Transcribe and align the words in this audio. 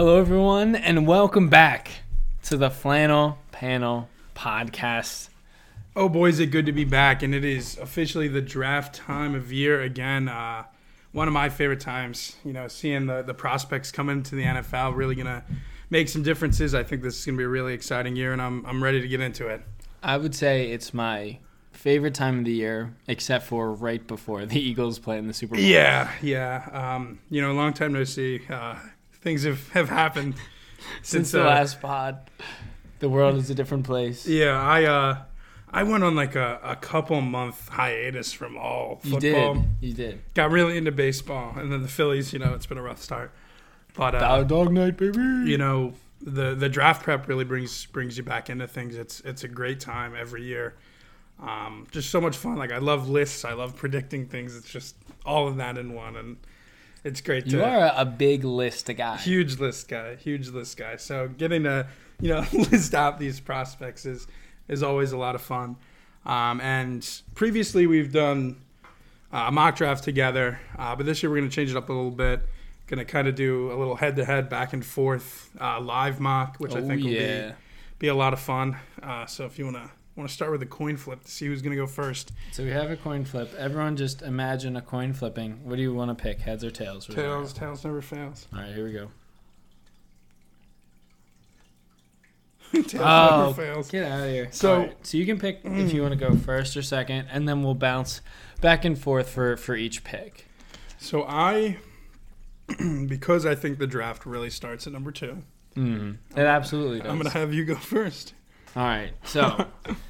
Hello, 0.00 0.18
everyone, 0.18 0.76
and 0.76 1.06
welcome 1.06 1.50
back 1.50 1.90
to 2.44 2.56
the 2.56 2.70
Flannel 2.70 3.36
Panel 3.52 4.08
Podcast. 4.34 5.28
Oh 5.94 6.08
boy, 6.08 6.30
is 6.30 6.40
it 6.40 6.46
good 6.46 6.64
to 6.64 6.72
be 6.72 6.84
back! 6.86 7.22
And 7.22 7.34
it 7.34 7.44
is 7.44 7.76
officially 7.76 8.26
the 8.26 8.40
draft 8.40 8.94
time 8.94 9.34
of 9.34 9.52
year 9.52 9.82
again. 9.82 10.26
Uh, 10.26 10.64
one 11.12 11.28
of 11.28 11.34
my 11.34 11.50
favorite 11.50 11.80
times. 11.80 12.36
You 12.46 12.54
know, 12.54 12.66
seeing 12.66 13.04
the 13.04 13.20
the 13.20 13.34
prospects 13.34 13.92
come 13.92 14.08
into 14.08 14.36
the 14.36 14.44
NFL 14.44 14.96
really 14.96 15.14
gonna 15.14 15.44
make 15.90 16.08
some 16.08 16.22
differences. 16.22 16.74
I 16.74 16.82
think 16.82 17.02
this 17.02 17.18
is 17.18 17.26
gonna 17.26 17.36
be 17.36 17.44
a 17.44 17.48
really 17.48 17.74
exciting 17.74 18.16
year, 18.16 18.32
and 18.32 18.40
I'm 18.40 18.64
I'm 18.64 18.82
ready 18.82 19.02
to 19.02 19.06
get 19.06 19.20
into 19.20 19.48
it. 19.48 19.60
I 20.02 20.16
would 20.16 20.34
say 20.34 20.70
it's 20.70 20.94
my 20.94 21.40
favorite 21.72 22.14
time 22.14 22.38
of 22.38 22.46
the 22.46 22.54
year, 22.54 22.96
except 23.06 23.44
for 23.44 23.70
right 23.74 24.06
before 24.06 24.46
the 24.46 24.58
Eagles 24.68 24.98
play 24.98 25.18
in 25.18 25.26
the 25.26 25.34
Super 25.34 25.56
Bowl. 25.56 25.62
Yeah, 25.62 26.10
yeah. 26.22 26.70
Um, 26.72 27.18
you 27.28 27.42
know, 27.42 27.52
long 27.52 27.74
time 27.74 27.92
no 27.92 28.04
see. 28.04 28.40
Uh, 28.48 28.76
things 29.20 29.44
have 29.44 29.68
have 29.70 29.88
happened 29.88 30.34
Since 31.02 31.08
since 31.08 31.30
the 31.32 31.42
uh, 31.42 31.46
last 31.46 31.80
pod, 31.80 32.30
the 32.98 33.08
world 33.08 33.36
is 33.36 33.50
a 33.50 33.54
different 33.54 33.84
place. 33.84 34.26
Yeah, 34.26 34.60
I 34.60 34.84
uh, 34.84 35.22
I 35.70 35.82
went 35.84 36.04
on 36.04 36.16
like 36.16 36.34
a, 36.34 36.58
a 36.62 36.76
couple 36.76 37.20
month 37.20 37.68
hiatus 37.68 38.32
from 38.32 38.56
all 38.56 38.96
football. 39.02 39.20
You 39.20 39.20
did. 39.20 39.64
You 39.80 39.94
did. 39.94 40.20
Got 40.34 40.50
really 40.50 40.76
into 40.76 40.92
baseball, 40.92 41.54
and 41.56 41.70
then 41.72 41.82
the 41.82 41.88
Phillies. 41.88 42.32
You 42.32 42.38
know, 42.38 42.54
it's 42.54 42.66
been 42.66 42.78
a 42.78 42.82
rough 42.82 43.00
start. 43.02 43.32
But 43.94 44.14
uh, 44.14 44.20
Dog, 44.20 44.48
dog 44.48 44.72
night, 44.72 44.96
baby. 44.96 45.18
you 45.50 45.58
know, 45.58 45.92
the 46.20 46.54
the 46.54 46.68
draft 46.68 47.02
prep 47.02 47.28
really 47.28 47.44
brings 47.44 47.86
brings 47.86 48.16
you 48.16 48.22
back 48.22 48.50
into 48.50 48.66
things. 48.66 48.96
It's 48.96 49.20
it's 49.20 49.44
a 49.44 49.48
great 49.48 49.80
time 49.80 50.14
every 50.18 50.44
year. 50.44 50.76
Um, 51.42 51.86
just 51.90 52.10
so 52.10 52.20
much 52.20 52.36
fun. 52.36 52.56
Like 52.56 52.72
I 52.72 52.78
love 52.78 53.08
lists. 53.08 53.44
I 53.44 53.52
love 53.52 53.76
predicting 53.76 54.26
things. 54.26 54.56
It's 54.56 54.68
just 54.70 54.96
all 55.24 55.48
of 55.48 55.56
that 55.56 55.78
in 55.78 55.94
one, 55.94 56.16
and 56.16 56.36
it's 57.04 57.20
great. 57.20 57.44
To 57.46 57.50
You 57.50 57.58
to, 57.58 57.64
are 57.68 57.92
a, 57.96 58.04
big 58.04 58.44
list 58.44 58.90
guy. 58.96 59.16
huge 59.16 59.58
list 59.58 59.88
guy, 59.88 60.16
huge 60.16 60.48
list 60.48 60.76
guy. 60.76 60.96
So 60.96 61.28
getting 61.28 61.62
to 61.64 61.86
you 62.20 62.28
know 62.28 62.44
list 62.52 62.94
out 62.94 63.18
these 63.18 63.40
prospects 63.40 64.04
is 64.06 64.26
is 64.68 64.82
always 64.82 65.12
a 65.12 65.16
lot 65.16 65.34
of 65.34 65.42
fun. 65.42 65.76
Um, 66.26 66.60
and 66.60 67.08
previously 67.34 67.86
we've 67.86 68.12
done 68.12 68.56
uh, 69.32 69.44
a 69.48 69.52
mock 69.52 69.76
draft 69.76 70.04
together, 70.04 70.60
uh, 70.78 70.94
but 70.96 71.06
this 71.06 71.22
year 71.22 71.30
we're 71.30 71.38
going 71.38 71.48
to 71.48 71.54
change 71.54 71.70
it 71.70 71.76
up 71.76 71.88
a 71.88 71.92
little 71.92 72.10
bit. 72.10 72.40
Going 72.88 72.98
to 72.98 73.04
kind 73.04 73.28
of 73.28 73.36
do 73.36 73.70
a 73.72 73.76
little 73.76 73.94
head 73.96 74.16
to 74.16 74.24
head, 74.24 74.48
back 74.48 74.72
and 74.72 74.84
forth 74.84 75.48
uh, 75.60 75.80
live 75.80 76.18
mock, 76.20 76.56
which 76.58 76.74
I 76.74 76.80
Oh, 76.80 76.86
think 76.88 77.02
will 77.04 77.10
yeah. 77.10 77.48
be 77.50 77.54
be 78.00 78.08
a 78.08 78.14
lot 78.14 78.32
of 78.32 78.40
fun. 78.40 78.76
Uh, 79.02 79.26
so 79.26 79.44
if 79.46 79.58
you 79.58 79.64
want 79.66 79.76
to 79.76 79.90
want 80.20 80.28
to 80.28 80.34
start 80.34 80.50
with 80.52 80.62
a 80.62 80.66
coin 80.66 80.96
flip 80.96 81.24
to 81.24 81.30
see 81.30 81.46
who's 81.46 81.62
going 81.62 81.72
to 81.76 81.76
go 81.76 81.86
first, 81.86 82.32
So 82.52 82.62
we 82.62 82.70
have 82.70 82.90
a 82.90 82.96
coin 82.96 83.24
flip. 83.24 83.52
Everyone 83.58 83.96
just 83.96 84.22
imagine 84.22 84.76
a 84.76 84.82
coin 84.82 85.12
flipping. 85.12 85.64
What 85.64 85.76
do 85.76 85.82
you 85.82 85.92
want 85.94 86.16
to 86.16 86.20
pick, 86.22 86.40
heads 86.40 86.62
or 86.64 86.70
tails? 86.70 87.08
What 87.08 87.16
do 87.16 87.22
you 87.22 87.28
want? 87.28 87.40
tails 87.40 87.52
tails 87.52 87.84
never 87.84 88.00
fails. 88.02 88.46
All 88.54 88.60
right, 88.60 88.72
here 88.74 88.84
we 88.84 88.92
go. 88.92 89.08
tails 92.72 92.94
Oh, 92.96 93.52
never 93.52 93.54
fails. 93.54 93.90
Get 93.90 94.10
out 94.10 94.20
of 94.24 94.30
here. 94.30 94.48
So- 94.52 94.78
right, 94.78 95.06
so 95.06 95.16
you 95.18 95.26
can 95.26 95.38
pick 95.38 95.60
if 95.64 95.92
you 95.92 96.02
want 96.02 96.12
to 96.12 96.18
go 96.20 96.36
first 96.36 96.76
or 96.76 96.82
second, 96.82 97.26
and 97.30 97.48
then 97.48 97.62
we'll 97.62 97.74
bounce 97.74 98.20
back 98.60 98.84
and 98.84 98.98
forth 98.98 99.28
for 99.30 99.56
for 99.56 99.74
each 99.74 100.04
pick. 100.04 100.46
So 100.98 101.24
I, 101.26 101.78
because 103.06 103.46
I 103.46 103.54
think 103.54 103.78
the 103.78 103.86
draft 103.86 104.26
really 104.26 104.50
starts 104.50 104.86
at 104.86 104.92
number 104.92 105.10
two. 105.10 105.42
Mm, 105.76 106.18
it 106.36 106.40
absolutely 106.40 106.98
does. 107.00 107.08
I'm 107.10 107.16
gonna 107.16 107.30
have 107.30 107.54
you 107.54 107.64
go 107.64 107.74
first. 107.76 108.34
All 108.76 108.84
right, 108.84 109.12
so 109.24 109.66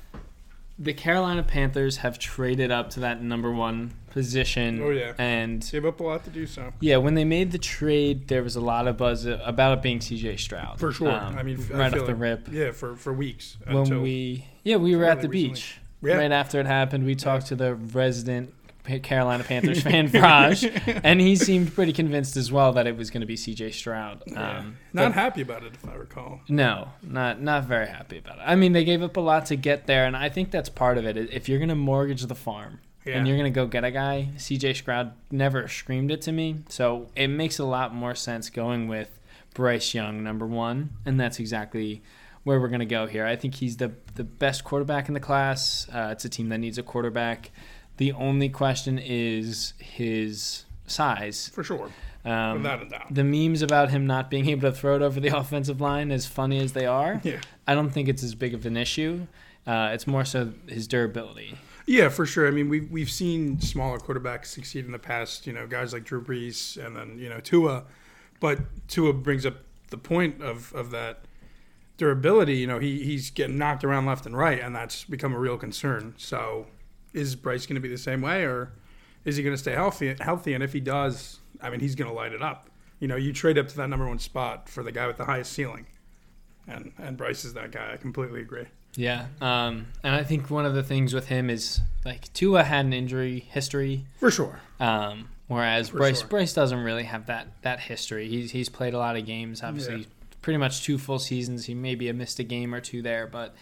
the 0.82 0.94
Carolina 0.94 1.42
Panthers 1.42 1.98
have 1.98 2.18
traded 2.18 2.70
up 2.70 2.88
to 2.90 3.00
that 3.00 3.22
number 3.22 3.52
one 3.52 3.92
position. 4.10 4.80
Oh, 4.82 4.90
yeah. 4.90 5.12
and 5.18 5.68
Gave 5.70 5.84
up 5.84 6.00
a 6.00 6.02
lot 6.02 6.24
to 6.24 6.30
do 6.30 6.46
so. 6.46 6.72
yeah, 6.80 6.96
when 6.96 7.14
they 7.14 7.24
made 7.24 7.52
the 7.52 7.58
trade, 7.58 8.28
there 8.28 8.42
was 8.42 8.56
a 8.56 8.60
lot 8.60 8.88
of 8.88 8.96
buzz 8.96 9.26
about 9.26 9.76
it 9.78 9.82
being 9.82 10.00
C.J. 10.00 10.38
Stroud 10.38 10.80
For 10.80 10.90
sure. 10.90 11.12
Um, 11.12 11.36
I 11.38 11.42
mean, 11.42 11.58
I 11.72 11.76
right 11.76 11.92
feel 11.92 12.00
off 12.02 12.06
the 12.06 12.14
rip. 12.14 12.48
Yeah, 12.50 12.72
for 12.72 12.96
for 12.96 13.12
weeks. 13.12 13.58
when 13.66 13.76
until, 13.76 14.00
we 14.00 14.46
yeah 14.64 14.76
we 14.76 14.96
were 14.96 15.04
at 15.04 15.20
the 15.20 15.28
recently. 15.28 15.54
beach 15.54 15.78
Yeah. 16.02 16.14
right 16.16 16.32
after 16.32 16.58
it 16.60 16.66
happened 16.66 17.04
we 17.04 17.14
talked 17.14 17.46
to 17.48 17.54
the 17.56 17.74
resident 17.74 18.54
carolina 18.98 19.44
panthers 19.44 19.82
fan 19.82 20.10
Raj, 20.14 20.64
and 21.04 21.20
he 21.20 21.36
seemed 21.36 21.74
pretty 21.74 21.92
convinced 21.92 22.36
as 22.36 22.50
well 22.50 22.72
that 22.72 22.86
it 22.86 22.96
was 22.96 23.10
going 23.10 23.20
to 23.20 23.26
be 23.26 23.36
cj 23.36 23.72
stroud 23.72 24.22
Yeah. 24.26 24.58
um, 24.58 24.76
not 24.92 25.12
happy 25.14 25.42
about 25.42 25.62
it, 25.62 25.74
if 25.74 25.88
I 25.88 25.94
recall. 25.94 26.40
no 26.48 26.88
not 27.02 27.40
not 27.40 27.64
very 27.64 27.86
happy 27.86 28.18
about 28.18 28.38
it 28.38 28.42
i 28.46 28.54
mean 28.56 28.72
they 28.72 28.84
gave 28.84 29.02
up 29.02 29.16
a 29.16 29.20
lot 29.20 29.46
to 29.46 29.56
get 29.56 29.86
there 29.86 30.04
and 30.06 30.16
i 30.16 30.28
think 30.28 30.50
that's 30.50 30.68
part 30.68 30.98
of 30.98 31.04
it 31.06 31.16
if 31.16 31.48
you're 31.48 31.58
going 31.58 31.68
to 31.68 31.74
mortgage 31.74 32.22
the 32.26 32.34
farm 32.34 32.80
Yeah. 33.04 33.16
and 33.18 33.28
you're 33.28 33.36
going 33.36 33.52
to 33.52 33.54
go 33.54 33.66
get 33.66 33.84
a 33.84 33.90
guy 33.90 34.30
cj 34.36 34.74
stroud 34.76 35.12
never 35.30 35.68
screamed 35.68 36.10
it 36.10 36.22
to 36.22 36.32
me 36.32 36.56
so 36.68 37.08
it 37.14 37.28
makes 37.28 37.58
a 37.58 37.64
lot 37.64 37.94
more 37.94 38.14
sense 38.14 38.50
going 38.50 38.88
with 38.88 39.08
bryce 39.54 39.94
young 39.94 40.22
number 40.22 40.46
one 40.46 40.90
and 41.06 41.18
that's 41.20 41.38
exactly 41.38 42.02
where 42.42 42.58
we're 42.58 42.68
going 42.68 42.80
to 42.80 42.86
go 42.86 43.06
here. 43.06 43.26
I 43.26 43.36
think 43.36 43.56
he's 43.56 43.76
the 43.76 43.92
the 44.14 44.24
best 44.24 44.64
quarterback 44.64 45.08
in 45.08 45.14
the 45.14 45.20
class. 45.20 45.86
Uh, 45.92 46.08
it's 46.12 46.24
a 46.24 46.28
team 46.30 46.48
that 46.48 46.56
needs 46.56 46.78
a 46.78 46.82
quarterback. 46.82 47.50
The 48.00 48.12
only 48.12 48.48
question 48.48 48.98
is 48.98 49.74
his 49.78 50.64
size. 50.86 51.50
for 51.54 51.62
sure, 51.62 51.90
Um, 52.24 52.62
without 52.62 52.82
a 52.82 52.88
doubt. 52.88 53.14
the 53.14 53.24
memes 53.24 53.60
about 53.60 53.90
him 53.90 54.06
not 54.06 54.30
being 54.30 54.48
able 54.48 54.62
to 54.70 54.72
throw 54.74 54.96
it 54.96 55.02
over 55.02 55.20
the 55.20 55.28
offensive 55.42 55.80
line, 55.82 56.10
as 56.10 56.26
funny 56.26 56.58
as 56.60 56.72
they 56.72 56.86
are, 56.86 57.20
Yeah, 57.22 57.40
I 57.68 57.74
don't 57.74 57.90
think 57.90 58.08
it's 58.08 58.22
as 58.22 58.34
big 58.34 58.54
of 58.54 58.64
an 58.64 58.76
issue. 58.78 59.26
Uh, 59.66 59.90
it's 59.92 60.06
more 60.06 60.24
so 60.24 60.52
his 60.66 60.88
durability. 60.88 61.58
yeah, 61.86 62.08
for 62.08 62.24
sure. 62.24 62.48
I 62.48 62.50
mean, 62.50 62.68
we've 62.70 62.90
we've 62.90 63.10
seen 63.10 63.60
smaller 63.60 63.98
quarterbacks 63.98 64.46
succeed 64.46 64.86
in 64.86 64.92
the 64.92 64.98
past. 64.98 65.46
You 65.46 65.52
know, 65.52 65.66
guys 65.66 65.92
like 65.92 66.04
Drew 66.04 66.22
Brees 66.24 66.82
and 66.84 66.96
then 66.96 67.18
you 67.18 67.28
know 67.28 67.40
Tua, 67.40 67.84
but 68.40 68.60
Tua 68.88 69.12
brings 69.12 69.44
up 69.44 69.56
the 69.90 69.98
point 69.98 70.40
of 70.42 70.72
of 70.74 70.90
that 70.92 71.24
durability. 71.98 72.56
You 72.56 72.66
know, 72.66 72.78
he 72.78 73.04
he's 73.04 73.30
getting 73.30 73.58
knocked 73.58 73.84
around 73.84 74.06
left 74.06 74.24
and 74.24 74.34
right, 74.36 74.58
and 74.60 74.74
that's 74.74 75.04
become 75.04 75.34
a 75.34 75.38
real 75.38 75.58
concern. 75.58 76.14
So, 76.16 76.66
is 77.12 77.34
Bryce 77.36 77.66
going 77.66 77.74
to 77.74 77.80
be 77.80 77.88
the 77.88 77.98
same 77.98 78.20
way, 78.22 78.44
or 78.44 78.72
is 79.24 79.36
he 79.36 79.42
going 79.42 79.54
to 79.54 79.60
stay 79.60 79.72
healthy? 79.72 80.14
Healthy, 80.20 80.54
and 80.54 80.62
if 80.62 80.72
he 80.72 80.80
does, 80.80 81.38
I 81.62 81.70
mean, 81.70 81.80
he's 81.80 81.94
going 81.94 82.08
to 82.10 82.14
light 82.16 82.32
it 82.32 82.42
up. 82.42 82.68
You 83.00 83.08
know, 83.08 83.16
you 83.16 83.32
trade 83.32 83.58
up 83.58 83.68
to 83.68 83.76
that 83.78 83.88
number 83.88 84.06
one 84.06 84.18
spot 84.18 84.68
for 84.68 84.82
the 84.82 84.92
guy 84.92 85.06
with 85.06 85.16
the 85.16 85.24
highest 85.24 85.52
ceiling, 85.52 85.86
and 86.66 86.92
and 86.98 87.16
Bryce 87.16 87.44
is 87.44 87.54
that 87.54 87.72
guy. 87.72 87.92
I 87.92 87.96
completely 87.96 88.40
agree. 88.40 88.66
Yeah, 88.96 89.26
um, 89.40 89.86
and 90.02 90.14
I 90.16 90.24
think 90.24 90.50
one 90.50 90.66
of 90.66 90.74
the 90.74 90.82
things 90.82 91.14
with 91.14 91.28
him 91.28 91.48
is 91.48 91.80
like 92.04 92.32
Tua 92.32 92.64
had 92.64 92.84
an 92.86 92.92
injury 92.92 93.38
history, 93.40 94.04
For 94.18 94.30
sure. 94.32 94.60
um, 94.80 95.28
whereas 95.46 95.90
For 95.90 95.98
Bryce 95.98 96.20
sure. 96.20 96.28
Bryce 96.28 96.52
doesn't 96.52 96.80
really 96.80 97.04
have 97.04 97.26
that 97.26 97.48
that 97.62 97.80
history. 97.80 98.28
He's 98.28 98.50
he's 98.50 98.68
played 98.68 98.92
a 98.94 98.98
lot 98.98 99.16
of 99.16 99.24
games, 99.26 99.62
obviously, 99.62 100.00
Yeah. 100.00 100.06
pretty 100.42 100.58
much 100.58 100.82
two 100.82 100.98
full 100.98 101.20
seasons. 101.20 101.66
He 101.66 101.74
maybe 101.74 102.08
have 102.08 102.16
missed 102.16 102.38
a 102.40 102.44
game 102.44 102.74
or 102.74 102.80
two 102.80 103.00
there, 103.00 103.26
but 103.28 103.54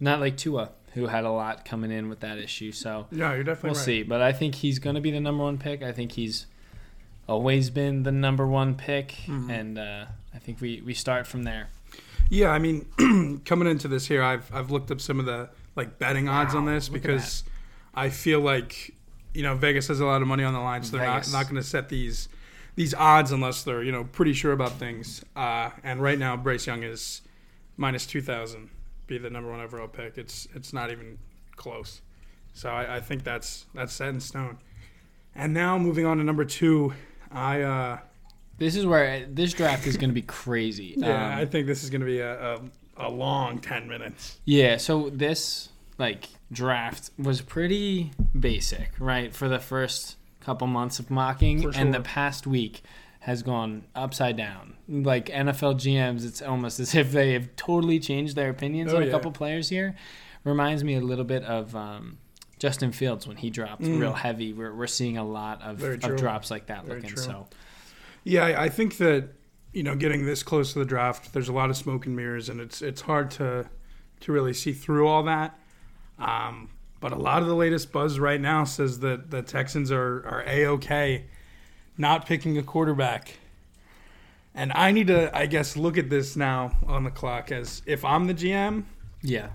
not 0.00 0.20
like 0.20 0.36
Tua, 0.36 0.70
who 0.94 1.06
had 1.08 1.24
a 1.24 1.30
lot 1.30 1.64
coming 1.64 1.90
in 1.90 2.08
with 2.08 2.20
that 2.20 2.38
issue. 2.38 2.72
So 2.72 3.06
Yeah, 3.10 3.34
you're 3.34 3.44
definitely 3.44 3.70
we'll 3.70 3.78
right. 3.78 3.84
see. 3.84 4.02
But 4.04 4.22
I 4.22 4.32
think 4.32 4.54
he's 4.56 4.78
going 4.78 4.94
to 4.94 5.00
be 5.00 5.10
the 5.10 5.20
number 5.20 5.42
one 5.44 5.58
pick. 5.58 5.82
I 5.82 5.92
think 5.92 6.12
he's 6.12 6.46
always 7.28 7.70
been 7.70 8.02
the 8.02 8.12
number 8.12 8.46
one 8.46 8.74
pick, 8.74 9.08
Mhm. 9.26 9.50
and 9.50 9.78
uh, 9.78 10.04
I 10.34 10.38
think 10.38 10.60
we 10.60 10.82
we 10.84 10.94
start 10.94 11.26
from 11.26 11.42
there. 11.44 11.68
Yeah, 12.30 12.50
I 12.50 12.58
mean, 12.58 12.86
coming 13.44 13.68
into 13.68 13.88
this 13.88 14.06
here, 14.06 14.22
I've 14.22 14.50
I've 14.54 14.70
looked 14.70 14.90
up 14.90 15.00
some 15.00 15.20
of 15.20 15.26
the 15.26 15.50
like 15.76 15.98
betting 15.98 16.28
odds 16.28 16.54
on 16.54 16.64
this 16.66 16.88
because 16.88 17.44
I 17.94 18.08
feel 18.10 18.40
like 18.40 18.94
you 19.34 19.42
know 19.42 19.54
Vegas 19.54 19.88
has 19.88 20.00
a 20.00 20.04
lot 20.06 20.22
of 20.22 20.28
money 20.28 20.44
on 20.44 20.52
the 20.54 20.60
line, 20.60 20.82
so 20.82 20.96
they're 20.96 21.06
Vegas. 21.10 21.32
not 21.32 21.40
not 21.40 21.44
going 21.50 21.60
to 21.62 21.66
set 21.68 21.88
these 21.88 22.28
these 22.76 22.94
odds 22.94 23.30
unless 23.32 23.62
they're 23.62 23.82
you 23.82 23.92
know 23.92 24.04
pretty 24.04 24.32
sure 24.32 24.52
about 24.52 24.72
things. 24.78 25.24
Uh, 25.34 25.70
and 25.82 26.00
right 26.02 26.18
now, 26.18 26.36
Bryce 26.36 26.66
Young 26.66 26.82
is 26.82 27.22
minus 27.76 28.06
two 28.06 28.20
thousand, 28.22 28.70
be 29.06 29.18
the 29.18 29.30
number 29.30 29.50
one 29.50 29.60
overall 29.60 29.88
pick. 29.88 30.18
It's 30.18 30.48
it's 30.54 30.72
not 30.72 30.90
even 30.90 31.18
close. 31.56 32.00
So 32.52 32.70
I, 32.70 32.96
I 32.96 33.00
think 33.00 33.24
that's 33.24 33.66
that's 33.74 33.92
set 33.92 34.08
in 34.08 34.20
stone. 34.20 34.58
And 35.34 35.52
now 35.52 35.78
moving 35.78 36.06
on 36.06 36.18
to 36.18 36.24
number 36.24 36.44
two, 36.44 36.94
I 37.30 37.62
uh, 37.62 37.98
This 38.58 38.76
is 38.76 38.86
where 38.86 39.26
this 39.26 39.52
draft 39.52 39.86
is 39.86 39.96
going 39.96 40.10
to 40.10 40.14
be 40.14 40.22
crazy. 40.22 40.94
yeah 40.98 41.32
Um, 41.32 41.38
I 41.38 41.44
think 41.44 41.66
this 41.66 41.82
is 41.82 41.90
going 41.90 42.00
to 42.02 42.06
be 42.06 42.20
a, 42.20 42.54
a 42.54 42.60
a 42.96 43.08
long 43.10 43.58
ten 43.58 43.88
minutes. 43.88 44.38
Yeah, 44.44 44.76
so 44.76 45.10
this 45.10 45.70
like 45.98 46.28
draft 46.52 47.10
was 47.18 47.40
pretty 47.40 48.12
basic, 48.38 48.92
right? 48.98 49.34
For 49.34 49.48
the 49.48 49.58
first 49.58 50.16
couple 50.40 50.66
months 50.66 50.98
of 50.98 51.10
mocking 51.10 51.62
For 51.62 51.76
and 51.76 51.92
the 51.94 52.00
past 52.00 52.46
week 52.46 52.82
has 53.24 53.42
gone 53.42 53.84
upside 53.94 54.36
down. 54.36 54.74
Like 54.86 55.26
NFL 55.30 55.76
GMs, 55.76 56.26
it's 56.26 56.42
almost 56.42 56.78
as 56.78 56.94
if 57.02 57.10
they 57.12 57.32
have 57.32 57.54
totally 57.56 57.98
changed 57.98 58.36
their 58.36 58.50
opinions 58.50 58.92
Oh, 58.92 58.96
on 58.98 59.02
a 59.02 59.06
yeah. 59.06 59.12
couple 59.12 59.32
players 59.32 59.68
here. 59.70 59.94
Reminds 60.44 60.84
me 60.84 60.94
a 60.96 61.00
little 61.00 61.24
bit 61.24 61.42
of 61.44 61.74
um, 61.74 62.18
Justin 62.58 62.92
Fields 62.92 63.26
when 63.26 63.38
he 63.38 63.48
dropped 63.48 63.80
Mm. 63.82 63.98
real 63.98 64.12
heavy. 64.12 64.52
We're, 64.52 64.74
we're 64.74 64.86
seeing 64.86 65.16
a 65.16 65.24
lot 65.24 65.62
of, 65.62 65.82
of 65.82 66.16
drops 66.16 66.50
like 66.50 66.66
that 66.66 66.84
Very 66.84 67.00
looking. 67.00 67.14
true. 67.16 67.22
So 67.24 67.46
Yeah, 68.24 68.44
I, 68.44 68.64
I 68.64 68.68
think 68.68 68.98
that 68.98 69.28
you 69.72 69.82
know, 69.82 69.96
getting 69.96 70.24
this 70.26 70.42
close 70.44 70.72
to 70.74 70.78
the 70.78 70.84
draft, 70.84 71.32
there's 71.32 71.48
a 71.48 71.52
lot 71.52 71.68
of 71.70 71.76
smoke 71.76 72.06
and 72.06 72.14
mirrors, 72.14 72.48
and 72.50 72.60
it's 72.60 72.80
it's 72.82 73.00
hard 73.00 73.30
to 73.32 73.68
to 74.20 74.32
really 74.32 74.52
see 74.52 74.72
through 74.72 75.08
all 75.08 75.22
that. 75.24 75.58
Um, 76.18 76.68
but 77.00 77.10
a 77.12 77.16
lot 77.18 77.42
of 77.42 77.48
the 77.48 77.56
latest 77.56 77.90
buzz 77.90 78.18
right 78.20 78.40
now 78.40 78.62
says 78.64 79.00
that 79.00 79.30
the 79.32 79.42
Texans 79.42 79.90
are 79.90 80.24
are 80.26 80.44
a 80.46 80.66
okay, 80.66 81.24
not 81.96 82.26
picking 82.26 82.58
a 82.58 82.62
quarterback. 82.62 83.38
And 84.54 84.72
I 84.72 84.92
need 84.92 85.08
to, 85.08 85.36
I 85.36 85.46
guess, 85.46 85.76
look 85.76 85.98
at 85.98 86.10
this 86.10 86.36
now 86.36 86.76
on 86.86 87.04
the 87.04 87.10
clock 87.10 87.50
as 87.50 87.82
if 87.86 88.04
I'm 88.04 88.26
the 88.26 88.34
GM, 88.34 88.84
Yeah. 89.22 89.48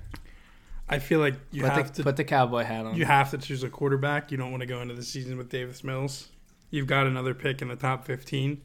I 0.92 0.98
feel 0.98 1.20
like 1.20 1.36
you 1.52 1.62
put 1.62 1.72
have 1.72 1.88
the, 1.90 1.94
to 1.98 2.04
put 2.04 2.18
the 2.18 2.24
cowboy 2.24 2.64
hat 2.64 2.84
on. 2.86 2.96
you 2.96 3.06
have 3.06 3.30
to 3.32 3.38
choose 3.38 3.62
a 3.62 3.70
quarterback. 3.70 4.32
You 4.32 4.38
don't 4.38 4.50
want 4.50 4.62
to 4.62 4.68
go 4.68 4.82
into 4.82 4.96
the 4.96 5.04
season 5.04 5.38
with 5.38 5.48
Davis 5.50 5.84
Mills. 5.84 6.30
You've 6.72 6.88
got 6.88 7.06
another 7.06 7.36
pick 7.36 7.62
in 7.62 7.68
the 7.68 7.76
top 7.76 8.06
15. 8.06 8.60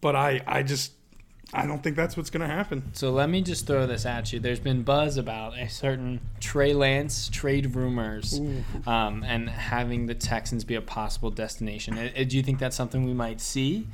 But 0.00 0.16
I, 0.16 0.40
I 0.46 0.62
just, 0.62 0.92
I 1.56 1.66
don't 1.66 1.82
think 1.82 1.94
that's 1.94 2.16
what's 2.16 2.30
going 2.30 2.46
to 2.48 2.52
happen. 2.52 2.90
So 2.94 3.10
let 3.12 3.30
me 3.30 3.40
just 3.40 3.66
throw 3.66 3.86
this 3.86 4.04
at 4.04 4.32
you. 4.32 4.40
There's 4.40 4.58
been 4.58 4.82
buzz 4.82 5.16
about 5.16 5.56
a 5.56 5.68
certain 5.68 6.20
Trey 6.40 6.72
Lance 6.72 7.28
trade 7.28 7.74
rumors, 7.76 8.40
um, 8.86 9.22
and 9.22 9.48
having 9.48 10.06
the 10.06 10.14
Texans 10.14 10.64
be 10.64 10.74
a 10.74 10.82
possible 10.82 11.30
destination. 11.30 11.96
Uh, 11.96 12.10
uh, 12.18 12.24
Do 12.24 12.36
you 12.36 12.42
think 12.42 12.58
that's 12.58 12.74
something 12.76 13.04
we 13.04 13.14
might 13.14 13.40
see? 13.40 13.86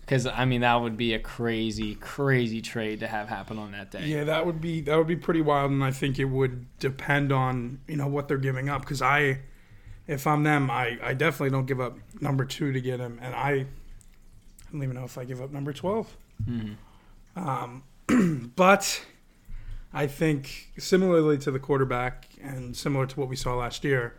Because 0.00 0.26
I 0.26 0.44
mean, 0.46 0.60
that 0.62 0.76
would 0.76 0.96
be 0.96 1.12
a 1.14 1.18
crazy, 1.18 1.96
crazy 1.96 2.62
trade 2.62 3.00
to 3.00 3.06
have 3.08 3.28
happen 3.28 3.58
on 3.58 3.72
that 3.72 3.90
day. 3.90 4.04
Yeah, 4.06 4.24
that 4.24 4.46
would 4.46 4.60
be 4.60 4.80
that 4.82 4.96
would 4.96 5.06
be 5.08 5.16
pretty 5.16 5.42
wild, 5.42 5.70
and 5.72 5.82
I 5.84 5.90
think 5.90 6.18
it 6.18 6.24
would 6.26 6.66
depend 6.78 7.32
on 7.32 7.80
you 7.88 7.96
know 7.96 8.06
what 8.06 8.28
they're 8.28 8.38
giving 8.38 8.68
up. 8.70 8.82
Because 8.82 9.02
I, 9.02 9.40
if 10.06 10.26
I'm 10.26 10.44
them, 10.44 10.70
I, 10.70 10.98
I 11.02 11.12
definitely 11.14 11.50
don't 11.50 11.66
give 11.66 11.80
up 11.80 11.98
number 12.22 12.44
two 12.46 12.72
to 12.72 12.80
get 12.80 13.00
him, 13.00 13.18
and 13.20 13.34
I, 13.34 13.50
I 13.50 13.66
don't 14.72 14.82
even 14.82 14.94
know 14.94 15.04
if 15.04 15.18
I 15.18 15.24
give 15.24 15.42
up 15.42 15.50
number 15.52 15.72
twelve. 15.74 16.16
Mhm. 16.48 16.76
Um, 17.38 17.82
but 18.56 19.04
I 19.92 20.06
think 20.06 20.72
similarly 20.78 21.38
to 21.38 21.50
the 21.50 21.58
quarterback 21.58 22.28
and 22.42 22.76
similar 22.76 23.06
to 23.06 23.20
what 23.20 23.28
we 23.28 23.36
saw 23.36 23.54
last 23.54 23.84
year, 23.84 24.14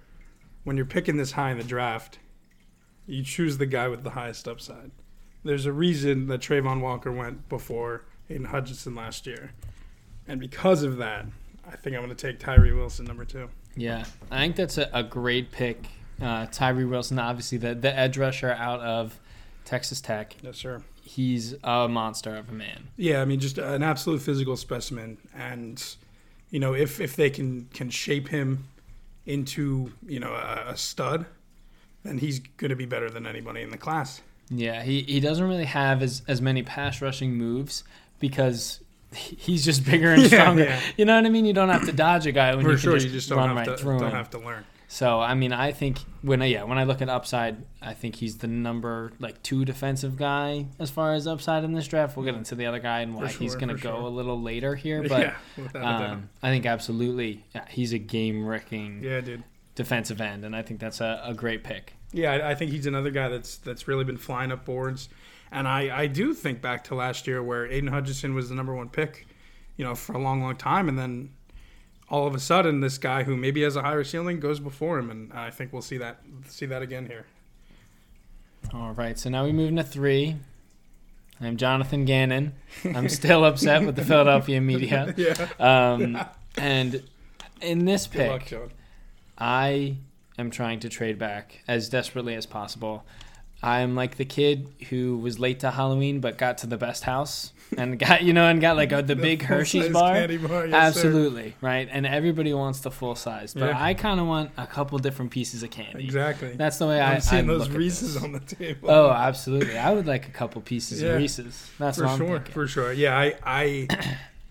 when 0.63 0.77
you're 0.77 0.85
picking 0.85 1.17
this 1.17 1.33
high 1.33 1.51
in 1.51 1.57
the 1.57 1.63
draft, 1.63 2.19
you 3.05 3.23
choose 3.23 3.57
the 3.57 3.65
guy 3.65 3.87
with 3.87 4.03
the 4.03 4.11
highest 4.11 4.47
upside. 4.47 4.91
There's 5.43 5.65
a 5.65 5.71
reason 5.71 6.27
that 6.27 6.41
Travon 6.41 6.81
Walker 6.81 7.11
went 7.11 7.49
before 7.49 8.03
Aidan 8.29 8.45
Hutchinson 8.45 8.93
last 8.95 9.25
year. 9.25 9.53
And 10.27 10.39
because 10.39 10.83
of 10.83 10.97
that, 10.97 11.25
I 11.67 11.75
think 11.75 11.95
I'm 11.95 12.03
going 12.03 12.15
to 12.15 12.27
take 12.27 12.39
Tyree 12.39 12.73
Wilson 12.73 13.05
number 13.05 13.25
two. 13.25 13.49
Yeah, 13.75 14.05
I 14.29 14.39
think 14.39 14.55
that's 14.55 14.77
a, 14.77 14.89
a 14.93 15.03
great 15.03 15.51
pick. 15.51 15.87
Uh, 16.21 16.45
Tyree 16.51 16.85
Wilson, 16.85 17.17
obviously 17.17 17.57
the 17.57 17.73
the 17.73 17.97
edge 17.97 18.17
rusher 18.17 18.51
out 18.51 18.81
of 18.81 19.19
Texas 19.63 20.01
Tech. 20.01 20.35
Yes, 20.41 20.57
sir. 20.57 20.81
He's 21.09 21.55
a 21.63 21.87
monster 21.87 22.35
of 22.35 22.49
a 22.49 22.51
man. 22.53 22.89
Yeah, 22.95 23.21
I 23.21 23.25
mean, 23.25 23.39
just 23.39 23.57
an 23.57 23.81
absolute 23.81 24.21
physical 24.21 24.55
specimen, 24.55 25.17
and 25.35 25.83
you 26.51 26.59
know, 26.59 26.75
if 26.75 26.99
if 27.01 27.15
they 27.15 27.31
can 27.31 27.67
can 27.73 27.89
shape 27.89 28.27
him 28.27 28.65
into 29.25 29.91
you 30.07 30.19
know 30.19 30.33
a, 30.33 30.65
a 30.73 30.77
stud, 30.77 31.25
then 32.03 32.19
he's 32.19 32.37
going 32.57 32.69
to 32.69 32.75
be 32.75 32.85
better 32.85 33.09
than 33.09 33.25
anybody 33.25 33.63
in 33.63 33.71
the 33.71 33.77
class. 33.77 34.21
Yeah, 34.51 34.83
he, 34.83 35.01
he 35.01 35.19
doesn't 35.19 35.47
really 35.47 35.65
have 35.65 36.03
as, 36.03 36.21
as 36.27 36.41
many 36.41 36.61
pass 36.63 37.01
rushing 37.01 37.33
moves 37.33 37.83
because 38.19 38.79
he's 39.13 39.65
just 39.65 39.85
bigger 39.85 40.11
and 40.11 40.21
Yeah, 40.23 40.27
stronger. 40.27 40.63
yeah. 40.65 40.79
You 40.95 41.05
know 41.05 41.15
what 41.15 41.25
I 41.25 41.29
mean? 41.29 41.45
You 41.45 41.53
don't 41.53 41.69
have 41.69 41.85
to 41.85 41.91
dodge 41.91 42.27
a 42.27 42.31
guy 42.31 42.55
when 42.55 42.65
For 42.65 42.71
you 42.71 42.77
sure, 42.77 42.93
just, 42.93 43.07
you 43.07 43.11
just 43.11 43.29
don't 43.29 43.37
run 43.39 43.49
have 43.49 43.57
right 43.67 43.77
to 43.77 43.83
don't 43.83 44.11
have 44.11 44.29
to 44.31 44.39
learn. 44.39 44.63
So 44.91 45.19
I 45.19 45.35
mean, 45.35 45.53
I 45.53 45.71
think 45.71 45.99
when 46.23 46.41
I, 46.41 46.45
yeah 46.47 46.63
when 46.63 46.79
I 46.79 46.83
look 46.83 46.99
at 47.03 47.09
upside, 47.09 47.57
I 47.79 47.93
think 47.93 48.15
he's 48.15 48.39
the 48.39 48.47
number 48.47 49.13
like 49.19 49.41
two 49.43 49.63
defensive 49.63 50.17
guy 50.17 50.65
as 50.79 50.89
far 50.89 51.13
as 51.13 51.27
upside 51.27 51.63
in 51.63 51.73
this 51.73 51.87
draft. 51.87 52.17
We'll 52.17 52.25
get 52.25 52.33
into 52.33 52.55
the 52.55 52.65
other 52.65 52.79
guy 52.79 53.01
and 53.01 53.13
why 53.13 53.27
For 53.27 53.37
he's 53.39 53.53
going 53.53 53.69
to 53.69 53.75
go 53.75 53.97
sure. 53.97 54.01
a 54.01 54.09
little 54.09 54.41
later 54.41 54.73
here, 54.75 55.03
but. 55.07 55.19
yeah, 55.21 55.35
without 55.57 55.75
a 55.79 55.83
doubt. 55.83 56.09
Um, 56.13 56.29
I 56.41 56.49
think 56.49 56.65
absolutely, 56.65 57.45
yeah, 57.53 57.65
he's 57.69 57.93
a 57.93 57.99
game-wrecking 57.99 59.03
Yeah, 59.03 59.21
dude. 59.21 59.43
defensive 59.75 60.19
end, 60.21 60.43
and 60.43 60.55
I 60.55 60.63
think 60.63 60.79
that's 60.79 61.01
a, 61.01 61.21
a 61.23 61.35
great 61.35 61.63
pick. 61.63 61.93
Yeah, 62.11 62.31
I, 62.33 62.51
I 62.51 62.55
think 62.55 62.71
he's 62.71 62.87
another 62.87 63.11
guy 63.11 63.29
that's 63.29 63.57
that's 63.57 63.87
really 63.87 64.05
been 64.05 64.17
flying 64.17 64.51
up 64.51 64.65
boards, 64.65 65.07
and 65.51 65.67
I 65.67 65.95
I 65.95 66.07
do 66.07 66.33
think 66.33 66.63
back 66.63 66.83
to 66.85 66.95
last 66.95 67.27
year 67.27 67.43
where 67.43 67.67
Aidan 67.67 67.91
Hutchinson 67.91 68.33
was 68.33 68.49
the 68.49 68.55
number 68.55 68.73
one 68.73 68.89
pick, 68.89 69.27
you 69.77 69.85
know, 69.85 69.93
for 69.93 70.13
a 70.13 70.17
long, 70.19 70.41
long 70.41 70.55
time, 70.55 70.89
and 70.89 70.97
then 70.97 71.29
all 72.09 72.27
of 72.27 72.33
a 72.35 72.39
sudden 72.39 72.81
this 72.81 72.97
guy 72.97 73.23
who 73.23 73.37
maybe 73.37 73.61
has 73.61 73.75
a 73.75 73.81
higher 73.81 74.03
ceiling 74.03 74.39
goes 74.39 74.59
before 74.59 74.97
him, 74.99 75.09
and 75.09 75.31
I 75.33 75.51
think 75.51 75.71
we'll 75.71 75.81
see 75.81 75.97
that 75.97 76.21
see 76.47 76.65
that 76.65 76.81
again 76.81 77.05
here. 77.05 77.25
All 78.73 78.91
right, 78.93 79.17
so 79.17 79.29
now 79.29 79.45
we 79.45 79.51
move 79.51 79.69
into 79.69 79.83
three. 79.83 80.37
I'm 81.41 81.55
Jonathan 81.55 82.03
Gannon. 82.03 82.53
I'm 82.83 83.07
still 83.07 83.45
upset 83.45 83.85
with 83.85 83.95
the 83.95 84.03
Philadelphia 84.03 84.59
media. 84.61 85.13
Yeah. 85.15 85.47
Um, 85.59 86.19
and 86.57 87.01
in 87.61 87.85
this 87.85 88.07
Good 88.07 88.27
luck, 88.27 88.45
pick, 88.45 88.69
I 89.37 89.97
am 90.37 90.51
trying 90.51 90.81
to 90.81 90.89
trade 90.89 91.17
back 91.17 91.63
as 91.67 91.87
desperately 91.87 92.35
as 92.35 92.45
possible. 92.45 93.05
I'm 93.61 93.95
like 93.95 94.15
the 94.17 94.25
kid 94.25 94.67
who 94.89 95.17
was 95.17 95.37
late 95.39 95.59
to 95.61 95.71
Halloween 95.71 96.19
but 96.21 96.37
got 96.37 96.59
to 96.59 96.67
the 96.67 96.77
best 96.77 97.03
house 97.03 97.51
and 97.77 97.99
got 97.99 98.23
you 98.23 98.33
know 98.33 98.45
and 98.47 98.59
got 98.61 98.75
like 98.77 98.91
a, 98.91 99.01
the, 99.01 99.15
big 99.29 99.43
Hershey's 99.43 99.89
bar. 99.89 100.13
candy 100.13 100.37
bar, 100.37 100.65
yes, 100.65 100.71
sir. 100.95 101.07
Absolutely 101.07 101.55
right, 101.61 101.87
and 101.91 102.07
everybody 102.07 102.53
wants 102.53 102.79
the 102.79 102.89
full 102.89 103.15
size, 103.15 103.53
but 103.53 103.67
Yeah. 103.67 103.83
I 103.83 103.93
kind 103.93 104.19
of 104.19 104.25
want 104.27 104.51
a 104.57 104.65
couple 104.65 104.97
different 104.97 105.31
pieces 105.31 105.61
of 105.61 105.69
candy. 105.69 106.03
Exactly. 106.05 106.53
That's 106.55 106.77
the 106.77 106.87
way 106.87 106.99
I, 106.99 107.15
I'm 107.15 107.21
seeing 107.21 107.43
I 107.49 107.53
those 107.53 107.69
Reese's 107.69 108.17
on 108.17 108.31
the 108.31 108.39
table. 108.39 108.89
Oh, 108.89 109.11
absolutely! 109.11 109.77
I 109.77 109.91
would 109.93 110.07
like 110.07 110.27
a 110.27 110.31
couple 110.31 110.61
pieces 110.61 111.01
Yeah. 111.01 111.09
of 111.09 111.17
Reese's. 111.17 111.69
That's 111.77 111.97
for 111.99 112.07
sure, 112.17 112.39
for 112.51 112.65
sure. 112.67 112.91
Yeah, 112.93 113.17
I 113.17 113.35
I 113.43 113.87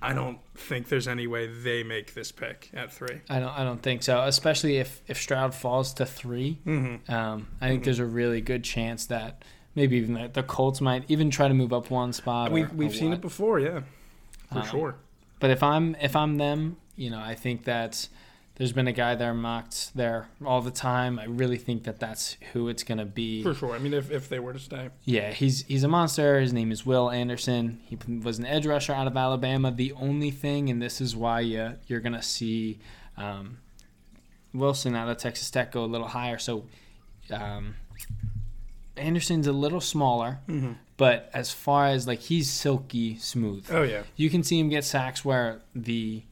I 0.01 0.13
don't 0.15 0.39
think 0.55 0.89
there's 0.89 1.09
any 1.09 1.27
way 1.27 1.47
they 1.49 1.83
make 1.83 2.15
this 2.15 2.31
pick 2.31 2.71
at 2.73 2.93
three. 2.93 3.21
I 3.29 3.41
don't. 3.41 3.51
I 3.59 3.65
don't 3.65 3.83
think 3.83 4.03
so. 4.05 4.21
Especially 4.23 4.77
if 4.79 5.03
if 5.09 5.21
Stroud 5.21 5.55
falls 5.55 5.93
to 5.95 6.07
3 6.07 6.59
Mm-hmm. 6.67 7.13
um, 7.13 7.49
I 7.61 7.69
think 7.69 7.83
Mhm. 7.83 7.85
there's 7.87 7.99
a 7.99 8.07
really 8.07 8.41
good 8.41 8.63
chance 8.63 9.07
that 9.07 9.43
maybe 9.75 9.97
even 9.97 10.15
the, 10.15 10.29
the 10.29 10.43
Colts 10.45 10.81
might 10.81 11.05
even 11.09 11.31
try 11.31 11.49
to 11.49 11.55
move 11.55 11.73
up 11.73 11.91
one 11.91 12.13
spot. 12.13 12.53
We've 12.53 12.71
or- 12.71 12.75
we've 12.75 12.91
or 12.91 12.95
seen 12.95 13.09
what. 13.11 13.19
it 13.19 13.21
before, 13.23 13.59
yeah, 13.61 13.81
for 14.53 14.61
Um, 14.61 14.67
sure. 14.67 14.95
But 15.41 15.51
if 15.51 15.63
I'm 15.63 15.97
if 16.01 16.15
I'm 16.15 16.37
them, 16.37 16.77
you 16.97 17.11
know, 17.11 17.21
I 17.21 17.35
think 17.35 17.65
that 17.65 18.09
there's 18.59 18.73
been 18.73 18.89
a 18.89 18.93
guy 18.93 19.15
there 19.15 19.33
mocked 19.33 19.95
there 19.97 20.29
all 20.45 20.61
the 20.61 20.71
time. 20.71 21.19
I 21.19 21.25
really 21.25 21.57
think 21.57 21.85
that 21.85 21.99
that's 22.01 22.37
who 22.53 22.69
it's 22.69 22.83
gonna 22.83 23.05
be. 23.07 23.43
For 23.43 23.55
sure. 23.55 23.75
I 23.75 23.79
mean, 23.79 23.95
if, 23.95 24.11
if 24.11 24.29
they 24.29 24.39
were 24.41 24.53
to 24.53 24.59
stay. 24.59 24.91
Yeah, 25.05 25.31
he's 25.33 25.63
he's 25.65 25.85
a 25.85 25.89
monster. 25.89 26.41
His 26.41 26.53
name 26.53 26.71
is 26.73 26.85
Will 26.85 27.11
Anderson. 27.11 27.81
He 27.87 27.97
was 28.23 28.39
an 28.39 28.45
edge 28.47 28.67
rusher 28.67 28.93
out 28.93 29.07
of 29.07 29.17
Alabama. 29.17 29.71
The 29.71 29.93
only 29.93 30.31
thing, 30.31 30.69
and 30.71 30.83
this 30.83 31.01
is 31.01 31.15
why 31.17 31.41
you 31.41 31.75
you're 31.87 32.01
gonna 32.01 32.23
see 32.23 32.79
um, 33.17 33.59
Wilson 34.53 34.95
out 34.95 35.09
of 35.09 35.17
Texas 35.19 35.51
Tech 35.51 35.73
go 35.73 35.85
a 35.85 35.87
little 35.87 36.09
higher. 36.09 36.39
So 36.39 36.65
um, 37.31 37.77
Anderson's 38.97 39.47
a 39.47 39.53
little 39.53 39.81
smaller, 39.81 40.41
Mm-hmm. 40.49 40.73
but 40.97 41.31
as 41.33 41.53
far 41.53 41.87
as 41.87 42.07
like 42.09 42.19
he's 42.21 42.51
silky 42.51 43.17
smooth. 43.19 43.67
Oh, 43.71 43.83
yeah. 43.83 44.03
You 44.17 44.29
can 44.31 44.43
see 44.43 44.59
him 44.59 44.69
get 44.69 44.85
sacks 44.85 45.25
where 45.25 45.61
the 45.75 46.23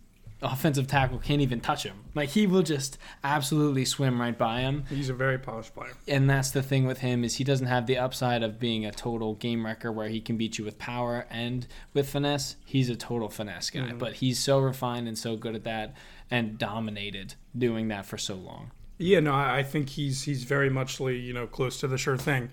offensive 0.43 0.87
tackle 0.87 1.19
can't 1.19 1.41
even 1.41 1.61
touch 1.61 1.83
him. 1.85 1.97
Like 2.15 2.29
he 2.31 2.47
will 2.47 2.63
just 2.63 2.99
absolutely 3.25 3.85
swim 3.87 4.21
right 4.21 4.37
by 4.37 4.61
him 4.61 4.85
He's 4.91 5.09
a 5.09 5.15
very 5.15 5.39
polished 5.39 5.75
player. 5.75 5.93
and 6.07 6.29
that's 6.29 6.51
the 6.51 6.63
thing 6.63 6.87
with 6.87 6.99
him 6.99 7.25
is 7.25 7.37
he 7.37 7.45
doesn't 7.45 7.67
have 7.69 7.87
the 7.87 7.97
upside 7.99 8.43
of 8.43 8.61
being 8.61 8.85
a 8.85 8.93
total 8.93 9.35
game 9.35 9.65
wrecker 9.65 9.91
where 9.91 10.09
he 10.09 10.21
can 10.21 10.37
beat 10.37 10.59
you 10.59 10.65
with 10.65 10.79
power 10.79 11.27
and 11.31 11.67
with 11.95 12.09
finesse. 12.11 12.57
He's 12.67 12.91
a 12.91 12.97
total 12.97 13.29
finesse 13.31 13.71
guy, 13.71 13.81
Mhm. 13.93 13.99
but 13.99 14.15
he's 14.15 14.39
so 14.39 14.59
refined 14.59 15.09
and 15.09 15.17
so 15.17 15.37
good 15.37 15.55
at 15.55 15.65
that 15.65 15.95
and 16.31 16.59
dominated 16.59 17.35
doing 17.57 17.89
that 17.89 18.05
for 18.05 18.19
so 18.19 18.35
long. 18.35 18.71
Yeah, 18.99 19.21
no, 19.21 19.35
I 19.35 19.63
think 19.63 19.89
he's 19.91 20.23
he's 20.25 20.45
very 20.45 20.69
muchly 20.71 21.19
you 21.19 21.33
know 21.33 21.47
close 21.47 21.81
to 21.81 21.89
the 21.89 21.97
sure 21.99 22.17
thing. 22.19 22.51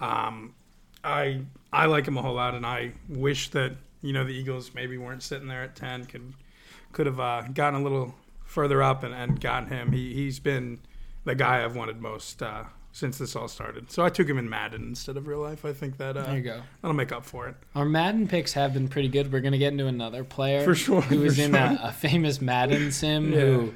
Um, 0.00 0.54
I 1.04 1.42
I 1.72 1.86
like 1.86 2.06
him 2.06 2.16
a 2.16 2.22
whole 2.22 2.34
lot, 2.34 2.54
and 2.54 2.64
I 2.66 2.92
wish 3.08 3.50
that 3.50 3.72
you 4.02 4.12
know 4.12 4.24
the 4.24 4.32
Eagles 4.34 4.72
maybe 4.74 4.96
weren't 4.98 5.22
sitting 5.22 5.48
there 5.48 5.62
at 5.62 5.76
ten. 5.76 6.04
Could 6.06 6.32
could 6.92 7.06
have 7.06 7.20
uh, 7.20 7.42
gotten 7.54 7.80
a 7.80 7.82
little 7.82 8.14
further 8.44 8.82
up 8.82 9.02
and, 9.02 9.14
and 9.14 9.40
gotten 9.40 9.68
him. 9.68 9.92
He 9.92 10.12
he's 10.14 10.38
been 10.40 10.80
the 11.24 11.34
guy 11.34 11.64
I've 11.64 11.76
wanted 11.76 12.00
most 12.00 12.42
uh, 12.42 12.64
since 12.92 13.18
this 13.18 13.36
all 13.36 13.46
started. 13.48 13.90
So 13.90 14.04
I 14.04 14.08
took 14.10 14.28
him 14.28 14.38
in 14.38 14.48
Madden 14.48 14.82
instead 14.82 15.16
of 15.16 15.26
real 15.26 15.38
life. 15.40 15.64
I 15.64 15.72
think 15.72 15.96
that 15.98 16.16
uh, 16.16 16.22
There 16.24 16.36
you 16.36 16.42
go. 16.42 16.62
that'll 16.82 16.96
make 16.96 17.12
up 17.12 17.24
for 17.24 17.46
it. 17.48 17.54
Our 17.74 17.84
Madden 17.84 18.26
picks 18.26 18.52
have 18.54 18.72
been 18.74 18.88
pretty 18.88 19.08
good. 19.08 19.32
We're 19.32 19.40
going 19.40 19.52
to 19.52 19.58
get 19.58 19.72
into 19.72 19.86
another 19.86 20.24
player 20.24 20.64
For 20.64 20.74
sure, 20.74 21.02
who 21.02 21.20
was 21.20 21.38
in 21.38 21.52
sure. 21.52 21.60
a, 21.60 21.78
a 21.84 21.92
famous 21.92 22.40
Madden 22.40 22.90
sim 22.90 23.32
Yeah. 23.32 23.38
who 23.40 23.74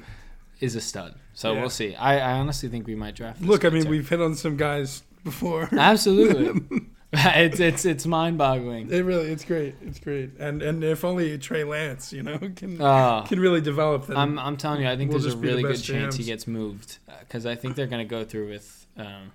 is 0.59 0.75
a 0.75 0.81
stud. 0.81 1.15
So 1.33 1.53
Yeah. 1.53 1.61
we'll 1.61 1.69
see. 1.69 1.95
I, 1.95 2.17
I 2.17 2.31
honestly 2.39 2.67
think 2.67 2.87
we 2.87 2.95
might 2.95 3.15
draft. 3.15 3.41
Look, 3.41 3.63
I 3.63 3.69
mean 3.69 3.83
too. 3.83 3.89
we've 3.89 4.09
hit 4.09 4.21
on 4.21 4.35
some 4.35 4.57
guys 4.57 5.03
before. 5.23 5.69
absolutely. 5.71 6.61
it's 7.17 7.59
it's 7.59 7.85
it's 7.85 8.05
mind 8.05 8.37
boggling. 8.37 8.91
It 8.91 9.01
really, 9.01 9.31
it's 9.31 9.45
great. 9.45 9.75
It's 9.81 9.99
great, 9.99 10.31
and 10.37 10.61
and 10.61 10.83
if 10.83 11.05
only 11.05 11.37
Trey 11.37 11.63
Lance, 11.63 12.11
you 12.11 12.23
know, 12.23 12.37
can 12.55 12.81
Oh. 12.81 13.23
can 13.27 13.39
really 13.39 13.61
develop. 13.61 14.07
Then 14.07 14.17
I'm, 14.17 14.37
I'm 14.37 14.57
telling 14.57 14.81
you, 14.81 14.89
I 14.89 14.97
think 14.97 15.11
We'll 15.11 15.21
there's 15.21 15.33
a 15.33 15.37
be 15.37 15.47
the 15.47 15.55
really 15.55 15.63
good 15.63 15.81
chance 15.81 16.15
he 16.15 16.23
gets 16.23 16.45
moved 16.45 16.97
because 17.21 17.45
I 17.45 17.55
think 17.55 17.75
they're 17.75 17.87
going 17.87 18.05
to 18.05 18.09
go 18.09 18.23
through 18.25 18.49
with, 18.49 18.85
um, 18.97 19.31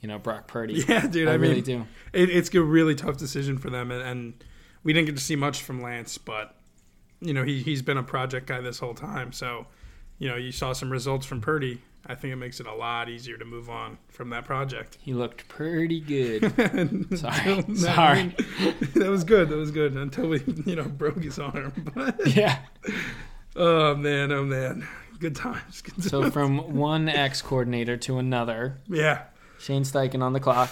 you 0.00 0.08
know, 0.08 0.18
Brock 0.18 0.46
Purdy. 0.46 0.74
yeah, 0.88 1.06
dude. 1.06 1.26
I, 1.28 1.32
I, 1.32 1.34
really 1.34 1.54
mean, 1.56 1.64
do. 1.64 1.86
it, 2.12 2.30
it's 2.30 2.54
a 2.54 2.62
really 2.62 2.94
tough 2.94 3.16
decision 3.16 3.58
for 3.58 3.70
them, 3.70 3.90
and, 3.90 4.02
and 4.02 4.44
we 4.84 4.92
didn't 4.92 5.06
get 5.06 5.16
to 5.16 5.22
see 5.22 5.36
much 5.36 5.62
from 5.62 5.82
Lance, 5.82 6.18
but 6.18 6.54
you 7.20 7.32
know 7.32 7.42
he 7.42 7.62
he's 7.62 7.82
been 7.82 7.96
a 7.96 8.02
project 8.02 8.46
guy 8.46 8.60
this 8.60 8.78
whole 8.78 8.94
time. 8.94 9.32
So, 9.32 9.66
you 10.18 10.28
know, 10.28 10.36
you 10.36 10.52
saw 10.52 10.72
some 10.72 10.90
results 10.90 11.26
from 11.26 11.40
Purdy 11.40 11.80
I 12.08 12.14
think 12.14 12.32
it 12.32 12.36
makes 12.36 12.60
it 12.60 12.66
a 12.66 12.74
lot 12.74 13.08
easier 13.08 13.36
to 13.36 13.44
move 13.44 13.68
on 13.68 13.98
from 14.08 14.30
that 14.30 14.44
project. 14.44 14.96
He 15.00 15.12
looked 15.12 15.48
pretty 15.48 16.00
good. 16.00 16.42
Sorry. 17.18 17.64
No, 17.66 17.74
Sorry. 17.74 18.20
I 18.20 18.24
mean, 18.24 18.34
that 18.94 19.10
was 19.10 19.24
good. 19.24 19.48
That 19.48 19.56
was 19.56 19.72
good 19.72 19.94
until 19.94 20.28
we, 20.28 20.42
you 20.66 20.76
know, 20.76 20.84
broke 20.84 21.22
his 21.22 21.38
arm. 21.38 21.72
But 21.94 22.34
yeah. 22.34 22.58
oh 23.56 23.96
man, 23.96 24.30
oh 24.30 24.44
man, 24.44 24.86
good 25.18 25.34
times. 25.34 25.82
Good 25.82 25.94
times. 25.94 26.10
So 26.10 26.30
from 26.30 26.76
one 26.76 27.08
ex 27.08 27.42
coordinator 27.42 27.96
to 27.98 28.18
another, 28.18 28.78
yeah, 28.88 29.24
Shane 29.58 29.82
Steichen 29.82 30.22
on 30.22 30.32
the 30.32 30.40
clock. 30.40 30.70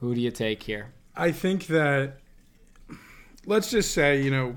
Who 0.00 0.14
do 0.14 0.20
you 0.20 0.32
take 0.32 0.64
here? 0.64 0.92
I 1.14 1.30
think 1.30 1.68
that 1.68 2.18
let's 3.46 3.70
just 3.70 3.92
say, 3.92 4.20
you 4.20 4.30
know, 4.30 4.56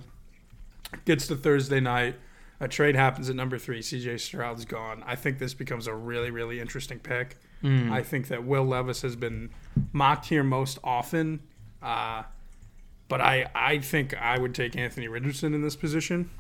gets 1.05 1.27
to 1.27 1.35
Thursday 1.35 1.79
night, 1.79 2.15
a 2.65 2.67
trade 2.67 2.95
happens 2.95 3.29
at 3.29 3.35
number 3.35 3.59
three, 3.59 3.79
CJ 3.79 4.19
Stroud's 4.19 4.65
gone. 4.65 5.03
I 5.05 5.15
think 5.15 5.37
this 5.37 5.53
becomes 5.53 5.85
a 5.85 5.93
really, 5.93 6.31
really 6.31 6.59
interesting 6.59 6.97
pick. 6.97 7.37
Mm. 7.63 7.91
I 7.91 8.01
think 8.01 8.27
that 8.29 8.43
Will 8.43 8.65
Levis 8.65 9.03
has 9.03 9.15
been 9.15 9.51
mocked 9.93 10.25
here 10.25 10.43
most 10.43 10.79
often. 10.83 11.41
Uh, 11.79 12.23
but 13.07 13.21
I, 13.21 13.45
I 13.53 13.77
think 13.77 14.19
I 14.19 14.39
would 14.39 14.55
take 14.55 14.75
Anthony 14.75 15.07
Richardson 15.07 15.53
in 15.53 15.61
this 15.61 15.75
position. 15.75 16.31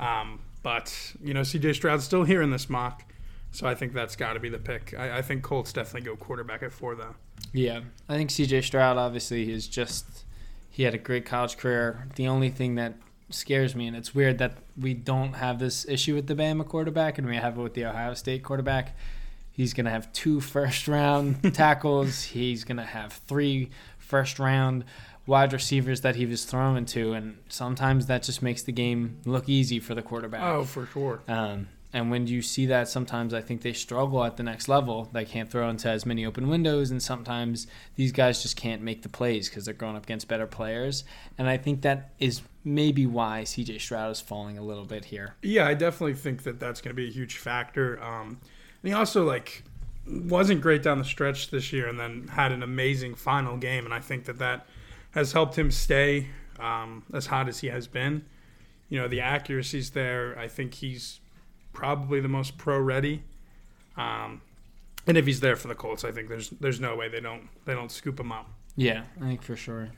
Um, 0.00 0.40
but, 0.62 1.12
you 1.22 1.34
know, 1.34 1.42
CJ 1.42 1.74
Stroud's 1.74 2.04
still 2.04 2.24
here 2.24 2.40
in 2.40 2.50
this 2.50 2.70
mock. 2.70 3.04
So 3.50 3.66
I 3.66 3.74
think 3.74 3.92
that's 3.92 4.16
got 4.16 4.32
to 4.32 4.40
be 4.40 4.48
the 4.48 4.58
pick. 4.58 4.94
I, 4.98 5.18
I 5.18 5.22
think 5.22 5.42
Colts 5.42 5.70
definitely 5.70 6.06
go 6.06 6.16
quarterback 6.16 6.62
at 6.62 6.72
four, 6.72 6.94
though. 6.94 7.14
Yeah, 7.52 7.80
I 8.08 8.16
think 8.16 8.30
CJ 8.30 8.64
Stroud 8.64 8.96
obviously 8.96 9.52
is 9.52 9.68
just 9.68 10.24
he 10.70 10.84
had 10.84 10.94
a 10.94 10.98
great 10.98 11.26
college 11.26 11.58
career. 11.58 12.08
The 12.16 12.26
only 12.26 12.48
thing 12.48 12.76
that 12.76 12.94
scares 13.30 13.74
me, 13.74 13.86
and 13.86 13.96
it's 13.96 14.14
weird 14.14 14.38
that 14.38 14.58
we 14.80 14.94
don't 14.94 15.34
have 15.34 15.58
this 15.58 15.86
issue 15.88 16.14
with 16.14 16.26
the 16.26 16.34
Bama 16.34 16.66
quarterback, 16.66 17.18
and 17.18 17.26
we 17.26 17.36
have 17.36 17.58
it 17.58 17.62
with 17.62 17.74
the 17.74 17.84
Ohio 17.84 18.14
State 18.14 18.42
quarterback. 18.42 18.96
He's 19.50 19.72
gonna 19.72 19.90
have 19.90 20.12
two 20.12 20.40
first 20.40 20.86
round 20.86 21.54
tackles. 21.54 22.22
He's 22.22 22.64
gonna 22.64 22.84
have 22.84 23.12
three 23.26 23.70
first 23.98 24.38
round 24.38 24.84
wide 25.26 25.52
receivers 25.52 26.02
that 26.02 26.16
he 26.16 26.26
was 26.26 26.44
thrown 26.44 26.84
to, 26.86 27.12
and 27.12 27.38
sometimes 27.48 28.06
that 28.06 28.22
just 28.22 28.42
makes 28.42 28.62
the 28.62 28.72
game 28.72 29.18
look 29.24 29.48
easy 29.48 29.80
for 29.80 29.94
the 29.94 30.02
quarterback. 30.02 30.42
Oh, 30.42 30.64
for 30.64 30.86
sure. 30.86 31.20
Um, 31.26 31.68
and 31.92 32.10
when 32.10 32.26
you 32.26 32.42
see 32.42 32.66
that, 32.66 32.88
sometimes 32.88 33.32
I 33.32 33.40
think 33.40 33.62
they 33.62 33.72
struggle 33.72 34.24
at 34.24 34.36
the 34.36 34.42
next 34.42 34.68
level. 34.68 35.08
They 35.12 35.24
can't 35.24 35.50
throw 35.50 35.68
into 35.68 35.88
as 35.88 36.04
many 36.04 36.26
open 36.26 36.48
windows, 36.48 36.90
and 36.90 37.02
sometimes 37.02 37.66
these 37.94 38.12
guys 38.12 38.42
just 38.42 38.56
can't 38.56 38.82
make 38.82 39.02
the 39.02 39.08
plays 39.08 39.48
because 39.48 39.64
they're 39.64 39.74
going 39.74 39.96
up 39.96 40.04
against 40.04 40.28
better 40.28 40.46
players. 40.46 41.04
And 41.38 41.48
I 41.48 41.56
think 41.56 41.82
that 41.82 42.12
is 42.18 42.42
maybe 42.64 43.06
why 43.06 43.42
CJ 43.44 43.80
Stroud 43.80 44.10
is 44.10 44.20
falling 44.20 44.58
a 44.58 44.62
little 44.62 44.84
bit 44.84 45.06
here. 45.06 45.36
Yeah, 45.42 45.66
I 45.66 45.74
definitely 45.74 46.14
think 46.14 46.42
that 46.42 46.58
that's 46.58 46.80
going 46.80 46.94
to 46.94 47.00
be 47.00 47.08
a 47.08 47.12
huge 47.12 47.38
factor. 47.38 48.02
Um, 48.02 48.40
and 48.82 48.88
he 48.88 48.92
also 48.92 49.24
like 49.24 49.62
wasn't 50.06 50.60
great 50.60 50.82
down 50.82 50.98
the 50.98 51.04
stretch 51.04 51.50
this 51.50 51.72
year, 51.72 51.88
and 51.88 51.98
then 51.98 52.28
had 52.28 52.52
an 52.52 52.62
amazing 52.62 53.14
final 53.14 53.56
game. 53.56 53.84
And 53.84 53.94
I 53.94 54.00
think 54.00 54.24
that 54.24 54.38
that 54.38 54.66
has 55.12 55.32
helped 55.32 55.56
him 55.56 55.70
stay 55.70 56.28
um, 56.58 57.04
as 57.14 57.26
hot 57.26 57.48
as 57.48 57.60
he 57.60 57.68
has 57.68 57.86
been. 57.86 58.24
You 58.88 59.00
know, 59.00 59.08
the 59.08 59.20
accuracy's 59.20 59.90
there. 59.90 60.38
I 60.38 60.48
think 60.48 60.74
he's 60.74 61.20
probably 61.76 62.20
the 62.20 62.28
most 62.28 62.56
pro 62.56 62.78
ready. 62.80 63.22
Um, 63.98 64.40
and 65.06 65.16
if 65.18 65.26
he's 65.26 65.40
there 65.40 65.56
for 65.56 65.68
the 65.68 65.74
Colts, 65.74 66.04
I 66.04 66.10
think 66.10 66.28
there's 66.28 66.50
there's 66.50 66.80
no 66.80 66.96
way 66.96 67.08
they 67.08 67.20
don't 67.20 67.48
they 67.66 67.74
don't 67.74 67.92
scoop 67.92 68.18
him 68.18 68.32
up. 68.32 68.48
Yeah, 68.76 69.04
I 69.20 69.24
think 69.26 69.42
for 69.42 69.56
sure. 69.56 69.90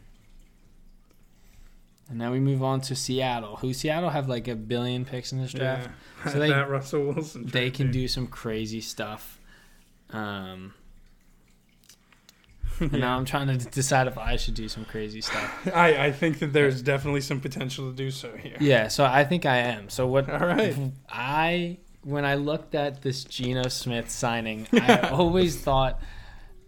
And 2.09 2.19
now 2.19 2.33
we 2.33 2.41
move 2.41 2.63
on 2.63 2.81
to 2.83 2.95
Seattle, 2.97 3.57
who 3.57 3.73
Seattle 3.73 4.11
have 4.11 4.29
like 4.29 4.49
a 4.49 4.55
billion 4.57 5.05
picks 5.05 5.33
in 5.33 5.41
this 5.41 5.53
draft. 5.53 5.89
Yeah. 6.25 6.33
So 6.33 6.39
they- 6.39 6.49
that 6.59 6.69
Russell 6.71 7.05
Wilson. 7.13 7.47
They 7.47 7.71
can 7.71 7.87
dude. 7.87 7.93
do 7.93 8.09
some 8.09 8.27
crazy 8.27 8.81
stuff. 8.81 9.39
Um, 10.11 10.75
and 12.81 12.93
Yeah. 12.93 12.99
now 12.99 13.17
I'm 13.17 13.25
trying 13.25 13.47
to 13.59 13.65
decide 13.67 14.07
if 14.07 14.17
I 14.19 14.37
should 14.37 14.55
do 14.55 14.69
some 14.69 14.85
crazy 14.85 15.21
stuff. 15.21 15.69
I, 15.75 16.07
I 16.07 16.13
think 16.13 16.39
that 16.41 16.53
there's 16.53 16.83
definitely 16.83 17.21
some 17.23 17.41
potential 17.41 17.91
to 17.91 17.97
do 17.97 18.11
so 18.11 18.37
here. 18.37 18.57
Yeah, 18.61 18.89
so 18.89 19.05
I 19.05 19.25
think 19.25 19.47
I 19.47 19.59
am. 19.59 19.89
So 19.89 20.07
what 20.07 20.29
All 20.31 20.47
right. 20.47 20.77
I 21.09 21.79
when 22.03 22.25
I 22.25 22.37
looked 22.37 22.75
at 22.75 23.03
this 23.03 23.25
Geno 23.25 23.69
Smith 23.69 24.09
signing, 24.11 24.67
I 24.73 25.09
always 25.11 25.59
thought 25.59 26.01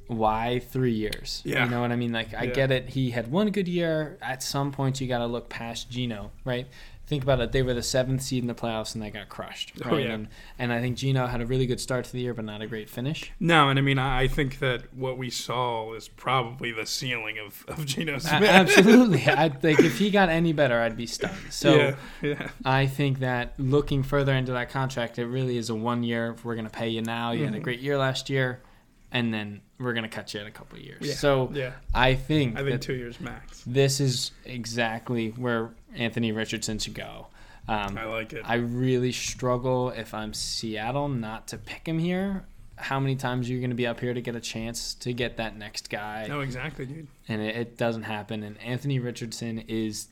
why 0.07 0.59
3 0.71 0.93
years? 0.93 1.41
Yeah. 1.45 1.65
You 1.65 1.71
know 1.71 1.81
what 1.81 1.93
I 1.93 1.97
mean? 1.97 2.13
Like 2.13 2.35
I 2.35 2.45
Yeah. 2.45 2.53
get 2.53 2.71
it. 2.73 2.89
He 2.89 3.11
had 3.11 3.31
one 3.31 3.51
good 3.51 3.69
year. 3.69 4.19
At 4.21 4.43
some 4.43 4.73
point 4.73 5.01
you 5.01 5.07
got 5.07 5.19
to 5.19 5.27
look 5.27 5.49
past 5.49 5.89
Geno, 5.91 6.33
right? 6.45 6.67
Think 7.11 7.25
about 7.25 7.41
it. 7.41 7.51
They 7.51 7.63
were 7.63 7.75
the 7.75 7.83
seventh 7.83 8.23
seed 8.23 8.45
in 8.45 8.47
the 8.47 8.55
playoffs 8.55 8.95
and 8.95 9.03
they 9.03 9.11
got 9.11 9.29
crushed. 9.29 9.73
Oh, 9.85 9.97
yeah. 9.97 10.13
And 10.13 10.29
and 10.61 10.73
I 10.73 10.81
think 10.81 10.97
Geno 10.97 11.27
had 11.27 11.41
a 11.41 11.47
really 11.47 11.67
good 11.67 11.81
start 11.81 12.05
to 12.05 12.13
the 12.13 12.21
year, 12.21 12.35
but 12.35 12.45
not 12.45 12.63
a 12.63 12.69
great 12.69 12.89
finish. 12.89 13.33
No, 13.41 13.69
and 13.69 13.81
I 13.81 13.83
mean, 13.83 13.99
I 13.99 14.29
think 14.29 14.61
that 14.61 14.95
what 14.95 15.19
we 15.19 15.29
saw 15.29 15.93
is 15.95 16.07
probably 16.07 16.71
the 16.71 16.87
ceiling 16.87 17.41
of, 17.41 17.65
of 17.67 17.85
Geno 17.85 18.19
Smith. 18.19 18.45
absolutely. 18.45 19.25
I 19.27 19.49
think 19.49 19.81
if 19.81 19.99
he 19.99 20.13
got 20.13 20.29
any 20.29 20.53
better, 20.53 20.79
I'd 20.81 20.97
be 20.97 21.09
stunned. 21.09 21.35
So 21.51 21.75
yeah, 21.75 21.97
yeah. 22.23 22.49
I 22.65 22.87
think 22.87 23.19
that 23.19 23.55
looking 23.59 24.05
further 24.05 24.33
into 24.33 24.53
that 24.53 24.71
contract, 24.71 25.19
it 25.19 25.27
really 25.27 25.57
is 25.57 25.69
a 25.69 25.75
one 25.75 26.05
year. 26.05 26.37
We're 26.45 26.55
going 26.55 26.67
to 26.67 26.71
pay 26.71 26.91
you 26.91 27.03
now. 27.03 27.33
You 27.33 27.45
had 27.45 27.55
a 27.57 27.59
Mhm. 27.59 27.63
great 27.65 27.81
year 27.81 27.99
last 27.99 28.31
year, 28.31 28.63
and 29.11 29.35
then 29.35 29.63
we're 29.81 29.95
going 29.95 30.05
to 30.05 30.09
cut 30.09 30.33
you 30.33 30.41
in 30.41 30.47
a 30.47 30.51
couple 30.53 30.79
of 30.79 30.85
years. 30.85 31.01
Yeah. 31.01 31.15
So 31.15 31.51
yeah. 31.55 31.73
I 31.93 32.15
think, 32.15 32.57
I 32.57 32.63
think 32.63 32.81
two 32.83 32.93
years 32.95 33.19
max. 33.19 33.65
this 33.67 33.99
is 33.99 34.31
exactly 34.45 35.31
where 35.31 35.71
Anthony 35.97 36.33
Richardson 36.33 36.79
to 36.79 36.91
go. 36.91 37.27
Um, 37.69 37.97
I 37.99 38.05
like 38.05 38.33
it. 38.33 38.43
I 38.45 38.57
really 38.57 39.13
struggle 39.13 39.91
if 39.91 40.15
I'm 40.15 40.33
Seattle 40.35 41.09
not 41.09 41.49
to 41.49 41.59
pick 41.59 41.87
him 41.87 41.99
here. 41.99 42.45
How 42.77 42.99
many 42.99 43.15
times 43.15 43.49
are 43.49 43.53
you 43.53 43.59
going 43.61 43.71
to 43.71 43.77
be 43.77 43.87
up 43.87 44.01
here 44.01 44.15
to 44.15 44.21
get 44.23 44.35
a 44.35 44.41
chance 44.41 44.95
to 44.95 45.13
get 45.13 45.37
that 45.37 45.57
next 45.57 45.91
guy? 45.91 46.27
no, 46.29 46.41
exactly, 46.41 46.87
dude. 46.87 47.07
and 47.29 47.43
it, 47.43 47.55
it 47.57 47.77
doesn't 47.77 48.05
happen. 48.05 48.43
And 48.43 48.59
Anthony 48.63 48.99
Richardson 48.99 49.59
is, 49.69 50.09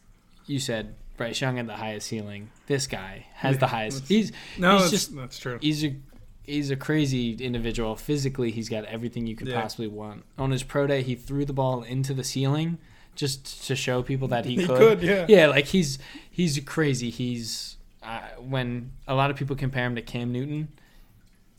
you 0.47 0.59
said 0.59 0.95
Bryce 1.17 1.41
Young 1.41 1.57
had 1.57 1.67
the 1.67 1.77
highest 1.77 2.09
ceiling. 2.09 2.51
This 2.67 2.87
guy 2.87 3.27
has 3.35 3.55
Yeah, 3.55 3.61
the 3.61 3.67
highest. 3.69 4.07
He's 4.09 4.33
No, 4.59 4.73
He's 4.75 4.81
that's, 4.83 4.91
just- 4.91 5.17
that's 5.17 5.39
true. 5.39 5.59
he's 5.63 5.83
a 5.85 5.97
he's 6.45 6.71
a 6.71 6.77
crazy 6.77 7.33
individual. 7.35 7.97
Physically, 7.97 8.51
he's 8.51 8.69
got 8.69 8.85
everything 8.85 9.27
you 9.27 9.35
could 9.37 9.49
Yeah. 9.49 9.61
possibly 9.61 9.89
want. 9.89 10.25
On 10.39 10.51
his 10.51 10.63
pro 10.63 10.87
day, 10.87 11.03
he 11.03 11.15
threw 11.15 11.45
the 11.47 11.53
ball 11.55 11.83
into 11.83 12.13
the 12.15 12.25
ceiling 12.25 12.79
just 13.19 13.67
to 13.67 13.75
show 13.75 14.01
people 14.03 14.29
that 14.29 14.45
he, 14.47 14.55
He 14.55 14.67
could. 14.67 14.79
could, 14.79 15.03
yeah. 15.03 15.27
Yeah, 15.29 15.47
like 15.49 15.67
he's 15.67 15.99
he's 16.31 16.59
crazy. 16.61 17.11
He's 17.11 17.77
uh, 18.03 18.21
when 18.39 18.93
a 19.09 19.15
lot 19.15 19.31
of 19.31 19.37
people 19.37 19.57
compare 19.57 19.85
him 19.85 19.97
to 19.97 20.03
Cam 20.03 20.33
Newton. 20.33 20.69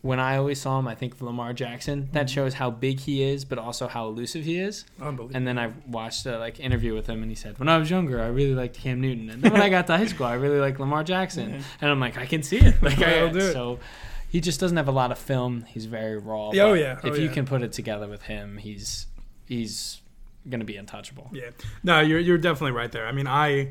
When 0.01 0.17
I 0.17 0.37
always 0.37 0.61
saw 0.61 0.79
him, 0.79 0.87
I 0.87 0.95
think 0.95 1.15
of 1.15 1.21
Lamar 1.21 1.51
Jackson. 1.51 2.03
Mm-hmm. 2.03 2.13
That 2.13 2.29
shows 2.29 2.53
how 2.53 2.71
big 2.71 3.01
he 3.01 3.21
is, 3.21 3.43
but 3.43 3.59
also 3.59 3.89
how 3.89 4.07
elusive 4.07 4.45
he 4.45 4.57
is. 4.57 4.85
Unbelievable. 5.01 5.35
And 5.35 5.45
then 5.45 5.59
I 5.59 5.73
watched 5.85 6.25
a 6.25 6.39
like 6.39 6.61
interview 6.61 6.93
with 6.95 7.05
him, 7.07 7.21
and 7.21 7.29
he 7.29 7.35
said, 7.35 7.59
"When 7.59 7.67
I 7.67 7.77
was 7.77 7.89
younger, 7.91 8.21
I 8.21 8.27
really 8.27 8.55
liked 8.55 8.77
Cam 8.77 9.01
Newton, 9.01 9.29
and 9.29 9.43
then 9.43 9.51
when 9.51 9.61
I 9.61 9.67
got 9.67 9.87
to 9.87 9.97
high 9.97 10.05
school, 10.05 10.27
I 10.27 10.35
really 10.35 10.59
liked 10.61 10.79
Lamar 10.79 11.03
Jackson." 11.03 11.49
Yeah. 11.49 11.61
And 11.81 11.91
I'm 11.91 11.99
like, 11.99 12.17
I 12.17 12.25
can 12.25 12.41
see 12.43 12.59
it. 12.59 12.75
Like, 12.81 13.01
I'll 13.01 13.29
do 13.33 13.39
it. 13.39 13.51
so 13.51 13.79
he 14.29 14.39
just 14.39 14.61
doesn't 14.61 14.77
have 14.77 14.87
a 14.87 14.93
lot 14.93 15.11
of 15.11 15.17
film. 15.19 15.65
He's 15.67 15.85
very 15.85 16.17
raw. 16.17 16.51
Oh, 16.51 16.73
yeah, 16.73 16.99
oh, 17.03 17.07
if 17.09 17.17
you 17.19 17.27
can 17.27 17.45
put 17.45 17.61
it 17.61 17.73
together 17.73 18.07
with 18.07 18.21
him, 18.23 18.55
he's 18.55 19.07
he's 19.47 19.99
gonna 20.48 20.65
be 20.65 20.77
untouchable. 20.77 21.29
Yeah. 21.34 21.50
No, 21.84 22.00
you're 22.01 22.19
you're 22.19 22.38
definitely 22.38 22.72
right 22.72 22.91
there. 22.91 23.08
I 23.08 23.12
mean, 23.12 23.27
I 23.27 23.69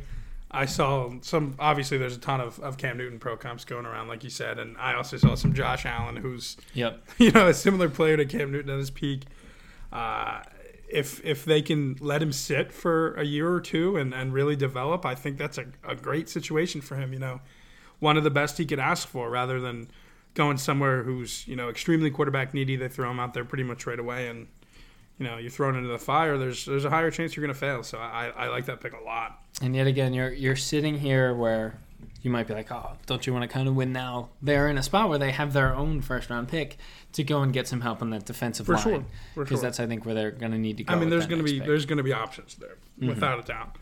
I 0.51 0.65
saw 0.67 1.11
some. 1.21 1.57
Obviously, 1.59 1.99
there's 1.99 2.17
a 2.17 2.21
ton 2.21 2.41
of, 2.41 2.59
of 2.61 2.79
Cam 2.79 2.97
Newton 2.97 3.19
pro 3.19 3.37
comps 3.37 3.65
going 3.65 3.85
around, 3.87 4.09
like 4.09 4.25
you 4.25 4.31
said, 4.31 4.59
and 4.59 4.77
I 4.79 4.95
also 4.95 5.17
saw 5.19 5.35
some 5.35 5.53
Josh 5.53 5.85
Allen, 5.85 6.17
who's 6.17 6.57
Yep. 6.75 7.07
you 7.19 7.31
know 7.33 7.49
a 7.49 7.55
similar 7.55 7.89
player 7.89 8.17
to 8.17 8.25
Cam 8.25 8.51
Newton 8.51 8.71
at 8.71 8.79
his 8.79 8.91
peak. 8.91 9.25
Uh, 9.93 10.43
if 10.89 11.25
if 11.25 11.45
they 11.45 11.61
can 11.61 11.97
let 12.01 12.23
him 12.23 12.33
sit 12.33 12.73
for 12.73 13.15
a 13.15 13.25
year 13.25 13.51
or 13.51 13.61
two 13.61 13.97
and, 13.97 14.15
and 14.15 14.33
really 14.33 14.57
develop, 14.57 15.05
I 15.05 15.15
think 15.15 15.37
that's 15.37 15.59
a, 15.59 15.67
a 15.87 15.95
great 15.95 16.29
situation 16.31 16.81
for 16.81 16.97
him. 16.97 17.13
You 17.13 17.19
know, 17.19 17.41
one 17.99 18.17
of 18.17 18.25
the 18.25 18.31
best 18.31 18.57
he 18.59 18.65
could 18.65 18.79
ask 18.79 19.07
for, 19.07 19.29
rather 19.29 19.61
than 19.61 19.91
going 20.35 20.57
somewhere 20.57 21.03
who's 21.03 21.47
you 21.47 21.57
know 21.57 21.69
extremely 21.69 22.11
quarterback 22.11 22.55
needy. 22.55 22.77
They 22.77 22.89
throw 22.89 23.11
him 23.11 23.21
out 23.21 23.35
there 23.35 23.45
pretty 23.45 23.65
much 23.65 23.87
right 23.87 23.99
away, 23.99 24.29
and 24.29 24.47
you 25.19 25.27
know 25.27 25.37
you're 25.39 25.51
thrown 25.51 25.77
into 25.77 25.89
the 25.89 25.99
fire. 25.99 26.39
There's 26.39 26.65
there's 26.65 26.85
a 26.85 26.91
higher 26.91 27.11
chance 27.11 27.37
you're 27.37 27.45
going 27.45 27.55
to 27.55 27.59
fail. 27.59 27.83
So 27.83 27.99
I, 27.99 28.33
I 28.37 28.49
like 28.49 28.67
that 28.67 28.81
pick 28.81 28.93
a 28.93 29.03
lot. 29.05 29.41
And 29.63 29.75
yet 29.75 29.87
again, 29.87 30.15
you're 30.15 30.33
you're 30.33 30.57
sitting 30.57 30.99
here 30.99 31.35
where 31.35 31.79
you 32.23 32.31
might 32.31 32.47
be 32.49 32.55
like, 32.55 32.71
oh, 32.73 32.93
don't 33.07 33.27
you 33.27 33.33
want 33.33 33.43
to 33.45 33.49
kind 33.49 33.69
of 33.69 33.77
win 33.77 33.93
now? 33.93 34.29
They're 34.43 34.69
in 34.69 34.77
a 34.79 34.83
spot 34.83 35.09
where 35.09 35.19
they 35.19 35.31
have 35.31 35.53
their 35.53 35.75
own 35.75 36.01
first 36.01 36.31
round 36.31 36.49
pick 36.49 36.77
to 37.13 37.23
go 37.25 37.43
and 37.43 37.53
get 37.53 37.67
some 37.69 37.81
help 37.81 38.03
on 38.03 38.11
that 38.11 38.25
defensive 38.27 38.67
For 38.67 38.75
line. 38.75 39.07
Because 39.37 39.49
sure. 39.51 39.59
that's 39.61 39.79
I 39.81 39.87
think 39.87 40.05
where 40.05 40.15
they're 40.15 40.31
going 40.33 40.53
to 40.53 40.59
need 40.59 40.77
to 40.79 40.85
go. 40.85 40.93
I 40.95 40.97
mean, 40.99 41.11
there's 41.11 41.27
going 41.27 41.39
to 41.39 41.45
be 41.45 41.59
pick. 41.59 41.67
there's 41.67 41.87
going 41.87 41.97
to 41.99 42.03
be 42.03 42.13
options 42.13 42.57
there, 42.57 42.77
Mhm. 43.01 43.09
without 43.09 43.39
a 43.39 43.43
doubt. 43.43 43.77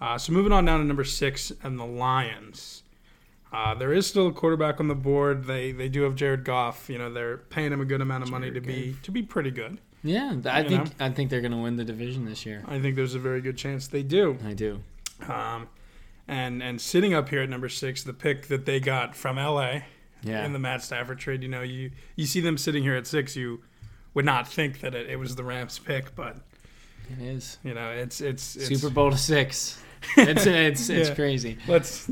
Uh, 0.00 0.18
so 0.18 0.32
moving 0.32 0.52
on 0.52 0.64
down 0.66 0.80
to 0.80 0.86
number 0.86 1.04
six 1.04 1.52
and 1.62 1.78
the 1.78 1.84
Lions. 1.86 2.82
Uh, 3.52 3.74
there 3.74 3.92
is 3.92 4.06
still 4.06 4.26
a 4.26 4.32
quarterback 4.32 4.80
on 4.80 4.88
the 4.88 4.94
board. 4.94 5.44
They 5.44 5.70
they 5.72 5.88
do 5.88 6.02
have 6.02 6.16
Jared 6.16 6.44
Goff. 6.44 6.90
You 6.90 6.98
know 6.98 7.12
they're 7.12 7.38
paying 7.38 7.72
him 7.72 7.80
a 7.80 7.84
good 7.84 8.00
amount 8.00 8.24
of 8.24 8.30
money 8.30 8.50
to 8.50 8.60
Jared 8.60 8.66
be 8.66 8.96
to 9.02 9.10
be 9.10 9.22
pretty 9.22 9.50
good. 9.52 9.78
Yeah. 10.04 10.36
I 10.44 10.60
you 10.60 10.68
think 10.68 10.84
know. 11.00 11.06
I 11.06 11.10
think 11.10 11.30
they're 11.30 11.40
going 11.40 11.50
to 11.52 11.58
win 11.58 11.74
the 11.76 11.84
division 11.84 12.24
this 12.26 12.46
year. 12.46 12.62
I 12.68 12.78
think 12.78 12.94
there's 12.94 13.16
a 13.16 13.18
very 13.18 13.40
good 13.40 13.56
chance 13.56 13.88
they 13.88 14.02
do. 14.04 14.38
I 14.46 14.52
do. 14.52 14.80
Um, 15.28 15.68
and 16.28 16.62
and 16.62 16.80
sitting 16.80 17.12
up 17.14 17.28
here 17.30 17.42
at 17.42 17.48
number 17.48 17.68
six, 17.68 18.02
the 18.04 18.12
pick 18.12 18.46
that 18.48 18.64
they 18.66 18.78
got 18.80 19.16
from 19.16 19.36
LA, 19.36 19.80
Yeah. 20.22 20.44
in 20.44 20.52
the 20.52 20.58
Matt 20.60 20.82
Stafford 20.82 21.18
trade. 21.18 21.42
You 21.42 21.48
know, 21.48 21.62
you 21.62 21.90
you 22.16 22.26
see 22.26 22.40
them 22.40 22.56
sitting 22.58 22.82
here 22.84 22.94
at 22.94 23.06
six, 23.06 23.34
you 23.34 23.62
would 24.14 24.24
not 24.24 24.46
think 24.46 24.80
that 24.80 24.94
it, 24.94 25.10
it 25.10 25.16
was 25.16 25.34
the 25.36 25.42
Rams 25.44 25.78
pick, 25.80 26.14
but 26.14 26.36
It 27.10 27.22
is. 27.22 27.58
you 27.64 27.74
know, 27.74 27.90
it's 27.90 28.20
it's, 28.20 28.54
it's 28.56 28.66
Super 28.80 28.92
Bowl 28.94 29.10
to 29.10 29.18
six. 29.18 29.80
It's 30.18 30.44
it's 30.46 30.90
it's 30.90 31.08
Yeah. 31.08 31.14
crazy. 31.14 31.56
Let's 31.66 32.10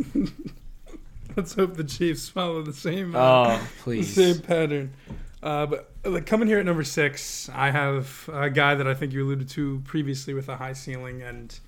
let's 1.37 1.55
hope 1.55 1.77
the 1.77 1.85
Chiefs 1.85 2.29
follow 2.29 2.63
the 2.63 2.73
same 2.73 3.15
uh, 3.15 3.19
Oh, 3.19 3.59
the 3.59 3.83
please. 3.83 4.15
same 4.15 4.39
pattern. 4.41 4.93
Uh, 5.43 5.67
but 5.67 5.91
like, 6.05 6.25
coming 6.27 6.47
here 6.47 6.59
at 6.61 6.65
number 6.65 6.85
six, 6.85 7.49
I 7.53 7.71
have 7.71 8.29
a 8.33 8.49
guy 8.49 8.75
that 8.77 8.87
I 8.87 8.95
think 8.95 9.13
you 9.13 9.25
alluded 9.25 9.49
to 9.51 9.81
previously 9.85 10.35
with 10.35 10.49
a 10.49 10.57
high 10.57 10.73
ceiling 10.73 11.21
and 11.23 11.59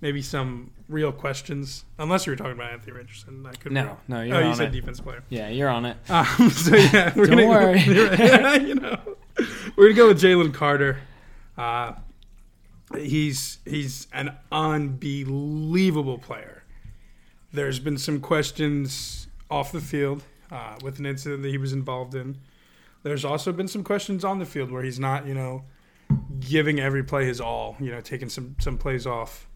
maybe 0.00 0.22
some 0.22 0.70
real 0.88 1.10
questions. 1.10 1.84
Unless 1.98 2.26
you 2.26 2.32
were 2.32 2.36
talking 2.36 2.52
about 2.52 2.72
Anthony 2.72 2.92
Richardson, 2.92 3.44
I 3.44 3.50
could 3.52 3.70
be 3.70 3.74
No, 3.74 3.86
wrong. 3.86 3.98
no, 4.06 4.22
you're 4.22 4.36
oh, 4.36 4.48
you 4.50 4.54
said 4.54 4.68
it. 4.68 4.78
defense 4.80 5.00
player. 5.00 5.24
Yeah, 5.30 5.48
you're 5.48 5.68
on 5.68 5.84
it. 5.84 5.96
Um, 6.08 6.24
so 6.50 6.76
yeah, 6.76 7.12
we're 7.16 7.26
Don't 7.26 7.38
gonna, 7.38 7.48
worry. 7.48 7.80
you 8.68 8.74
know, 8.76 8.98
we're 9.76 9.84
gonna 9.88 9.94
go 9.94 10.08
with 10.08 10.20
Jalen 10.20 10.54
Carter. 10.54 10.98
Uh, 11.58 11.94
he's 12.96 13.58
he's 13.64 14.06
an 14.12 14.36
unbelievable 14.52 16.18
player. 16.18 16.62
There's 17.52 17.78
been 17.78 17.98
some 17.98 18.20
questions 18.20 19.28
off 19.50 19.72
the 19.72 19.80
field 19.80 20.22
uh, 20.50 20.76
with 20.82 20.98
an 20.98 21.06
incident 21.06 21.42
that 21.42 21.48
he 21.50 21.58
was 21.58 21.72
involved 21.72 22.14
in. 22.14 22.38
There's 23.04 23.24
also 23.24 23.52
been 23.52 23.68
some 23.68 23.84
questions 23.84 24.24
on 24.24 24.40
the 24.40 24.46
field 24.46 24.72
where 24.72 24.82
he's 24.82 24.98
not, 24.98 25.26
you 25.26 25.34
know, 25.34 25.64
giving 26.40 26.80
every 26.80 27.04
play 27.04 27.26
his 27.26 27.40
all. 27.40 27.76
You 27.78 27.92
know, 27.92 28.00
taking 28.00 28.28
some 28.28 28.56
some 28.58 28.76
plays 28.78 29.06
off. 29.06 29.46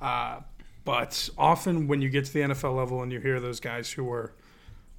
Uh, 0.00 0.40
but 0.84 1.28
often 1.38 1.86
when 1.86 2.02
you 2.02 2.08
get 2.08 2.24
to 2.24 2.32
the 2.32 2.40
NFL 2.40 2.76
level 2.76 3.02
and 3.02 3.12
you 3.12 3.20
hear 3.20 3.38
those 3.38 3.60
guys 3.60 3.92
who 3.92 4.02
were 4.02 4.32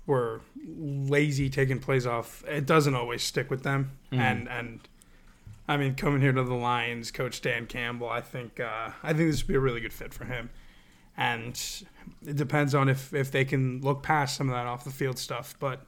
were 0.06 0.42
lazy 0.66 1.50
taking 1.50 1.80
plays 1.80 2.06
off, 2.06 2.44
it 2.48 2.66
doesn't 2.66 2.94
always 2.96 3.24
stick 3.24 3.50
with 3.50 3.64
them. 3.64 3.92
Mhm. 4.12 4.20
And 4.20 4.50
and 4.50 4.80
I 5.68 5.78
mean, 5.78 5.96
coming 5.96 6.22
here 6.22 6.32
to 6.34 6.44
the 6.44 6.54
Lions, 6.54 7.10
Coach 7.12 7.42
Dan 7.42 7.66
Campbell, 7.68 8.10
I 8.10 8.22
think 8.22 8.60
uh, 8.60 8.92
I 9.02 9.14
think 9.14 9.32
this 9.32 9.42
would 9.42 9.48
be 9.48 9.56
a 9.56 9.60
really 9.60 9.82
good 9.82 9.94
fit 9.94 10.14
for 10.14 10.26
him. 10.26 10.50
And 11.18 11.60
it 12.26 12.36
depends 12.36 12.76
on 12.76 12.88
if 12.88 13.14
if 13.14 13.32
they 13.32 13.46
can 13.46 13.82
look 13.82 14.04
past 14.04 14.36
some 14.38 14.50
of 14.50 14.56
that 14.56 14.68
off 14.68 14.84
the 14.84 14.92
field 14.92 15.18
stuff. 15.18 15.56
But 15.60 15.86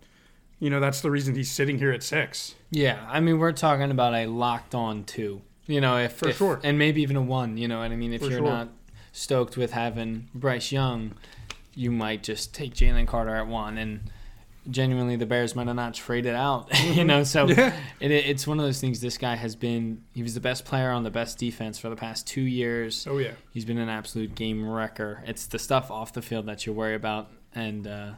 you 0.59 0.69
know, 0.69 0.79
that's 0.79 1.01
the 1.01 1.11
reason 1.11 1.35
he's 1.35 1.51
sitting 1.51 1.77
here 1.77 1.91
at 1.91 2.03
six. 2.03 2.55
Yeah, 2.71 3.05
I 3.09 3.19
mean, 3.19 3.39
we're 3.39 3.51
talking 3.51 3.91
about 3.91 4.13
a 4.13 4.25
locked 4.27 4.73
on 4.75 5.03
two. 5.03 5.41
You 5.67 5.81
know, 5.81 5.97
if 5.97 6.13
For 6.13 6.29
if- 6.29 6.37
sure. 6.37 6.59
and 6.63 6.77
maybe 6.77 7.01
even 7.01 7.15
a 7.15 7.21
one. 7.21 7.57
You 7.57 7.67
know 7.67 7.79
what 7.79 7.91
I 7.91 7.95
mean? 7.95 8.13
If 8.13 8.21
For 8.21 8.27
you're 8.27 8.39
sure. 8.39 8.47
not 8.47 8.69
stoked 9.11 9.57
with 9.57 9.71
having 9.71 10.29
Bryce 10.35 10.71
Young, 10.71 11.13
you 11.73 11.91
might 11.91 12.21
just 12.23 12.53
take 12.53 12.73
Jalen 12.73 13.07
Carter 13.07 13.35
at 13.35 13.47
one, 13.47 13.77
and 13.77 14.01
genuinely 14.69 15.15
the 15.15 15.25
Bears 15.25 15.55
might 15.55 15.67
have 15.67 15.75
not 15.75 15.93
traded 15.93 16.35
out. 16.35 16.67
you 16.83 17.03
know, 17.03 17.23
so 17.23 17.47
Yeah. 17.49 17.75
it, 17.99 18.11
it's 18.11 18.47
one 18.47 18.59
of 18.59 18.65
those 18.65 18.79
things. 18.81 19.01
This 19.01 19.17
guy 19.17 19.35
has 19.35 19.55
been 19.55 20.01
he 20.13 20.23
was 20.23 20.33
the 20.33 20.39
best 20.39 20.65
player 20.65 20.91
on 20.91 21.03
the 21.03 21.11
best 21.11 21.37
defense 21.37 21.77
for 21.79 21.89
the 21.89 21.95
past 21.95 22.27
two 22.27 22.41
years. 22.41 23.05
Oh 23.09 23.17
yeah. 23.17 23.31
He's 23.51 23.65
been 23.65 23.77
an 23.77 23.89
absolute 23.89 24.35
game 24.35 24.67
wrecker. 24.67 25.23
It's 25.25 25.45
the 25.47 25.59
stuff 25.59 25.91
off 25.91 26.13
the 26.13 26.21
field 26.21 26.45
that 26.47 26.65
you 26.65 26.73
worry 26.73 26.95
about, 26.95 27.29
and 27.53 27.87
uh, 27.87 28.11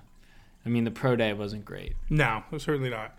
I 0.67 0.69
mean 0.69 0.83
the 0.83 0.91
pro 0.91 1.15
day 1.15 1.31
wasn't 1.33 1.63
great. 1.65 1.93
No, 2.09 2.43
it 2.51 2.53
was 2.55 2.63
certainly 2.63 2.89
not. 2.89 3.13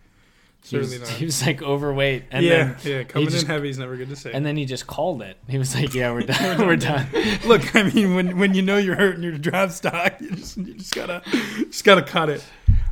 He 0.64 0.76
was, 0.76 0.88
Certainly 0.90 1.06
not. 1.08 1.18
he 1.18 1.24
was 1.24 1.46
like 1.46 1.62
overweight, 1.62 2.24
and 2.32 2.44
yeah, 2.44 2.74
then 2.74 2.76
yeah. 2.82 3.02
Coming 3.04 3.28
just- 3.28 3.44
in 3.44 3.48
heavy 3.48 3.70
is 3.70 3.78
never 3.78 3.96
good 3.96 4.08
to 4.10 4.16
say. 4.16 4.32
and 4.32 4.44
then 4.44 4.56
he 4.56 4.64
just 4.64 4.86
called 4.88 5.22
it. 5.22 5.36
He 5.48 5.56
was 5.56 5.72
like, 5.74 5.94
"Yeah, 5.94 6.12
we're 6.12 6.22
done. 6.26 6.66
we're 6.66 6.76
done." 6.76 7.06
Look, 7.46 7.74
I 7.76 7.84
mean, 7.84 8.14
when 8.16 8.36
when 8.38 8.54
you 8.54 8.62
know 8.62 8.76
you're 8.76 8.96
hurting 8.96 9.22
your 9.22 9.38
draft 9.38 9.72
stock, 9.74 10.20
you 10.20 10.30
just 10.32 10.56
you 10.58 10.74
just 10.74 10.94
gotta 10.94 11.22
just 11.70 11.84
gotta 11.84 12.02
cut 12.02 12.28
it. 12.28 12.44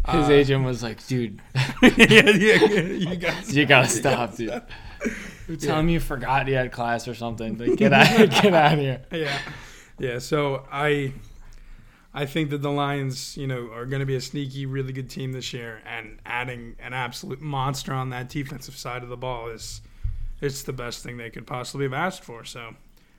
His 0.09 0.29
Uh, 0.29 0.33
agent 0.33 0.65
was 0.65 0.83
like, 0.85 1.05
"Dude, 1.09 1.43
yeah, 1.83 1.91
yeah, 1.99 2.31
yeah, 2.37 2.81
you 2.83 3.17
got 3.17 3.53
you 3.53 3.67
gotta 3.67 3.89
stop, 3.89 4.37
dude. 4.37 4.63
Tell 5.61 5.81
him 5.81 5.89
you 5.89 5.99
forgot 6.01 6.47
you 6.49 6.55
had 6.55 6.71
class 6.73 7.07
or 7.09 7.15
something. 7.15 7.59
Like, 7.59 7.77
get 7.77 7.93
out, 7.93 8.31
get 8.31 8.55
out 8.55 8.75
of 8.75 8.79
here." 8.79 9.03
yeah, 9.13 9.39
yeah. 9.99 10.19
So 10.21 10.65
I, 10.71 11.13
I 12.19 12.25
think 12.25 12.49
that 12.49 12.63
the 12.63 12.71
Lions, 12.71 13.37
you 13.37 13.47
know, 13.47 13.71
are 13.73 13.85
going 13.85 14.01
to 14.01 14.07
be 14.07 14.17
a 14.17 14.21
sneaky, 14.23 14.65
really 14.65 14.93
good 14.95 15.11
team 15.11 15.33
this 15.33 15.53
year, 15.53 15.83
and 15.87 16.19
adding 16.25 16.75
an 16.81 16.95
absolute 16.95 17.43
monster 17.43 17.93
on 17.93 18.09
that 18.11 18.31
defensive 18.31 18.75
side 18.75 19.03
of 19.03 19.11
the 19.11 19.19
ball 19.19 19.49
is, 19.51 19.83
it's 20.41 20.63
the 20.63 20.73
best 20.73 21.03
thing 21.03 21.19
they 21.19 21.29
could 21.29 21.47
possibly 21.47 21.85
have 21.85 21.93
asked 21.93 22.25
for. 22.25 22.43
So, 22.43 22.75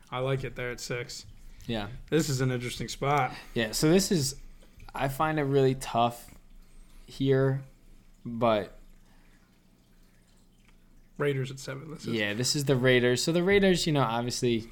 I 0.09 0.17
like 0.17 0.43
it 0.43 0.55
there 0.55 0.71
at 0.71 0.79
six. 0.79 1.25
Yeah, 1.67 1.87
This 2.09 2.27
is 2.27 2.41
an 2.41 2.49
interesting 2.49 2.87
spot. 2.87 3.33
yeah. 3.53 3.71
So 3.71 3.91
this 3.91 4.11
is, 4.11 4.35
I 4.95 5.09
find 5.09 5.37
it 5.37 5.43
really 5.43 5.75
tough 5.75 6.31
here, 7.05 7.61
but 8.25 8.79
Raiders 11.17 11.51
at 11.51 11.59
seven. 11.59 11.91
This 11.91 12.05
is 12.05 12.13
yeah, 12.13 12.33
this 12.33 12.55
is 12.55 12.65
the 12.65 12.75
Raiders. 12.75 13.21
So 13.23 13.31
the 13.31 13.43
Raiders, 13.43 13.85
you 13.85 13.93
know, 13.93 14.01
obviously 14.01 14.71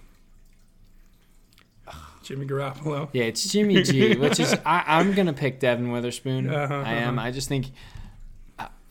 Jimmy 2.26 2.46
Garoppolo. 2.46 3.10
Yeah, 3.14 3.24
it's 3.26 3.48
Jimmy 3.52 3.82
G, 3.84 4.16
which 4.18 4.40
is 4.40 4.54
I, 4.66 4.84
I'm 4.86 5.14
gonna 5.14 5.34
pick 5.34 5.60
Devin 5.60 5.92
Witherspoon. 5.92 6.50
Uh-huh, 6.54 6.74
I 6.86 6.94
am. 6.96 7.18
uh-huh. 7.18 7.28
I 7.28 7.32
just 7.32 7.48
think 7.48 7.68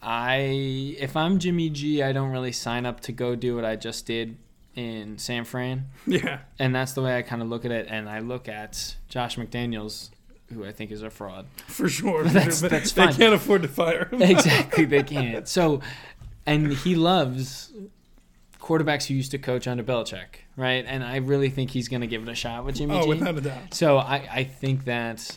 I 0.02 0.96
if 0.98 1.16
I'm 1.16 1.38
Jimmy 1.38 1.70
G, 1.70 2.02
I 2.02 2.12
don't 2.12 2.30
really 2.30 2.52
sign 2.52 2.86
up 2.86 3.00
to 3.00 3.12
go 3.12 3.34
do 3.34 3.56
what 3.56 3.64
I 3.64 3.76
just 3.76 4.06
did 4.06 4.36
in 4.74 5.18
San 5.18 5.44
Fran, 5.44 5.86
Yeah, 6.06 6.40
and 6.58 6.74
that's 6.74 6.94
the 6.94 7.02
way 7.02 7.16
I 7.16 7.22
kind 7.22 7.40
of 7.42 7.48
look 7.48 7.64
at 7.64 7.70
it. 7.70 7.86
And 7.88 8.08
I 8.08 8.18
look 8.18 8.48
at 8.48 8.96
Josh 9.08 9.36
McDaniels, 9.36 10.10
who 10.52 10.64
I 10.64 10.72
think 10.72 10.90
is 10.90 11.02
a 11.02 11.10
fraud. 11.10 11.46
for 11.68 11.88
sure. 11.88 12.24
That's- 12.24 12.60
sure. 12.60 12.68
That's 12.68 12.92
they 12.92 13.06
can't 13.12 13.34
afford 13.34 13.62
to 13.62 13.68
fire 13.68 14.06
him. 14.06 14.20
exactly, 14.22 14.84
they 14.84 15.02
can't. 15.04 15.46
So, 15.48 15.80
and 16.44 16.72
he 16.72 16.96
loves 16.96 17.72
quarterbacks 18.60 19.06
who 19.06 19.14
used 19.14 19.30
to 19.30 19.38
coach 19.38 19.68
under 19.68 19.84
Belichick, 19.84 20.43
right? 20.56 20.84
And 20.86 21.02
I 21.04 21.16
really 21.16 21.50
think 21.50 21.70
he's 21.70 21.88
gonna 21.88 22.06
give 22.06 22.22
it 22.22 22.28
a 22.28 22.34
shot 22.34 22.64
with 22.64 22.76
Jimmy 22.76 22.94
oh, 22.96 23.02
G. 23.02 23.08
without 23.08 23.36
a 23.36 23.40
doubt. 23.40 23.74
So 23.74 23.98
I, 23.98 24.28
I 24.30 24.44
think 24.44 24.84
that 24.84 25.36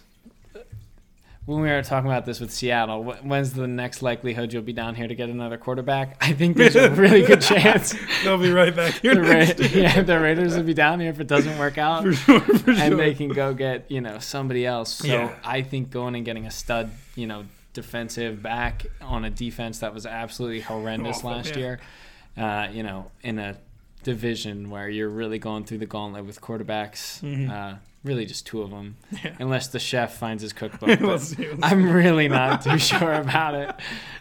when 1.46 1.62
we 1.62 1.70
were 1.70 1.82
talking 1.82 2.12
about 2.12 2.26
this 2.26 2.42
with 2.42 2.52
Seattle, 2.52 3.06
when's 3.06 3.54
the 3.54 3.68
next 3.68 4.02
likelihood 4.02 4.52
you'll 4.52 4.64
be 4.64 4.74
down 4.74 4.96
here 4.96 5.08
to 5.08 5.16
get 5.16 5.30
another 5.30 5.58
quarterback? 5.58 6.18
I 6.20 6.34
think 6.34 6.58
there's 6.58 6.76
a 6.76 6.90
really 6.92 7.22
good 7.22 7.40
chance 7.42 7.96
They'll 8.26 8.38
be 8.38 8.52
right 8.52 8.76
back 8.76 8.96
here. 8.96 9.16
the, 9.16 9.22
Ra- 9.22 9.68
yeah, 9.70 10.02
the 10.02 10.20
Raiders 10.20 10.58
will 10.58 10.64
be 10.64 10.74
down 10.74 11.00
here 11.00 11.10
if 11.10 11.22
it 11.22 11.28
doesn't 11.28 11.58
work 11.58 11.78
out, 11.78 12.04
For 12.04 12.12
sure, 12.12 12.42
for 12.42 12.72
and 12.72 12.80
sure. 12.80 12.98
they 12.98 13.14
can 13.14 13.30
go 13.30 13.54
get 13.54 13.90
you 13.90 14.02
know 14.02 14.20
somebody 14.20 14.66
else. 14.66 14.96
So 14.96 15.08
Yeah. 15.08 15.36
I 15.42 15.62
think 15.62 15.90
going 15.90 16.16
and 16.16 16.26
getting 16.26 16.46
a 16.46 16.52
stud, 16.52 16.92
you 17.16 17.28
know, 17.28 17.46
defensive 17.72 18.44
back 18.44 18.86
on 19.00 19.24
a 19.24 19.30
defense 19.30 19.80
that 19.80 19.94
was 19.94 20.06
absolutely 20.06 20.60
horrendous 20.60 21.20
Awful, 21.20 21.32
last 21.32 21.56
yeah. 21.56 21.58
year, 21.58 21.80
uh, 22.36 22.68
you 22.74 22.84
know, 22.84 23.10
in 23.24 23.40
a 23.40 23.56
division 24.12 24.70
where 24.70 24.88
you're 24.90 25.10
really 25.10 25.38
going 25.38 25.66
through 25.66 25.80
the 25.80 25.86
gauntlet 25.86 26.26
with 26.26 26.40
quarterbacks. 26.42 27.22
Mhm. 27.22 27.50
Uh, 27.52 27.78
really, 28.04 28.26
just 28.26 28.46
two 28.48 28.62
of 28.62 28.70
them 28.70 28.96
Yeah. 29.24 29.36
unless 29.40 29.68
the 29.68 29.80
chef 29.80 30.16
finds 30.18 30.42
his 30.42 30.54
cookbook. 30.54 30.88
but 30.88 31.02
We'll 31.02 31.20
see, 31.20 31.36
we'll 31.48 31.58
see. 31.58 31.62
I'm 31.64 31.92
really 31.92 32.28
not 32.42 32.62
too 32.62 32.78
sure 32.80 33.14
about 33.14 33.54
it. 33.56 33.76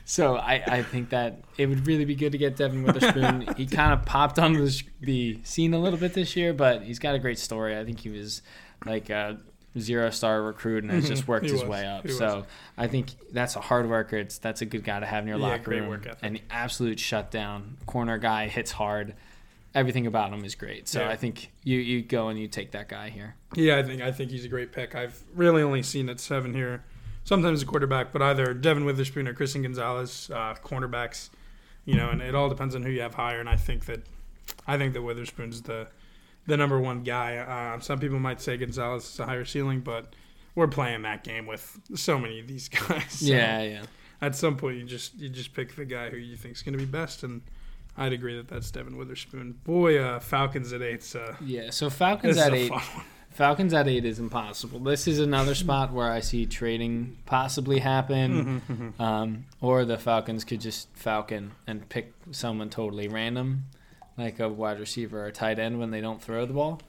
So 0.04 0.36
I, 0.36 0.62
I 0.66 0.82
think 0.82 1.10
that 1.10 1.40
it 1.56 1.66
would 1.66 1.86
really 1.86 2.04
be 2.04 2.16
good 2.16 2.32
to 2.32 2.38
get 2.38 2.56
Devin 2.56 2.82
Witherspoon. 2.82 3.54
he 3.56 3.66
kind 3.66 3.92
of 3.92 4.04
popped 4.04 4.38
onto 4.38 4.66
the, 4.66 4.82
the 5.00 5.38
scene 5.44 5.72
a 5.72 5.78
little 5.78 5.98
bit 6.00 6.14
this 6.14 6.34
year, 6.36 6.52
but 6.52 6.82
he's 6.82 6.98
got 6.98 7.14
a 7.14 7.18
great 7.18 7.38
story. 7.38 7.78
I 7.78 7.84
think 7.84 8.00
he 8.00 8.08
was 8.10 8.42
like 8.84 9.08
a 9.08 9.38
zero 9.78 10.10
star 10.10 10.42
recruit 10.42 10.82
and 10.84 10.92
has 10.92 11.06
just 11.06 11.28
worked 11.28 11.44
his 11.44 11.60
was. 11.60 11.64
way 11.64 11.86
up. 11.86 12.02
He 12.02 12.08
was. 12.08 12.18
So 12.18 12.44
I 12.76 12.88
think 12.88 13.10
that's 13.30 13.54
a 13.56 13.60
hard 13.60 13.88
worker. 13.88 14.16
It's 14.16 14.38
that's 14.38 14.62
a 14.62 14.66
good 14.66 14.82
guy 14.84 14.98
to 15.00 15.06
have 15.06 15.22
in 15.22 15.28
your 15.28 15.38
Yeah, 15.38 15.46
locker 15.48 15.70
room. 15.70 16.02
An 16.22 16.40
absolute 16.50 16.98
shutdown 16.98 17.76
corner 17.86 18.18
guy 18.18 18.48
hits 18.48 18.72
hard. 18.72 19.14
Everything 19.76 20.06
about 20.06 20.32
him 20.32 20.44
is 20.44 20.54
great. 20.54 20.88
So 20.88 21.00
Yeah. 21.00 21.10
I 21.10 21.16
think 21.16 21.52
you 21.62 21.78
you 21.78 22.02
go 22.02 22.28
and 22.28 22.40
you 22.40 22.48
take 22.48 22.70
that 22.72 22.88
guy 22.88 23.10
here. 23.10 23.36
Yeah, 23.54 23.76
I 23.76 23.82
think 23.82 24.00
I 24.02 24.10
think 24.10 24.30
he's 24.30 24.44
a 24.44 24.48
great 24.48 24.72
pick. 24.72 24.94
I've 24.94 25.22
really 25.34 25.62
only 25.62 25.82
seen 25.82 26.08
at 26.08 26.18
seven 26.18 26.54
here. 26.54 26.82
Sometimes 27.24 27.62
a 27.62 27.66
quarterback, 27.66 28.12
but 28.12 28.22
either 28.22 28.54
Devin 28.54 28.84
Witherspoon 28.84 29.28
or 29.28 29.34
Christian 29.34 29.62
Gonzalez, 29.62 30.30
uh, 30.32 30.54
cornerbacks. 30.54 31.28
You 31.84 31.94
know, 31.94 32.08
and 32.10 32.20
it 32.22 32.34
all 32.34 32.48
depends 32.48 32.74
on 32.74 32.82
who 32.82 32.90
you 32.90 33.02
have 33.02 33.14
higher. 33.14 33.38
And 33.38 33.48
I 33.48 33.56
think 33.56 33.84
that 33.84 34.02
I 34.66 34.78
think 34.78 34.94
that 34.94 35.02
Witherspoon's 35.02 35.62
the 35.62 35.88
the 36.46 36.56
number 36.56 36.80
one 36.80 37.02
guy. 37.02 37.36
Uh, 37.36 37.78
some 37.80 37.98
people 37.98 38.18
might 38.18 38.40
say 38.40 38.56
Gonzalez 38.56 39.04
is 39.04 39.20
a 39.20 39.26
higher 39.26 39.44
ceiling, 39.44 39.80
but 39.80 40.14
we're 40.54 40.68
playing 40.68 41.02
that 41.02 41.22
game 41.22 41.46
with 41.46 41.78
so 41.94 42.18
many 42.18 42.40
of 42.40 42.46
these 42.48 42.68
guys. 42.88 43.12
So 43.12 43.26
Yeah, 43.26 43.62
yeah. 43.62 43.82
At 44.22 44.34
some 44.34 44.56
point, 44.56 44.78
you 44.78 44.84
just 44.84 45.14
you 45.16 45.28
just 45.28 45.52
pick 45.52 45.76
the 45.76 45.84
guy 45.84 46.08
who 46.08 46.16
you 46.16 46.36
think 46.36 46.54
is 46.54 46.62
going 46.62 46.72
to 46.72 46.78
be 46.78 46.90
best, 46.90 47.22
and 47.22 47.42
I'd 47.98 48.12
agree 48.12 48.36
that 48.36 48.48
that's 48.48 48.70
Devin 48.70 48.96
Witherspoon. 48.96 49.52
Boy, 49.64 49.98
uh, 49.98 50.20
Falcons 50.20 50.72
at 50.72 50.82
eight's 50.82 51.14
uh, 51.14 51.34
Yeah, 51.44 51.70
so 51.70 51.88
Falcons 51.90 52.36
at 52.36 52.52
eight. 52.54 52.72
Falcons 53.30 53.72
at 53.74 53.86
eight 53.88 54.04
is 54.04 54.18
impossible. 54.18 54.78
This 54.80 55.06
is 55.06 55.18
another 55.18 55.54
spot 55.64 55.92
where 55.92 56.10
I 56.10 56.20
see 56.20 56.46
trading 56.46 57.16
possibly 57.26 57.78
happen, 57.80 58.62
Mhm, 58.68 58.92
mhm. 58.98 59.00
um, 59.00 59.44
or 59.60 59.84
the 59.84 59.98
Falcons 59.98 60.44
could 60.44 60.60
just 60.60 60.88
falcon 60.94 61.52
and 61.66 61.86
pick 61.88 62.12
someone 62.30 62.70
totally 62.70 63.08
random, 63.08 63.64
like 64.16 64.40
a 64.40 64.48
wide 64.48 64.80
receiver 64.80 65.26
or 65.26 65.30
tight 65.30 65.58
end 65.58 65.78
when 65.78 65.90
they 65.90 66.00
don't 66.00 66.22
throw 66.22 66.46
the 66.46 66.54
ball. 66.54 66.80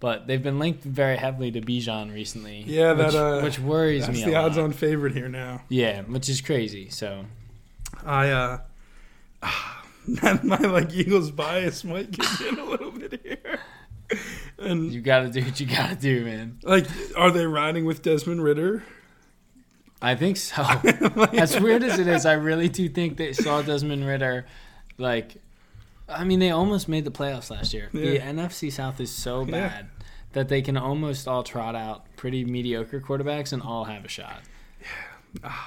but 0.00 0.26
they've 0.26 0.42
been 0.42 0.58
linked 0.58 0.82
very 0.82 1.16
heavily 1.18 1.50
to 1.50 1.60
Bijan 1.60 2.12
recently. 2.14 2.62
Yeah, 2.66 2.94
that, 2.94 3.06
which, 3.08 3.14
uh, 3.14 3.40
which 3.42 3.58
worries 3.58 4.06
That's 4.06 4.18
me. 4.18 4.24
the 4.24 4.30
a 4.32 4.36
lot. 4.40 4.44
odds-on 4.46 4.72
favorite 4.72 5.12
here 5.14 5.28
now. 5.28 5.60
Yeah, 5.68 6.00
which 6.02 6.28
is 6.30 6.40
crazy. 6.40 6.88
So 6.88 7.26
I 8.04 8.30
uh, 8.30 8.58
my 10.42 10.56
like 10.58 10.92
Eagles 10.92 11.30
bias 11.30 11.84
might 11.84 12.10
get 12.10 12.40
in 12.42 12.58
a 12.58 12.64
little 12.64 12.90
bit 12.90 13.20
here. 13.22 13.60
And 14.58 14.92
you 14.92 15.00
got 15.00 15.20
to 15.20 15.28
do 15.30 15.42
what 15.44 15.60
you 15.60 15.66
got 15.66 15.90
to 15.90 15.96
do, 15.96 16.24
man. 16.24 16.58
like, 16.62 16.86
are 17.16 17.30
they 17.30 17.46
riding 17.46 17.84
with 17.84 18.02
Desmond 18.02 18.42
Ridder? 18.42 18.82
I 20.02 20.14
think 20.16 20.36
so. 20.36 20.62
as 21.32 21.60
weird 21.60 21.84
as 21.84 21.98
it 21.98 22.08
is, 22.08 22.26
I 22.26 22.32
really 22.32 22.68
do 22.68 22.88
think 22.88 23.16
they 23.16 23.32
saw 23.32 23.62
Desmond 23.62 24.06
Ridder. 24.06 24.46
Like, 24.98 25.36
I 26.08 26.24
mean, 26.24 26.40
they 26.40 26.50
almost 26.50 26.88
made 26.88 27.04
the 27.04 27.10
playoffs 27.10 27.50
last 27.50 27.72
year. 27.72 27.88
The 27.92 28.18
NFC 28.18 28.72
South 28.72 29.00
is 29.00 29.10
so 29.12 29.44
Yeah. 29.44 29.50
bad 29.50 29.86
that 30.32 30.48
they 30.48 30.62
can 30.62 30.76
almost 30.76 31.28
all 31.28 31.42
trot 31.42 31.74
out 31.76 32.04
pretty 32.16 32.44
mediocre 32.44 33.00
quarterbacks 33.00 33.52
and 33.52 33.62
all 33.62 33.84
have 33.84 34.04
a 34.04 34.08
shot. 34.08 34.40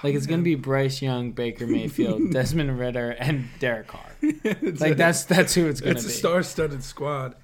Like 0.04 0.16
it's 0.16 0.26
gonna 0.28 0.42
be 0.44 0.56
Bryce 0.56 1.02
Young, 1.02 1.32
Baker 1.32 1.66
Mayfield, 1.68 2.32
Desmond 2.32 2.78
Ridder, 2.78 3.12
and 3.12 3.48
Derek 3.60 3.88
Carr. 3.88 4.12
It's 4.22 4.82
Like 4.82 4.94
a- 4.94 4.96
that's 4.96 5.24
that's 5.24 5.54
who 5.54 5.68
it's 5.68 5.80
gonna 5.82 5.94
be. 5.96 6.00
it's 6.00 6.08
a 6.08 6.12
star-studded 6.12 6.84
squad. 6.84 7.36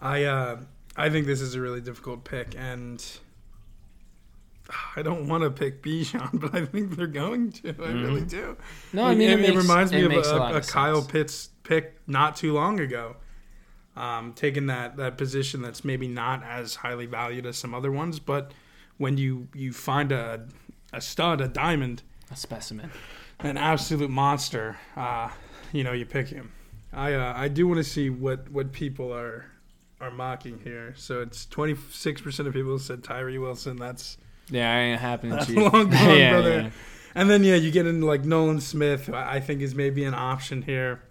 I 0.00 0.24
uh, 0.24 0.60
I 0.96 1.10
think 1.10 1.26
this 1.26 1.40
is 1.40 1.54
a 1.54 1.60
really 1.60 1.80
difficult 1.80 2.24
pick, 2.24 2.54
and 2.56 3.04
I 4.96 5.02
don't 5.02 5.28
want 5.28 5.42
to 5.44 5.50
pick 5.50 5.82
Bijan, 5.82 6.30
but 6.40 6.54
I 6.54 6.64
think 6.64 6.96
they're 6.96 7.06
going 7.06 7.52
to. 7.52 7.74
I 7.82 7.92
really 7.92 8.22
do. 8.22 8.56
No, 8.92 9.04
I 9.04 9.14
mean 9.14 9.30
it, 9.30 9.40
it, 9.40 9.50
it 9.50 9.56
reminds 9.56 9.92
me 9.92 10.02
of 10.04 10.10
makes 10.10 10.28
a, 10.28 10.36
a, 10.36 10.54
of 10.54 10.66
Kyle 10.66 11.00
sense. 11.02 11.12
Pitts 11.12 11.48
pick 11.64 11.98
not 12.06 12.36
too 12.36 12.52
long 12.52 12.80
ago. 12.80 13.16
Um, 13.96 14.32
taking 14.34 14.66
that 14.66 14.96
that 14.96 15.16
position 15.18 15.62
that's 15.62 15.84
maybe 15.84 16.08
not 16.08 16.42
as 16.42 16.76
highly 16.76 17.06
valued 17.06 17.46
as 17.46 17.56
some 17.56 17.74
other 17.74 17.92
ones, 17.92 18.18
but 18.18 18.52
when 18.96 19.18
you 19.18 19.48
you 19.54 19.72
find 19.72 20.10
a 20.12 20.46
a 20.94 21.00
stud, 21.00 21.40
a 21.40 21.48
diamond, 21.48 22.02
a 22.30 22.36
specimen. 22.36 22.90
an 23.40 23.56
absolute 23.56 24.10
monster, 24.10 24.76
uh, 24.96 25.28
you 25.72 25.84
know, 25.84 25.92
you 25.92 26.06
pick 26.06 26.28
him. 26.28 26.52
I 26.92 27.14
uh, 27.14 27.32
I 27.36 27.48
do 27.48 27.66
want 27.66 27.78
to 27.78 27.84
see 27.84 28.10
what 28.10 28.48
what 28.50 28.72
people 28.72 29.12
are 29.12 29.46
are 30.00 30.10
mocking 30.10 30.58
here. 30.62 30.94
So 30.96 31.20
it's 31.22 31.46
twenty 31.46 31.74
six 31.90 32.20
percent 32.20 32.46
of 32.48 32.54
people 32.54 32.78
said 32.78 33.02
Tyree 33.02 33.38
Wilson. 33.38 33.76
That's 33.76 34.16
Yeah, 34.50 34.78
ain't 34.78 35.00
happening. 35.00 35.32
That's 35.36 35.46
Chief. 35.46 35.56
long 35.72 35.72
gone, 35.90 35.92
yeah, 35.92 36.30
brother. 36.30 36.60
yeah. 36.62 36.70
and 37.16 37.28
then 37.28 37.42
yeah, 37.42 37.56
you 37.56 37.70
get 37.72 37.86
into 37.86 38.06
like 38.06 38.24
Nolan 38.24 38.60
Smith. 38.60 39.06
who 39.06 39.14
I 39.14 39.34
I 39.36 39.40
think 39.40 39.60
is 39.60 39.74
maybe 39.74 40.04
an 40.04 40.14
option 40.14 40.62
here. 40.62 41.02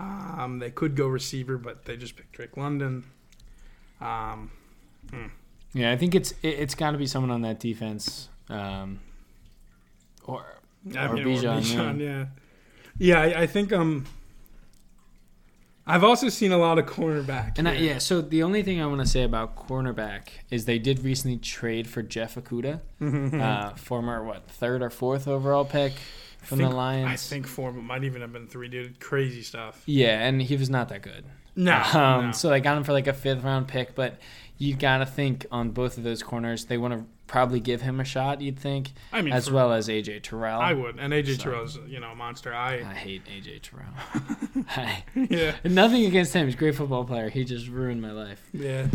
Um, 0.00 0.58
they 0.58 0.70
could 0.70 0.96
go 0.96 1.06
receiver, 1.06 1.56
but 1.58 1.84
they 1.84 1.96
just 1.96 2.16
picked 2.16 2.32
Drake 2.32 2.56
London. 2.56 3.04
Um, 4.00 4.50
Yeah, 5.74 5.92
I 5.92 5.96
think 5.96 6.14
it's 6.16 6.32
it, 6.42 6.48
it's 6.58 6.74
got 6.74 6.90
to 6.90 6.98
be 6.98 7.06
someone 7.06 7.30
on 7.30 7.42
that 7.42 7.60
defense, 7.60 8.28
um, 8.48 8.98
or 10.24 10.44
I 10.96 11.06
Or 11.06 11.12
mean, 11.14 11.24
Bijan, 11.26 12.00
yeah, 12.00 12.26
yeah. 12.98 13.20
I, 13.20 13.42
I 13.42 13.46
think 13.46 13.72
um, 13.72 14.04
I've 15.86 16.04
also 16.04 16.28
seen 16.28 16.52
a 16.52 16.58
lot 16.58 16.78
of 16.78 16.86
cornerback. 16.86 17.58
and 17.58 17.68
I, 17.68 17.74
yeah. 17.74 17.98
So 17.98 18.20
the 18.20 18.42
only 18.44 18.62
thing 18.62 18.80
I 18.80 18.86
want 18.86 19.00
to 19.00 19.06
say 19.06 19.24
about 19.24 19.56
cornerback 19.56 20.28
is 20.50 20.64
they 20.64 20.78
did 20.78 21.02
recently 21.04 21.38
trade 21.38 21.88
for 21.88 22.02
Jeff 22.02 22.36
Okudah, 22.36 22.80
uh, 23.40 23.74
former 23.74 24.24
what 24.24 24.48
third 24.48 24.82
or 24.82 24.90
fourth 24.90 25.26
overall 25.26 25.64
pick 25.64 25.92
from 26.42 26.58
think- 26.58 26.70
the 26.70 26.76
Lions. 26.76 27.08
I 27.10 27.16
think 27.16 27.46
four, 27.48 27.72
but 27.72 27.82
might 27.82 28.04
even 28.04 28.20
have 28.20 28.32
been 28.32 28.46
three, 28.46 28.68
dude. 28.68 29.00
Crazy 29.00 29.42
stuff. 29.42 29.82
Yeah, 29.86 30.20
and 30.26 30.40
he 30.40 30.56
was 30.56 30.70
not 30.70 30.88
that 30.90 31.02
good. 31.02 31.24
No, 31.56 31.74
Um, 31.92 32.26
no. 32.26 32.32
So 32.32 32.48
they 32.48 32.60
got 32.60 32.76
him 32.78 32.84
for 32.84 32.92
like 32.92 33.08
a 33.08 33.12
fifth 33.12 33.42
round 33.44 33.68
pick, 33.68 33.94
but 33.94 34.18
you 34.62 34.74
got 34.74 34.98
to 34.98 35.06
think 35.06 35.46
on 35.50 35.70
both 35.70 35.98
of 35.98 36.04
those 36.04 36.22
corners, 36.22 36.66
they 36.66 36.78
want 36.78 36.94
to 36.94 37.04
probably 37.26 37.60
give 37.60 37.80
him 37.82 37.98
a 37.98 38.04
shot. 38.04 38.40
You'd 38.40 38.58
think, 38.58 38.92
I 39.12 39.22
mean, 39.22 39.32
as 39.32 39.48
for- 39.48 39.54
well 39.54 39.72
as 39.72 39.88
AJ 39.88 40.22
Terrell. 40.22 40.60
I 40.60 40.72
would. 40.72 40.98
And 40.98 41.12
AJ 41.12 41.36
So- 41.38 41.42
Terrell's, 41.44 41.78
you 41.88 41.98
know, 41.98 42.10
a 42.10 42.14
monster. 42.14 42.54
I 42.54 42.74
I 42.80 42.94
hate 42.94 43.22
AJ 43.26 43.62
Terrell. 43.62 44.66
I, 44.76 45.04
yeah, 45.14 45.54
nothing 45.64 46.04
against 46.06 46.32
him. 46.34 46.46
He's 46.46 46.54
a 46.54 46.58
great 46.58 46.74
football 46.76 47.04
player. 47.04 47.28
He 47.30 47.44
just 47.44 47.68
ruined 47.68 48.00
my 48.02 48.12
life. 48.12 48.40
yeah. 48.52 48.86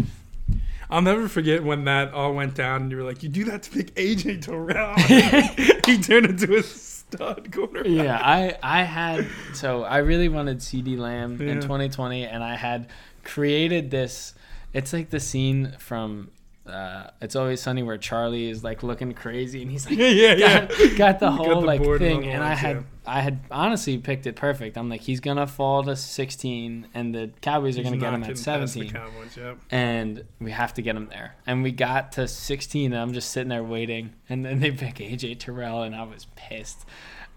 I'll 0.89 1.01
never 1.01 1.27
forget 1.27 1.65
when 1.65 1.83
that 1.83 2.13
all 2.13 2.33
went 2.33 2.55
down, 2.55 2.83
and 2.83 2.91
you 2.91 2.95
were 2.95 3.03
like, 3.03 3.21
"You 3.21 3.27
do 3.27 3.43
that 3.45 3.63
to 3.63 3.69
pick 3.71 3.93
AJ 3.95 4.41
Terrell." 4.43 4.95
he 5.85 5.97
turned 6.01 6.27
into 6.27 6.55
a 6.55 6.63
stud 6.63 7.51
quarterback. 7.51 7.91
Yeah, 7.91 8.17
I 8.23 8.55
I 8.63 8.83
had 8.83 9.27
so 9.53 9.83
I 9.83 9.97
really 9.97 10.29
wanted 10.29 10.59
CeeDee 10.59 10.97
Lamb 10.97 11.41
in 11.41 11.59
2020, 11.59 12.23
and 12.25 12.41
I 12.41 12.55
had 12.55 12.87
created 13.25 13.91
this. 13.91 14.33
It's 14.73 14.93
like 14.93 15.09
the 15.09 15.19
scene 15.19 15.75
from. 15.79 16.31
Uh, 16.65 17.09
it's 17.21 17.37
always 17.37 17.61
sunny 17.61 17.81
where 17.81 17.97
Charlie 17.97 18.49
is 18.49 18.61
like 18.61 18.83
looking 18.83 19.13
crazy 19.13 19.61
and 19.61 19.71
he's 19.71 19.89
like 19.89 19.97
yeah, 19.97 20.07
yeah, 20.09 20.33
yeah. 20.33 20.65
got, 20.65 20.77
got 20.97 21.19
the 21.21 21.29
Got 21.29 21.37
whole 21.37 21.61
the 21.61 21.65
like 21.67 21.81
thing 21.97 22.27
and 22.27 22.43
I 22.43 22.55
had 22.55 22.75
yeah. 22.75 22.83
I 23.05 23.21
had 23.21 23.39
honestly 23.49 23.97
picked 23.99 24.27
it 24.27 24.35
perfect. 24.35 24.77
I'm 24.77 24.89
like 24.89 24.99
he's 24.99 25.21
gonna 25.21 25.47
fall 25.47 25.81
to 25.83 25.95
16 25.95 26.87
and 26.93 27.15
the 27.15 27.31
Cowboys 27.39 27.77
are 27.77 27.83
gonna 27.83 27.95
get 27.95 28.13
him 28.13 28.21
at 28.21 28.27
past 28.27 28.39
the 28.45 28.67
17 28.67 28.91
Cowboys, 28.91 29.37
yep. 29.37 29.57
and 29.71 30.25
we 30.41 30.51
have 30.51 30.73
to 30.73 30.81
get 30.81 30.97
him 30.97 31.07
there. 31.07 31.35
And 31.45 31.63
we 31.63 31.71
got 31.71 32.11
to 32.13 32.27
16 32.27 32.91
and 32.91 33.01
I'm 33.01 33.13
just 33.13 33.31
sitting 33.31 33.47
there 33.47 33.63
waiting 33.63 34.13
and 34.27 34.43
then 34.43 34.59
they 34.59 34.71
pick 34.71 34.95
AJ 34.95 35.39
Terrell 35.39 35.83
and 35.83 35.95
I 35.95 36.03
was 36.03 36.27
pissed. 36.35 36.85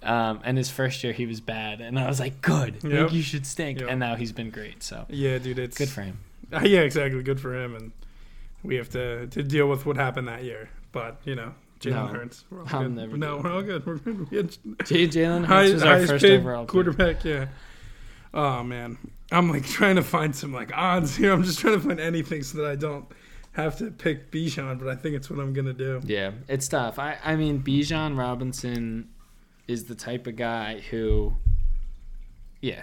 Um, 0.02 0.40
and 0.42 0.58
his 0.58 0.70
first 0.70 1.04
year 1.04 1.12
he 1.12 1.26
was 1.26 1.40
bad 1.40 1.80
and 1.80 2.00
I 2.00 2.08
was 2.08 2.18
like, 2.18 2.40
good, 2.40 2.82
like, 2.82 3.12
you 3.12 3.22
should 3.22 3.46
stink. 3.46 3.78
Yep. 3.78 3.90
And 3.90 4.00
now 4.00 4.16
he's 4.16 4.32
been 4.32 4.50
great. 4.50 4.82
So 4.82 5.06
Yeah, 5.08 5.38
dude, 5.38 5.60
it's 5.60 5.78
good 5.78 5.88
for 5.88 6.02
him. 6.02 6.18
Uh, 6.52 6.60
yeah, 6.64 6.80
exactly. 6.80 7.22
Good 7.22 7.40
for 7.40 7.54
him, 7.54 7.74
and 7.74 7.92
we 8.62 8.76
have 8.76 8.88
to 8.90 9.26
to 9.28 9.42
deal 9.42 9.68
with 9.68 9.86
what 9.86 9.96
happened 9.96 10.28
that 10.28 10.44
year. 10.44 10.68
But 10.92 11.20
you 11.24 11.34
know, 11.34 11.54
Jalen 11.80 11.90
No, 11.92 12.06
Hurts. 12.08 12.44
We're 12.50 12.60
all 12.60 12.66
I'll 12.70 12.82
good. 12.82 12.94
never 12.96 13.16
no, 13.16 13.36
we're 13.38 13.52
all 13.52 13.62
good. 13.62 13.86
We're 13.86 13.96
good. 13.96 14.28
We 14.30 14.36
had 14.38 14.48
Jalen 15.12 15.44
Hurts 15.46 15.72
was 15.74 15.82
our 15.82 16.06
first 16.06 16.24
overall 16.24 16.64
pick. 16.64 16.68
quarterback. 16.72 17.24
Yeah. 17.24 17.46
Oh 18.32 18.62
man, 18.62 18.96
I'm 19.32 19.50
like 19.50 19.66
trying 19.66 19.96
to 19.96 20.02
find 20.02 20.34
some 20.34 20.52
like 20.52 20.76
odds 20.76 21.16
here. 21.16 21.32
I'm 21.32 21.42
just 21.42 21.58
trying 21.58 21.74
to 21.74 21.80
find 21.86 21.98
anything 22.00 22.42
so 22.42 22.58
that 22.58 22.70
I 22.70 22.76
don't 22.76 23.06
have 23.52 23.76
to 23.78 23.90
pick 23.90 24.30
Bijan, 24.30 24.78
but 24.78 24.86
I 24.88 24.94
think 24.94 25.16
it's 25.16 25.28
what 25.28 25.40
I'm 25.40 25.52
gonna 25.52 25.72
do. 25.72 26.00
Yeah, 26.04 26.30
it's 26.48 26.68
tough. 26.68 26.98
I, 27.00 27.18
I 27.24 27.34
mean, 27.36 27.60
Bijan 27.62 28.16
Robinson 28.16 29.08
is 29.66 29.84
the 29.84 29.94
type 29.96 30.26
of 30.28 30.36
guy 30.36 30.80
who, 30.90 31.34
yeah, 32.60 32.82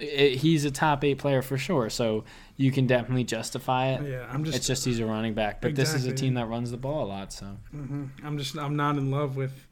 i 0.00 0.04
he's 0.38 0.64
a 0.64 0.70
top 0.70 1.04
eight 1.04 1.18
player 1.18 1.42
for 1.42 1.58
sure. 1.58 1.90
So 1.90 2.24
you 2.56 2.70
can 2.72 2.86
definitely 2.86 3.24
justify 3.24 3.88
it. 3.88 4.08
Yeah, 4.08 4.26
I'm 4.30 4.44
just. 4.44 4.56
it's 4.56 4.66
just 4.66 4.84
he's 4.84 5.00
a 5.00 5.06
running 5.06 5.34
back, 5.34 5.60
but 5.60 5.74
this 5.74 5.94
is 5.94 6.06
a 6.06 6.12
team 6.12 6.34
that 6.34 6.46
runs 6.46 6.70
the 6.70 6.76
ball 6.76 7.04
a 7.04 7.08
lot. 7.08 7.32
So 7.32 7.46
mhm. 7.74 8.10
I'm 8.24 8.38
just. 8.38 8.56
I'm 8.56 8.76
not 8.76 8.96
in 8.96 9.10
love 9.10 9.36
with 9.36 9.66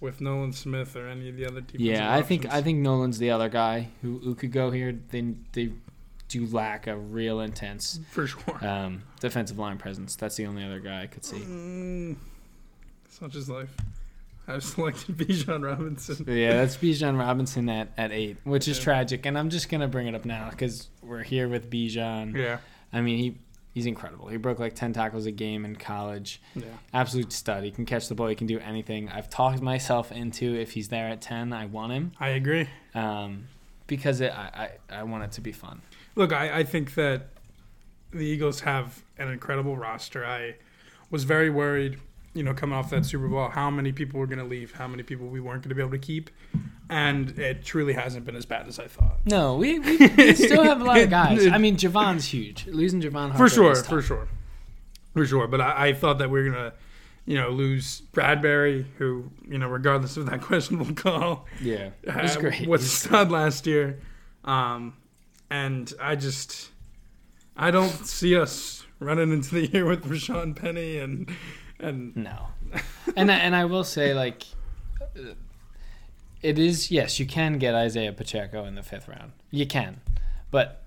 with 0.00 0.20
Nolan 0.20 0.52
Smith 0.52 0.96
or 0.96 1.06
any 1.06 1.28
of 1.28 1.36
the 1.36 1.46
other 1.46 1.60
defensive 1.60 1.80
yeah, 1.80 2.12
I 2.12 2.22
think 2.22 2.52
I 2.52 2.60
think 2.60 2.80
Nolan's 2.80 3.18
the 3.18 3.30
other 3.30 3.48
guy 3.48 3.88
who, 4.02 4.18
who 4.18 4.34
could 4.34 4.52
go 4.52 4.70
here. 4.70 4.98
They 5.10 5.34
they 5.52 5.70
do 6.28 6.46
lack 6.46 6.86
a 6.86 6.96
real 6.96 7.40
intense 7.40 8.00
for 8.10 8.26
sure. 8.26 8.66
um, 8.66 9.02
defensive 9.20 9.58
line 9.58 9.78
presence. 9.78 10.16
That's 10.16 10.36
the 10.36 10.46
only 10.46 10.64
other 10.64 10.80
guy 10.80 11.02
I 11.02 11.06
could 11.06 11.24
see. 11.24 11.36
Mm, 11.36 12.16
such 13.08 13.36
is 13.36 13.48
life. 13.48 13.74
I've 14.48 14.64
selected 14.64 15.16
Bijan 15.16 15.64
Robinson. 15.64 16.24
Yeah, 16.28 16.54
that's 16.54 16.76
Bijan 16.76 17.18
Robinson 17.18 17.68
at, 17.68 17.92
at 17.96 18.10
eight, 18.12 18.38
which 18.44 18.66
is 18.68 18.78
Yeah. 18.78 18.84
tragic. 18.84 19.26
And 19.26 19.38
I'm 19.38 19.50
just 19.50 19.68
gonna 19.68 19.88
bring 19.88 20.06
it 20.08 20.14
up 20.14 20.24
now 20.24 20.50
because 20.50 20.88
we're 21.02 21.22
here 21.22 21.48
with 21.48 21.70
Bijan. 21.70 22.36
Yeah, 22.36 22.58
I 22.92 23.00
mean, 23.00 23.18
he 23.18 23.38
he's 23.74 23.86
incredible. 23.86 24.28
He 24.28 24.36
broke 24.36 24.58
like 24.58 24.74
ten 24.74 24.92
tackles 24.92 25.26
a 25.26 25.30
game 25.30 25.64
in 25.64 25.76
college. 25.76 26.40
yeah. 26.54 26.64
Absolute 26.92 27.32
stud. 27.32 27.64
He 27.64 27.70
can 27.70 27.86
catch 27.86 28.08
the 28.08 28.14
ball. 28.14 28.26
He 28.28 28.34
can 28.34 28.46
do 28.46 28.58
anything. 28.58 29.08
I've 29.08 29.30
talked 29.30 29.62
myself 29.62 30.10
into 30.12 30.54
if 30.54 30.72
he's 30.72 30.88
there 30.88 31.08
at 31.08 31.20
ten, 31.22 31.52
I 31.52 31.66
want 31.66 31.92
him 31.92 32.12
I 32.20 32.30
agree. 32.30 32.68
um, 32.94 33.46
because 33.86 34.20
it, 34.20 34.32
I, 34.32 34.70
I 34.90 34.96
I 34.98 35.02
want 35.04 35.24
it 35.24 35.32
to 35.32 35.40
be 35.40 35.52
fun. 35.52 35.80
Look, 36.16 36.32
I, 36.32 36.58
I 36.58 36.62
think 36.64 36.94
that 36.96 37.28
the 38.10 38.24
Eagles 38.26 38.60
have 38.60 39.02
an 39.18 39.28
incredible 39.28 39.76
roster. 39.76 40.26
I 40.26 40.56
was 41.10 41.24
very 41.24 41.48
worried, 41.48 41.98
you 42.34 42.42
know, 42.42 42.54
coming 42.54 42.76
off 42.78 42.90
that 42.90 43.04
Super 43.04 43.28
Bowl, 43.28 43.48
how 43.48 43.70
many 43.70 43.92
people 43.92 44.18
were 44.20 44.26
going 44.26 44.38
to 44.38 44.44
leave, 44.44 44.72
how 44.72 44.88
many 44.88 45.02
people 45.02 45.26
we 45.28 45.40
weren't 45.40 45.62
going 45.62 45.68
to 45.68 45.74
be 45.74 45.82
able 45.82 45.90
to 45.92 45.98
keep, 45.98 46.30
and 46.88 47.38
it 47.38 47.64
truly 47.64 47.92
hasn't 47.92 48.24
been 48.24 48.36
as 48.36 48.46
bad 48.46 48.66
as 48.68 48.78
I 48.78 48.86
thought. 48.86 49.18
No, 49.26 49.56
we, 49.56 49.78
we, 49.78 49.96
we 50.16 50.34
still 50.34 50.62
have 50.62 50.80
a 50.80 50.84
lot 50.84 50.98
of 51.00 51.10
guys. 51.20 51.46
I 51.46 51.58
mean, 51.58 51.76
Javon's 51.76 52.26
huge. 52.26 52.66
Losing 52.66 53.00
Javon 53.02 53.30
Hargrave 53.32 53.38
For 53.38 53.48
sure, 53.48 53.74
for 53.76 54.02
sure, 54.02 54.28
for 55.14 55.26
sure. 55.26 55.46
But 55.46 55.60
I, 55.60 55.88
I 55.88 55.92
thought 55.92 56.18
that 56.18 56.30
we 56.30 56.42
were 56.42 56.50
going 56.50 56.70
to, 56.70 56.72
you 57.26 57.36
know, 57.36 57.50
lose 57.50 58.00
Bradbury, 58.12 58.86
who, 58.98 59.30
you 59.46 59.58
know, 59.58 59.68
regardless 59.68 60.16
of 60.16 60.26
that 60.26 60.40
questionable 60.42 60.94
call, 60.94 61.46
Yeah, 61.60 61.90
was 62.06 62.36
uh, 62.36 62.40
great. 62.40 62.66
was 62.66 62.82
a 62.82 62.88
stud 62.88 63.30
last 63.30 63.66
year. 63.66 64.00
Um, 64.44 64.94
and 65.50 65.92
I 66.00 66.16
just, 66.16 66.70
I 67.56 67.70
don't 67.70 68.06
see 68.06 68.36
us 68.36 68.84
running 68.98 69.32
into 69.32 69.54
the 69.54 69.66
year 69.66 69.84
with 69.84 70.04
Rashaad 70.04 70.56
Penny 70.56 70.98
and 70.98 71.30
and 71.82 72.16
No, 72.16 72.48
and 73.16 73.30
I, 73.30 73.34
and 73.36 73.54
I 73.56 73.64
will 73.64 73.84
say 73.84 74.14
like, 74.14 74.44
it 76.42 76.58
is 76.58 76.90
yes 76.90 77.18
you 77.18 77.26
can 77.26 77.58
get 77.58 77.74
Isaiah 77.74 78.12
Pacheco 78.12 78.64
in 78.64 78.74
the 78.74 78.82
fifth 78.82 79.08
round. 79.08 79.32
You 79.50 79.66
can, 79.66 80.00
but 80.50 80.82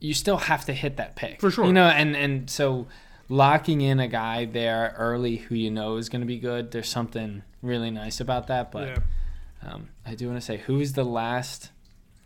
you 0.00 0.14
still 0.14 0.36
have 0.36 0.64
to 0.66 0.72
hit 0.72 0.96
that 0.98 1.16
pick 1.16 1.40
For 1.40 1.50
sure. 1.50 1.64
You 1.64 1.72
know, 1.72 1.86
and 1.86 2.16
and 2.16 2.50
so 2.50 2.86
locking 3.28 3.80
in 3.80 4.00
a 4.00 4.08
guy 4.08 4.44
there 4.44 4.94
early 4.98 5.36
who 5.36 5.54
you 5.54 5.70
know 5.70 5.96
is 5.96 6.08
going 6.08 6.20
to 6.20 6.26
be 6.26 6.38
good. 6.38 6.70
There's 6.70 6.88
something 6.88 7.42
really 7.62 7.90
nice 7.90 8.20
about 8.20 8.46
that. 8.48 8.70
But 8.70 8.88
yeah. 8.88 9.72
um, 9.72 9.88
I 10.04 10.14
do 10.14 10.28
want 10.28 10.38
to 10.38 10.44
say, 10.44 10.58
who 10.58 10.80
is 10.80 10.92
the 10.92 11.04
last 11.04 11.70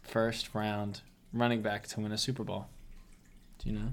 first 0.02 0.54
round 0.54 1.02
running 1.33 1.62
back 1.62 1.87
to 1.88 2.00
win 2.00 2.12
a 2.12 2.18
Super 2.18 2.44
Bowl? 2.44 2.66
Do 3.59 3.70
you 3.70 3.78
know? 3.78 3.92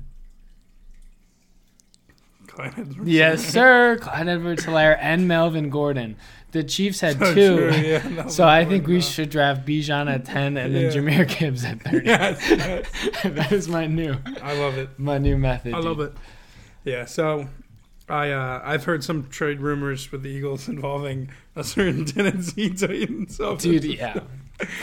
Clyde 2.56 2.74
Edwards. 2.78 3.10
Yes, 3.10 3.46
sir. 3.46 3.98
Clyde 4.02 4.28
Edwards 4.28 4.66
Helaire 4.66 4.98
and 5.02 5.28
Melvin 5.28 5.70
Gordon. 5.70 6.16
The 6.52 6.64
Chiefs 6.64 7.02
had 7.02 7.20
So 7.20 7.34
two. 7.34 7.58
true, 7.58 7.72
yeah, 7.72 8.28
So 8.28 8.48
I 8.48 8.64
think 8.64 8.88
we 8.88 8.98
uh, 9.00 9.02
should 9.02 9.30
draft 9.30 9.66
Bijan 9.68 10.10
at 10.10 10.24
10 10.26 10.56
and 10.58 10.74
then 10.74 10.84
Yeah. 10.84 10.90
Jahmyr 10.90 11.28
Gibbs 11.40 11.66
at 11.66 11.82
30. 11.82 12.06
Yes, 12.08 12.50
yes. 12.50 12.88
that 13.24 13.52
is 13.52 13.68
my 13.68 13.88
new 13.88 14.16
I 14.42 14.58
love 14.58 14.78
it. 14.78 14.90
my 14.98 15.18
new 15.18 15.38
method. 15.38 15.74
I 15.74 15.80
love 15.80 16.00
it. 16.00 16.14
Yeah, 16.86 17.04
so 17.06 17.50
I 18.08 18.30
uh, 18.32 18.62
I've 18.64 18.86
heard 18.86 19.04
some 19.04 19.28
trade 19.28 19.60
rumors 19.60 20.12
with 20.12 20.22
the 20.24 20.30
Eagles 20.30 20.70
involving 20.70 21.30
a 21.58 21.64
certain 21.64 22.06
Tennessee 22.06 22.70
Titan. 22.70 23.28
So 23.28 23.58
Dude, 23.58 23.84
yeah. 23.84 24.20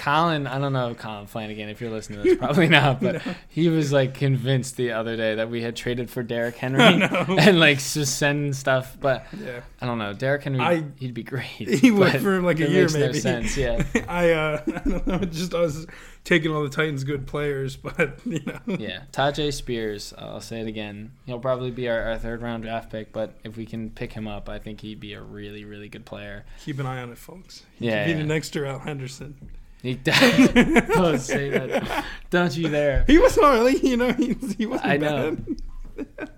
Colin, 0.00 0.46
I 0.46 0.58
don't 0.58 0.72
know 0.72 0.94
Colin 0.94 1.26
Flanagan 1.26 1.68
if 1.68 1.80
you're 1.80 1.90
listening 1.90 2.22
to 2.22 2.28
this, 2.28 2.38
probably 2.38 2.68
not, 2.68 3.00
but 3.00 3.22
he 3.48 3.68
was 3.68 3.92
like 3.92 4.14
convinced 4.14 4.76
the 4.76 4.92
other 4.92 5.16
day 5.16 5.34
that 5.36 5.50
we 5.50 5.62
had 5.62 5.76
traded 5.76 6.10
for 6.10 6.22
Derrick 6.22 6.56
Henry 6.58 6.80
and 7.38 7.58
like 7.58 7.78
just 7.78 8.18
sending 8.18 8.52
stuff. 8.52 8.96
But 9.00 9.26
yeah, 9.38 9.60
I 9.80 9.86
don't 9.86 9.98
know, 9.98 10.12
Derrick 10.12 10.44
Henry, 10.44 10.60
I- 10.60 10.84
he'd 10.98 11.14
be 11.14 11.22
great. 11.22 11.44
he 11.46 11.90
but 11.90 12.20
for 12.20 12.40
like 12.42 12.60
a 12.60 12.68
year 12.68 12.82
makes 12.84 12.94
maybe. 12.94 13.06
No 13.14 13.18
sense, 13.18 13.56
yeah, 13.56 13.82
I 14.08 14.30
uh, 14.32 14.62
I 14.66 14.88
don't 14.88 15.06
know, 15.06 15.18
just 15.20 15.52
was 15.52 15.86
taking 16.24 16.52
all 16.52 16.62
the 16.62 16.68
Titans' 16.68 17.02
good 17.04 17.26
players, 17.26 17.76
but 17.76 18.20
you 18.26 18.40
know, 18.44 18.60
yeah. 18.78 19.02
Tyjae 19.12 19.52
Spears, 19.52 20.12
I'll 20.18 20.40
say 20.40 20.60
it 20.60 20.66
again. 20.68 21.12
He'll 21.26 21.40
probably 21.40 21.70
be 21.70 21.88
our, 21.88 22.00
our 22.02 22.18
third 22.18 22.42
round 22.42 22.62
draft 22.62 22.90
pick, 22.90 23.12
but 23.12 23.38
if 23.42 23.56
we 23.56 23.66
can 23.66 23.90
pick 23.90 24.12
him 24.12 24.28
up, 24.28 24.48
I 24.48 24.58
think 24.58 24.82
he'd 24.82 25.00
be 25.00 25.14
a 25.14 25.20
really, 25.22 25.64
really 25.64 25.88
good 25.88 26.04
player. 26.04 26.44
keep 26.64 26.78
an 26.78 26.86
eye 26.86 27.02
on 27.02 27.10
it, 27.10 27.18
folks. 27.18 27.64
He 27.78 27.86
Yeah, 27.86 28.02
could 28.04 28.06
be 28.06 28.12
yeah. 28.12 28.18
the 28.18 28.24
next 28.28 28.50
Darrell 28.50 28.78
Henderson. 28.78 29.50
He, 29.82 29.94
don't 29.96 31.18
say 31.18 31.50
that. 31.50 32.04
Don't 32.30 32.56
you 32.56 32.68
there. 32.68 33.04
He 33.06 33.18
was 33.18 33.36
alright, 33.36 33.82
you 33.82 33.96
know. 33.96 34.12
He, 34.12 34.34
he 34.56 34.64
wasn't 34.66 34.88
I 34.88 34.96
know. 34.96 35.36
bad. 35.36 36.30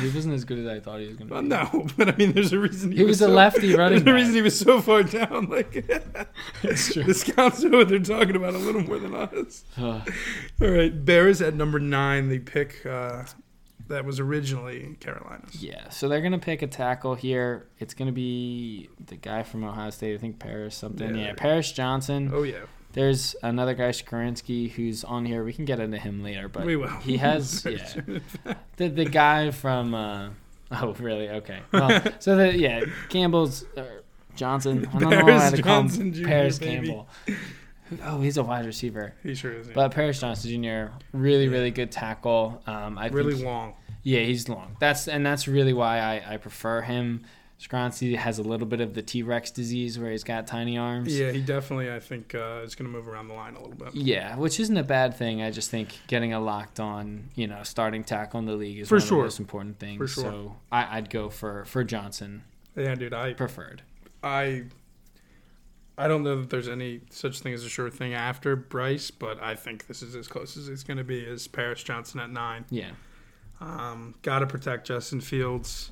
He 0.00 0.08
wasn't 0.14 0.34
as 0.34 0.44
good 0.44 0.58
as 0.60 0.66
I 0.68 0.78
thought 0.78 1.00
he 1.00 1.06
was 1.08 1.16
going 1.16 1.28
to 1.28 1.34
Well, 1.34 1.42
be. 1.42 1.48
no, 1.48 1.88
but 1.96 2.08
I 2.08 2.16
mean, 2.16 2.32
there's 2.32 2.52
a 2.52 2.58
reason 2.60 2.92
he, 2.92 2.98
He 2.98 3.04
was 3.04 3.20
a 3.20 3.24
so, 3.24 3.30
lefty 3.30 3.74
running 3.74 4.04
There's 4.04 4.12
a 4.14 4.18
reason 4.18 4.34
he 4.34 4.42
was 4.42 4.56
so 4.58 4.80
far 4.80 5.02
down. 5.02 5.48
Like 5.48 5.74
It's 6.62 6.92
true. 6.92 7.02
the 7.04 7.14
scouts 7.14 7.62
know 7.64 7.78
what 7.78 7.88
they're 7.88 7.98
talking 7.98 8.36
about 8.36 8.54
a 8.54 8.58
little 8.58 8.82
more 8.82 8.98
than 8.98 9.14
us. 9.14 9.64
All 9.80 10.02
right, 10.60 11.04
Bears 11.04 11.42
at 11.42 11.54
number 11.54 11.80
nine. 11.80 12.28
The 12.28 12.38
pick 12.38 12.86
uh, 12.86 13.24
that 13.88 14.04
was 14.04 14.20
originally 14.20 14.96
Carolina's. 15.00 15.60
Yeah, 15.60 15.88
so 15.88 16.08
they're 16.08 16.20
gonna 16.22 16.38
pick 16.38 16.62
a 16.62 16.68
tackle 16.68 17.16
here. 17.16 17.66
It's 17.80 17.94
gonna 17.94 18.12
be 18.12 18.88
the 19.06 19.16
guy 19.16 19.42
from 19.42 19.64
Ohio 19.64 19.90
State, 19.90 20.14
I 20.14 20.18
think 20.18 20.38
Paris 20.38 20.76
something. 20.76 21.16
Yeah. 21.16 21.26
Yeah, 21.26 21.32
Paris 21.36 21.72
Johnson. 21.72 22.30
Oh 22.32 22.44
yeah, 22.44 22.66
There's 22.92 23.36
another 23.42 23.74
guy, 23.74 23.90
Skoronski, 23.90 24.70
who's 24.70 25.04
on 25.04 25.24
here. 25.24 25.44
We 25.44 25.52
can 25.52 25.64
get 25.64 25.78
into 25.80 25.98
him 25.98 26.22
later, 26.22 26.48
but 26.48 26.64
we 26.64 26.76
will. 26.76 26.88
he 26.88 27.18
has 27.18 27.64
yeah 27.68 28.18
the 28.76 28.88
the 28.88 29.04
guy 29.04 29.50
from. 29.50 29.94
Uh, 29.94 30.30
oh 30.72 30.94
really? 30.94 31.28
Okay. 31.28 31.60
Well, 31.72 32.02
so 32.18 32.36
the 32.36 32.56
yeah 32.56 32.84
Campbell's 33.08 33.64
uh, 33.76 33.84
Johnson. 34.34 34.88
I 34.92 34.98
don't 34.98 35.10
know 35.10 35.24
Paris 35.24 35.52
to 35.52 35.62
call 35.62 35.80
him 35.80 35.88
Johnson 35.88 36.12
Jr., 36.14 36.26
Paris 36.26 36.58
baby. 36.58 36.86
Campbell. 36.88 37.08
Oh, 38.04 38.20
he's 38.20 38.36
a 38.36 38.42
wide 38.44 38.66
receiver. 38.66 39.14
He 39.22 39.34
sure 39.34 39.52
is. 39.52 39.66
yeah. 39.66 39.72
But 39.74 39.90
Paris 39.90 40.20
Johnson 40.20 40.62
Jr. 40.62 40.92
really 41.12 41.48
really 41.48 41.70
good 41.70 41.90
tackle. 41.92 42.62
Um, 42.66 42.98
I 42.98 43.06
really 43.08 43.34
think 43.34 43.44
long. 43.46 43.74
yeah, 44.02 44.20
he's 44.20 44.48
long. 44.48 44.76
That's 44.80 45.08
and 45.08 45.24
that's 45.24 45.46
really 45.48 45.72
why 45.72 45.98
I, 45.98 46.34
I 46.34 46.36
prefer 46.36 46.82
him. 46.82 47.24
Skoronski 47.60 48.16
has 48.16 48.38
a 48.38 48.42
little 48.42 48.66
bit 48.66 48.80
of 48.80 48.94
the 48.94 49.02
T 49.02 49.22
Rex 49.22 49.50
disease 49.50 49.98
where 49.98 50.10
he's 50.10 50.24
got 50.24 50.46
tiny 50.46 50.78
arms. 50.78 51.14
Yeah, 51.18 51.30
he 51.30 51.40
definitely. 51.42 51.92
I 51.92 52.00
think 52.00 52.34
uh, 52.34 52.62
is 52.64 52.74
going 52.74 52.90
to 52.90 52.96
move 52.96 53.06
around 53.06 53.28
the 53.28 53.34
line 53.34 53.54
a 53.54 53.60
little 53.60 53.74
bit. 53.76 53.94
Yeah, 53.94 54.36
which 54.36 54.58
isn't 54.58 54.76
a 54.78 54.82
bad 54.82 55.14
thing. 55.14 55.42
I 55.42 55.50
just 55.50 55.70
think 55.70 55.90
getting 56.06 56.32
a 56.32 56.40
locked 56.40 56.80
on, 56.80 57.28
you 57.34 57.46
know, 57.46 57.62
starting 57.62 58.02
tackle 58.02 58.40
in 58.40 58.46
the 58.46 58.54
league 58.54 58.78
is 58.78 58.88
For 58.88 58.94
one 58.96 59.00
sure. 59.06 59.18
of 59.18 59.22
the 59.22 59.26
most 59.26 59.38
important 59.40 59.78
things. 59.78 59.98
For 59.98 60.08
sure. 60.08 60.22
So 60.24 60.56
I, 60.72 60.96
I'd 60.98 61.10
go 61.10 61.28
for 61.28 61.66
for 61.66 61.84
Johnson 61.84 62.44
Yeah, 62.74 62.94
dude. 62.94 63.12
I 63.12 63.34
preferred. 63.34 63.82
I 64.24 64.64
I 65.98 66.08
don't 66.08 66.22
know 66.22 66.40
that 66.40 66.48
there's 66.48 66.68
any 66.68 67.02
such 67.10 67.40
thing 67.40 67.52
as 67.52 67.62
a 67.62 67.68
sure 67.68 67.90
thing 67.90 68.14
after 68.14 68.56
Bryce, 68.56 69.10
but 69.10 69.42
I 69.42 69.54
think 69.54 69.86
this 69.86 70.00
is 70.00 70.14
as 70.16 70.28
close 70.28 70.56
as 70.56 70.68
it's 70.68 70.82
going 70.82 70.96
to 70.96 71.04
be. 71.04 71.18
Is 71.20 71.46
Paris 71.46 71.82
Johnson 71.82 72.20
at 72.20 72.30
nine? 72.30 72.64
Yeah, 72.70 72.92
Um, 73.60 74.14
Got 74.22 74.38
to 74.38 74.46
protect 74.46 74.86
Justin 74.86 75.20
Fields, 75.20 75.90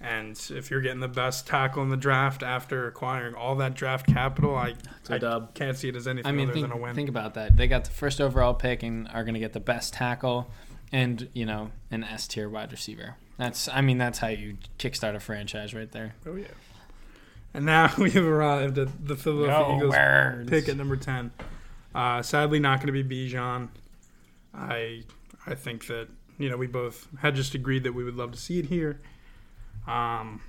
and 0.00 0.40
if 0.50 0.70
you're 0.70 0.80
getting 0.80 1.00
the 1.00 1.08
best 1.08 1.46
tackle 1.46 1.82
in 1.82 1.88
the 1.88 1.96
draft 1.96 2.42
after 2.42 2.86
acquiring 2.86 3.34
all 3.34 3.56
that 3.56 3.74
draft 3.74 4.06
capital, 4.06 4.54
I, 4.54 4.74
I 5.10 5.18
dub. 5.18 5.54
can't 5.54 5.76
see 5.76 5.88
it 5.88 5.96
as 5.96 6.06
anything 6.06 6.28
I 6.28 6.32
mean, 6.32 6.44
other 6.46 6.54
think, 6.54 6.68
than 6.68 6.78
a 6.78 6.80
win. 6.80 6.94
think 6.94 7.08
about 7.08 7.34
that. 7.34 7.56
They 7.56 7.66
got 7.66 7.84
the 7.84 7.90
first 7.90 8.20
overall 8.20 8.54
pick 8.54 8.82
and 8.82 9.08
are 9.08 9.24
going 9.24 9.34
to 9.34 9.40
get 9.40 9.52
the 9.54 9.60
best 9.60 9.94
tackle, 9.94 10.50
and 10.92 11.28
you 11.32 11.44
know, 11.44 11.72
an 11.90 12.04
S 12.04 12.28
tier 12.28 12.48
wide 12.48 12.70
receiver. 12.70 13.16
That's 13.38 13.68
I 13.68 13.80
mean, 13.80 13.98
that's 13.98 14.18
how 14.18 14.28
you 14.28 14.56
kickstart 14.78 15.14
a 15.16 15.20
franchise 15.20 15.74
right 15.74 15.90
there. 15.90 16.14
oh 16.26 16.36
yeah. 16.36 16.46
And 17.54 17.64
now 17.66 17.92
we 17.98 18.10
have 18.12 18.24
arrived 18.24 18.78
at 18.78 19.06
the 19.06 19.16
Philadelphia 19.16 19.66
Go 19.66 19.76
Eagles 19.76 19.94
Birds. 19.94 20.50
pick 20.50 20.68
at 20.68 20.76
number 20.76 20.96
ten. 20.96 21.32
Uh, 21.94 22.22
sadly, 22.22 22.60
not 22.60 22.80
going 22.80 22.92
to 22.94 23.02
be 23.02 23.30
Bijan. 23.30 23.68
I 24.54 25.02
I 25.46 25.54
think 25.54 25.86
that 25.86 26.08
you 26.38 26.48
know 26.50 26.56
we 26.56 26.66
both 26.66 27.08
had 27.20 27.34
just 27.34 27.54
agreed 27.54 27.84
that 27.84 27.94
we 27.94 28.04
would 28.04 28.16
love 28.16 28.32
to 28.32 28.38
see 28.38 28.58
it 28.58 28.66
here. 28.66 29.00
Um, 29.88 30.40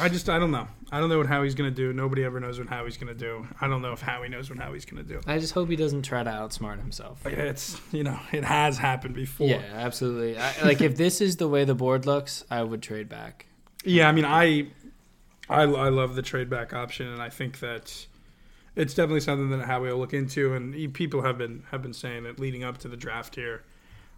I 0.00 0.08
just 0.08 0.28
I 0.28 0.40
don't 0.40 0.50
know. 0.50 0.66
I 0.90 0.98
don't 0.98 1.08
know 1.08 1.18
what 1.18 1.28
Howie's 1.28 1.54
going 1.54 1.70
to 1.70 1.74
do. 1.74 1.92
Nobody 1.92 2.24
ever 2.24 2.40
knows 2.40 2.58
what 2.58 2.68
Howie's 2.68 2.96
going 2.96 3.12
to 3.12 3.18
do. 3.18 3.46
I 3.60 3.68
don't 3.68 3.82
know 3.82 3.92
if 3.92 4.00
Howie 4.00 4.28
knows 4.28 4.50
what 4.50 4.58
Howie's 4.58 4.84
going 4.84 5.04
to 5.06 5.08
do. 5.08 5.20
I 5.26 5.38
just 5.38 5.54
hope 5.54 5.68
he 5.68 5.76
doesn't 5.76 6.02
try 6.02 6.24
to 6.24 6.30
outsmart 6.30 6.80
himself. 6.80 7.24
Like, 7.24 7.34
It's 7.34 7.80
you 7.92 8.02
know 8.02 8.18
it 8.32 8.44
has 8.44 8.78
happened 8.78 9.14
before. 9.14 9.46
Yeah, 9.46 9.62
absolutely. 9.72 10.36
I, 10.38 10.62
like 10.64 10.80
if 10.80 10.96
this 10.96 11.20
is 11.20 11.36
the 11.36 11.46
way 11.46 11.64
the 11.64 11.74
board 11.74 12.04
looks, 12.04 12.44
I 12.50 12.64
would 12.64 12.82
trade 12.82 13.08
back. 13.08 13.46
Yeah, 13.84 14.08
I 14.08 14.12
mean, 14.12 14.24
I, 14.24 14.68
I, 15.48 15.62
I 15.62 15.88
love 15.88 16.16
the 16.16 16.22
trade 16.22 16.50
back 16.50 16.72
option, 16.72 17.06
and 17.06 17.22
I 17.22 17.28
think 17.28 17.60
that 17.60 18.06
it's 18.74 18.94
definitely 18.94 19.20
something 19.20 19.56
that 19.56 19.66
Howie 19.66 19.90
will 19.90 19.98
look 19.98 20.14
into. 20.14 20.54
And 20.54 20.92
people 20.94 21.22
have 21.22 21.38
been 21.38 21.62
have 21.70 21.80
been 21.80 21.94
saying 21.94 22.26
it 22.26 22.40
leading 22.40 22.64
up 22.64 22.78
to 22.78 22.88
the 22.88 22.96
draft 22.96 23.36
here, 23.36 23.62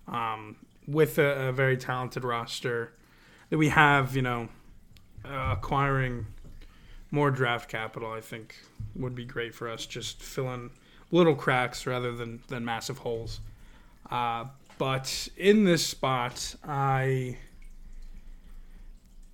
um, 0.09 0.57
with 0.87 1.19
a, 1.19 1.49
a 1.49 1.53
very 1.53 1.77
talented 1.77 2.25
roster 2.25 2.93
that 3.51 3.59
we 3.59 3.69
have, 3.69 4.17
you 4.17 4.23
know, 4.23 4.49
uh, 5.25 5.55
acquiring 5.57 6.27
more 7.11 7.31
draft 7.31 7.69
capital, 7.69 8.13
I 8.13 8.21
think 8.21 8.57
would 8.95 9.15
be 9.15 9.25
great 9.25 9.55
for 9.55 9.69
us. 9.69 9.87
Just 9.87 10.23
filling 10.23 10.71
little 11.11 11.35
cracks 11.35 11.87
rather 11.87 12.13
than 12.13 12.43
than 12.49 12.65
massive 12.65 12.99
holes. 12.99 13.41
Uh, 14.11 14.47
but 14.79 15.29
in 15.37 15.65
this 15.65 15.85
spot, 15.87 16.55
I 16.65 17.39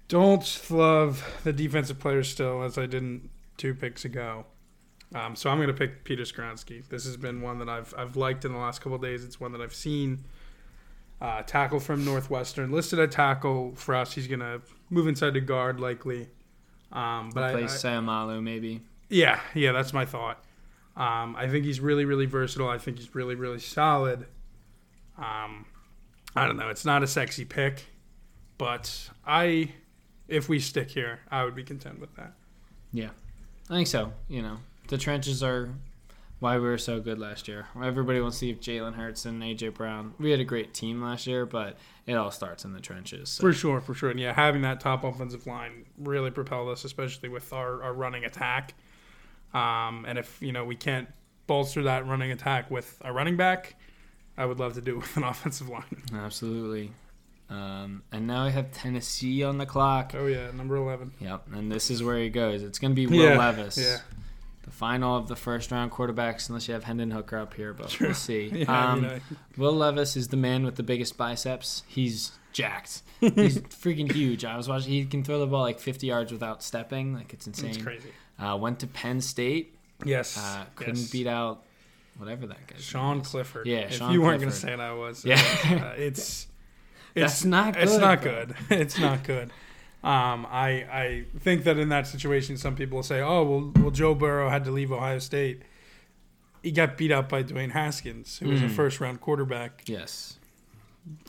don't 0.09 0.63
love 0.71 1.41
the 1.43 1.53
defensive 1.53 1.99
players 1.99 2.29
still, 2.29 2.63
as 2.63 2.79
I 2.79 2.87
didn't 2.87 3.31
two 3.57 3.75
picks 3.75 4.05
ago. 4.05 4.45
Um, 5.15 5.37
so 5.37 5.51
I'm 5.51 5.59
going 5.59 5.69
to 5.69 5.75
pick 5.75 6.05
Peter 6.05 6.23
Skoronski. 6.23 6.87
This 6.89 7.05
has 7.05 7.17
been 7.17 7.43
one 7.43 7.59
that 7.59 7.69
I've 7.69 7.95
I've 7.97 8.17
liked 8.17 8.45
in 8.45 8.53
the 8.53 8.59
last 8.59 8.81
couple 8.81 8.99
days. 8.99 9.25
It's 9.25 9.41
one 9.41 9.53
that 9.53 9.61
I've 9.61 9.75
seen. 9.75 10.25
Uh, 11.23 11.41
tackle 11.43 11.79
from 11.79 12.05
Northwestern, 12.05 12.73
listed 12.73 12.99
at 12.99 13.13
tackle 13.13 13.75
for 13.77 13.95
us. 13.95 14.13
He's 14.13 14.27
going 14.27 14.41
to 14.41 14.61
move 14.91 15.07
inside 15.07 15.35
to 15.35 15.41
guard 15.41 15.79
likely. 15.79 16.29
Um, 16.91 17.31
but 17.33 17.45
I, 17.45 17.51
I, 17.51 17.53
Replace 17.53 17.81
Seumalo 17.81 18.43
maybe. 18.43 18.81
yeah, 19.09 19.39
yeah, 19.55 19.71
that's 19.71 19.93
my 19.93 20.05
thought. 20.05 20.45
Um, 20.97 21.37
I 21.37 21.47
think 21.49 21.65
he's 21.65 21.79
really, 21.79 22.05
really 22.07 22.27
versatile. 22.27 22.69
I 22.69 22.79
think 22.79 22.99
he's 22.99 23.15
really, 23.15 23.37
really 23.37 23.61
solid. 23.61 24.27
Um, 25.17 25.65
I 26.35 26.45
don't 26.45 26.57
know. 26.57 26.71
It's 26.71 26.85
not 26.85 27.05
a 27.05 27.07
sexy 27.07 27.45
pick, 27.45 27.85
but 28.59 29.11
I, 29.25 29.71
if 30.27 30.49
we 30.49 30.59
stick 30.59 30.91
here, 30.91 31.21
I 31.31 31.45
would 31.45 31.55
be 31.55 31.63
content 31.63 32.01
with 32.01 32.13
that. 32.17 32.33
Yeah, 32.93 33.11
I 33.71 33.75
think 33.75 33.87
so. 33.87 34.13
You 34.29 34.43
know, 34.43 34.59
the 34.89 34.99
trenches 34.99 35.41
are 35.45 35.71
why 36.43 36.57
we 36.59 36.65
were 36.65 36.77
so 36.77 37.01
good 37.01 37.21
last 37.21 37.47
year. 37.47 37.69
Everybody 37.83 38.21
wants 38.21 38.37
to 38.37 38.41
see 38.41 38.51
if 38.51 38.61
Jalen 38.61 38.95
Hurts 38.95 39.25
and 39.27 39.41
AJ 39.43 39.75
Brown. 39.75 40.13
We 40.19 40.33
had 40.33 40.41
a 40.41 40.45
great 40.45 40.75
team 40.75 41.01
last 41.01 41.27
year, 41.27 41.47
but 41.47 41.77
it 42.05 42.15
all 42.15 42.33
starts 42.33 42.65
in 42.65 42.73
the 42.73 42.81
trenches. 42.81 43.29
So. 43.31 43.41
For 43.43 43.53
sure, 43.53 43.81
for 43.81 43.95
sure. 43.95 44.11
And 44.11 44.19
yeah, 44.19 44.33
having 44.33 44.63
that 44.63 44.81
top 44.81 45.05
offensive 45.05 45.47
line 45.47 45.87
really 45.97 46.33
propelled 46.33 46.69
us, 46.71 46.85
especially 46.85 47.29
with 47.29 47.53
our, 47.53 47.83
our 47.85 47.93
running 47.95 48.25
attack. 48.25 48.75
Um, 49.55 50.05
and 50.09 50.19
if, 50.19 50.43
you 50.43 50.51
know, 50.51 50.65
we 50.65 50.75
can't 50.75 51.09
bolster 51.47 51.85
that 51.85 52.07
running 52.09 52.33
attack 52.33 52.71
with 52.73 52.99
a 53.03 53.13
running 53.13 53.37
back, 53.37 53.77
I 54.37 54.45
would 54.45 54.59
love 54.59 54.75
to 54.75 54.81
do 54.81 54.97
it 54.97 55.01
with 55.03 55.17
an 55.17 55.23
offensive 55.33 55.69
line. 55.69 56.03
Absolutely. 56.13 56.91
Um, 57.51 58.03
and 58.11 58.27
now 58.27 58.47
we 58.47 58.51
have 58.53 58.73
Tennessee 58.73 59.45
on 59.45 59.59
the 59.59 59.67
clock. 59.67 60.13
Oh, 60.17 60.27
yeah, 60.27 60.51
number 60.51 60.75
11. 60.75 61.13
Yep, 61.21 61.49
and 61.53 61.71
this 61.71 61.89
is 61.91 62.03
where 62.03 62.19
he 62.19 62.31
goes. 62.31 62.65
It's 62.65 62.81
going 62.81 62.91
to 62.93 62.97
be 62.97 63.07
Will 63.07 63.23
Yeah, 63.23 63.39
Levis. 63.39 63.79
yeah. 63.79 63.99
The 64.63 64.71
final 64.71 65.17
of 65.17 65.27
the 65.29 65.35
first 65.37 65.71
round 65.73 65.91
quarterbacks, 65.91 66.49
unless 66.49 66.69
you 66.69 66.75
have 66.75 66.85
Hendon 66.85 67.11
Hooker 67.11 67.37
up 67.37 67.55
here, 67.55 67.73
but 67.75 67.89
True. 67.89 68.09
we'll 68.09 68.15
see. 68.15 68.49
Yeah, 68.55 68.93
um, 68.93 69.03
mean, 69.03 69.11
I- 69.11 69.21
Will 69.57 69.73
Levis 69.73 70.17
is 70.17 70.29
the 70.29 70.37
man 70.37 70.65
with 70.65 70.77
the 70.77 70.83
biggest 70.85 71.17
biceps. 71.17 71.83
He's 71.89 72.33
jacked. 72.53 73.03
He's 73.21 73.59
freaking 73.59 74.11
huge. 74.13 74.45
I 74.45 74.57
was 74.57 74.69
watching. 74.69 74.93
He 74.93 75.05
can 75.05 75.25
throw 75.25 75.41
the 75.41 75.47
ball 75.47 75.63
like 75.63 75.81
50 75.81 76.07
yards 76.07 76.31
without 76.33 76.63
stepping. 76.63 77.15
Like 77.15 77.33
it's 77.33 77.47
insane. 77.47 77.71
It's 77.71 77.83
crazy. 77.83 78.11
Uh, 78.39 78.57
went 78.57 78.79
to 78.81 78.87
Penn 78.87 79.21
State. 79.21 79.75
Yes. 80.05 80.39
Uh, 80.39 80.65
couldn't 80.77 80.97
yes. 80.97 81.11
beat 81.11 81.27
out 81.27 81.65
whatever 82.19 82.47
that 82.47 82.67
guy. 82.67 82.77
Sean 82.79 83.21
Clifford. 83.23 83.67
Yeah, 83.67 83.79
If 83.79 83.95
Sean 83.95 84.13
you 84.13 84.23
weren't 84.23 84.41
going 84.41 84.53
to 84.53 84.57
say 84.57 84.73
it, 84.73 84.81
I 84.81 84.93
was. 84.93 85.25
Yeah. 85.25 85.41
Uh, 85.65 85.95
it's. 85.97 86.47
That's 87.15 87.45
not 87.45 87.75
good 87.75 87.83
It's 87.83 87.99
not 87.99 88.23
bro. 88.23 88.33
good. 88.33 88.55
It's 88.71 88.99
not 88.99 89.23
good. 89.25 89.51
Um, 90.05 90.47
I 90.51 90.69
I 90.91 91.25
think 91.39 91.65
that 91.65 91.79
in 91.79 91.89
that 91.91 92.07
situation, 92.09 92.57
some 92.57 92.75
people 92.75 92.97
will 92.97 93.03
say, 93.05 93.21
"Oh, 93.21 93.43
well, 93.45 93.73
well, 93.77 93.91
Joe 93.91 94.15
Burrow 94.15 94.49
had 94.51 94.65
to 94.65 94.71
leave 94.73 94.91
Ohio 94.91 95.19
State. 95.21 95.63
He 96.63 96.73
got 96.73 96.97
beat 96.97 97.13
up 97.13 97.29
by 97.29 97.43
Dwayne 97.43 97.71
Haskins, 97.73 98.39
who 98.39 98.49
was 98.49 98.63
a 98.63 98.67
Mm. 98.67 98.71
first 98.73 99.01
round 99.01 99.21
quarterback. 99.21 99.83
Yes. 99.87 100.39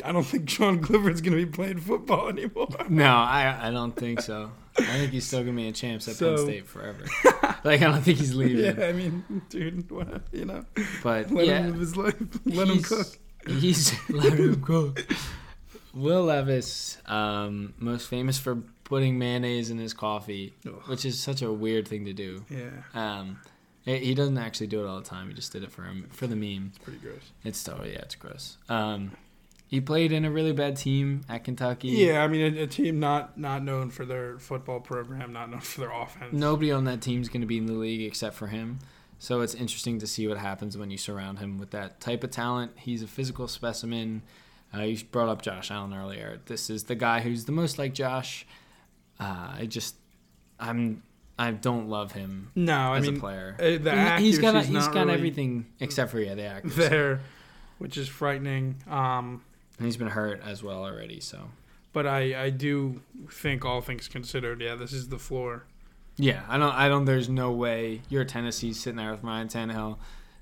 I 0.06 0.12
don't 0.12 0.24
think 0.24 0.48
Sean 0.50 0.80
Clifford's 0.80 1.20
going 1.22 1.36
to 1.36 1.44
be 1.46 1.52
playing 1.52 1.80
football 1.80 2.30
anymore. 2.36 2.68
No, 2.90 3.06
I 3.12 3.68
I 3.68 3.72
don't 3.72 3.96
think 3.96 4.22
so. 4.22 4.52
I 4.78 4.84
think 4.84 5.12
he's 5.12 5.26
still 5.26 5.42
gonna 5.44 5.56
be 5.56 5.68
a 5.68 5.72
champs 5.72 6.08
at 6.08 6.18
Penn 6.18 6.38
State 6.38 6.68
forever. 6.68 7.06
like 7.64 7.82
I 7.82 7.92
don't 7.92 8.02
think 8.02 8.18
he's 8.20 8.34
leaving. 8.36 8.76
yeah, 8.78 8.86
I 8.88 8.92
mean, 8.92 9.24
dude, 9.50 9.90
what, 9.92 10.22
you 10.32 10.46
know, 10.46 10.66
But 11.04 11.30
let 11.32 11.46
yeah, 11.46 11.60
him 11.60 11.72
live 11.72 11.80
his 11.80 11.96
life. 11.98 12.16
Let 12.46 12.68
him 12.70 12.82
cook. 12.82 13.08
He's 13.48 13.94
let 14.10 14.34
him 14.34 14.62
cook. 14.64 15.06
Will 15.94 16.24
Levis, 16.24 16.98
um, 17.06 17.74
most 17.78 18.08
famous 18.08 18.40
for 18.40 18.56
putting 18.84 19.18
mayonnaise 19.20 19.70
in 19.70 19.78
his 19.78 19.94
coffee, 19.94 20.54
Ugh. 20.66 20.74
which 20.88 21.06
is 21.06 21.20
such 21.20 21.42
a 21.42 21.52
weird 21.52 21.88
thing 21.88 22.06
to 22.06 22.14
do. 22.14 22.46
Yeah, 22.50 22.70
Um, 22.94 23.40
he 23.86 23.98
he 24.00 24.14
doesn't 24.16 24.38
actually 24.38 24.68
do 24.68 24.84
it 24.84 24.88
all 24.88 24.98
the 25.00 25.06
time. 25.08 25.28
He 25.28 25.34
just 25.34 25.52
did 25.52 25.64
it 25.64 25.72
for 25.72 25.84
him 25.84 26.08
for 26.12 26.28
the 26.28 26.36
meme. 26.36 26.68
it's 26.70 26.80
pretty 26.80 27.00
gross. 27.00 27.32
It's 27.44 27.60
still 27.60 27.80
yeah, 27.86 28.00
it's 28.00 28.16
gross. 28.16 28.58
Um, 28.70 29.12
he 29.68 29.82
played 29.82 30.12
in 30.12 30.24
a 30.26 30.30
really 30.32 30.52
bad 30.54 30.78
team 30.78 31.22
at 31.28 31.44
Kentucky. 31.44 31.88
Yeah, 31.90 32.24
I 32.24 32.28
mean, 32.28 32.58
a, 32.58 32.64
a 32.64 32.68
team 32.68 33.00
not 33.00 33.38
not 33.38 33.64
known 33.64 33.90
for 33.90 34.06
their 34.06 34.38
football 34.40 34.80
program, 34.80 35.34
not 35.34 35.50
known 35.50 35.62
for 35.62 35.82
their 35.82 35.92
offense. 35.92 36.34
Nobody 36.34 36.72
on 36.72 36.84
that 36.86 37.02
team's 37.02 37.30
going 37.30 37.42
to 37.42 37.48
be 37.48 37.58
in 37.58 37.66
the 37.66 37.74
league 37.74 38.02
except 38.02 38.36
for 38.36 38.48
him. 38.48 38.80
So 39.20 39.42
it's 39.42 39.56
interesting 39.56 40.00
to 40.00 40.08
see 40.08 40.28
what 40.28 40.38
happens 40.38 40.78
when 40.78 40.92
you 40.92 40.98
surround 40.98 41.40
him 41.40 41.58
with 41.58 41.72
that 41.72 42.02
type 42.02 42.24
of 42.24 42.32
talent. 42.32 42.74
He's 42.76 43.02
a 43.02 43.08
physical 43.08 43.48
specimen. 43.48 44.22
Uh, 44.76 44.82
you 44.82 45.04
brought 45.12 45.30
up 45.30 45.42
Josh 45.42 45.70
Allen 45.72 45.94
earlier. 45.94 46.40
This 46.46 46.70
is 46.70 46.86
the 46.86 46.96
guy 46.96 47.20
who's 47.22 47.46
the 47.46 47.52
most 47.52 47.78
like 47.78 47.94
Josh. 47.94 48.46
Uh, 49.20 49.54
I 49.60 49.66
just, 49.68 49.96
I'm, 50.60 51.04
I 51.38 51.52
don't 51.52 51.88
love 51.90 52.12
him 52.14 52.50
No, 52.56 52.94
I 52.94 52.98
as 52.98 53.06
mean, 53.06 53.18
a 53.18 53.20
player. 53.20 53.56
uh, 53.60 53.78
the 53.84 54.16
He- 54.18 54.26
he's 54.26 54.40
got, 54.40 54.66
he's 54.66 54.88
got 54.88 55.06
really 55.06 55.14
everything 55.14 55.66
except 55.80 56.12
for 56.12 56.20
yeah, 56.20 56.34
the 56.36 56.44
accuracy. 56.46 56.80
there, 56.90 57.22
which 57.78 57.98
is 57.98 58.08
frightening. 58.08 58.78
Um, 58.90 59.44
And 59.78 59.86
he's 59.86 59.98
been 59.98 60.08
hurt 60.10 60.42
as 60.44 60.64
well 60.64 60.84
already. 60.84 61.20
So 61.20 61.50
but 61.94 62.08
I, 62.08 62.46
I 62.46 62.50
do 62.50 63.02
think 63.30 63.64
all 63.66 63.80
things 63.82 64.08
considered, 64.08 64.60
yeah, 64.62 64.74
this 64.74 64.94
is 64.94 65.10
the 65.10 65.20
floor. 65.20 65.66
yeah, 66.18 66.42
I 66.50 66.58
don't, 66.58 66.74
I 66.74 66.88
don't. 66.90 67.06
There's 67.06 67.30
no 67.30 67.52
way 67.52 68.02
you're 68.10 68.26
Tennessee 68.26 68.74
sitting 68.74 68.98
there 68.98 69.12
with 69.12 69.24
Ryan 69.24 69.48
Tannehill 69.48 69.98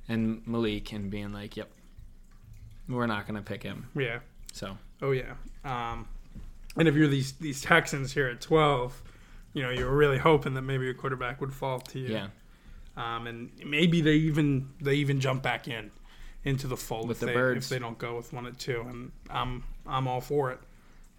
and 0.08 0.41
Malik 0.48 0.94
and 0.94 1.10
being 1.12 1.34
like, 1.34 1.58
"Yep, 1.58 1.70
we're 2.96 3.08
not 3.08 3.28
going 3.28 3.36
to 3.36 3.42
pick 3.42 3.64
him." 3.64 3.88
Yeah. 3.96 4.20
So 4.54 4.78
Oh 5.02 5.12
yeah. 5.12 5.34
Um, 5.64 6.08
and 6.78 6.88
if 6.88 6.96
you're 6.96 7.08
these 7.08 7.34
these 7.34 7.62
Texans 7.62 8.14
here 8.14 8.28
at 8.28 8.42
12, 8.42 9.02
you 9.54 9.64
know 9.64 9.70
you 9.70 9.86
were 9.86 9.96
really 9.96 10.18
hoping 10.18 10.54
that 10.54 10.62
maybe 10.62 10.90
a 10.90 10.94
quarterback 10.94 11.42
would 11.42 11.54
fall 11.54 11.80
to 11.80 12.00
you. 12.00 12.10
yeah. 12.14 12.28
Um, 12.98 13.26
and 13.28 13.50
maybe 13.66 14.02
they 14.02 14.16
even 14.16 14.70
they 14.82 14.96
even 14.96 15.20
jump 15.20 15.42
back 15.44 15.68
in 15.68 15.92
into 16.44 16.68
the 16.68 16.76
fold 16.78 17.08
With 17.08 17.18
if 17.18 17.20
the 17.22 17.26
they, 17.28 17.34
birds. 17.34 17.66
if 17.66 17.70
they 17.70 17.80
don't 17.80 17.98
go 17.98 18.18
with 18.18 18.34
one 18.34 18.46
at 18.48 18.58
two, 18.60 18.82
and 18.88 19.12
I'm 19.30 19.64
I'm 19.88 20.08
all 20.08 20.22
for 20.22 20.52
it. 20.52 20.60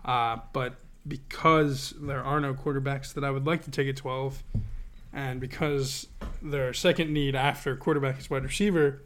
Uh, 0.04 0.38
but 0.52 0.74
because 1.06 1.94
there 2.00 2.22
are 2.22 2.40
no 2.40 2.54
quarterbacks 2.54 3.14
that 3.14 3.24
I 3.24 3.30
would 3.30 3.46
like 3.46 3.62
to 3.64 3.70
take 3.70 3.88
at 3.88 3.96
12, 3.96 4.42
and 5.12 5.40
because 5.40 6.06
their 6.42 6.72
second 6.72 7.12
need 7.12 7.34
after 7.34 7.76
quarterback 7.76 8.18
is 8.18 8.28
wide 8.30 8.44
receiver, 8.44 9.02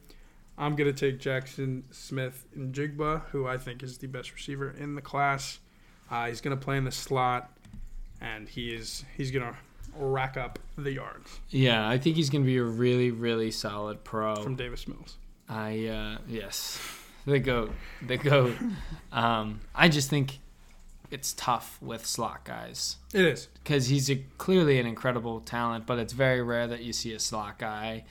I'm 0.58 0.74
gonna 0.76 0.92
take 0.92 1.18
Jackson 1.18 1.84
Smith 1.90 2.46
and 2.54 2.74
Jigba, 2.74 3.22
who 3.30 3.46
I 3.46 3.58
think 3.58 3.82
is 3.82 3.98
the 3.98 4.06
best 4.06 4.32
receiver 4.32 4.70
in 4.70 4.94
the 4.94 5.02
class. 5.02 5.58
Uh, 6.10 6.26
he's 6.26 6.40
gonna 6.40 6.56
play 6.56 6.76
in 6.76 6.84
the 6.84 6.92
slot, 6.92 7.50
and 8.20 8.48
he 8.48 8.74
is 8.74 9.04
he's 9.16 9.30
gonna 9.30 9.54
rack 9.98 10.36
up 10.36 10.58
the 10.76 10.92
yards 10.92 11.40
Yeah, 11.48 11.88
I 11.88 11.96
think 11.98 12.16
he's 12.16 12.28
going 12.28 12.42
to 12.44 12.46
be 12.46 12.58
a 12.58 12.62
really, 12.62 13.10
really 13.10 13.50
solid 13.50 14.04
pro. 14.04 14.36
from 14.36 14.54
Davis 14.54 14.86
Mills. 14.86 15.16
I 15.48 15.86
uh, 15.86 16.18
yes, 16.28 16.78
the 17.26 17.38
goat, 17.38 17.72
the 18.06 18.16
goat. 18.18 18.54
um, 19.12 19.60
I 19.74 19.88
just 19.88 20.10
think 20.10 20.38
it's 21.10 21.32
tough 21.34 21.78
with 21.80 22.04
slot 22.04 22.44
guys 22.44 22.96
It 23.14 23.24
is. 23.24 23.46
because 23.62 23.86
he's 23.86 24.10
a, 24.10 24.16
clearly 24.38 24.78
an 24.80 24.86
incredible 24.86 25.40
talent, 25.40 25.86
but 25.86 25.98
it's 25.98 26.12
very 26.12 26.42
rare 26.42 26.66
that 26.66 26.82
you 26.82 26.92
see 26.92 27.12
a 27.14 27.18
slot 27.20 27.58
guy 27.58 28.04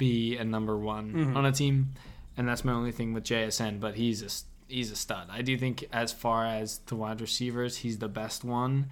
be 0.00 0.36
a 0.36 0.44
number 0.44 0.76
one 0.76 1.12
Mhm. 1.12 1.36
on 1.36 1.44
a 1.46 1.52
team, 1.52 1.90
and 2.36 2.48
that's 2.48 2.64
my 2.64 2.72
only 2.72 2.90
thing 2.90 3.12
with 3.12 3.22
JSN. 3.22 3.78
But 3.78 3.94
he's 3.94 4.22
a 4.22 4.30
he's 4.72 4.90
a 4.90 4.96
stud. 4.96 5.28
I 5.30 5.42
do 5.42 5.56
think 5.58 5.84
as 5.92 6.12
far 6.12 6.46
as 6.46 6.78
the 6.86 6.96
wide 6.96 7.20
receivers, 7.20 7.76
he's 7.78 7.98
the 7.98 8.08
best 8.08 8.42
one 8.44 8.86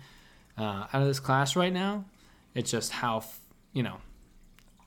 uh, 0.57 0.87
out 0.92 1.03
of 1.03 1.07
this 1.07 1.21
class 1.21 1.55
right 1.57 1.73
now. 1.73 2.05
It's 2.55 2.71
just 2.71 2.92
how 2.92 3.25
you 3.73 3.83
know 3.83 3.99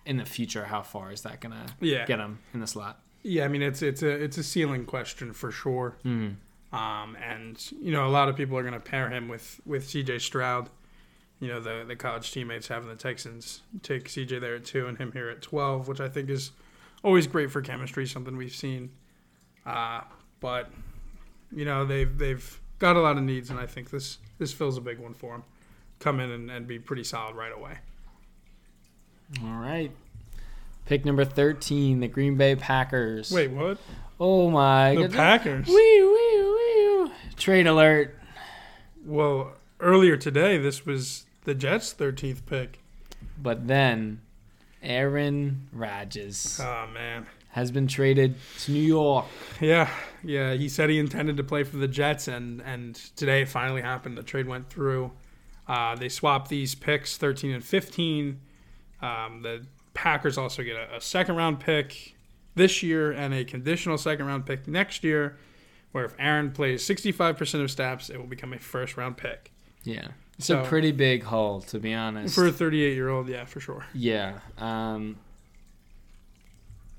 in 0.05 0.17
the 0.17 0.25
future 0.25 0.65
how 0.65 0.81
far 0.81 1.12
is 1.12 1.21
that 1.21 1.41
gonna 1.41 1.65
Yeah. 1.79 2.05
get 2.05 2.19
him 2.19 2.39
in 2.53 2.60
the 2.60 2.67
slot? 2.67 3.01
Yeah, 3.23 3.45
I 3.45 3.47
mean 3.49 3.62
it's 3.62 3.81
it's 3.81 4.03
a 4.03 4.10
it's 4.10 4.38
a 4.38 4.43
ceiling 4.43 4.86
question 4.86 5.34
for 5.34 5.51
sure. 5.51 5.97
Mm. 6.05 6.36
Um, 6.73 7.15
and 7.17 7.57
you 7.81 7.91
know 7.91 8.05
a 8.07 8.13
lot 8.17 8.29
of 8.29 8.36
people 8.38 8.57
are 8.57 8.62
going 8.63 8.73
to 8.73 8.79
pair 8.79 9.10
him 9.10 9.27
with 9.27 9.60
with 9.65 9.88
C.J. 9.89 10.19
Stroud. 10.19 10.69
You 11.41 11.47
know 11.49 11.60
the 11.60 11.84
the 11.86 11.95
college 11.97 12.32
teammates 12.32 12.67
having 12.69 12.88
the 12.88 12.95
Texans 12.95 13.62
take 13.82 14.08
C.J. 14.08 14.39
there 14.39 14.56
at 14.56 14.63
two 14.63 14.88
and 14.88 14.97
him 14.97 15.12
here 15.12 15.27
at 15.27 15.41
twelve, 15.41 15.88
which 15.89 15.99
I 15.99 16.08
think 16.08 16.30
is 16.30 16.51
always 17.04 17.27
great 17.27 17.51
for 17.51 17.62
chemistry, 17.62 18.06
something 18.06 18.38
we've 18.38 18.56
seen. 18.56 18.91
Uh, 19.65 20.01
but 20.39 20.69
you 21.51 21.65
know 21.65 21.84
they've 21.84 22.15
they've 22.17 22.60
got 22.80 22.95
a 22.95 23.01
lot 23.01 23.17
of 23.17 23.23
needs, 23.23 23.49
and 23.49 23.60
I 23.60 23.65
think 23.65 23.89
this 23.89 24.19
this 24.38 24.54
fills 24.54 24.77
a 24.77 24.82
big 24.82 24.99
one 24.99 25.13
for 25.15 25.36
him. 25.36 25.43
Come 25.99 26.19
in 26.19 26.30
and, 26.32 26.49
and 26.51 26.67
be 26.67 26.77
pretty 26.80 27.04
solid 27.04 27.36
right 27.36 27.51
away. 27.51 27.77
All 29.43 29.58
right. 29.60 29.91
Pick 30.86 31.06
number 31.06 31.23
13, 31.23 31.99
the 31.99 32.08
Green 32.08 32.36
Bay 32.38 32.56
Packers. 32.56 33.32
Wait, 33.32 33.49
what? 33.51 33.77
Oh 34.19 34.49
my 34.49 34.89
The 34.95 35.01
goodness. 35.04 35.15
Packers. 35.15 35.67
Wee, 35.67 35.73
wee, 35.73 37.06
wee. 37.06 37.12
Trade 37.38 37.67
alert. 37.67 38.17
Well, 39.06 39.54
earlier 39.80 40.17
today, 40.17 40.58
this 40.58 40.86
was 40.86 41.25
the 41.45 41.54
Jets' 41.56 41.93
thirteenth 41.93 42.45
pick. 42.45 42.80
But 43.41 43.67
then 43.67 44.21
Aaron 44.82 45.67
Rodgers 45.71 46.60
Oh 46.62 46.88
man. 46.93 47.27
has 47.49 47.71
been 47.71 47.88
traded 47.88 48.36
to 48.62 48.71
New 48.71 48.82
York. 48.82 49.25
Yeah, 49.60 49.89
yeah. 50.23 50.54
He 50.54 50.69
said 50.69 50.89
he 50.89 50.97
intended 50.99 51.38
to 51.38 51.43
play 51.43 51.63
for 51.63 51.77
the 51.77 51.88
Jets, 51.88 52.27
and 52.27 52.62
and 52.62 52.95
today 53.15 53.41
it 53.43 53.49
finally 53.49 53.82
happened. 53.82 54.17
The 54.17 54.23
trade 54.23 54.47
went 54.47 54.69
through. 54.69 55.12
Uh, 55.67 55.95
they 55.95 56.10
swapped 56.10 56.49
these 56.49 56.75
picks, 56.75 57.17
thirteen 57.17 57.51
and 57.51 57.63
fifteen. 57.63 58.39
Um, 59.01 59.41
the 59.41 59.65
Packers 59.93 60.38
also 60.38 60.63
get 60.63 60.75
a, 60.75 60.97
a 60.97 61.01
second 61.01 61.36
round 61.36 61.60
pick 61.60 62.15
this 62.56 62.82
year 62.84 63.12
and 63.12 63.34
a 63.34 63.43
conditional 63.45 63.97
second 63.97 64.25
round 64.25 64.45
pick 64.45 64.67
next 64.67 65.04
year. 65.04 65.38
Where 65.91 66.06
if 66.06 66.15
Aaron 66.17 66.51
plays 66.51 66.84
sixty 66.86 67.12
five 67.12 67.38
percent 67.38 67.63
of 67.63 67.69
snaps, 67.71 68.10
it 68.10 68.17
will 68.17 68.27
become 68.27 68.54
a 68.54 68.60
first 68.60 68.97
round 68.97 69.17
pick 69.17 69.51
Yeah. 69.84 70.08
It's 70.41 70.47
So- 70.47 70.63
a 70.63 70.65
pretty 70.65 70.91
big 70.91 71.21
haul, 71.21 71.62
to 71.62 71.77
be 71.77 71.93
honest. 71.93 72.34
for 72.34 72.47
a 72.47 72.51
thirty 72.51 72.82
eight 72.84 72.95
year 72.95 73.10
old. 73.10 73.30
Yeah, 73.30 73.45
for 73.45 73.60
sure. 73.60 73.86
yeah. 73.93 74.39
Um, 74.58 75.17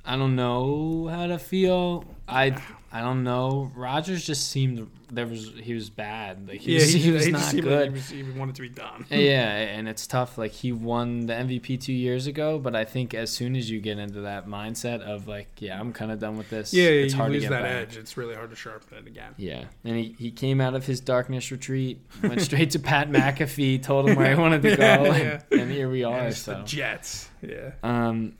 I 0.05 0.17
don't 0.17 0.35
know 0.37 1.07
how 1.09 1.27
to 1.29 1.39
feel. 1.39 2.05
I 2.29 2.57
I 2.91 3.01
don't 3.01 3.25
know. 3.25 3.71
Rodgers 3.75 4.25
just 4.27 4.51
seemed 4.51 4.91
there 5.11 5.27
was 5.27 5.53
he 5.63 5.75
was 5.75 5.91
bad. 5.91 6.49
Like 6.49 6.61
he 6.61 6.73
yeah, 6.75 6.81
was, 6.81 6.93
he, 6.93 6.99
he 7.01 7.11
was 7.11 7.25
he 7.27 7.31
not 7.33 7.43
seemed 7.43 7.65
like 7.65 7.73
good. 7.73 7.87
he, 7.89 8.23
was, 8.23 8.33
he 8.33 8.39
wanted 8.39 8.55
to 8.57 8.63
be 8.63 8.69
done. 8.69 9.07
yeah, 9.11 9.49
and 9.57 9.89
it's 9.89 10.07
tough. 10.07 10.37
Like 10.39 10.51
he 10.53 10.73
won 10.73 11.27
the 11.27 11.33
MVP 11.35 11.81
two 11.81 11.93
years 11.93 12.27
ago, 12.27 12.59
but 12.59 12.75
I 12.75 12.85
think 12.85 13.15
as 13.15 13.31
soon 13.31 13.55
as 13.57 13.71
you 13.71 13.81
get 13.81 13.99
into 13.99 14.23
that 14.23 14.47
mindset 14.47 15.01
of 15.03 15.29
like, 15.29 15.49
yeah, 15.59 15.79
I'm 15.79 15.93
kind 15.93 16.11
of 16.11 16.19
done 16.19 16.37
with 16.37 16.51
this. 16.51 16.75
Yeah, 16.75 16.85
it's 16.89 17.15
hard 17.15 17.33
to 17.33 17.41
get 17.41 17.51
that 17.51 17.63
back. 17.63 17.89
edge. 17.89 17.97
It's 17.97 18.17
really 18.17 18.35
hard 18.35 18.51
to 18.51 18.57
sharpen 18.57 18.99
it 18.99 19.07
again. 19.07 19.35
Yeah, 19.37 19.65
and 19.85 19.97
he, 19.97 20.15
he 20.19 20.31
came 20.31 20.61
out 20.61 20.75
of 20.75 20.85
his 20.85 21.01
darkness 21.01 21.51
retreat, 21.53 22.01
went 22.23 22.41
straight 22.43 22.71
to 22.73 22.79
Pat 22.79 23.11
McAfee, 23.13 23.83
told 23.83 24.09
him 24.09 24.17
where 24.17 24.35
he 24.35 24.41
wanted 24.41 24.63
to 24.63 24.77
go, 24.77 24.83
Yeah, 24.85 25.05
and, 25.05 25.43
yeah. 25.51 25.59
and 25.61 25.71
here 25.71 25.89
we 25.89 26.05
are. 26.05 26.27
it's 26.27 26.43
the 26.45 26.63
Jets. 26.65 27.29
Yeah. 27.41 27.73
um, 27.83 28.35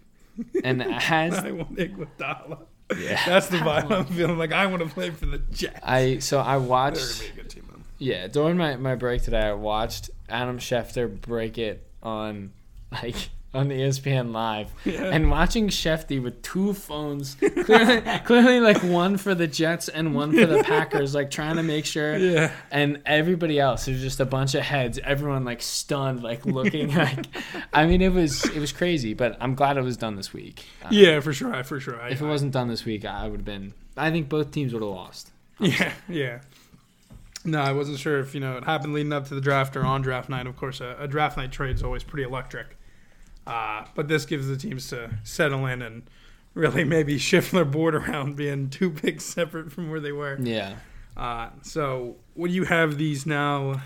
and 0.65 0.83
as 1.11 1.35
I 1.35 1.51
want 1.53 1.77
Iguodala. 1.77 2.59
yeah, 2.99 3.25
That's 3.27 3.49
the 3.49 3.57
vibe 3.59 3.91
I'm 3.91 4.05
feeling. 4.07 4.39
Like 4.39 4.53
I 4.53 4.67
want 4.67 4.83
to 4.83 4.89
play 4.89 5.11
for 5.11 5.27
the 5.27 5.39
Jets. 5.39 5.81
I 5.83 6.19
so 6.19 6.41
I 6.41 6.57
watched 6.59 7.21
be 7.21 7.27
a 7.27 7.33
good 7.33 7.51
team. 7.51 7.63
Yeah, 7.99 8.27
during 8.27 8.57
my, 8.57 8.75
my 8.75 8.97
break 8.97 9.23
today, 9.23 9.43
I 9.43 9.53
watched 9.53 10.11
Adam 10.29 10.59
Schefter 10.59 11.21
break 11.21 11.57
it 11.57 11.87
on 12.03 12.51
like 12.91 13.29
on 13.55 13.69
the 13.69 13.75
ESPN 13.75 14.33
Live, 14.33 14.71
Yeah. 14.87 15.03
and 15.05 15.31
watching 15.31 15.69
Schefty 15.69 16.23
with 16.23 16.41
two 16.43 16.73
phones, 16.73 17.35
clearly, 17.35 18.01
clearly 18.25 18.61
like 18.61 18.83
one 18.83 19.19
for 19.19 19.35
the 19.35 19.47
Jets 19.47 19.89
and 19.89 20.15
one 20.15 20.33
for 20.33 20.47
the 20.47 20.63
Packers, 20.65 21.15
like 21.15 21.31
trying 21.31 21.57
to 21.57 21.63
make 21.63 21.85
sure. 21.85 22.17
Yeah. 22.17 22.51
And 22.71 23.03
everybody 23.05 23.61
else, 23.61 23.85
there's 23.85 24.01
just 24.01 24.21
a 24.21 24.25
bunch 24.25 24.55
of 24.55 24.63
heads, 24.63 24.99
everyone 25.05 25.45
like 25.45 25.61
stunned, 25.61 26.23
like 26.23 26.47
looking 26.47 26.95
like. 26.95 27.27
I 27.75 27.85
mean, 27.87 28.01
it 28.01 28.13
was 28.13 28.45
it 28.47 28.59
was 28.59 28.73
crazy, 28.73 29.13
but 29.13 29.37
I'm 29.41 29.55
glad 29.55 29.77
it 29.77 29.83
was 29.83 29.97
done 29.99 30.17
this 30.17 30.33
week. 30.33 30.65
Uh, 30.83 30.89
Yeah, 30.91 31.21
for 31.21 31.33
sure. 31.35 31.55
I 31.55 31.63
for 31.63 31.79
sure. 31.79 32.01
I, 32.01 32.09
If 32.11 32.23
it 32.23 32.27
wasn't 32.27 32.53
done 32.53 32.69
this 32.69 32.85
week, 32.87 33.05
I 33.05 33.29
would 33.29 33.41
have 33.41 33.45
been. 33.45 33.75
I 33.97 34.11
think 34.11 34.31
both 34.31 34.51
teams 34.53 34.73
would 34.73 34.83
have 34.83 34.91
lost. 34.91 35.31
Yeah, 35.61 35.93
yeah. 36.09 36.41
No, 37.45 37.61
I 37.61 37.73
wasn't 37.73 37.99
sure 37.99 38.19
if 38.21 38.35
you 38.35 38.41
know 38.41 38.57
it 38.57 38.65
happened 38.65 38.95
leading 38.95 39.13
up 39.13 39.27
to 39.29 39.35
the 39.35 39.41
draft 39.41 39.77
or 39.77 39.85
on 39.85 40.01
draft 40.01 40.29
night. 40.29 40.47
Of 40.47 40.57
course, 40.57 40.81
a, 40.81 40.97
a 40.99 41.07
draft 41.09 41.37
night 41.37 41.53
trade 41.53 41.75
is 41.77 41.83
always 41.83 42.03
pretty 42.03 42.23
electric. 42.23 42.79
Uh, 43.47 43.85
but 43.95 44.09
this 44.09 44.25
gives 44.25 44.47
the 44.49 44.57
teams 44.57 44.89
to 44.89 45.11
settle 45.25 45.67
in 45.67 45.83
and 45.83 46.03
really 46.55 46.85
maybe 46.85 47.19
shift 47.31 47.53
their 47.53 47.65
board 47.65 47.95
around, 47.95 48.37
being 48.37 48.69
two 48.71 48.91
picks 48.91 49.25
separate 49.25 49.73
from 49.73 49.91
where 49.91 50.01
they 50.01 50.13
were. 50.13 50.39
Yeah. 50.41 50.77
Uh, 51.17 51.51
so, 51.63 52.17
what 52.35 52.49
do 52.49 52.55
you 52.55 52.65
have 52.65 52.97
these 52.99 53.27
now? 53.27 53.83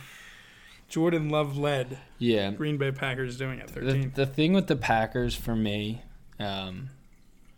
Jordan 0.89 1.29
Love 1.31 1.57
led 1.59 1.99
Yeah. 2.19 2.53
Green 2.53 2.77
Bay 2.77 2.93
Packers 2.93 3.37
doing 3.37 3.61
at 3.61 3.69
The, 3.69 3.81
13. 3.81 4.13
the 4.15 4.27
thing 4.27 4.53
with 4.53 4.69
the 4.69 4.77
Packers 4.77 5.35
for 5.35 5.57
me 5.57 6.03
um, 6.39 6.91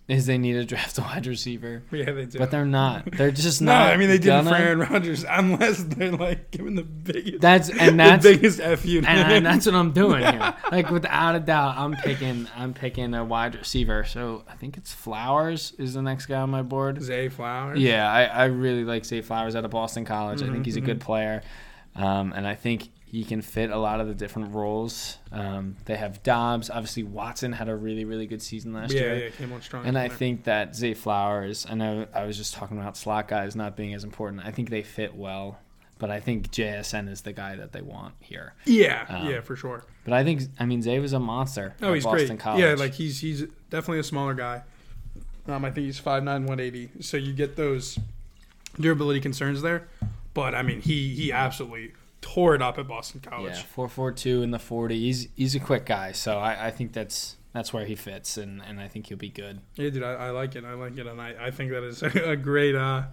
is 0.08 0.24
they 0.24 0.38
need 0.38 0.54
to 0.54 0.64
draft 0.64 0.96
a 0.96 1.02
wide 1.02 1.26
receiver, 1.26 1.82
yeah, 1.92 2.10
they 2.12 2.24
do. 2.24 2.38
but 2.38 2.50
they're 2.50 2.64
not. 2.64 3.10
They're 3.12 3.30
just 3.30 3.60
no, 3.62 3.72
not. 3.72 3.92
I 3.92 3.96
mean 3.98 4.08
they 4.08 4.16
did 4.18 4.32
it 4.34 4.44
for 4.44 4.54
Aaron 4.54 4.78
Rodgers, 4.80 5.22
unless 5.28 5.82
they're 5.84 6.12
like 6.12 6.50
giving 6.50 6.76
the 6.76 6.82
biggest, 6.82 7.40
That's 7.42 7.68
and 7.68 7.90
the 8.00 8.04
that's 8.04 8.24
biggest 8.24 8.60
fu. 8.82 8.96
and, 8.98 9.06
and 9.06 9.44
that's 9.46 9.66
what 9.66 9.74
I'm 9.74 9.92
doing 9.92 10.22
here. 10.22 10.54
Like 10.72 10.90
without 10.90 11.34
a 11.34 11.40
doubt, 11.40 11.76
I'm 11.76 11.94
picking 11.96 12.48
I'm 12.56 12.72
picking 12.72 13.12
a 13.12 13.22
wide 13.22 13.54
receiver. 13.54 14.04
So 14.04 14.44
I 14.48 14.54
think 14.54 14.78
it's 14.78 14.92
Flowers 14.94 15.74
is 15.78 15.92
the 15.92 16.02
next 16.02 16.24
guy 16.26 16.40
on 16.40 16.48
my 16.50 16.62
board. 16.62 17.02
Zay 17.02 17.28
Flowers. 17.28 17.78
Yeah, 17.78 18.10
I, 18.10 18.24
I 18.24 18.44
really 18.46 18.84
like 18.84 19.04
Zay 19.04 19.20
Flowers 19.20 19.54
out 19.54 19.66
of 19.66 19.70
Boston 19.70 20.06
College. 20.06 20.42
I 20.42 20.46
Mhm, 20.46 20.52
think 20.52 20.64
he's 20.64 20.76
a 20.76 20.80
good 20.80 21.00
player, 21.00 21.42
um, 21.96 22.32
and 22.32 22.46
I 22.48 22.54
think 22.54 22.88
he 23.10 23.24
can 23.24 23.40
fit 23.40 23.70
a 23.70 23.78
lot 23.78 24.00
of 24.00 24.06
the 24.08 24.14
different 24.14 24.54
roles. 24.54 25.16
Um, 25.32 25.76
they 25.86 25.96
have 25.96 26.22
Dobbs. 26.22 26.68
Obviously, 26.68 27.02
Watson 27.02 27.52
had 27.52 27.68
a 27.68 27.74
really 27.74 28.04
really 28.04 28.26
good 28.26 28.42
season 28.42 28.72
last 28.72 28.92
yeah, 28.92 29.00
year. 29.00 29.14
yeah, 29.14 29.24
yeah, 29.24 29.30
came 29.30 29.52
on 29.52 29.62
strong. 29.62 29.86
And 29.86 29.96
I 29.96 30.08
there. 30.08 30.16
think 30.16 30.44
that 30.44 30.76
Zay 30.76 30.94
Flowers, 30.94 31.66
I 31.68 31.74
know 31.74 32.06
I 32.14 32.24
was 32.24 32.36
just 32.36 32.54
talking 32.54 32.78
about 32.78 32.96
slot 32.96 33.28
guys 33.28 33.56
not 33.56 33.76
being 33.76 33.94
as 33.94 34.04
important. 34.04 34.42
I 34.44 34.50
think 34.50 34.68
they 34.68 34.82
fit 34.82 35.14
well, 35.14 35.58
but 35.98 36.10
I 36.10 36.20
think 36.20 36.50
JSN 36.50 37.08
is 37.08 37.22
the 37.22 37.32
guy 37.32 37.56
that 37.56 37.72
they 37.72 37.80
want 37.80 38.14
here. 38.20 38.54
yeah, 38.66 39.06
um, 39.08 39.28
yeah, 39.28 39.40
for 39.40 39.56
sure. 39.56 39.84
But 40.04 40.12
I 40.12 40.22
think, 40.22 40.42
I 40.58 40.66
mean, 40.66 40.82
Zay 40.82 40.98
was 40.98 41.12
a 41.12 41.18
monster. 41.18 41.74
Oh, 41.80 41.94
he's 41.94 42.04
Boston 42.04 42.28
great. 42.28 42.40
College. 42.40 42.62
Yeah, 42.62 42.74
like 42.74 42.94
he's 42.94 43.20
he's 43.20 43.42
definitely 43.70 44.00
a 44.00 44.04
smaller 44.04 44.34
guy. 44.34 44.62
Um, 45.46 45.64
I 45.64 45.70
think 45.70 45.86
he's 45.86 45.98
5'9", 45.98 46.24
180. 46.24 46.90
So 47.00 47.16
you 47.16 47.32
get 47.32 47.56
those 47.56 47.98
durability 48.78 49.20
concerns 49.20 49.62
there, 49.62 49.88
but 50.34 50.54
I 50.54 50.62
mean 50.62 50.82
he 50.82 51.14
he 51.14 51.32
absolutely 51.32 51.92
tore 52.34 52.54
it 52.54 52.62
up 52.62 52.78
at 52.78 52.86
Boston 52.88 53.20
College. 53.20 53.54
yeah, 53.54 53.62
four 53.62 53.88
four 53.88 54.12
two 54.12 54.42
in 54.42 54.50
the 54.50 54.58
forty. 54.58 54.98
He's 54.98 55.28
he's 55.36 55.54
a 55.54 55.60
quick 55.60 55.86
guy, 55.86 56.12
so 56.12 56.38
I, 56.38 56.66
I 56.66 56.70
think 56.70 56.92
that's 56.92 57.36
that's 57.52 57.72
where 57.72 57.84
he 57.86 57.94
fits, 57.94 58.36
and, 58.36 58.62
and 58.66 58.78
I 58.80 58.88
think 58.88 59.06
he'll 59.06 59.16
be 59.16 59.30
good. 59.30 59.60
Yeah, 59.74 59.90
dude, 59.90 60.02
I, 60.02 60.12
I 60.12 60.30
like 60.30 60.54
it. 60.54 60.64
I 60.64 60.74
like 60.74 60.98
it, 60.98 61.06
and 61.06 61.20
I, 61.20 61.34
I 61.46 61.50
think 61.50 61.70
that 61.72 61.82
is 61.82 62.02
a 62.02 62.36
great 62.36 62.74
uh, 62.74 63.04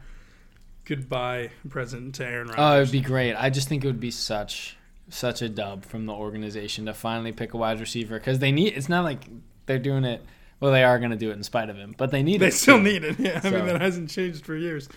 goodbye 0.83 1.51
present 1.69 2.15
to 2.15 2.25
Aaron 2.25 2.47
Rodgers. 2.47 2.55
Oh, 2.59 2.81
it'd 2.81 2.91
be 2.91 3.01
great. 3.01 3.33
I 3.35 3.49
just 3.49 3.67
think 3.69 3.83
it 3.83 3.87
would 3.87 3.99
be 3.99 4.11
such 4.11 4.77
such 5.07 5.41
a 5.43 5.49
dub 5.49 5.85
from 5.85 6.07
the 6.07 6.13
organization 6.13 6.87
to 6.87 6.93
finally 6.93 7.31
pick 7.31 7.53
a 7.53 7.57
wide 7.57 7.79
receiver 7.79 8.17
because 8.17 8.39
they 8.39 8.51
need. 8.51 8.73
It's 8.75 8.89
not 8.89 9.03
like 9.03 9.25
they're 9.67 9.79
doing 9.79 10.03
it. 10.03 10.23
Well, 10.59 10.71
they 10.71 10.83
are 10.83 10.99
going 10.99 11.11
to 11.11 11.17
do 11.17 11.29
it 11.31 11.33
in 11.33 11.43
spite 11.43 11.69
of 11.69 11.75
him, 11.77 11.93
but 11.97 12.11
they 12.11 12.23
need 12.23 12.39
they 12.39 12.47
it. 12.47 12.51
They 12.51 12.55
still 12.55 12.77
too. 12.77 12.83
need 12.83 13.03
it. 13.03 13.19
Yeah, 13.19 13.37
I 13.43 13.49
So- 13.49 13.51
mean 13.51 13.65
that 13.67 13.81
hasn't 13.81 14.09
changed 14.09 14.45
for 14.45 14.55
years. 14.55 14.87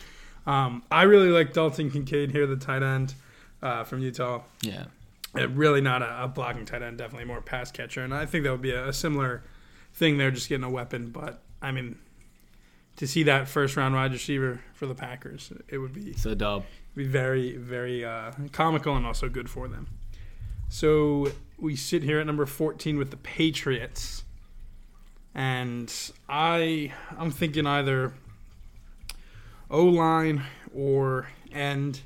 Um, 0.46 0.82
I 0.90 1.02
really 1.02 1.28
like 1.28 1.52
Dalton 1.52 1.90
Kincaid 1.90 2.30
here, 2.30 2.46
the 2.46 2.56
tight 2.56 2.82
end 2.82 3.14
uh, 3.62 3.84
from 3.84 4.00
Utah. 4.00 4.42
Yeah. 4.62 4.84
Uh, 5.36 5.48
really 5.48 5.80
not 5.80 6.02
a, 6.02 6.24
a 6.24 6.28
blocking 6.28 6.64
tight 6.64 6.82
end, 6.82 6.98
definitely 6.98 7.26
more 7.26 7.42
pass 7.42 7.70
catcher, 7.70 8.02
and 8.02 8.14
I 8.14 8.24
think 8.26 8.44
that 8.44 8.50
would 8.52 8.62
be 8.62 8.70
a, 8.70 8.88
a 8.88 8.92
similar 8.92 9.42
thing 9.92 10.16
there, 10.18 10.30
just 10.30 10.48
getting 10.48 10.64
a 10.64 10.70
weapon. 10.70 11.10
But 11.10 11.42
I 11.60 11.70
mean, 11.70 11.98
to 12.96 13.06
see 13.06 13.22
that 13.24 13.46
first 13.48 13.76
round 13.76 13.94
wide 13.94 14.12
receiver 14.12 14.60
for 14.74 14.86
the 14.86 14.94
Packers, 14.94 15.52
it 15.68 15.78
would 15.78 15.92
be 15.92 16.10
It's 16.10 16.24
a 16.26 16.34
dub. 16.34 16.64
be 16.94 17.04
very, 17.04 17.56
very 17.56 18.04
uh, 18.04 18.32
comical 18.52 18.96
and 18.96 19.04
also 19.06 19.28
good 19.28 19.50
for 19.50 19.68
them. 19.68 19.86
So 20.70 21.32
we 21.58 21.76
sit 21.76 22.02
here 22.02 22.20
at 22.20 22.26
number 22.26 22.46
14 22.46 22.98
with 22.98 23.10
the 23.10 23.16
Patriots. 23.16 24.24
And 25.34 25.92
I 26.28 26.92
I'm 27.16 27.30
thinking 27.30 27.66
either 27.66 28.12
O 29.70 29.84
line 29.84 30.42
or 30.74 31.28
end. 31.52 32.00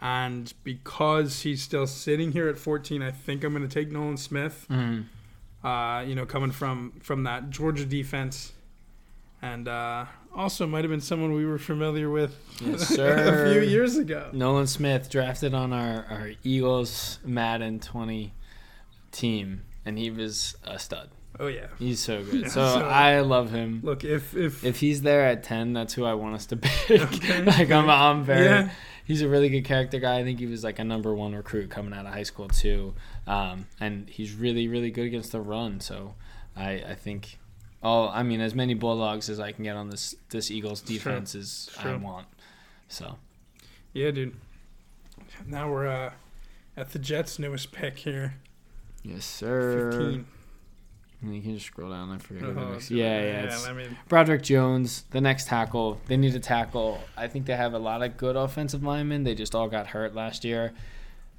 And 0.00 0.52
because 0.64 1.42
he's 1.42 1.60
still 1.62 1.86
sitting 1.86 2.32
here 2.32 2.48
at 2.48 2.58
14, 2.58 3.02
I 3.02 3.10
think 3.10 3.44
I'm 3.44 3.52
going 3.54 3.68
to 3.68 3.72
take 3.72 3.92
Nolan 3.92 4.16
Smith. 4.16 4.66
Mhm. 4.70 5.04
Uh, 5.62 6.02
you 6.06 6.14
know, 6.14 6.24
coming 6.24 6.50
from 6.52 6.92
from 7.02 7.24
that 7.24 7.50
Georgia 7.50 7.84
defense, 7.84 8.52
and 9.42 9.68
uh, 9.68 10.06
also 10.34 10.66
might 10.66 10.84
have 10.84 10.90
been 10.90 11.02
someone 11.02 11.34
we 11.34 11.44
were 11.44 11.58
familiar 11.58 12.08
with 12.08 12.34
Yes, 12.64 12.90
a 12.98 13.50
few 13.52 13.60
years 13.60 13.98
ago. 13.98 14.30
Nolan 14.32 14.66
Smith 14.66 15.10
drafted 15.10 15.52
on 15.52 15.74
our, 15.74 16.06
our 16.08 16.30
Eagles 16.42 17.18
Madden 17.26 17.78
20 17.78 18.32
team, 19.12 19.62
and 19.84 19.98
he 19.98 20.10
was 20.10 20.56
a 20.64 20.78
stud. 20.78 21.10
Oh 21.38 21.46
yeah. 21.48 21.66
He's 21.78 22.00
so 22.00 22.22
good. 22.24 22.42
Yeah, 22.42 22.48
so, 22.48 22.66
so- 22.76 22.80
I 22.88 23.20
love 23.20 23.50
him. 23.50 23.80
Look, 23.82 24.02
if 24.02 24.34
if, 24.34 24.64
If 24.64 24.80
he's 24.80 25.02
there 25.02 25.26
at 25.26 25.42
10, 25.44 25.74
that's 25.74 25.92
who 25.92 26.04
I 26.06 26.14
want 26.14 26.36
us 26.36 26.46
to 26.46 26.56
pick. 26.56 27.02
Okay, 27.02 27.42
like, 27.42 27.70
I'm, 27.70 27.90
I'm 27.90 28.24
very. 28.24 28.44
yeah, 28.46 28.70
He's 29.10 29.22
a 29.22 29.28
really 29.28 29.48
good 29.48 29.64
character 29.64 29.98
guy. 29.98 30.20
I 30.20 30.22
think 30.22 30.38
he 30.38 30.46
was 30.46 30.62
like 30.62 30.78
a 30.78 30.84
number 30.84 31.12
one 31.12 31.34
recruit 31.34 31.68
coming 31.68 31.92
out 31.92 32.06
of 32.06 32.12
high 32.12 32.22
school, 32.22 32.46
too. 32.46 32.94
Um, 33.26 33.66
and 33.80 34.08
he's 34.08 34.34
really, 34.34 34.68
really 34.68 34.92
good 34.92 35.06
against 35.06 35.32
the 35.32 35.40
run. 35.40 35.80
So 35.80 36.14
I, 36.56 36.70
I 36.74 36.94
think. 36.94 37.38
Oh, 37.82 38.08
I 38.08 38.22
mean, 38.22 38.40
as 38.40 38.54
many 38.54 38.74
bulldogs 38.74 39.28
as 39.28 39.40
I 39.40 39.50
can 39.50 39.64
get 39.64 39.74
on 39.74 39.90
this 39.90 40.14
this 40.28 40.50
Eagles 40.50 40.84
Sure, 40.86 40.96
defense 40.96 41.34
is 41.34 41.70
I 41.82 41.96
want. 41.96 42.28
So 42.86 43.16
yeah, 43.92 44.12
dude. 44.12 44.36
Now 45.46 45.70
we're 45.72 45.88
uh, 45.88 46.12
at 46.76 46.90
the 46.90 46.98
Jets' 46.98 47.38
newest 47.38 47.72
pick 47.72 47.98
here, 47.98 48.34
yes, 49.02 49.24
sir. 49.24 49.90
fifteen. 49.90 50.26
And 51.22 51.34
you 51.36 51.42
can 51.42 51.54
just 51.54 51.66
scroll 51.66 51.90
down. 51.90 52.10
I 52.10 52.18
forget. 52.18 52.42
who 52.42 52.54
the 52.54 52.60
Oh, 52.60 52.72
next- 52.72 52.88
dude, 52.88 52.98
yeah, 52.98 53.20
yeah. 53.22 53.42
It's 53.44 53.66
I 53.66 53.72
mean, 53.74 53.96
Broderick 54.08 54.42
Jones, 54.42 55.04
the 55.10 55.20
next 55.20 55.48
tackle. 55.48 56.00
They 56.06 56.16
need 56.16 56.34
a 56.34 56.40
tackle. 56.40 57.00
I 57.16 57.28
think 57.28 57.44
they 57.46 57.56
have 57.56 57.74
a 57.74 57.78
lot 57.78 58.02
of 58.02 58.16
good 58.16 58.36
offensive 58.36 58.82
linemen. 58.82 59.24
They 59.24 59.34
just 59.34 59.54
all 59.54 59.68
got 59.68 59.88
hurt 59.88 60.14
last 60.14 60.44
year. 60.44 60.72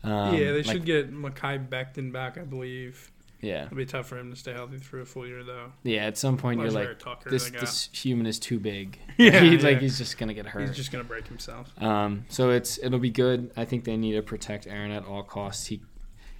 Um, 0.04 0.36
yeah, 0.36 0.52
they 0.52 0.64
like- 0.64 0.66
should 0.66 0.86
get 0.86 1.12
Mekhi 1.14 1.68
Becton 1.68 2.12
back, 2.12 2.38
I 2.38 2.42
believe. 2.42 3.12
Yeah, 3.44 3.66
It'll 3.66 3.78
be 3.78 3.88
tough 3.88 4.06
for 4.08 4.20
him 4.20 4.30
to 4.30 4.36
stay 4.36 4.54
healthy 4.54 4.78
through 4.78 5.02
a 5.02 5.06
full 5.06 5.26
year, 5.26 5.44
though. 5.44 5.72
yeah. 5.82 6.06
At 6.06 6.16
some 6.16 6.38
point, 6.38 6.62
you're 6.62 6.70
like, 6.70 6.84
Jared 6.84 7.00
Tucker, 7.00 7.30
this 7.32 7.46
they 7.46 7.50
got- 7.50 7.62
this 7.62 7.90
human 7.92 8.28
is 8.28 8.38
too 8.38 8.60
big. 8.60 9.00
Yeah, 9.18 9.40
He- 9.42 9.56
yeah. 9.56 9.64
like 9.64 9.80
he's 9.80 9.98
just 9.98 10.20
gonna 10.20 10.36
get 10.36 10.46
hurt. 10.46 10.68
he's 10.68 10.78
just 10.78 10.92
gonna 10.92 11.04
break 11.04 11.28
himself. 11.28 11.74
Um, 11.82 12.26
so 12.30 12.52
it's 12.52 12.78
it'll 12.84 13.00
be 13.00 13.10
good. 13.10 13.50
I 13.58 13.66
think 13.66 13.86
they 13.86 13.98
need 13.98 14.12
to 14.14 14.22
protect 14.22 14.68
Aaron 14.68 14.92
at 14.92 15.06
all 15.06 15.24
costs. 15.24 15.66
He 15.68 15.82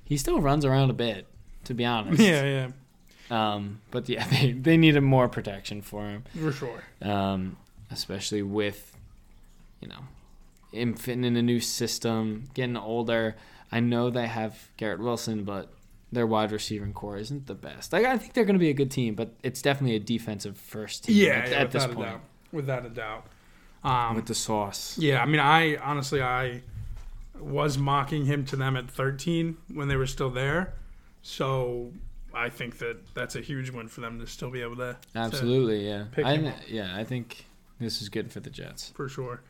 he 0.04 0.16
still 0.16 0.42
runs 0.42 0.64
around 0.64 0.92
a 0.92 0.94
bit, 0.94 1.26
to 1.64 1.74
be 1.74 1.86
honest. 1.86 2.20
Yeah, 2.22 2.44
yeah, 2.44 2.68
Um, 3.32 3.82
but 3.90 4.08
yeah, 4.10 4.28
they 4.32 4.52
they 4.52 4.78
needed 4.78 5.02
more 5.02 5.28
protection 5.28 5.82
for 5.82 6.04
him. 6.08 6.24
for 6.40 6.52
sure. 6.52 6.84
um, 7.02 7.58
especially 7.90 8.42
with 8.44 8.96
you 9.80 9.88
know 9.88 10.02
him 10.72 10.94
fitting 10.94 11.24
in 11.24 11.36
a 11.38 11.42
new 11.42 11.60
system, 11.60 12.50
getting 12.54 12.78
older. 12.78 13.36
I 13.72 13.80
know 13.80 14.10
they 14.10 14.28
have 14.28 14.70
Garrett 14.78 15.00
Wilson, 15.00 15.44
but 15.46 15.70
their 16.12 16.28
wide 16.28 16.52
receiving 16.52 16.92
core 16.94 17.18
isn't 17.18 17.48
the 17.48 17.56
best. 17.56 17.94
Like, 17.94 18.06
I 18.06 18.18
think 18.18 18.34
they're 18.34 18.44
going 18.44 18.56
to 18.56 18.60
be 18.60 18.70
a 18.70 18.74
good 18.74 18.92
team, 18.92 19.16
but 19.16 19.34
it's 19.44 19.62
definitely 19.62 19.96
a 19.96 20.00
defensive 20.00 20.58
first 20.58 21.06
team 21.06 21.16
Yeah, 21.16 21.30
at, 21.30 21.50
yeah 21.52 21.58
at 21.58 21.72
this 21.72 21.84
without 21.88 21.92
a 21.92 21.96
point 21.96 22.10
doubt. 22.10 22.22
Without 22.52 22.86
a 22.86 22.90
doubt. 22.90 23.26
Um, 23.84 24.16
with 24.18 24.26
the 24.26 24.36
sauce. 24.36 24.98
Yeah, 24.98 25.22
I 25.22 25.26
mean, 25.26 25.40
I 25.40 25.78
honestly, 25.78 26.22
I 26.22 26.64
was 27.40 27.78
mocking 27.78 28.26
him 28.26 28.46
to 28.46 28.56
them 28.58 28.76
at 28.76 28.92
13 28.92 29.58
when 29.74 29.88
they 29.88 29.96
were 29.96 30.06
still 30.06 30.30
there. 30.30 30.74
So 31.22 31.92
I 32.34 32.50
think 32.50 32.78
that 32.80 33.14
that's 33.14 33.36
a 33.36 33.42
huge 33.42 33.70
win 33.72 33.88
for 33.88 34.02
them 34.02 34.20
to 34.20 34.28
still 34.28 34.50
be 34.50 34.62
able 34.62 34.78
to, 34.78 34.98
Absolutely, 35.16 35.88
yeah. 35.88 36.06
pick 36.12 36.26
I, 36.26 36.54
yeah, 36.68 36.96
I 36.96 37.04
think 37.04 37.46
this 37.80 38.02
is 38.02 38.10
good 38.10 38.32
for 38.32 38.40
the 38.40 38.50
Jets. 38.50 38.90
for 38.96 39.10
sure. 39.10 39.42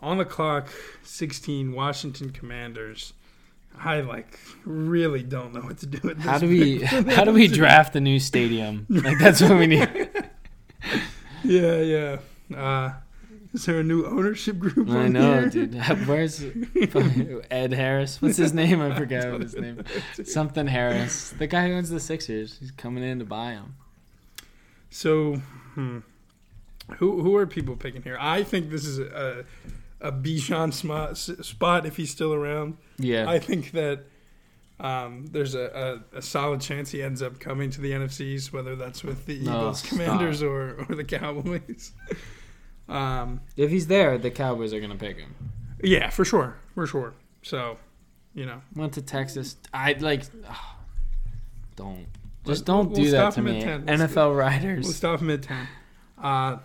On 0.00 0.18
the 0.18 0.24
clock, 0.24 0.68
16 1.04 1.72
Washington 1.72 2.30
Commanders. 2.30 3.12
I 3.78 4.00
like 4.00 4.38
really 4.66 5.22
don't 5.22 5.54
know 5.54 5.60
what 5.60 5.78
to 5.78 5.86
do 5.86 5.98
with 6.06 6.18
this. 6.18 6.26
How 6.26 6.38
do 6.38 6.48
we 6.48 6.82
how 6.82 7.24
do 7.24 7.32
we 7.32 7.48
draft 7.48 7.96
a 7.96 8.00
new 8.00 8.18
stadium? 8.20 8.86
Like 8.90 9.18
that's 9.18 9.40
what 9.40 9.56
we 9.58 9.66
need. 9.66 10.10
Yeah, 11.44 11.78
yeah. 11.80 12.56
Uh, 12.56 12.92
Is 13.54 13.66
there 13.66 13.80
a 13.80 13.84
new 13.84 14.06
ownership 14.06 14.58
group? 14.58 14.88
I 14.88 15.08
know, 15.08 15.40
here? 15.40 15.50
dude. 15.50 15.74
Where's 16.06 16.42
Ed 17.50 17.72
Harris? 17.72 18.22
What's 18.22 18.38
his 18.38 18.54
name? 18.54 18.80
I 18.80 18.94
forgot 18.94 19.40
his 19.40 19.54
name. 19.54 19.84
Something 20.24 20.66
Harris. 20.66 21.30
The 21.30 21.46
guy 21.46 21.68
who 21.68 21.74
owns 21.74 21.90
the 21.90 22.00
Sixers. 22.00 22.58
He's 22.58 22.70
coming 22.70 23.04
in 23.04 23.18
to 23.18 23.24
buy 23.26 23.52
him. 23.52 23.74
So, 24.88 25.36
hmm. 25.74 25.98
who 26.96 27.22
who 27.22 27.36
are 27.36 27.46
people 27.46 27.76
picking 27.76 28.02
here? 28.02 28.16
I 28.18 28.42
think 28.42 28.70
this 28.70 28.86
is 28.86 28.98
a 28.98 29.44
a 30.02 30.12
Bijan 30.12 30.72
spot, 30.72 31.16
spot 31.16 31.86
if 31.86 31.96
he's 31.96 32.10
still 32.10 32.34
around. 32.34 32.76
Yeah. 32.98 33.28
I 33.28 33.38
think 33.38 33.70
that 33.70 34.04
um, 34.80 35.26
there's 35.30 35.54
a, 35.54 36.02
a, 36.12 36.18
a 36.18 36.22
solid 36.22 36.60
chance 36.60 36.90
he 36.90 37.02
ends 37.02 37.22
up 37.22 37.38
coming 37.38 37.70
to 37.70 37.80
the 37.80 37.92
NFCs, 37.92 38.52
whether 38.52 38.74
that's 38.74 39.04
with 39.04 39.26
the 39.26 39.36
Eagles, 39.36 39.78
stop. 39.78 39.90
Commanders, 39.90 40.42
or, 40.42 40.84
or 40.88 40.96
the 40.96 41.04
Cowboys. 41.04 41.92
Um, 42.88 43.40
if 43.56 43.70
he's 43.70 43.86
there, 43.86 44.18
the 44.18 44.30
Cowboys 44.30 44.72
are 44.74 44.80
gonna 44.80 44.96
pick 44.96 45.18
him. 45.18 45.34
yeah, 45.82 46.10
for 46.10 46.24
sure, 46.24 46.56
for 46.74 46.86
sure. 46.86 47.14
So, 47.42 47.78
you 48.34 48.46
know, 48.46 48.60
Went 48.76 48.92
to 48.94 49.02
Texas. 49.02 49.56
I 49.72 49.94
like. 49.94 50.22
don't. 51.76 52.06
Just 52.44 52.66
We'll- 52.66 52.76
don't 52.84 52.90
we'll 52.90 53.04
do 53.04 53.10
that 53.12 53.34
to 53.34 53.42
me. 53.42 53.60
10. 53.62 53.86
We'll 53.86 53.96
NFL 53.98 54.14
we'll 54.16 54.34
riders. 54.34 54.94
stop 54.94 55.20
him 55.20 55.30
at 55.30 55.42
ten. 55.42 55.68
Uh, 56.20 56.58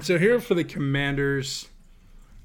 so 0.00 0.18
here 0.18 0.40
for 0.40 0.54
the 0.54 0.64
Commanders, 0.64 1.68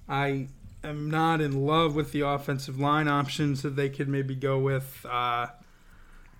I 0.07 0.47
am 0.83 1.09
not 1.09 1.41
in 1.41 1.65
love 1.65 1.95
with 1.95 2.11
the 2.11 2.21
offensive 2.21 2.79
line 2.79 3.07
options 3.07 3.61
that 3.63 3.75
they 3.75 3.89
could 3.89 4.07
maybe 4.07 4.35
go 4.35 4.59
with. 4.59 5.05
Uh, 5.09 5.47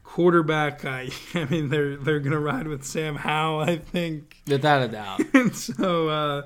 quarterback, 0.04 0.86
I, 0.86 1.10
I 1.34 1.46
mean, 1.46 1.70
they're 1.70 1.96
they're 1.98 2.20
gonna 2.20 2.40
ride 2.40 2.68
with 2.68 2.84
Sam 2.84 3.16
Howell, 3.16 3.62
I 3.62 3.78
think. 3.78 4.38
Without 4.48 4.82
a 4.84 4.88
doubt. 4.90 5.22
and 5.34 5.56
so, 5.56 6.08
uh, 6.10 6.42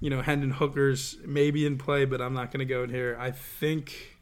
you 0.00 0.10
know, 0.10 0.22
Hendon 0.22 0.50
Hooker's 0.50 1.16
maybe 1.24 1.64
in 1.66 1.76
play, 1.78 2.04
but 2.04 2.20
I'm 2.20 2.32
not 2.34 2.50
going 2.50 2.60
to 2.66 2.72
go 2.72 2.82
in 2.82 2.90
here. 2.90 3.16
I 3.20 3.30
think, 3.30 4.16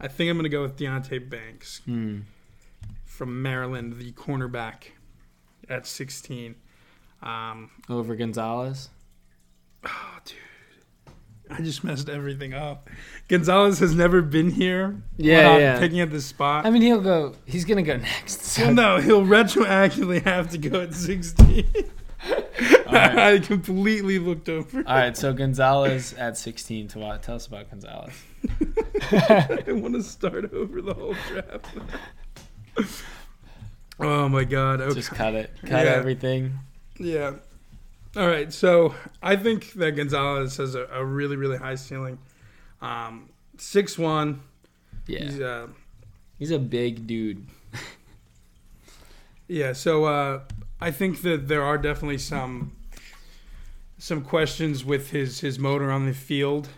I 0.00 0.08
think 0.08 0.30
I'm 0.30 0.36
going 0.36 0.44
to 0.44 0.48
go 0.48 0.62
with 0.62 0.76
Deonte 0.76 1.28
Banks 1.28 1.80
Hmm. 1.84 2.20
from 3.04 3.42
Maryland, 3.42 3.98
the 3.98 4.12
cornerback 4.12 4.84
at 5.68 5.86
16. 5.86 6.54
Um, 7.22 7.70
Over 7.88 8.14
Gonzalez. 8.16 8.90
oh, 9.84 10.18
dude, 10.24 10.36
I 11.50 11.62
just 11.62 11.82
messed 11.84 12.08
everything 12.08 12.52
up. 12.54 12.88
Gonzalez 13.28 13.78
has 13.80 13.94
never 13.94 14.20
been 14.22 14.50
here. 14.50 15.02
Yeah, 15.16 15.56
yeah. 15.58 15.78
Picking 15.78 16.00
at 16.00 16.10
this 16.10 16.26
spot. 16.26 16.66
I 16.66 16.70
mean, 16.70 16.82
he'll 16.82 17.00
go. 17.00 17.34
He's 17.46 17.64
gonna 17.64 17.82
go 17.82 17.96
next. 17.96 18.42
So. 18.42 18.66
well, 18.66 18.74
no, 18.74 18.96
he'll 19.00 19.24
retroactively 19.24 20.22
have 20.24 20.50
to 20.50 20.58
go 20.58 20.82
at 20.82 20.94
16. 20.94 21.64
right. 22.30 23.18
I 23.18 23.38
completely 23.40 24.18
looked 24.18 24.48
over. 24.48 24.78
All 24.78 24.96
right, 24.96 25.16
so 25.16 25.32
Gonzalez 25.32 26.14
at 26.14 26.36
16 26.38 26.88
to 26.88 26.98
what? 26.98 27.22
Tell 27.22 27.36
us 27.36 27.46
about 27.46 27.70
Gonzalez. 27.70 28.12
I 29.10 29.64
want 29.68 29.94
to 29.94 30.02
start 30.04 30.52
over 30.52 30.80
the 30.82 30.94
whole 30.94 31.14
draft. 31.28 31.66
oh 34.00 34.28
my 34.28 34.44
god. 34.44 34.80
Okay. 34.80 34.94
Just 34.94 35.10
cut 35.10 35.34
it. 35.34 35.50
Cut 35.62 35.84
Yeah. 35.84 35.92
everything. 35.92 36.52
Yeah. 36.98 37.34
All 38.16 38.26
right. 38.28 38.52
So 38.52 38.94
I 39.22 39.36
think 39.36 39.72
that 39.74 39.92
Gonzalez 39.92 40.56
has 40.58 40.74
a, 40.74 40.86
a 40.92 41.04
really, 41.04 41.36
really 41.36 41.56
high 41.58 41.74
ceiling. 41.74 42.18
Um, 42.80 43.28
six 43.58 43.98
one. 43.98 44.40
Yeah. 45.06 45.24
He's 45.24 45.40
uh, 45.40 45.66
He's 46.38 46.50
a 46.50 46.58
big 46.58 47.06
dude. 47.06 47.46
Yeah. 49.48 49.72
So 49.72 50.04
uh, 50.04 50.40
I 50.80 50.90
think 50.90 51.22
that 51.22 51.48
there 51.48 51.62
are 51.62 51.78
definitely 51.78 52.18
some 52.18 52.72
some 53.98 54.22
questions 54.22 54.84
with 54.84 55.10
his 55.10 55.40
his 55.40 55.58
motor 55.58 55.90
on 55.90 56.06
the 56.06 56.14
field, 56.14 56.68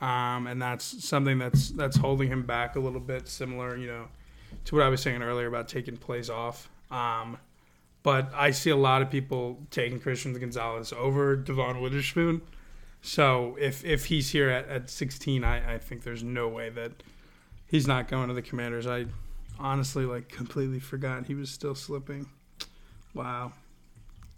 um, 0.00 0.46
and 0.46 0.60
that's 0.60 1.04
something 1.04 1.38
that's 1.38 1.70
that's 1.70 1.96
holding 1.96 2.28
him 2.28 2.42
back 2.42 2.76
a 2.76 2.80
little 2.80 3.00
bit. 3.00 3.28
Similar, 3.28 3.76
you 3.76 3.86
know, 3.86 4.08
to 4.66 4.76
what 4.76 4.84
I 4.84 4.88
was 4.88 5.00
saying 5.00 5.22
earlier 5.22 5.46
about 5.46 5.68
taking 5.68 5.96
plays 5.96 6.30
off. 6.30 6.68
Um, 6.90 7.38
but 8.02 8.32
I 8.34 8.50
see 8.50 8.70
a 8.70 8.76
lot 8.76 9.02
of 9.02 9.10
people 9.10 9.58
taking 9.70 10.00
Christian 10.00 10.32
Gonzalez 10.38 10.92
over 10.92 11.36
Devon 11.36 11.80
Witherspoon. 11.80 12.40
So 13.02 13.56
if 13.60 13.84
if 13.84 14.06
he's 14.06 14.30
here 14.30 14.50
at, 14.50 14.68
at 14.68 14.90
16, 14.90 15.44
I, 15.44 15.74
I 15.74 15.78
think 15.78 16.02
there's 16.02 16.22
no 16.22 16.48
way 16.48 16.70
that 16.70 16.92
he's 17.66 17.86
not 17.86 18.08
going 18.08 18.28
to 18.28 18.34
the 18.34 18.42
Commanders. 18.42 18.86
I 18.86 19.06
honestly 19.60 20.04
like 20.04 20.28
completely 20.28 20.80
forgot 20.80 21.26
he 21.26 21.34
was 21.34 21.50
still 21.50 21.74
slipping. 21.74 22.26
Wow. 23.14 23.52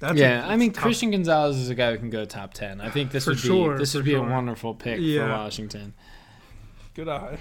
That's 0.00 0.18
yeah, 0.18 0.44
a- 0.44 0.48
I 0.50 0.56
mean. 0.56 0.72
Christian 0.72 1.10
Gonzalez 1.12 1.56
is 1.56 1.68
a 1.70 1.74
guy 1.74 1.92
who 1.92 1.98
can 1.98 2.10
go 2.10 2.24
top 2.24 2.54
10. 2.54 2.80
I 2.80 2.90
think 2.90 3.12
this 3.12 3.24
For 3.24 3.30
would 3.30 3.42
be 3.42 3.78
this 3.78 3.94
would 3.94 4.04
be 4.04 4.12
sure. 4.12 4.26
a 4.26 4.30
wonderful 4.30 4.74
pick 4.74 4.98
for 4.98 5.28
Washington. 5.28 5.94
Good 6.94 7.08
eye. 7.08 7.38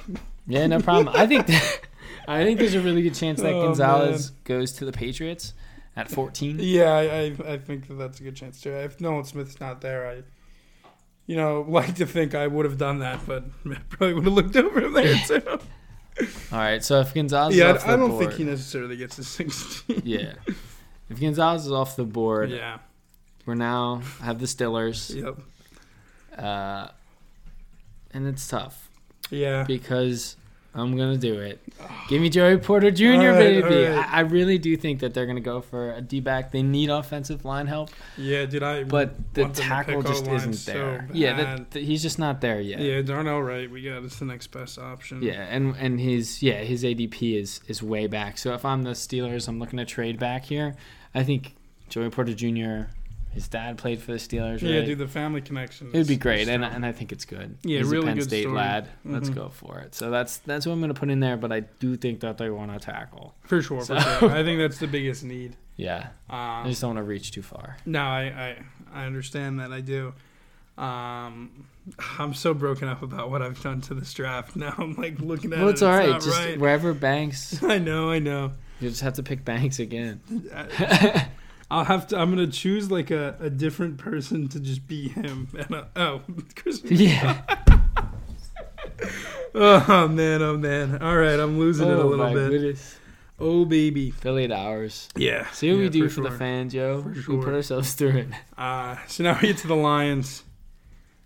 Yeah, 0.48 0.68
no 0.68 0.80
problem. 0.80 1.14
I 1.16 1.26
think 1.28 1.48
that, 1.48 1.80
I 2.28 2.44
think 2.44 2.60
there's 2.60 2.74
a 2.76 2.80
really 2.82 3.02
good 3.02 3.16
chance 3.16 3.42
that 3.42 3.54
Oh, 3.54 3.66
Gonzalez 3.66 4.30
goes 4.44 4.72
to 4.74 4.86
the 4.86 4.92
Patriots 4.92 5.54
at 5.96 6.10
14. 6.10 6.58
Yeah, 6.62 6.92
I, 6.92 7.02
I 7.02 7.54
I 7.54 7.58
think 7.58 7.88
that 7.88 7.96
that's 7.96 8.20
a 8.20 8.24
good 8.24 8.36
chance 8.36 8.62
too. 8.62 8.72
If 8.72 9.02
Nolan 9.02 9.26
Smith's 9.26 9.60
not 9.60 9.82
there, 9.82 10.08
I, 10.08 10.24
you 11.26 11.36
know, 11.36 11.62
like 11.68 11.96
to 11.96 12.06
think 12.06 12.34
I 12.36 12.48
would 12.48 12.66
have 12.66 12.78
done 12.78 13.00
that, 13.00 13.26
but 13.26 13.44
I 13.66 13.76
probably 13.90 14.14
would 14.14 14.24
have 14.26 14.34
looked 14.34 14.56
over 14.56 14.82
him 14.82 14.94
there 14.94 15.16
too. 15.28 15.60
All 16.52 16.60
right, 16.60 16.84
so 16.84 17.00
if 17.00 17.14
Gonzalez 17.14 17.56
yeah, 17.56 17.72
is 17.72 17.78
off 17.78 17.84
the 17.86 17.90
I, 17.90 17.94
I 17.94 17.98
don't 17.98 18.10
board, 18.12 18.26
think 18.26 18.38
he 18.38 18.44
necessarily 18.44 18.98
gets 18.98 19.16
to 19.16 19.24
16. 19.24 20.02
yeah. 20.06 20.34
If 21.10 21.20
Gonzalez 21.20 21.66
is 21.66 21.72
off 21.72 21.96
the 21.96 22.04
board, 22.04 22.52
yeah. 22.52 22.80
we're 23.46 23.56
now 23.56 24.02
have 24.22 24.40
the 24.40 24.46
Stillers. 24.46 25.14
Yep. 25.16 25.40
Uh, 26.38 26.88
and 28.14 28.28
it's 28.28 28.48
tough 28.48 28.90
Yeah. 29.30 29.64
because 29.64 30.36
I'm 30.74 30.96
gonna 30.96 31.18
do 31.18 31.38
it. 31.40 31.60
Give 32.08 32.22
me 32.22 32.30
Joey 32.30 32.58
Porter 32.58 32.92
Jr., 32.92 33.04
right, 33.06 33.34
baby. 33.38 33.62
right. 33.62 34.08
I, 34.14 34.18
I 34.18 34.20
really 34.22 34.58
do 34.58 34.78
think 34.78 35.02
that 35.02 35.14
they're 35.14 35.26
gonna 35.26 35.42
go 35.42 35.60
for 35.60 35.92
a 35.94 36.02
D 36.02 36.22
back. 36.22 36.52
They 36.52 36.64
need 36.64 36.90
offensive 36.90 37.44
line 37.44 37.68
help, 37.68 37.90
Yeah, 38.18 38.46
did 38.46 38.64
I? 38.64 38.86
but 38.86 39.34
the 39.34 39.42
want 39.44 39.56
them 39.56 39.64
to 39.64 39.70
tackle 39.70 40.02
just 40.04 40.28
isn't 40.28 40.54
so 40.54 40.72
there. 40.72 41.10
yeah, 41.12 41.36
that, 41.36 41.72
that- 41.72 41.84
he's 41.84 42.02
just 42.02 42.20
not 42.20 42.40
there 42.40 42.62
yet. 42.62 42.80
Yeah, 42.80 43.02
Darnell 43.02 43.42
Wright, 43.42 43.70
we 43.70 43.82
got 43.82 44.04
it's 44.04 44.20
the 44.20 44.26
next 44.26 44.48
best 44.48 44.80
option. 44.80 45.22
Yeah, 45.22 45.42
and 45.50 45.76
and 45.78 46.00
his 46.00 46.42
yeah 46.42 46.60
his 46.64 46.86
ADP 46.86 47.38
is 47.42 47.60
is 47.68 47.84
way 47.84 48.08
back. 48.08 48.38
So 48.38 48.54
if 48.54 48.64
I'm 48.64 48.84
the 48.84 48.92
Steelers, 48.92 49.50
I'm 49.50 49.60
looking 49.60 49.78
to 49.78 49.86
trade 49.86 50.20
back 50.20 50.46
here. 50.46 50.76
I 51.14 51.24
think 51.24 51.56
Joey 51.90 52.10
Porter 52.10 52.34
Jr. 52.34 52.92
His 53.32 53.48
dad 53.48 53.78
played 53.78 54.02
for 54.02 54.12
the 54.12 54.18
Steelers. 54.18 54.62
Yeah, 54.62 54.78
right? 54.80 54.86
dude, 54.86 54.98
the 54.98 55.08
family 55.08 55.42
connection. 55.42 55.88
It 55.94 55.98
would 55.98 56.08
be 56.08 56.18
great, 56.18 56.50
and 56.50 56.66
and 56.66 56.86
I 56.86 56.92
think 56.92 57.12
it's 57.14 57.24
good. 57.26 57.58
Yeah, 57.64 57.78
He's 57.80 57.88
really 57.88 58.04
a 58.04 58.08
Penn 58.08 58.18
good 58.18 58.24
State 58.28 58.42
story. 58.44 58.56
lad. 58.58 58.90
Let's 59.06 59.30
Mhm. 59.30 59.36
go 59.36 59.50
for 59.50 59.80
it. 59.80 59.96
So 59.96 60.12
that's 60.12 60.38
that's 60.40 60.66
what 60.66 60.74
I'm 60.74 60.80
going 60.82 60.94
to 60.94 61.00
put 61.00 61.10
in 61.10 61.22
there. 61.22 61.38
But 61.38 61.52
I 61.54 61.62
do 61.62 61.96
think 61.96 62.20
that 62.20 62.38
they 62.38 62.50
want 62.50 62.74
to 62.74 62.80
tackle. 62.80 63.36
for 63.46 63.62
sure, 63.62 63.82
So- 63.86 63.98
for 64.00 64.20
sure. 64.20 64.32
I 64.32 64.44
think 64.44 64.60
that's 64.60 64.80
the 64.80 64.88
biggest 64.88 65.24
need. 65.24 65.56
Yeah, 65.78 66.10
I 66.30 66.62
Um, 66.62 66.68
just 66.70 66.82
don't 66.82 66.90
want 66.96 67.00
to 67.00 67.04
reach 67.10 67.32
too 67.32 67.42
far. 67.42 67.78
No, 67.88 68.02
I, 68.02 68.22
I 68.94 69.02
I 69.02 69.06
understand 69.06 69.60
that. 69.62 69.72
I 69.72 69.82
do. 69.82 70.14
Um, 70.78 71.66
I'm 72.20 72.34
so 72.34 72.54
broken 72.54 72.88
up 72.88 73.02
about 73.02 73.32
what 73.32 73.42
I've 73.42 73.62
done 73.64 73.82
to 73.82 73.94
this 73.94 74.14
draft. 74.14 74.56
Now 74.56 74.76
I'm 74.78 74.94
like 74.96 75.20
looking 75.20 75.54
at 75.54 75.60
Well, 75.60 75.70
it. 75.70 75.72
it's 75.72 75.82
all 75.82 75.96
right. 75.96 76.14
Just 76.22 76.38
right. 76.38 76.60
wherever 76.60 76.94
Banks, 76.94 77.64
I 77.76 77.78
know. 77.80 78.12
I 78.12 78.20
know. 78.20 78.52
you 78.80 78.90
just 78.90 79.02
have 79.02 79.14
to 79.14 79.24
pick 79.24 79.44
Banks 79.46 79.80
again. 79.80 80.20
I- 80.54 81.28
I'll 81.72 81.86
have 81.86 82.08
to. 82.08 82.20
I'm 82.20 82.30
gonna 82.30 82.48
choose 82.48 82.92
like 82.92 83.12
a, 83.12 83.38
a 83.40 83.50
different 83.50 83.98
person 83.98 84.50
to 84.50 84.60
just 84.60 84.88
be 84.88 85.08
him. 85.08 85.48
And 85.58 85.74
uh, 85.74 85.86
oh, 85.96 86.22
Chris. 86.54 86.82
yeah. 86.84 87.42
Oh 89.56 90.08
man. 90.10 90.42
Oh 90.42 90.58
man. 90.58 91.02
All 91.02 91.16
right. 91.16 91.40
I'm 91.40 91.58
losing 91.60 91.88
it 91.88 91.94
a 91.94 92.02
oh 92.02 92.08
little 92.08 92.26
my 92.26 92.34
bit. 92.34 92.50
goodness. 92.50 92.98
Oh 93.40 93.64
baby. 93.64 94.10
Affiliate 94.10 94.52
hours. 94.52 95.08
Yeah. 95.16 95.50
See 95.52 95.70
what 95.70 95.78
yeah, 95.78 95.84
we 95.84 95.90
do 95.90 96.10
for, 96.10 96.16
sure. 96.16 96.30
the 96.30 96.38
fans, 96.38 96.74
Joe. 96.74 97.04
For 97.04 97.32
We 97.32 97.44
put 97.44 97.54
ourselves 97.54 97.94
through 97.94 98.18
it. 98.18 98.28
Uh, 98.58 98.98
so 99.08 99.24
now 99.24 99.40
we 99.42 99.48
get 99.48 99.58
to 99.60 99.68
the 99.68 99.76
Lions. 99.76 100.44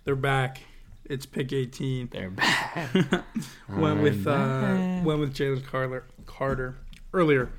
They're 0.04 0.16
back. 0.16 0.62
It's 1.06 1.26
pick 1.26 1.54
18. 1.54 2.10
They're 2.12 2.30
back. 2.30 2.94
went 3.70 4.02
with 4.02 4.28
uh, 4.28 5.02
went 5.04 5.20
with 5.20 5.34
Jalen 5.36 5.66
Carter, 5.66 6.06
Carter 6.28 6.78
earlier, 7.14 7.50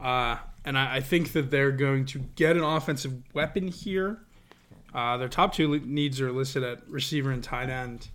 uh, 0.00 0.36
and 0.64 0.78
I, 0.78 0.96
I 0.96 1.00
think 1.00 1.32
that 1.32 1.50
they're 1.50 1.72
going 1.72 2.06
to 2.06 2.18
get 2.36 2.56
an 2.56 2.62
offensive 2.62 3.14
weapon 3.34 3.68
here. 3.68 4.18
Uh, 4.94 5.16
their 5.16 5.28
top 5.28 5.54
two 5.54 5.80
needs 5.80 6.20
are 6.20 6.30
listed 6.32 6.62
at 6.62 6.86
receiver 6.88 7.30
and 7.30 7.42
tight 7.42 7.70
end, 7.70 8.08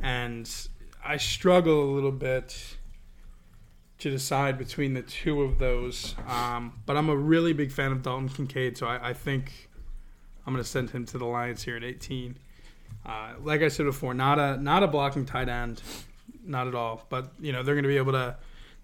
and 0.00 0.50
I 1.04 1.18
struggle 1.18 1.84
a 1.84 1.90
little 1.92 2.12
bit 2.12 2.76
to 3.98 4.10
decide 4.10 4.58
between 4.58 4.94
the 4.94 5.02
two 5.02 5.42
of 5.42 5.58
those. 5.58 6.14
Um, 6.26 6.80
but 6.86 6.96
I'm 6.96 7.08
a 7.08 7.16
really 7.16 7.52
big 7.52 7.70
fan 7.70 7.92
of 7.92 8.02
Dalton 8.02 8.28
Kincaid, 8.28 8.76
so 8.76 8.86
I, 8.86 9.10
I 9.10 9.12
think 9.12 9.68
I'm 10.46 10.52
going 10.52 10.62
to 10.62 10.68
send 10.68 10.90
him 10.90 11.06
to 11.06 11.18
the 11.18 11.24
Lions 11.24 11.62
here 11.62 11.76
at 11.76 11.84
18. 11.84 12.36
Uh, 13.04 13.32
like 13.42 13.62
I 13.62 13.68
said 13.68 13.86
before, 13.86 14.14
not 14.14 14.38
a 14.38 14.56
not 14.56 14.82
a 14.82 14.88
blocking 14.88 15.26
tight 15.26 15.48
end, 15.48 15.82
not 16.44 16.66
at 16.66 16.74
all. 16.74 17.06
But 17.08 17.32
you 17.40 17.52
know 17.52 17.62
they're 17.62 17.74
going 17.74 17.84
to 17.84 17.88
be 17.88 17.96
able 17.96 18.12
to 18.12 18.36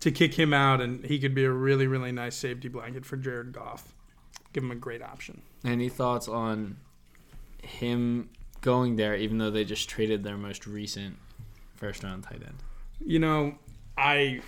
to 0.02 0.10
kick 0.12 0.34
him 0.34 0.52
out, 0.54 0.80
and 0.80 1.04
he 1.04 1.18
could 1.18 1.34
be 1.34 1.44
a 1.44 1.50
really 1.50 1.86
really 1.86 2.12
nice 2.12 2.36
safety 2.36 2.68
blanket 2.68 3.04
for 3.04 3.16
Jared 3.16 3.52
Goff. 3.52 3.92
Give 4.52 4.62
him 4.62 4.70
a 4.70 4.76
great 4.76 5.02
option. 5.02 5.42
Any 5.64 5.88
thoughts 5.88 6.28
on 6.28 6.76
him 7.62 8.28
going 8.60 8.96
there, 8.96 9.16
even 9.16 9.38
though 9.38 9.50
they 9.50 9.64
just 9.64 9.88
traded 9.88 10.22
their 10.24 10.36
most 10.36 10.66
recent 10.66 11.16
first 11.74 12.02
round 12.04 12.24
tight 12.24 12.42
end. 12.44 12.56
You 13.04 13.18
know, 13.18 13.54
I 13.96 14.40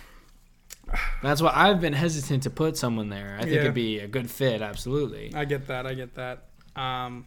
That's 1.23 1.41
why 1.41 1.51
I've 1.55 1.81
been 1.81 1.93
hesitant 1.93 2.43
to 2.43 2.49
put 2.49 2.77
someone 2.77 3.09
there. 3.09 3.35
I 3.39 3.43
think 3.43 3.55
Yeah. 3.55 3.61
it'd 3.61 3.73
be 3.73 3.99
a 3.99 4.07
good 4.07 4.29
fit, 4.29 4.61
absolutely. 4.61 5.33
I 5.33 5.45
get 5.45 5.67
that. 5.67 5.87
I 5.87 5.93
get 5.95 6.13
that. 6.15 6.43
Um, 6.75 7.25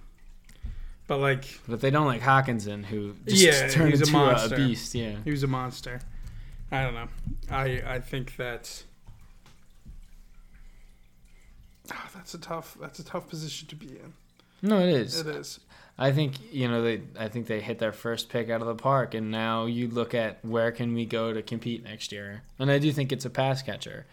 but 1.08 1.18
like 1.18 1.44
But 1.66 1.74
if 1.74 1.80
they 1.80 1.90
don't 1.90 2.06
like 2.06 2.20
Hockenson, 2.22 2.84
who 2.84 3.14
just 3.26 3.42
Yeah, 3.42 3.68
turned 3.68 3.92
a 3.94 3.96
into 3.96 4.08
a, 4.08 4.12
monster. 4.12 4.56
beast, 4.56 4.94
yeah. 4.94 5.16
he 5.24 5.30
was 5.30 5.42
a 5.42 5.46
monster. 5.48 6.00
I 6.70 6.82
don't 6.82 6.94
know. 6.94 7.08
I 7.50 7.82
I 7.86 8.00
think 8.00 8.36
that. 8.36 8.84
Ah, 11.90 12.10
that's 12.14 12.34
a 12.34 12.38
tough. 12.38 12.76
That's 12.80 12.98
a 12.98 13.04
tough 13.04 13.28
position 13.28 13.68
to 13.68 13.76
be 13.76 13.86
in. 13.86 14.12
No, 14.60 14.80
it 14.80 14.88
is. 14.88 15.20
It 15.20 15.26
is. 15.28 15.60
I 15.98 16.12
think 16.12 16.34
you 16.52 16.68
know 16.68 16.82
they. 16.82 17.02
I 17.18 17.28
think 17.28 17.46
they 17.46 17.60
hit 17.60 17.78
their 17.78 17.92
first 17.92 18.28
pick 18.28 18.50
out 18.50 18.60
of 18.60 18.66
the 18.66 18.74
park, 18.74 19.14
and 19.14 19.30
now 19.30 19.66
you 19.66 19.88
look 19.88 20.14
at 20.14 20.44
where 20.44 20.70
can 20.70 20.94
we 20.94 21.06
go 21.06 21.32
to 21.32 21.42
compete 21.42 21.82
next 21.82 22.12
year. 22.12 22.42
And 22.58 22.70
I 22.70 22.78
do 22.78 22.92
think 22.92 23.12
it's 23.12 23.24
a 23.24 23.30
pass 23.30 23.62
catcher, 23.62 24.06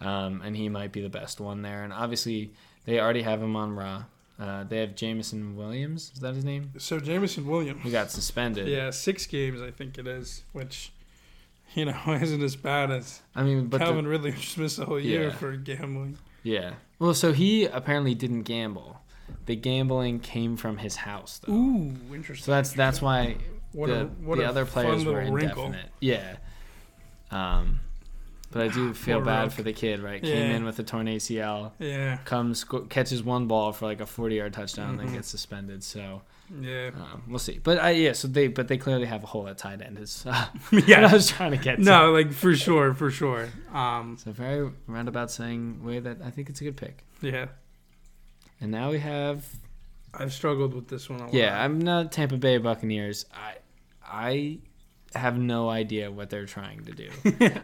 um, 0.00 0.42
and 0.44 0.56
he 0.56 0.68
might 0.68 0.92
be 0.92 1.00
the 1.00 1.08
best 1.08 1.40
one 1.40 1.62
there. 1.62 1.82
And 1.82 1.92
obviously 1.92 2.52
they 2.84 3.00
already 3.00 3.22
have 3.22 3.42
him 3.42 3.56
on 3.56 3.74
Raw. 3.74 4.04
Uh, 4.38 4.64
they 4.64 4.78
have 4.78 4.94
Jameson 4.96 5.56
Williams. 5.56 6.10
Is 6.14 6.20
that 6.20 6.34
his 6.34 6.44
name? 6.44 6.72
So 6.78 6.98
Jameson 6.98 7.46
Williams. 7.46 7.82
He 7.82 7.90
got 7.90 8.10
suspended? 8.10 8.66
Yeah, 8.66 8.90
six 8.90 9.26
games 9.26 9.62
I 9.62 9.70
think 9.70 9.98
it 9.98 10.06
is, 10.06 10.42
which 10.52 10.90
you 11.74 11.84
know 11.86 11.98
isn't 12.08 12.42
as 12.42 12.56
bad 12.56 12.90
as 12.90 13.20
I 13.34 13.42
mean, 13.42 13.66
but 13.66 13.78
the- 13.78 13.84
Calvin 13.84 14.06
Ridley 14.06 14.32
just 14.32 14.58
missed 14.58 14.78
a 14.78 14.84
whole 14.84 15.00
year 15.00 15.24
Yeah. 15.28 15.32
for 15.32 15.56
gambling. 15.56 16.18
yeah. 16.42 16.74
Well, 16.98 17.14
so 17.14 17.32
he 17.32 17.64
apparently 17.64 18.14
didn't 18.14 18.42
gamble. 18.44 19.00
The 19.46 19.56
gambling 19.56 20.20
came 20.20 20.56
from 20.56 20.76
his 20.78 20.94
house, 20.96 21.40
though. 21.44 21.52
Ooh, 21.52 21.94
interesting. 22.14 22.44
So 22.44 22.52
that's 22.52 22.72
that's 22.72 23.02
why 23.02 23.36
what 23.72 23.88
the, 23.88 24.02
a 24.02 24.04
what 24.06 24.38
the 24.38 24.44
other 24.44 24.64
players 24.64 25.04
were 25.04 25.16
wrinkle. 25.30 25.66
indefinite. 25.66 25.90
Yeah. 26.00 26.36
Um, 27.30 27.80
but 28.50 28.62
I 28.62 28.68
do 28.68 28.92
feel 28.94 29.20
bad 29.20 29.52
for 29.52 29.62
the 29.62 29.72
kid. 29.72 30.00
Right, 30.00 30.22
came 30.22 30.50
Yeah. 30.50 30.56
in 30.56 30.64
with 30.64 30.78
a 30.78 30.82
torn 30.82 31.06
ACL, 31.06 31.72
Yeah, 31.78 32.18
comes 32.24 32.64
catches 32.88 33.22
one 33.22 33.46
ball 33.46 33.72
for 33.72 33.86
like 33.86 34.00
a 34.00 34.06
forty-yard 34.06 34.52
touchdown, 34.52 34.96
then 34.98 35.08
Mhm. 35.08 35.14
gets 35.14 35.28
suspended. 35.28 35.82
So 35.82 36.22
yeah, 36.60 36.90
um, 36.94 37.22
we'll 37.28 37.38
see. 37.38 37.58
But 37.62 37.78
I, 37.78 37.90
yeah, 37.90 38.12
so 38.12 38.28
they 38.28 38.48
but 38.48 38.68
they 38.68 38.76
clearly 38.76 39.06
have 39.06 39.22
a 39.24 39.26
hole 39.26 39.48
at 39.48 39.58
tight 39.58 39.80
end. 39.80 39.98
Is 39.98 40.24
uh, 40.26 40.46
yeah. 40.86 41.06
I 41.06 41.12
was 41.12 41.28
trying 41.28 41.52
to 41.52 41.56
get. 41.56 41.76
To. 41.76 41.82
No, 41.82 42.12
like 42.12 42.32
for 42.32 42.54
sure, 42.54 42.94
for 42.94 43.10
sure. 43.10 43.48
Um, 43.72 44.12
It's 44.14 44.26
a 44.26 44.32
very 44.32 44.70
roundabout 44.86 45.30
saying 45.30 45.82
way 45.84 45.98
that 46.00 46.18
I 46.24 46.30
think 46.30 46.48
it's 46.50 46.60
a 46.60 46.64
good 46.64 46.76
pick. 46.76 47.04
yeah, 47.22 47.46
And 48.60 48.70
now 48.70 48.90
we 48.90 48.98
have 48.98 49.44
I've 50.14 50.32
struggled 50.32 50.74
with 50.74 50.88
this 50.88 51.08
one 51.08 51.20
a 51.20 51.24
lot. 51.24 51.34
Yeah, 51.34 51.62
I'm 51.62 51.78
not 51.78 52.12
Tampa 52.12 52.36
Bay 52.36 52.58
Buccaneers. 52.58 53.24
I 53.34 53.54
I 54.04 54.58
have 55.14 55.38
no 55.38 55.68
idea 55.70 56.10
what 56.10 56.30
they're 56.30 56.46
trying 56.46 56.84
to 56.84 56.92
do. 56.92 57.08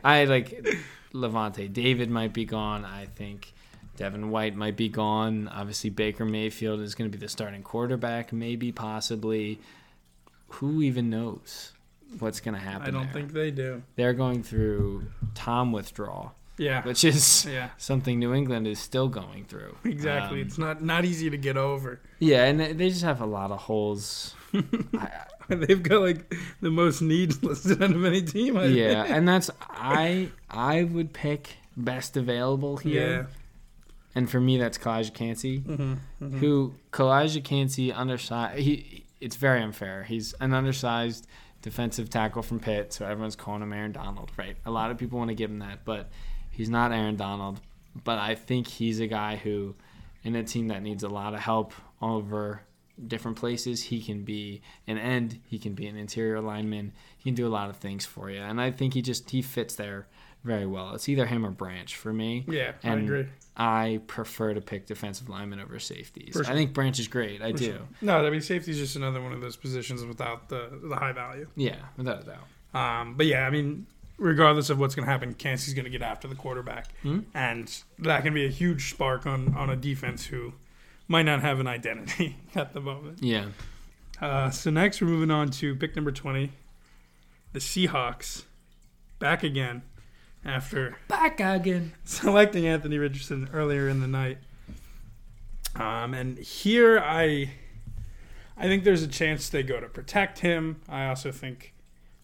I 0.05 0.24
like 0.24 0.64
Lavonte 1.12 1.72
David 1.72 2.11
might 2.11 2.32
be 2.32 2.45
gone. 2.45 2.84
I 2.84 3.07
think 3.07 3.53
Devin 3.99 4.30
White 4.30 4.55
might 4.57 4.76
be 4.76 4.88
gone. 4.88 5.49
Obviously 5.49 5.90
Baker 5.90 6.24
Mayfield 6.24 6.80
is 6.80 6.94
going 6.94 7.11
to 7.11 7.16
be 7.18 7.20
the 7.20 7.28
starting 7.28 7.62
quarterback, 7.62 8.32
maybe 8.32 8.72
possibly. 8.72 9.59
Who 10.53 10.80
even 10.82 11.11
knows 11.11 11.72
what's 12.20 12.40
going 12.40 12.55
to 12.55 12.61
happen? 12.61 12.88
I 12.88 12.90
don't 12.90 13.05
there? 13.05 13.12
think 13.12 13.32
they 13.32 13.51
do. 13.51 13.82
they're 13.96 14.14
going 14.14 14.42
through 14.42 15.09
Tom 15.34 15.72
withdrawal, 15.72 16.32
Yeah, 16.57 16.82
which 16.84 17.05
is 17.05 17.44
yeah, 17.44 17.70
something 17.76 18.18
New 18.18 18.32
England 18.32 18.66
is 18.66 18.78
still 18.78 19.09
going 19.09 19.44
through. 19.44 19.76
exactly. 19.84 20.40
Um, 20.40 20.46
it's 20.46 20.57
not 20.57 20.82
not 20.82 21.05
easy 21.05 21.28
to 21.28 21.36
get 21.36 21.57
over. 21.59 22.01
yeah, 22.18 22.44
and 22.44 22.61
they 22.61 22.88
just 22.88 23.03
have 23.03 23.20
a 23.20 23.26
lot 23.26 23.51
of 23.51 23.59
holes. 23.59 24.34
I, 24.55 25.11
They've 25.49 25.82
got 25.82 26.01
like 26.03 26.34
the 26.61 26.70
most 26.70 27.01
needs 27.03 27.42
listed 27.42 27.82
out 27.82 27.90
of 27.90 28.05
any 28.05 28.22
team. 28.22 28.57
I 28.57 28.66
yeah, 28.66 29.03
think. 29.03 29.16
and 29.16 29.28
that's 29.28 29.51
I 29.61 30.28
I 30.49 30.84
would 30.84 31.12
pick 31.12 31.57
best 31.76 32.16
available 32.16 32.76
here, 32.78 33.28
and 34.18 34.28
for 34.28 34.40
me 34.40 34.58
that's 34.58 34.76
Calijah 34.76 35.14
Kancey, 35.14 35.58
hmm 35.58 35.94
hmm 36.18 36.38
who 36.38 36.74
Calijah 36.92 37.44
Kancey 37.44 37.92
undersized. 37.92 38.58
He 38.58 39.06
it's 39.20 39.36
very 39.36 39.62
unfair. 39.62 40.02
He's 40.02 40.34
an 40.40 40.52
undersized 40.52 41.26
defensive 41.62 42.10
tackle 42.10 42.42
from 42.42 42.58
Pitt, 42.58 42.92
so 42.92 43.06
everyone's 43.06 43.36
calling 43.36 43.62
him 43.62 43.72
Aaron 43.72 43.92
Donald, 43.92 44.30
right? 44.36 44.56
A 44.66 44.70
lot 44.72 44.90
of 44.90 44.98
people 44.98 45.18
want 45.18 45.28
to 45.28 45.36
give 45.36 45.50
him 45.50 45.60
that, 45.60 45.84
but 45.84 46.10
he's 46.50 46.68
not 46.68 46.90
Aaron 46.92 47.16
Donald. 47.16 47.60
But 48.04 48.18
I 48.18 48.34
think 48.34 48.66
he's 48.66 48.98
a 49.00 49.06
guy 49.06 49.36
who, 49.36 49.74
in 50.24 50.34
a 50.34 50.42
team 50.42 50.68
that 50.68 50.82
needs 50.82 51.02
a 51.04 51.08
lot 51.08 51.34
of 51.34 51.40
help 51.40 51.72
over 52.02 52.62
different 53.06 53.36
places, 53.36 53.84
he 53.84 54.00
can 54.00 54.24
be 54.24 54.62
an 54.88 54.98
end. 54.98 55.40
He 55.46 55.58
can 55.60 55.74
be 55.74 55.86
an 55.86 55.96
interior 55.96 56.40
lineman. 56.40 56.92
He 57.16 57.24
can 57.30 57.34
do 57.34 57.46
a 57.46 57.54
lot 57.58 57.70
of 57.70 57.76
things 57.76 58.04
for 58.04 58.30
you, 58.30 58.40
and 58.40 58.60
I 58.60 58.72
think 58.72 58.94
he 58.94 59.02
just 59.02 59.30
he 59.30 59.42
fits 59.42 59.76
there 59.76 60.08
very 60.49 60.66
well. 60.66 60.94
It's 60.94 61.09
either 61.09 61.26
him 61.26 61.46
or 61.46 61.51
Branch 61.53 61.94
for 61.94 62.12
me. 62.12 62.44
Yeah, 62.49 62.72
I 62.82 62.88
And 62.88 63.05
agree. 63.05 63.26
I 63.57 64.01
prefer 64.09 64.55
to 64.55 64.61
pick 64.61 64.86
defensive 64.86 65.28
linemen 65.28 65.61
over 65.61 65.78
safeties. 65.78 66.32
Sure. 66.32 66.44
I 66.46 66.55
think 66.55 66.72
Branch 66.72 66.99
is 66.99 67.07
great. 67.07 67.40
I 67.42 67.53
For 67.53 67.59
do. 67.59 67.64
sure. 67.66 67.80
No, 68.03 68.26
I 68.26 68.30
mean 68.30 68.40
safety 68.40 68.70
is 68.72 68.78
just 68.78 68.96
another 68.96 69.20
one 69.22 69.32
of 69.32 69.40
those 69.40 69.57
positions 69.57 70.05
without 70.05 70.49
the 70.49 70.80
the 70.82 70.96
high 70.96 71.12
value. 71.12 71.46
Yeah, 71.55 71.76
without 71.96 72.22
a 72.22 72.26
doubt. 72.26 72.46
Um, 73.01 73.14
but 73.14 73.26
yeah, 73.26 73.46
I 73.46 73.51
mean, 73.51 73.86
regardless 74.16 74.70
of 74.70 74.78
what's 74.78 74.94
going 74.94 75.07
to 75.07 75.11
happen, 75.12 75.34
Kancey 75.34 75.70
is 75.70 75.74
going 75.74 75.84
to 75.84 75.90
get 75.90 76.03
after 76.03 76.26
the 76.28 76.34
quarterback, 76.34 76.86
Hmm? 77.03 77.20
and 77.34 77.82
that 78.01 78.22
can 78.24 78.34
be 78.34 78.44
a 78.46 78.51
huge 78.51 78.90
spark 78.90 79.26
on 79.26 79.55
on 79.55 79.70
a 79.70 79.76
defense 79.76 80.26
who 80.26 80.53
might 81.09 81.22
not 81.24 81.40
have 81.40 81.59
an 81.61 81.66
identity 81.66 82.36
at 82.55 82.72
the 82.74 82.80
moment. 82.80 83.22
Yeah. 83.22 83.46
Uh, 84.20 84.51
so 84.51 84.70
next, 84.70 85.01
we're 85.01 85.09
moving 85.09 85.30
on 85.30 85.51
to 85.51 85.74
pick 85.76 85.94
number 85.96 86.12
twenty, 86.12 86.53
the 87.53 87.59
Seahawks, 87.61 88.44
back 89.18 89.42
again 89.42 89.82
after 90.45 90.97
Back 91.09 91.41
again. 91.41 91.93
selecting 92.05 92.66
Anthony 92.66 92.99
Richardson 92.99 93.49
earlier 93.53 93.89
in 93.89 94.01
the 94.01 94.07
night. 94.07 94.39
Um, 95.76 96.14
and 96.14 96.39
here 96.39 96.99
I, 96.99 97.51
I 98.57 98.62
think 98.64 98.84
there's 98.84 99.03
a 99.03 99.09
chance 99.09 99.49
they 99.49 99.62
go 99.62 99.80
to 99.80 99.86
protect 99.89 100.41
him. 100.41 100.80
I 100.89 101.07
also 101.07 101.30
think 101.30 101.74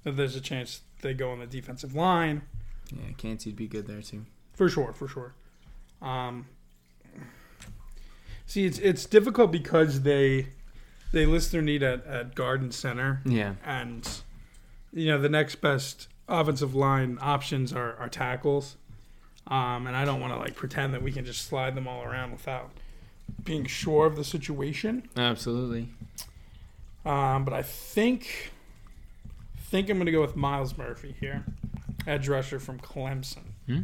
that 0.02 0.16
there's 0.16 0.34
a 0.36 0.40
chance 0.40 0.80
they 1.02 1.14
go 1.14 1.30
on 1.30 1.38
the 1.38 1.46
defensive 1.46 1.94
line 1.94 2.42
Yeah, 2.90 3.12
Kancey'd 3.18 3.56
be 3.56 3.68
good 3.68 3.86
there 3.86 4.02
too. 4.02 4.24
for 4.54 4.68
sure, 4.68 4.92
for 4.92 5.06
sure. 5.08 5.34
Um, 6.02 6.46
see, 8.46 8.64
it's 8.64 8.78
it's 8.78 9.04
difficult 9.06 9.52
because 9.52 10.02
they 10.02 10.48
they 11.12 11.26
list 11.26 11.52
their 11.52 11.62
need 11.62 11.82
at, 11.82 12.04
at 12.06 12.34
guard 12.34 12.60
and 12.62 12.74
center, 12.74 13.20
Yeah. 13.24 13.54
and 13.64 14.08
you 14.92 15.06
know 15.06 15.18
the 15.20 15.28
next 15.28 15.56
best 15.56 16.08
offensive 16.28 16.74
line 16.74 17.18
options 17.20 17.72
are, 17.72 17.94
are 17.96 18.08
tackles 18.08 18.76
um, 19.48 19.86
and 19.86 19.94
i 19.96 20.04
don't 20.04 20.20
want 20.20 20.32
to 20.32 20.38
like 20.38 20.54
pretend 20.54 20.94
that 20.94 21.02
we 21.02 21.12
can 21.12 21.24
just 21.24 21.46
slide 21.46 21.74
them 21.74 21.86
all 21.86 22.02
around 22.02 22.32
without 22.32 22.70
being 23.44 23.64
sure 23.66 24.06
of 24.06 24.16
the 24.16 24.24
situation 24.24 25.06
Absolutely. 25.16 25.88
um, 27.04 27.44
but 27.44 27.52
i 27.52 27.62
think 27.62 28.52
think 29.58 29.88
i'm 29.90 29.96
going 29.98 30.06
to 30.06 30.12
go 30.12 30.20
with 30.20 30.36
Myles 30.36 30.76
Murphy 30.78 31.14
here 31.20 31.44
edge 32.06 32.28
rusher 32.28 32.58
from 32.58 32.78
clemson 32.78 33.42
Hmm? 33.66 33.80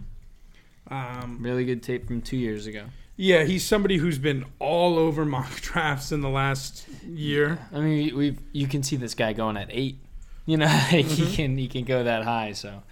um, 0.91 1.38
Really 1.41 1.64
good 1.64 1.82
tape 1.82 2.07
from 2.07 2.20
two 2.20 2.36
years 2.36 2.66
ago. 2.66 2.84
yeah 3.16 3.45
he's 3.45 3.64
somebody 3.64 3.97
who's 3.99 4.18
been 4.18 4.45
all 4.59 4.99
over 4.99 5.24
mock 5.36 5.61
drafts 5.61 6.12
in 6.12 6.20
the 6.20 6.28
last 6.28 6.86
year 7.07 7.59
I 7.72 7.80
mean, 7.80 8.16
we 8.16 8.26
have 8.26 8.38
you 8.53 8.66
can 8.66 8.82
see 8.82 8.97
this 8.97 9.14
guy 9.14 9.32
going 9.32 9.57
at 9.57 9.68
eight. 9.70 9.99
You 10.51 10.57
know, 10.57 10.66
like 10.92 11.07
he 11.07 11.32
can 11.32 11.57
he 11.57 11.68
can 11.68 11.84
go 11.84 12.03
that 12.03 12.24
high. 12.24 12.53
So 12.53 12.82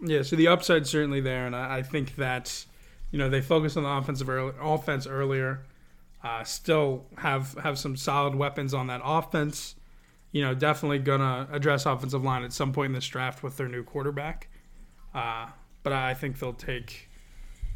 Yeah, 0.00 0.22
so 0.22 0.36
the 0.36 0.48
upside's 0.48 0.88
certainly 0.88 1.20
there, 1.20 1.46
and 1.46 1.54
I, 1.54 1.78
I 1.78 1.82
think 1.82 2.16
that 2.16 2.64
you 3.10 3.18
know 3.18 3.28
they 3.28 3.42
focus 3.42 3.76
on 3.76 3.82
the 3.82 3.90
offensive 3.90 4.30
early, 4.30 4.54
offense 4.58 5.06
earlier. 5.06 5.66
Uh, 6.24 6.42
still 6.44 7.04
have 7.18 7.52
have 7.62 7.78
some 7.78 7.94
solid 7.94 8.34
weapons 8.34 8.72
on 8.72 8.86
that 8.86 9.02
offense. 9.04 9.74
You 10.32 10.40
know, 10.40 10.54
definitely 10.54 11.00
gonna 11.00 11.46
address 11.52 11.84
offensive 11.84 12.24
line 12.24 12.42
at 12.42 12.54
some 12.54 12.72
point 12.72 12.86
in 12.86 12.92
this 12.94 13.06
draft 13.06 13.42
with 13.42 13.58
their 13.58 13.68
new 13.68 13.84
quarterback. 13.84 14.48
Uh, 15.14 15.48
but 15.82 15.92
I 15.92 16.14
think 16.14 16.38
they'll 16.38 16.54
take 16.54 17.10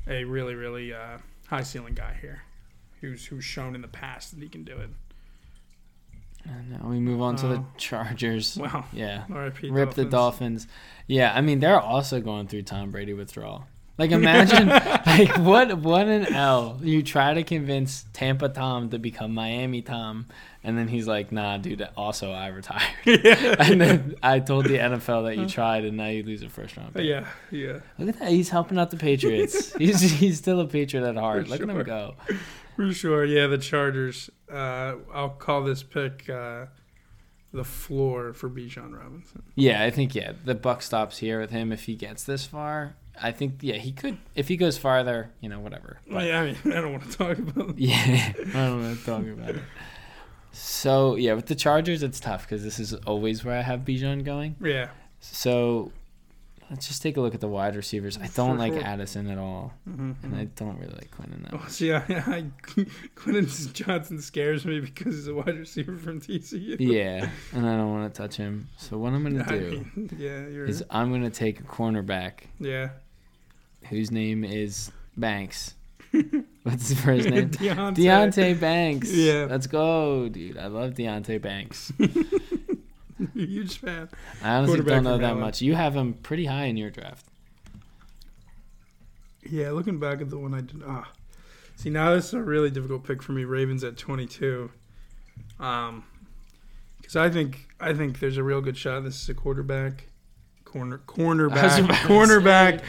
a 0.09 0.25
really 0.25 0.55
really 0.55 0.95
uh, 0.95 1.19
high 1.49 1.65
ceiling 1.65 1.93
guy 1.93 2.17
here, 2.19 2.45
who's 3.03 3.27
who's 3.27 3.45
shown 3.45 3.75
in 3.75 3.83
the 3.83 3.89
past 3.89 4.31
that 4.31 4.43
he 4.43 4.49
can 4.49 4.65
do 4.65 4.79
it. 4.79 4.89
And 6.45 6.71
now 6.73 6.89
we 6.89 6.99
move 7.01 7.21
on 7.23 7.37
to 7.37 7.47
the 7.49 7.57
Oh. 7.57 7.67
Chargers. 7.77 8.57
Wow, 8.61 8.85
Yeah. 8.93 9.25
R.I.P. 9.33 9.71
Rip 9.71 9.95
the 9.95 10.05
Dolphins. 10.05 10.65
Dolphins. 10.65 10.69
Yeah, 11.07 11.33
I 11.35 11.41
mean 11.41 11.61
they're 11.61 11.81
also 11.81 12.21
going 12.21 12.49
through 12.49 12.63
Tom 12.63 12.91
Brady 12.91 13.13
withdrawal. 13.13 13.67
Like 13.97 14.11
imagine 14.23 14.69
like 14.69 15.37
what 15.39 15.79
what 15.79 16.07
an 16.09 16.27
L. 16.35 16.81
You 16.83 17.03
try 17.03 17.35
to 17.35 17.43
convince 17.45 18.05
Tampa 18.13 18.49
Tom 18.49 18.91
to 18.91 18.99
become 18.99 19.33
Miami 19.35 19.83
Tom 19.83 20.27
and 20.67 20.79
then 20.79 20.89
he's 20.89 21.07
like, 21.07 21.31
"Nah, 21.31 21.59
dude, 21.59 21.87
also 21.97 22.33
I 22.33 22.47
retired." 22.49 22.83
and 23.07 23.79
then 23.81 24.15
I 24.23 24.41
told 24.41 24.65
the 24.65 24.79
NFL 24.79 25.25
that 25.27 25.37
you 25.37 25.47
tried 25.47 25.85
and 25.85 25.97
now 25.99 26.07
you 26.09 26.23
lose 26.23 26.43
a 26.43 26.49
first 26.49 26.77
round 26.79 26.95
pick. 26.95 27.05
Yeah, 27.05 27.27
yeah. 27.51 27.81
Look 27.99 28.09
at 28.09 28.19
that. 28.19 28.31
He's 28.31 28.49
helping 28.49 28.79
out 28.79 28.91
the 28.91 28.97
Patriots. 28.97 29.75
he's 29.77 30.01
he's 30.01 30.39
still 30.39 30.61
a 30.61 30.67
Patriot 30.67 31.07
at 31.07 31.17
heart. 31.17 31.45
For 31.45 31.51
Look 31.51 31.61
at 31.61 31.69
him 31.69 31.83
go. 31.85 32.15
For 32.77 32.93
sure, 32.93 33.25
yeah, 33.25 33.47
the 33.47 33.59
Chargers. 33.59 34.31
Uh, 34.51 34.97
I'll 35.13 35.31
call 35.31 35.63
this 35.63 35.83
pick 35.83 36.29
uh, 36.29 36.67
the 37.53 37.65
floor 37.65 38.33
for 38.33 38.51
Bijan 38.51 38.99
Robinson. 38.99 39.43
Yeah, 39.55 39.85
I 39.85 39.91
think 39.91 40.15
yeah, 40.15 40.33
the 40.45 40.55
buck 40.55 40.83
stops 40.83 41.19
here 41.19 41.41
with 41.41 41.51
him 41.51 41.73
if 41.73 41.85
he 41.85 41.95
gets 41.95 42.25
this 42.25 42.45
far. 42.45 42.97
I 43.21 43.31
think 43.31 43.59
yeah, 43.61 43.77
he 43.77 43.93
could 43.93 44.19
if 44.35 44.49
he 44.49 44.57
goes 44.57 44.77
farther, 44.77 45.31
you 45.41 45.49
know, 45.49 45.61
whatever. 45.61 46.01
But, 46.09 46.27
yeah, 46.27 46.41
I 46.41 46.47
mean, 46.47 46.57
I 46.77 46.81
don't 46.81 46.93
want 46.93 47.11
to 47.11 47.17
talk 47.17 47.39
about. 47.39 47.71
It. 47.71 47.79
Yeah, 47.79 48.33
I 48.39 48.53
don't 48.53 48.83
want 48.83 48.99
to 48.99 49.05
talk 49.05 49.27
about 49.39 49.51
it. 49.51 49.63
So 50.53 51.17
yeah, 51.17 51.35
with 51.35 51.47
the 51.47 51.55
Chargers, 51.55 52.03
it's 52.03 52.21
tough 52.21 52.43
because 52.43 52.63
this 52.65 52.79
is 52.79 52.95
always 52.95 53.45
where 53.45 53.57
I 53.57 53.63
have 53.63 53.81
Bijan 53.81 54.25
going. 54.25 54.57
Yeah. 54.61 54.89
So 55.21 55.93
let's 56.71 56.87
just 56.89 57.03
take 57.03 57.17
a 57.17 57.21
look 57.21 57.35
at 57.35 57.41
the 57.41 57.49
wide 57.49 57.77
receivers. 57.77 58.17
I 58.19 58.27
don't 58.35 58.53
For 58.53 58.59
like 58.59 58.73
sure. 58.73 58.83
Addison 58.83 59.29
at 59.31 59.39
all, 59.39 59.73
Mm-hmm. 59.89 60.13
and 60.23 60.37
I 60.37 60.45
don't 60.57 60.79
really 60.79 60.95
like 60.95 61.11
Quinn 61.11 61.33
in 61.35 61.43
that. 61.43 61.55
Oh, 61.55 61.65
see, 61.69 61.93
I, 61.93 61.99
I, 62.09 62.45
Quentin 63.15 63.47
Johnston 63.73 64.21
scares 64.21 64.65
me 64.65 64.81
because 64.81 65.15
he's 65.15 65.29
a 65.29 65.35
wide 65.35 65.59
receiver 65.59 65.97
from 65.97 66.21
TCU. 66.21 66.77
Yeah, 66.79 67.29
and 67.53 67.67
I 67.67 67.77
don't 67.77 67.91
want 67.93 68.13
to 68.13 68.17
touch 68.23 68.37
him. 68.37 68.69
So 68.77 68.99
what 68.99 69.13
I'm 69.13 69.23
gonna 69.23 69.45
I 69.49 69.59
do 69.59 69.87
mean, 69.97 70.11
yeah, 70.19 70.47
you're. 70.49 70.65
is 70.67 70.83
I'm 70.91 71.11
gonna 71.13 71.31
take 71.31 71.61
a 71.61 71.65
cornerback 71.65 72.41
yeah. 72.59 72.91
whose 73.89 74.11
name 74.11 74.45
is 74.45 74.91
Banks. 75.17 75.75
What's 76.63 76.89
his 76.89 77.01
first 77.01 77.29
name? 77.29 77.51
Deonte. 77.51 77.97
Deonte 77.97 78.61
Banks. 78.61 79.13
Yeah. 79.13 79.49
Let's 79.51 79.67
go, 79.67 80.29
dude. 80.29 80.57
I 80.57 80.67
love 80.69 80.93
Deonte 80.95 81.43
Banks. 81.43 81.93
Huge 83.35 83.79
fan. 83.79 84.09
I 84.43 84.57
honestly 84.57 84.83
don't 84.83 85.05
know 85.05 85.19
that 85.19 85.37
much. 85.37 85.63
You 85.63 85.75
have 85.75 85.95
him 85.95 86.15
pretty 86.15 86.47
high 86.47 86.65
in 86.65 86.77
your 86.77 86.91
draft. 86.91 87.27
Yeah, 89.49 89.71
looking 89.71 89.99
back 89.99 90.21
at 90.21 90.31
the 90.31 90.39
one 90.39 90.55
I 90.55 90.61
did. 90.63 90.83
Ah, 90.87 91.11
see 91.77 91.91
now 91.91 92.15
this 92.15 92.27
is 92.29 92.35
a 92.35 92.43
really 92.43 92.71
difficult 92.71 93.05
pick 93.05 93.23
for 93.23 93.33
me. 93.33 93.45
Ravens 93.45 93.85
at 93.85 93.97
22. 93.97 94.71
Um, 95.61 96.05
because 96.97 97.17
I 97.17 97.29
think 97.29 97.69
I 97.79 97.93
think 97.93 98.19
there's 98.21 98.39
a 98.39 98.43
real 98.43 98.61
good 98.63 98.77
shot. 98.77 99.05
This 99.05 99.23
is 99.23 99.29
a 99.29 99.35
quarterback, 99.35 100.07
corner 100.65 100.99
cornerback, 101.07 101.87
cornerback. 102.07 102.83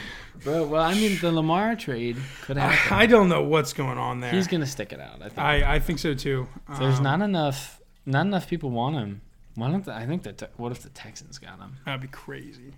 Bro, 0.44 0.68
well, 0.68 0.82
I 0.82 0.94
mean, 0.94 1.18
the 1.20 1.32
Lamar 1.32 1.76
trade 1.76 2.18
could 2.42 2.58
happen. 2.58 2.94
I, 2.94 3.04
I 3.04 3.06
don't 3.06 3.30
know 3.30 3.44
what's 3.44 3.74
going 3.74 3.98
on 3.98 4.20
there. 4.22 4.32
He's 4.32 4.48
gonna 4.48 4.66
stick 4.66 4.94
it 4.94 5.00
out. 5.00 5.22
I 5.22 5.28
think. 5.30 5.38
I 5.40 5.76
I 5.76 5.80
think 5.80 6.00
so 6.00 6.14
too. 6.14 6.48
There's 6.80 6.98
Um, 7.00 7.04
not 7.04 7.22
enough. 7.22 7.82
Not 8.06 8.26
enough 8.28 8.48
people 8.48 8.70
want 8.70 8.96
him. 8.96 9.22
Why 9.56 9.72
don't 9.72 9.84
the, 9.86 9.94
I 9.94 10.06
think 10.06 10.24
that? 10.24 10.52
What 10.58 10.72
if 10.72 10.82
the 10.82 10.90
Texans 10.90 11.38
got 11.38 11.60
him? 11.60 11.78
That'd 11.86 12.02
be 12.02 12.08
crazy. 12.08 12.74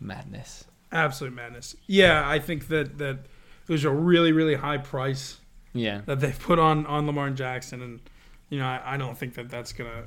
Madness. 0.00 0.64
Absolute 0.92 1.32
madness. 1.34 1.74
Yeah, 1.86 2.28
I 2.28 2.38
think 2.38 2.68
that 2.68 2.98
that 2.98 3.26
there's 3.66 3.84
a 3.84 3.90
really 3.90 4.32
really 4.32 4.54
high 4.54 4.78
price 4.78 5.38
Yeah. 5.72 6.02
that 6.06 6.20
they've 6.20 6.38
put 6.38 6.58
on 6.58 6.86
on 6.86 7.06
Lamar 7.06 7.30
Jackson, 7.30 7.82
and 7.82 8.00
you 8.48 8.58
know 8.58 8.66
I, 8.66 8.94
I 8.94 8.96
don't 8.96 9.16
think 9.18 9.34
that 9.34 9.48
that's 9.48 9.72
gonna 9.72 10.04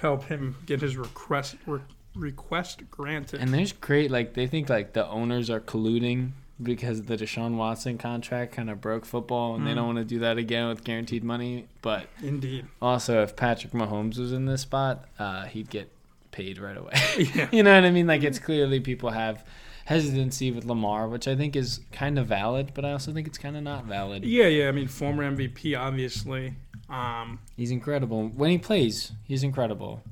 help 0.00 0.24
him 0.24 0.54
get 0.66 0.80
his 0.80 0.96
request 0.96 1.56
re, 1.66 1.80
request 2.14 2.88
granted. 2.90 3.40
And 3.40 3.52
there's 3.52 3.72
great 3.72 4.10
like 4.10 4.34
they 4.34 4.46
think 4.46 4.68
like 4.68 4.92
the 4.92 5.06
owners 5.08 5.50
are 5.50 5.60
colluding 5.60 6.32
because 6.60 7.02
the 7.02 7.16
Deshaun 7.16 7.56
Watson 7.56 7.98
contract 7.98 8.52
kind 8.52 8.70
of 8.70 8.80
broke 8.80 9.04
football 9.04 9.54
and 9.54 9.66
they 9.66 9.70
Mm. 9.72 9.76
don't 9.76 9.86
want 9.86 9.98
to 9.98 10.04
do 10.04 10.18
that 10.20 10.38
again 10.38 10.68
with 10.68 10.84
guaranteed 10.84 11.24
money. 11.24 11.66
But 11.82 12.06
Indeed. 12.22 12.66
also, 12.80 13.22
if 13.22 13.34
Patrick 13.36 13.72
Mahomes 13.72 14.18
was 14.18 14.32
in 14.32 14.46
this 14.46 14.62
spot, 14.62 15.06
uh, 15.18 15.44
he'd 15.46 15.70
get 15.70 15.90
paid 16.30 16.58
right 16.58 16.76
away. 16.76 16.92
Yeah. 17.34 17.48
you 17.52 17.62
know 17.62 17.74
what 17.74 17.84
I 17.84 17.90
mean? 17.90 18.06
Like 18.06 18.22
it's 18.22 18.38
clearly 18.38 18.80
people 18.80 19.10
have 19.10 19.44
hesitancy 19.84 20.50
with 20.52 20.64
Lamar, 20.64 21.08
which 21.08 21.26
I 21.26 21.34
think 21.34 21.56
is 21.56 21.80
kind 21.90 22.18
of 22.18 22.26
valid, 22.28 22.70
but 22.74 22.84
I 22.84 22.92
also 22.92 23.12
think 23.12 23.26
it's 23.26 23.38
kind 23.38 23.56
of 23.56 23.62
not 23.62 23.84
valid. 23.84 24.24
Yeah, 24.24 24.46
yeah. 24.46 24.68
I 24.68 24.72
mean, 24.72 24.86
former 24.88 25.24
MVP, 25.28 25.76
obviously. 25.78 26.54
Um, 26.88 27.40
He's 27.56 27.70
incredible 27.70 28.28
when 28.28 28.50
he 28.50 28.58
plays. 28.58 29.12
He's 29.24 29.42
incredible. 29.42 30.02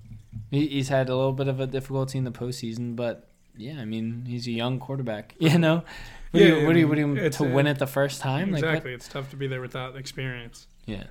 He, 0.51 0.67
he's 0.67 0.89
had 0.89 1.09
a 1.09 1.15
little 1.17 1.33
bit 1.33 1.47
of 1.47 1.61
a 1.61 1.67
difficulty 1.67 2.19
in 2.19 2.25
the 2.25 2.33
postseason, 2.33 2.97
but 2.97 3.29
yeah, 3.57 3.81
I 3.81 3.85
mean 3.85 4.25
he's 4.27 4.47
a 4.49 4.51
young 4.53 4.79
quarterback. 4.81 5.35
You 5.41 5.59
know, 5.59 5.85
what 6.31 6.41
Yeah, 6.43 6.49
do 6.49 6.61
you, 6.61 6.67
what 6.67 6.73
do 6.75 6.79
you, 6.79 6.89
what 6.89 6.95
do 6.95 7.01
you 7.23 7.31
to 7.31 7.45
a- 7.45 7.49
win 7.49 7.67
it 7.67 7.79
the 7.79 7.87
first 7.87 8.21
time? 8.21 8.51
Like 8.53 8.63
exactly. 8.63 8.93
It's 8.93 9.09
tough 9.09 9.31
to 9.31 9.37
be 9.37 9.47
there 9.47 9.61
without 9.61 9.97
experience. 9.97 10.67
Yeah, 10.87 11.05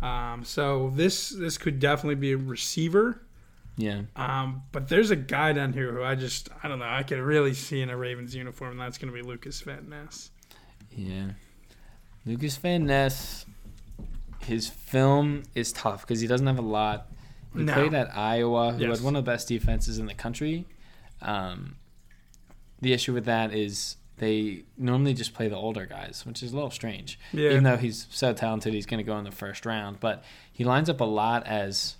Um, 0.00 0.44
so 0.44 0.90
this 0.94 1.30
this 1.30 1.58
could 1.58 1.78
definitely 1.78 2.14
be 2.16 2.32
a 2.32 2.36
receiver. 2.36 3.22
yeah. 3.76 4.02
Um, 4.16 4.62
but 4.72 4.88
there's 4.88 5.10
a 5.10 5.16
guy 5.16 5.52
down 5.52 5.72
here 5.72 5.92
who 5.92 6.02
I 6.02 6.14
just 6.14 6.48
I 6.62 6.68
don't 6.68 6.78
know 6.78 6.86
I 6.88 7.02
could 7.02 7.18
really 7.18 7.54
see 7.54 7.80
in 7.82 7.90
a 7.90 7.96
Ravens 7.96 8.34
uniform, 8.34 8.72
and 8.72 8.80
that's 8.80 8.98
going 8.98 9.12
to 9.12 9.14
be 9.22 9.26
Lucas 9.26 9.60
Van 9.62 9.88
Ness. 9.88 10.30
Yeah. 10.90 11.30
Lucas 12.24 12.56
Van 12.56 12.86
Ness, 12.86 13.44
his 14.40 14.68
film 14.68 15.42
is 15.54 15.72
tough 15.72 16.02
because 16.02 16.20
he 16.20 16.26
doesn't 16.26 16.46
have 16.46 16.58
a 16.58 16.62
lot. 16.62 17.08
He 17.54 17.62
No. 17.64 17.72
played 17.74 17.94
at 17.94 18.16
Iowa, 18.16 18.72
who 18.72 18.80
Yes. 18.82 18.98
had 18.98 19.04
one 19.04 19.16
of 19.16 19.24
the 19.24 19.30
best 19.30 19.48
defenses 19.48 19.98
in 19.98 20.06
the 20.06 20.14
country. 20.14 20.66
Um, 21.20 21.76
the 22.80 22.92
issue 22.92 23.12
with 23.12 23.24
that 23.26 23.52
is 23.52 23.96
they 24.22 24.62
normally 24.78 25.14
just 25.14 25.34
play 25.34 25.48
the 25.48 25.56
older 25.56 25.84
guys, 25.84 26.22
which 26.24 26.44
is 26.44 26.52
a 26.52 26.54
little 26.54 26.70
strange. 26.70 27.18
Yeah. 27.32 27.50
Even 27.50 27.64
though 27.64 27.76
he's 27.76 28.06
so 28.10 28.32
talented, 28.32 28.72
he's 28.72 28.86
going 28.86 28.98
to 28.98 29.04
go 29.04 29.18
in 29.18 29.24
the 29.24 29.32
first 29.32 29.66
round. 29.66 29.98
But 29.98 30.22
he 30.52 30.62
lines 30.62 30.88
up 30.88 31.00
a 31.00 31.04
lot 31.04 31.44
as 31.44 31.96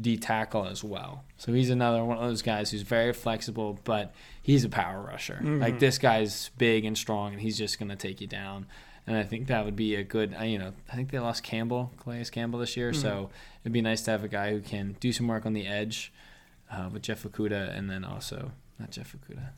D 0.00 0.16
tackle 0.16 0.66
as 0.66 0.84
well. 0.84 1.24
So 1.38 1.52
he's 1.52 1.68
another 1.70 2.04
one 2.04 2.18
of 2.18 2.22
those 2.22 2.42
guys 2.42 2.70
who's 2.70 2.82
very 2.82 3.12
flexible, 3.12 3.80
but 3.82 4.14
he's 4.40 4.64
a 4.64 4.68
power 4.68 5.02
rusher. 5.02 5.40
Mhm. 5.42 5.60
Like 5.60 5.80
this 5.80 5.98
guy's 5.98 6.50
big 6.56 6.84
and 6.84 6.96
strong, 6.96 7.32
and 7.32 7.40
he's 7.42 7.58
just 7.58 7.80
going 7.80 7.88
to 7.88 7.96
take 7.96 8.20
you 8.20 8.28
down. 8.28 8.66
And 9.08 9.16
I 9.16 9.24
think 9.24 9.48
that 9.48 9.64
would 9.64 9.76
be 9.76 9.96
a 9.96 10.04
good, 10.04 10.36
uh, 10.38 10.44
you 10.44 10.58
know, 10.58 10.72
I 10.92 10.94
think 10.94 11.10
they 11.10 11.18
lost 11.18 11.42
Campbell, 11.42 11.92
Calais 12.00 12.24
Campbell 12.30 12.60
this 12.60 12.76
year. 12.76 12.92
So 12.92 13.30
it'd 13.62 13.72
be 13.72 13.82
nice 13.82 14.02
to 14.02 14.12
have 14.12 14.22
a 14.22 14.28
guy 14.28 14.52
who 14.52 14.60
can 14.60 14.96
do 15.00 15.12
some 15.12 15.26
work 15.26 15.44
on 15.46 15.52
the 15.52 15.66
edge 15.66 16.12
uh, 16.70 16.88
with 16.92 17.02
Jeff 17.02 17.24
Okudah, 17.24 17.76
and 17.76 17.90
then 17.90 18.04
also, 18.04 18.52
not 18.78 18.90
Jeff 18.92 19.14
Okudah. 19.16 19.50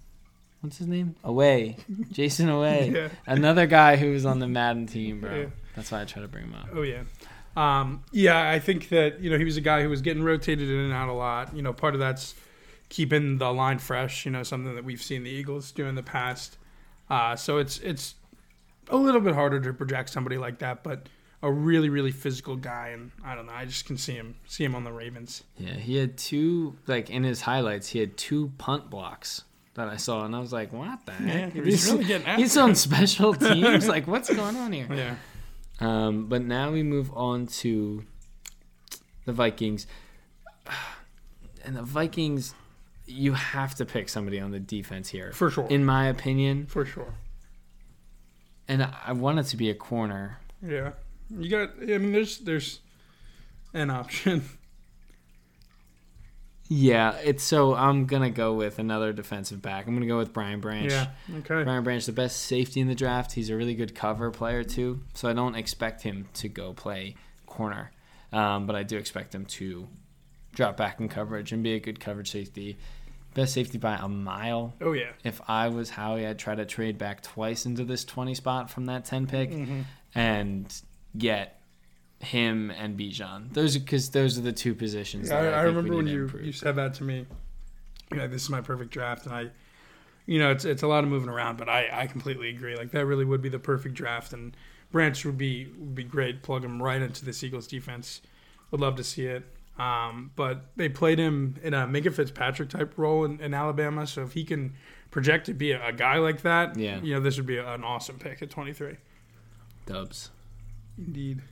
What's 0.60 0.78
his 0.78 0.86
name? 0.86 1.14
Away. 1.22 1.76
Jayson 2.12 2.46
Oweh. 2.46 2.92
Yeah. 2.92 3.08
Another 3.26 3.66
guy 3.66 3.96
who 3.96 4.10
was 4.12 4.26
on 4.26 4.40
the 4.40 4.48
Madden 4.48 4.86
team, 4.86 5.20
bro. 5.20 5.34
Yeah. 5.34 5.46
That's 5.76 5.92
why 5.92 6.02
I 6.02 6.04
try 6.04 6.22
to 6.22 6.28
bring 6.28 6.44
him 6.44 6.54
up. 6.54 6.68
Oh 6.74 6.82
yeah. 6.82 7.02
Um, 7.56 8.04
yeah, 8.12 8.50
I 8.50 8.58
think 8.58 8.88
that 8.88 9.20
you 9.20 9.30
know 9.30 9.38
he 9.38 9.44
was 9.44 9.56
a 9.56 9.60
guy 9.60 9.82
who 9.82 9.88
was 9.88 10.00
getting 10.00 10.22
rotated 10.22 10.68
in 10.68 10.76
and 10.76 10.92
out 10.92 11.08
a 11.08 11.12
lot. 11.12 11.54
You 11.54 11.62
know, 11.62 11.72
part 11.72 11.94
of 11.94 12.00
that's 12.00 12.34
keeping 12.88 13.38
the 13.38 13.52
line 13.52 13.78
fresh. 13.78 14.24
You 14.24 14.32
know, 14.32 14.42
something 14.42 14.74
that 14.74 14.84
we've 14.84 15.02
seen 15.02 15.22
the 15.22 15.30
Eagles 15.30 15.70
do 15.70 15.86
in 15.86 15.94
the 15.94 16.02
past. 16.02 16.56
Uh, 17.08 17.36
so 17.36 17.58
it's 17.58 17.78
it's 17.78 18.16
a 18.88 18.96
little 18.96 19.20
bit 19.20 19.34
harder 19.34 19.60
to 19.60 19.72
project 19.72 20.10
somebody 20.10 20.38
like 20.38 20.58
that, 20.58 20.82
but 20.82 21.08
a 21.42 21.50
really 21.50 21.88
really 21.88 22.10
physical 22.10 22.56
guy, 22.56 22.88
and 22.88 23.12
I 23.24 23.34
don't 23.34 23.46
know. 23.46 23.52
I 23.52 23.64
just 23.64 23.86
can 23.86 23.96
see 23.96 24.14
him 24.14 24.34
see 24.46 24.64
him 24.64 24.74
on 24.74 24.82
the 24.82 24.92
Ravens. 24.92 25.44
Yeah, 25.56 25.74
he 25.74 25.96
had 25.96 26.16
two 26.18 26.76
like 26.86 27.10
in 27.10 27.22
his 27.22 27.42
highlights. 27.42 27.88
He 27.88 28.00
had 28.00 28.16
two 28.16 28.52
punt 28.58 28.90
blocks 28.90 29.44
that 29.78 29.88
I 29.88 29.96
saw, 29.96 30.24
and 30.24 30.36
I 30.36 30.40
was 30.40 30.52
like, 30.52 30.72
"What 30.72 31.04
the 31.06 31.12
heck? 31.12 31.52
he's 31.54 31.64
He's, 31.64 31.92
really 31.92 32.04
getting 32.04 32.36
he's 32.36 32.56
on 32.56 32.74
special 32.74 33.34
teams. 33.48 33.88
like, 33.88 34.06
what's 34.06 34.32
going 34.34 34.56
on 34.56 34.72
here?" 34.72 34.86
Yeah. 34.92 35.14
Um, 35.80 36.26
but 36.28 36.42
now 36.42 36.70
we 36.70 36.82
move 36.82 37.10
on 37.14 37.46
to 37.62 38.04
the 39.24 39.32
Vikings, 39.32 39.86
and 41.64 41.76
the 41.76 41.82
Vikings. 41.82 42.54
You 43.06 43.32
have 43.32 43.74
to 43.76 43.86
pick 43.86 44.10
somebody 44.10 44.38
on 44.38 44.50
the 44.50 44.60
defense 44.60 45.08
here, 45.08 45.32
For 45.32 45.50
sure. 45.50 45.66
in 45.68 45.82
my 45.84 46.08
opinion. 46.08 46.66
For 46.66 46.84
sure. 46.84 47.14
And 48.68 48.82
I 48.82 48.92
I 49.06 49.12
want 49.12 49.38
it 49.38 49.44
to 49.44 49.56
be 49.56 49.70
a 49.70 49.74
corner. 49.74 50.40
Yeah. 50.60 50.90
You 51.30 51.48
got. 51.48 51.70
I 51.80 51.96
mean, 51.98 52.12
there's 52.12 52.38
there's 52.38 52.80
an 53.72 53.90
option. 53.90 54.42
Yeah, 56.70 57.14
it's 57.24 57.42
so 57.42 57.74
I'm 57.74 58.04
gonna 58.06 58.30
go 58.30 58.52
with 58.54 58.78
another 58.78 59.12
defensive 59.12 59.62
back. 59.62 59.86
I'm 59.86 59.94
gonna 59.94 60.06
go 60.06 60.18
with 60.18 60.32
Brian 60.34 60.60
Branch. 60.60 60.90
Yeah. 60.92 61.08
Okay. 61.38 61.62
Brian 61.64 61.82
Branch, 61.82 62.04
the 62.04 62.12
best 62.12 62.42
safety 62.42 62.80
in 62.80 62.88
the 62.88 62.94
draft. 62.94 63.32
He's 63.32 63.48
a 63.48 63.56
really 63.56 63.74
good 63.74 63.94
cover 63.94 64.30
player 64.30 64.62
too, 64.64 65.00
so 65.14 65.28
I 65.28 65.32
don't 65.32 65.54
expect 65.54 66.02
him 66.02 66.28
to 66.34 66.48
go 66.48 66.74
play 66.74 67.16
corner, 67.46 67.90
um, 68.32 68.66
but 68.66 68.76
I 68.76 68.82
do 68.82 68.98
expect 68.98 69.34
him 69.34 69.46
to 69.46 69.88
drop 70.54 70.76
back 70.76 71.00
in 71.00 71.08
coverage 71.08 71.52
and 71.52 71.62
be 71.62 71.72
a 71.74 71.80
good 71.80 72.00
coverage 72.00 72.30
safety. 72.30 72.76
Best 73.34 73.54
safety 73.54 73.78
by 73.78 73.94
a 73.96 74.08
mile. 74.08 74.74
Oh 74.82 74.92
yeah. 74.92 75.12
If 75.24 75.40
I 75.48 75.68
was 75.68 75.88
Howie, 75.90 76.26
I'd 76.26 76.38
try 76.38 76.54
to 76.54 76.66
trade 76.66 76.98
back 76.98 77.22
twice 77.22 77.64
into 77.66 77.84
this 77.84 78.04
20 78.04 78.34
spot 78.34 78.68
from 78.70 78.86
that 78.86 79.04
10 79.06 79.26
pick 79.26 79.50
Mhm. 79.50 79.84
and 80.14 80.82
get 81.16 81.57
him 82.20 82.70
and 82.70 82.98
Bijan. 82.98 83.52
Those 83.52 83.76
because 83.78 84.10
those 84.10 84.38
are 84.38 84.42
the 84.42 84.52
two 84.52 84.74
positions. 84.74 85.28
Yeah, 85.30 85.36
I, 85.36 85.38
I 85.38 85.42
think 85.42 85.54
we 85.54 85.66
remember 85.66 85.96
when 85.96 86.06
you, 86.06 86.22
improve. 86.24 86.44
you 86.46 86.52
said 86.52 86.76
that 86.76 86.94
to 86.94 87.04
me. 87.04 87.26
Yeah, 88.14 88.26
this 88.26 88.42
is 88.42 88.50
my 88.50 88.60
perfect 88.60 88.90
draft, 88.90 89.26
and 89.26 89.34
I, 89.34 89.46
you 90.26 90.38
know, 90.38 90.50
it's 90.50 90.64
it's 90.64 90.82
a 90.82 90.86
lot 90.88 91.04
of 91.04 91.10
moving 91.10 91.28
around, 91.28 91.58
but 91.58 91.68
I, 91.68 91.88
I 91.92 92.06
completely 92.06 92.48
agree. 92.50 92.76
Like 92.76 92.90
that 92.92 93.04
really 93.06 93.24
would 93.24 93.42
be 93.42 93.48
the 93.48 93.58
perfect 93.58 93.94
draft, 93.94 94.32
and 94.32 94.56
Branch 94.90 95.22
would 95.26 95.36
be 95.38 95.66
would 95.78 95.94
be 95.94 96.04
great. 96.04 96.42
Plug 96.42 96.64
him 96.64 96.82
right 96.82 97.00
into 97.00 97.24
the 97.24 97.38
Eagles 97.46 97.66
defense. 97.66 98.22
Would 98.70 98.80
love 98.80 98.96
to 98.96 99.04
see 99.04 99.26
it. 99.26 99.44
Um, 99.78 100.32
but 100.34 100.64
they 100.76 100.88
played 100.88 101.18
him 101.20 101.54
in 101.62 101.72
a 101.72 101.86
Minkah 101.86 102.12
Fitzpatrick 102.12 102.68
type 102.70 102.94
role 102.96 103.24
in, 103.24 103.38
in 103.40 103.54
Alabama, 103.54 104.06
so 104.08 104.22
if 104.22 104.32
he 104.32 104.42
can 104.44 104.74
project 105.12 105.46
to 105.46 105.54
be 105.54 105.70
a, 105.70 105.86
a 105.86 105.92
guy 105.92 106.16
like 106.16 106.42
that, 106.42 106.76
Yeah. 106.76 107.00
you 107.00 107.14
know, 107.14 107.20
this 107.20 107.36
would 107.36 107.46
be 107.46 107.58
an 107.58 107.84
awesome 107.84 108.18
pick 108.18 108.42
at 108.42 108.50
23. 108.50 108.96
Dubs. 109.86 110.30
Indeed. 110.98 111.42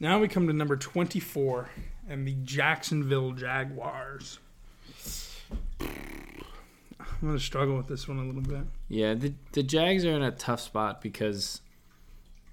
Now 0.00 0.20
we 0.20 0.28
come 0.28 0.46
to 0.46 0.52
number 0.52 0.76
24 0.76 1.70
and 2.08 2.26
the 2.26 2.36
Jacksonville 2.44 3.32
Jaguars. 3.32 4.38
I'm 5.80 5.88
going 7.20 7.36
to 7.36 7.42
struggle 7.42 7.76
with 7.76 7.88
this 7.88 8.06
one 8.06 8.18
a 8.18 8.24
little 8.24 8.42
bit. 8.42 8.62
Yeah, 8.88 9.14
the 9.14 9.34
the 9.52 9.64
Jags 9.64 10.04
are 10.04 10.12
in 10.12 10.22
a 10.22 10.30
tough 10.30 10.60
spot 10.60 11.02
because, 11.02 11.60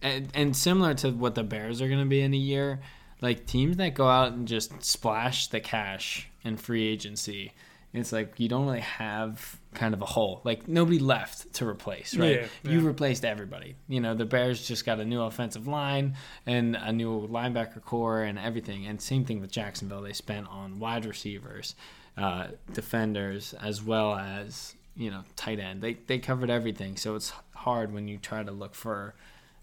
and, 0.01 0.29
and 0.33 0.57
similar 0.57 0.95
to 0.95 1.11
what 1.11 1.35
the 1.35 1.43
Bears 1.43 1.81
are 1.81 1.87
going 1.87 1.99
to 1.99 2.09
be 2.09 2.21
in 2.21 2.33
a 2.33 2.37
year, 2.37 2.79
like 3.21 3.45
teams 3.45 3.77
that 3.77 3.93
go 3.93 4.07
out 4.07 4.33
and 4.33 4.47
just 4.47 4.83
splash 4.83 5.47
the 5.47 5.59
cash 5.59 6.29
in 6.43 6.57
free 6.57 6.87
agency, 6.87 7.53
it's 7.97 8.11
like 8.11 8.39
you 8.39 8.49
don't 8.49 8.65
really 8.65 8.79
have 8.79 9.59
kind 9.73 9.93
of 9.93 10.01
a 10.01 10.05
hole. 10.05 10.41
Like 10.43 10.67
nobody 10.67 10.99
left 10.99 11.53
to 11.55 11.67
replace, 11.67 12.15
right? 12.15 12.41
Yeah, 12.63 12.71
You 12.71 12.81
replaced 12.81 13.25
everybody. 13.25 13.75
You 13.87 13.99
know, 14.01 14.15
the 14.15 14.25
Bears 14.25 14.67
just 14.67 14.85
got 14.85 14.99
a 14.99 15.05
new 15.05 15.21
offensive 15.21 15.67
line 15.67 16.15
and 16.45 16.75
a 16.75 16.91
new 16.91 17.27
linebacker 17.27 17.81
core 17.81 18.23
and 18.23 18.39
everything. 18.39 18.85
And 18.85 19.01
same 19.01 19.25
thing 19.25 19.41
with 19.41 19.51
Jacksonville. 19.51 20.01
They 20.01 20.13
spent 20.13 20.47
on 20.47 20.79
wide 20.79 21.05
receivers, 21.05 21.75
uh, 22.17 22.47
defenders, 22.73 23.53
as 23.61 23.83
well 23.83 24.15
as 24.15 24.75
you 24.95 25.11
know 25.11 25.23
tight 25.35 25.59
end. 25.59 25.81
They 25.81 25.93
they 25.93 26.19
covered 26.19 26.49
everything. 26.49 26.97
So 26.97 27.15
it's 27.15 27.33
hard 27.53 27.93
when 27.93 28.07
you 28.07 28.17
try 28.17 28.43
to 28.43 28.51
look 28.51 28.75
for 28.75 29.15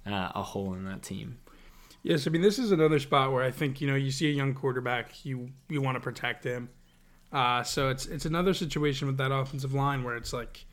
uh, 0.07 0.33
a 0.35 0.43
hole 0.43 0.75
in 0.75 0.85
that 0.85 1.03
team. 1.03 1.39
Yes, 2.03 2.27
I 2.27 2.31
mean 2.31 2.43
this 2.43 2.59
is 2.59 2.73
another 2.73 2.99
spot 2.99 3.33
where 3.33 3.45
I 3.45 3.51
think 3.51 3.81
you 3.81 3.87
know 3.87 3.95
you 3.95 4.11
see 4.11 4.29
a 4.29 4.33
young 4.33 4.55
quarterback, 4.55 5.25
you 5.25 5.51
you 5.69 5.81
want 5.81 5.97
to 5.97 6.01
protect 6.01 6.45
him. 6.45 6.69
Uh, 7.33 7.63
so 7.63 7.89
it's 7.89 8.07
it's 8.07 8.27
another 8.27 8.53
situation 8.55 9.07
with 9.07 9.17
that 9.17 9.33
offensive 9.33 9.73
line 9.73 10.05
where 10.05 10.17
it's 10.17 10.33
like 10.33 10.65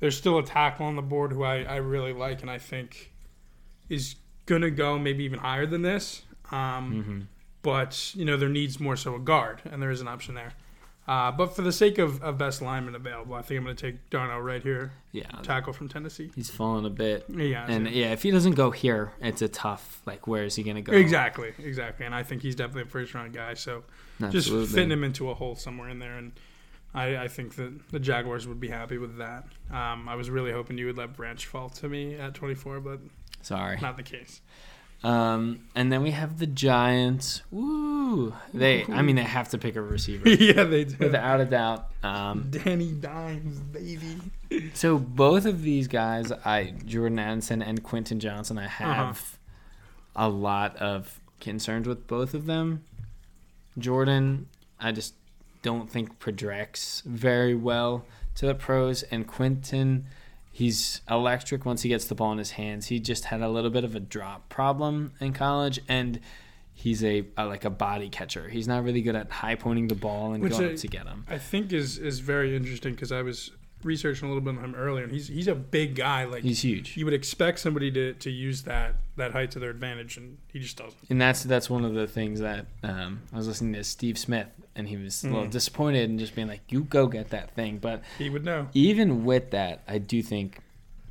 there's 0.00 0.16
still 0.16 0.38
a 0.38 0.44
tackle 0.44 0.86
on 0.86 0.96
the 0.96 1.02
board 1.02 1.32
who 1.32 1.42
I, 1.42 1.62
I 1.64 1.76
really 1.76 2.12
like 2.12 2.42
and 2.42 2.50
I 2.50 2.58
think 2.58 3.10
is 3.88 4.14
gonna 4.46 4.70
go 4.70 4.98
maybe 4.98 5.24
even 5.24 5.38
higher 5.40 5.66
than 5.66 5.82
this. 5.82 6.22
Um, 6.50 6.92
But 7.62 8.12
you 8.14 8.24
know 8.24 8.36
there 8.36 8.48
needs 8.48 8.78
more 8.78 8.94
so 8.96 9.14
a 9.14 9.18
guard, 9.18 9.62
and 9.64 9.80
there 9.82 9.90
is 9.90 10.00
an 10.00 10.08
option 10.08 10.34
there. 10.34 10.52
Uh, 11.06 11.30
but 11.30 11.54
for 11.54 11.60
the 11.60 11.72
sake 11.72 11.98
of, 11.98 12.22
of 12.22 12.38
best 12.38 12.62
lineman 12.62 12.94
available, 12.94 13.34
I 13.34 13.42
think 13.42 13.58
I'm 13.58 13.64
going 13.64 13.76
to 13.76 13.90
take 13.92 14.08
Darnell 14.08 14.40
right 14.40 14.62
here, 14.62 14.92
Yeah, 15.12 15.26
tackle 15.42 15.74
from 15.74 15.88
Tennessee. 15.88 16.30
he's 16.34 16.48
fallen 16.48 16.86
a 16.86 16.90
bit. 16.90 17.26
Yeah, 17.28 17.66
And 17.68 17.90
yeah, 17.90 18.12
if 18.12 18.22
he 18.22 18.30
doesn't 18.30 18.54
go 18.54 18.70
here, 18.70 19.12
it's 19.20 19.42
a 19.42 19.48
tough. 19.48 20.00
Like, 20.06 20.26
where 20.26 20.44
is 20.44 20.56
he 20.56 20.62
going 20.62 20.76
to 20.76 20.82
go? 20.82 20.92
exactly, 20.94 21.52
exactly. 21.58 22.06
And 22.06 22.14
I 22.14 22.22
think 22.22 22.40
he's 22.40 22.54
definitely 22.54 22.82
a 22.82 22.86
first 22.86 23.12
round 23.12 23.34
guy. 23.34 23.52
So 23.52 23.84
just 24.18 24.34
Absolutely. 24.48 24.66
fitting 24.74 24.90
him 24.92 25.04
into 25.04 25.28
a 25.28 25.34
hole 25.34 25.56
somewhere 25.56 25.90
in 25.90 25.98
there. 25.98 26.16
And 26.16 26.32
I, 26.94 27.16
I 27.18 27.28
think 27.28 27.56
that 27.56 27.90
the 27.90 27.98
Jaguars 28.00 28.48
would 28.48 28.60
be 28.60 28.68
happy 28.68 28.96
with 28.96 29.18
that. 29.18 29.44
Um, 29.70 30.08
I 30.08 30.14
was 30.14 30.30
really 30.30 30.52
hoping 30.52 30.78
you 30.78 30.86
would 30.86 30.96
let 30.96 31.14
Branch 31.14 31.44
fall 31.44 31.68
to 31.68 31.88
me 31.88 32.14
at 32.14 32.32
24, 32.32 32.80
but 32.80 33.00
Sorry. 33.42 33.78
not 33.78 33.98
the 33.98 34.02
case. 34.02 34.40
Um, 35.04 35.60
and 35.74 35.92
then 35.92 36.02
we 36.02 36.12
have 36.12 36.38
the 36.38 36.46
Giants. 36.46 37.42
Woo! 37.50 38.34
They, 38.54 38.84
I 38.86 39.02
mean, 39.02 39.16
they 39.16 39.22
have 39.22 39.50
to 39.50 39.58
pick 39.58 39.76
a 39.76 39.82
receiver 39.82 40.28
yeah, 40.28 40.64
they 40.64 40.84
do. 40.84 40.96
without 40.98 41.40
a 41.40 41.44
doubt. 41.44 41.90
Um, 42.02 42.48
Danny 42.50 42.92
Dimes, 42.92 43.60
baby. 43.60 44.70
so 44.72 44.98
both 44.98 45.44
of 45.44 45.62
these 45.62 45.88
guys, 45.88 46.32
I 46.32 46.74
Jordan 46.86 47.18
Addison 47.18 47.60
and 47.60 47.82
Quentin 47.82 48.18
Johnston, 48.18 48.56
I 48.58 48.66
have 48.66 49.38
a 50.16 50.28
lot 50.28 50.76
of 50.76 51.20
concerns 51.40 51.86
with 51.86 52.06
both 52.06 52.32
of 52.32 52.46
them. 52.46 52.84
Jordan, 53.78 54.46
I 54.80 54.92
just 54.92 55.14
don't 55.62 55.90
think 55.90 56.18
projects 56.18 57.02
very 57.04 57.54
well 57.54 58.06
to 58.36 58.46
the 58.46 58.54
pros, 58.54 59.02
and 59.04 59.26
Quentin. 59.26 60.06
He's 60.56 61.00
electric 61.10 61.64
once 61.66 61.82
he 61.82 61.88
gets 61.88 62.04
the 62.04 62.14
ball 62.14 62.30
in 62.30 62.38
his 62.38 62.52
hands. 62.52 62.86
He 62.86 63.00
just 63.00 63.24
had 63.24 63.40
a 63.42 63.48
little 63.48 63.70
bit 63.70 63.82
of 63.82 63.96
a 63.96 64.00
drop 64.00 64.48
problem 64.48 65.10
in 65.20 65.32
college, 65.32 65.80
and 65.88 66.20
he's 66.72 67.02
a, 67.02 67.24
a 67.36 67.44
like 67.46 67.64
a 67.64 67.70
body 67.70 68.08
catcher. 68.08 68.48
He's 68.48 68.68
not 68.68 68.84
really 68.84 69.02
good 69.02 69.16
at 69.16 69.32
high 69.32 69.56
pointing 69.56 69.88
the 69.88 69.96
ball 69.96 70.32
and 70.32 70.40
Which 70.44 70.52
going 70.52 70.68
I- 70.68 70.72
up 70.74 70.76
to 70.78 70.86
get 70.86 71.08
him. 71.08 71.24
I 71.28 71.38
think 71.38 71.72
is 71.72 71.98
is 71.98 72.20
very 72.20 72.54
interesting 72.54 72.94
because 72.94 73.10
I 73.10 73.22
was 73.22 73.50
researching 73.82 74.26
a 74.26 74.32
little 74.32 74.44
bit 74.44 74.56
on 74.56 74.64
him 74.64 74.74
earlier, 74.76 75.02
and 75.02 75.12
he's 75.12 75.26
he's 75.26 75.48
a 75.48 75.56
big 75.56 75.96
guy. 75.96 76.24
Like 76.24 76.44
He's 76.44 76.62
huge. 76.62 76.96
you 76.96 77.04
would 77.04 77.14
expect 77.14 77.58
somebody 77.58 77.90
to, 77.90 78.14
to 78.14 78.30
use 78.30 78.62
that 78.62 78.94
that 79.16 79.32
height 79.32 79.50
to 79.50 79.58
their 79.58 79.70
advantage, 79.70 80.16
and 80.16 80.38
he 80.52 80.60
just 80.60 80.76
doesn't. 80.76 80.94
And 81.10 81.20
that's 81.20 81.42
that's 81.42 81.68
one 81.68 81.84
of 81.84 81.94
the 81.94 82.06
things 82.06 82.38
that 82.38 82.66
um, 82.84 83.22
I 83.32 83.38
was 83.38 83.48
listening 83.48 83.72
to 83.72 83.82
Steve 83.82 84.18
Smith, 84.18 84.46
and 84.76 84.88
he 84.88 84.96
was 84.96 85.22
a 85.24 85.28
little 85.28 85.46
Mm. 85.46 85.50
disappointed 85.50 86.10
and 86.10 86.18
just 86.18 86.34
being 86.34 86.48
like, 86.48 86.62
"You 86.68 86.84
go 86.84 87.06
get 87.06 87.30
that 87.30 87.54
thing." 87.54 87.78
But 87.78 88.02
He 88.18 88.28
would 88.30 88.44
know. 88.44 88.68
even 88.74 89.24
with 89.24 89.50
that, 89.52 89.82
I 89.86 89.98
do 89.98 90.22
think 90.22 90.58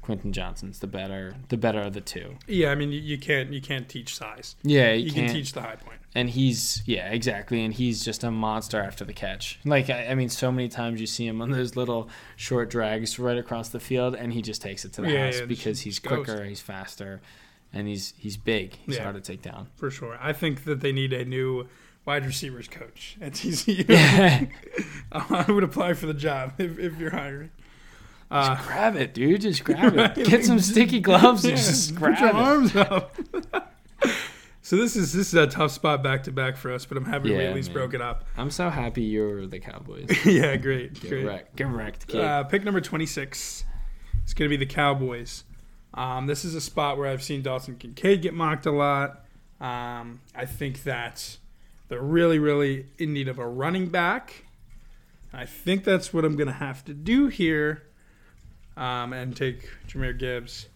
Quentin 0.01 0.33
Johnston's 0.33 0.79
the 0.79 0.87
better 0.87 1.35
the 1.47 1.55
better 1.57 1.79
of 1.79 1.93
the 1.93 2.01
two. 2.01 2.35
Yeah, 2.45 2.71
I 2.71 2.75
mean 2.75 2.91
you, 2.91 2.99
you 2.99 3.17
can't 3.17 3.53
you 3.53 3.61
can't 3.61 3.87
teach 3.87 4.15
size. 4.15 4.55
Yeah, 4.63 4.91
You, 4.91 5.05
you, 5.05 5.11
can 5.13 5.29
teach 5.29 5.53
the 5.53 5.61
high 5.61 5.77
point. 5.77 5.99
and 6.13 6.29
he's 6.29 6.83
yeah, 6.85 7.09
exactly, 7.09 7.63
and 7.63 7.73
he's 7.73 8.03
just 8.03 8.21
a 8.25 8.29
monster 8.29 8.81
after 8.81 9.05
the 9.05 9.13
catch. 9.13 9.59
Like 9.63 9.89
I, 9.89 10.07
I 10.07 10.15
mean, 10.15 10.27
so 10.27 10.51
many 10.51 10.67
times 10.67 10.99
you 10.99 11.07
see 11.07 11.25
him 11.25 11.41
on 11.41 11.51
those 11.51 11.77
little 11.77 12.09
short 12.35 12.69
drags 12.69 13.17
right 13.17 13.37
across 13.37 13.69
the 13.69 13.79
field, 13.79 14.13
and 14.13 14.33
he 14.33 14.41
just 14.41 14.61
takes 14.61 14.83
it 14.83 14.91
to 14.93 15.01
the 15.03 15.09
Yeah, 15.11 15.25
house 15.27 15.39
yeah, 15.39 15.45
because 15.45 15.79
he's 15.81 15.99
goes. 15.99 16.25
quicker, 16.25 16.43
he's 16.43 16.59
faster, 16.59 17.21
and 17.71 17.87
he's 17.87 18.13
he's 18.17 18.35
big. 18.35 18.73
He's 18.85 18.97
Yeah. 18.97 19.03
hard 19.03 19.15
to 19.15 19.21
take 19.21 19.41
down. 19.41 19.67
For 19.77 19.89
sure. 19.89 20.17
I 20.21 20.33
think 20.33 20.65
that 20.65 20.81
they 20.81 20.91
need 20.91 21.13
a 21.13 21.23
new 21.23 21.69
wide 22.05 22.25
receivers 22.25 22.67
coach 22.67 23.17
at 23.21 23.33
TCU. 23.33 24.49
I 25.11 25.51
would 25.51 25.63
apply 25.63 25.93
for 25.93 26.05
the 26.05 26.13
job 26.13 26.53
if, 26.57 26.77
if 26.79 26.97
you're 26.99 27.11
hiring. 27.11 27.51
Uh, 28.31 28.55
Just 28.55 28.67
grab 28.67 28.95
it, 28.95 29.13
dude. 29.13 29.41
Just 29.41 29.63
grab 29.63 29.95
Right, 29.95 30.17
it. 30.17 30.27
Get 30.29 30.43
some 30.45 30.59
sticky 30.59 30.99
gloves 31.01 31.43
and 31.45 31.51
yeah, 31.51 31.57
just 31.57 31.93
put 31.95 31.99
grab 32.15 32.19
your 32.19 32.29
it. 32.29 32.35
arms 32.35 32.75
up. 32.75 33.15
so 34.61 34.75
this 34.75 34.95
is 34.95 35.13
this 35.13 35.27
is 35.27 35.33
a 35.35 35.45
tough 35.45 35.71
spot 35.71 36.01
back 36.01 36.23
to 36.23 36.31
back 36.31 36.57
for 36.57 36.71
us, 36.73 36.85
but 36.85 36.97
I'm 36.97 37.05
happy 37.05 37.29
we 37.31 37.37
at 37.45 37.53
least 37.53 37.69
man. 37.69 37.73
broke 37.75 37.93
it 37.93 38.01
up. 38.01 38.25
I'm 38.35 38.49
so 38.49 38.69
happy 38.69 39.03
you're 39.03 39.45
the 39.45 39.59
Cowboys. 39.59 40.09
yeah, 40.25 40.55
great, 40.55 40.99
Get 40.99 41.09
great. 41.09 41.25
wrecked. 41.25 41.55
Get 41.55 41.67
wrecked, 41.67 42.07
kid. 42.07 42.21
Uh, 42.21 42.43
pick 42.45 42.63
number 42.63 42.81
26. 42.81 43.65
It's 44.23 44.33
going 44.33 44.49
to 44.49 44.57
be 44.57 44.63
the 44.65 44.71
Cowboys. 44.71 45.43
Um, 45.93 46.25
this 46.25 46.43
is 46.43 46.55
a 46.55 46.61
spot 46.61 46.97
where 46.97 47.07
I've 47.07 47.21
seen 47.21 47.43
Dawson 47.43 47.75
Kincaid 47.75 48.21
get 48.23 48.33
mocked 48.33 48.65
a 48.65 48.71
lot. 48.71 49.25
Um, 49.61 50.21
I 50.35 50.45
think 50.45 50.83
that 50.83 51.37
they're 51.93 52.01
really, 52.01 52.39
really 52.39 52.87
in 52.97 53.13
need 53.13 53.27
of 53.27 53.37
a 53.37 53.47
running 53.47 53.85
back. 53.85 54.45
I 55.31 55.45
think 55.45 55.83
that's 55.83 56.11
what 56.11 56.25
I'm 56.25 56.35
going 56.35 56.47
to 56.47 56.53
have 56.53 56.83
to 56.85 56.93
do 56.93 57.27
here 57.27 57.83
um, 58.75 59.13
and 59.13 59.37
take 59.37 59.69
Jahmyr 59.87 60.17
Gibbs 60.17 60.69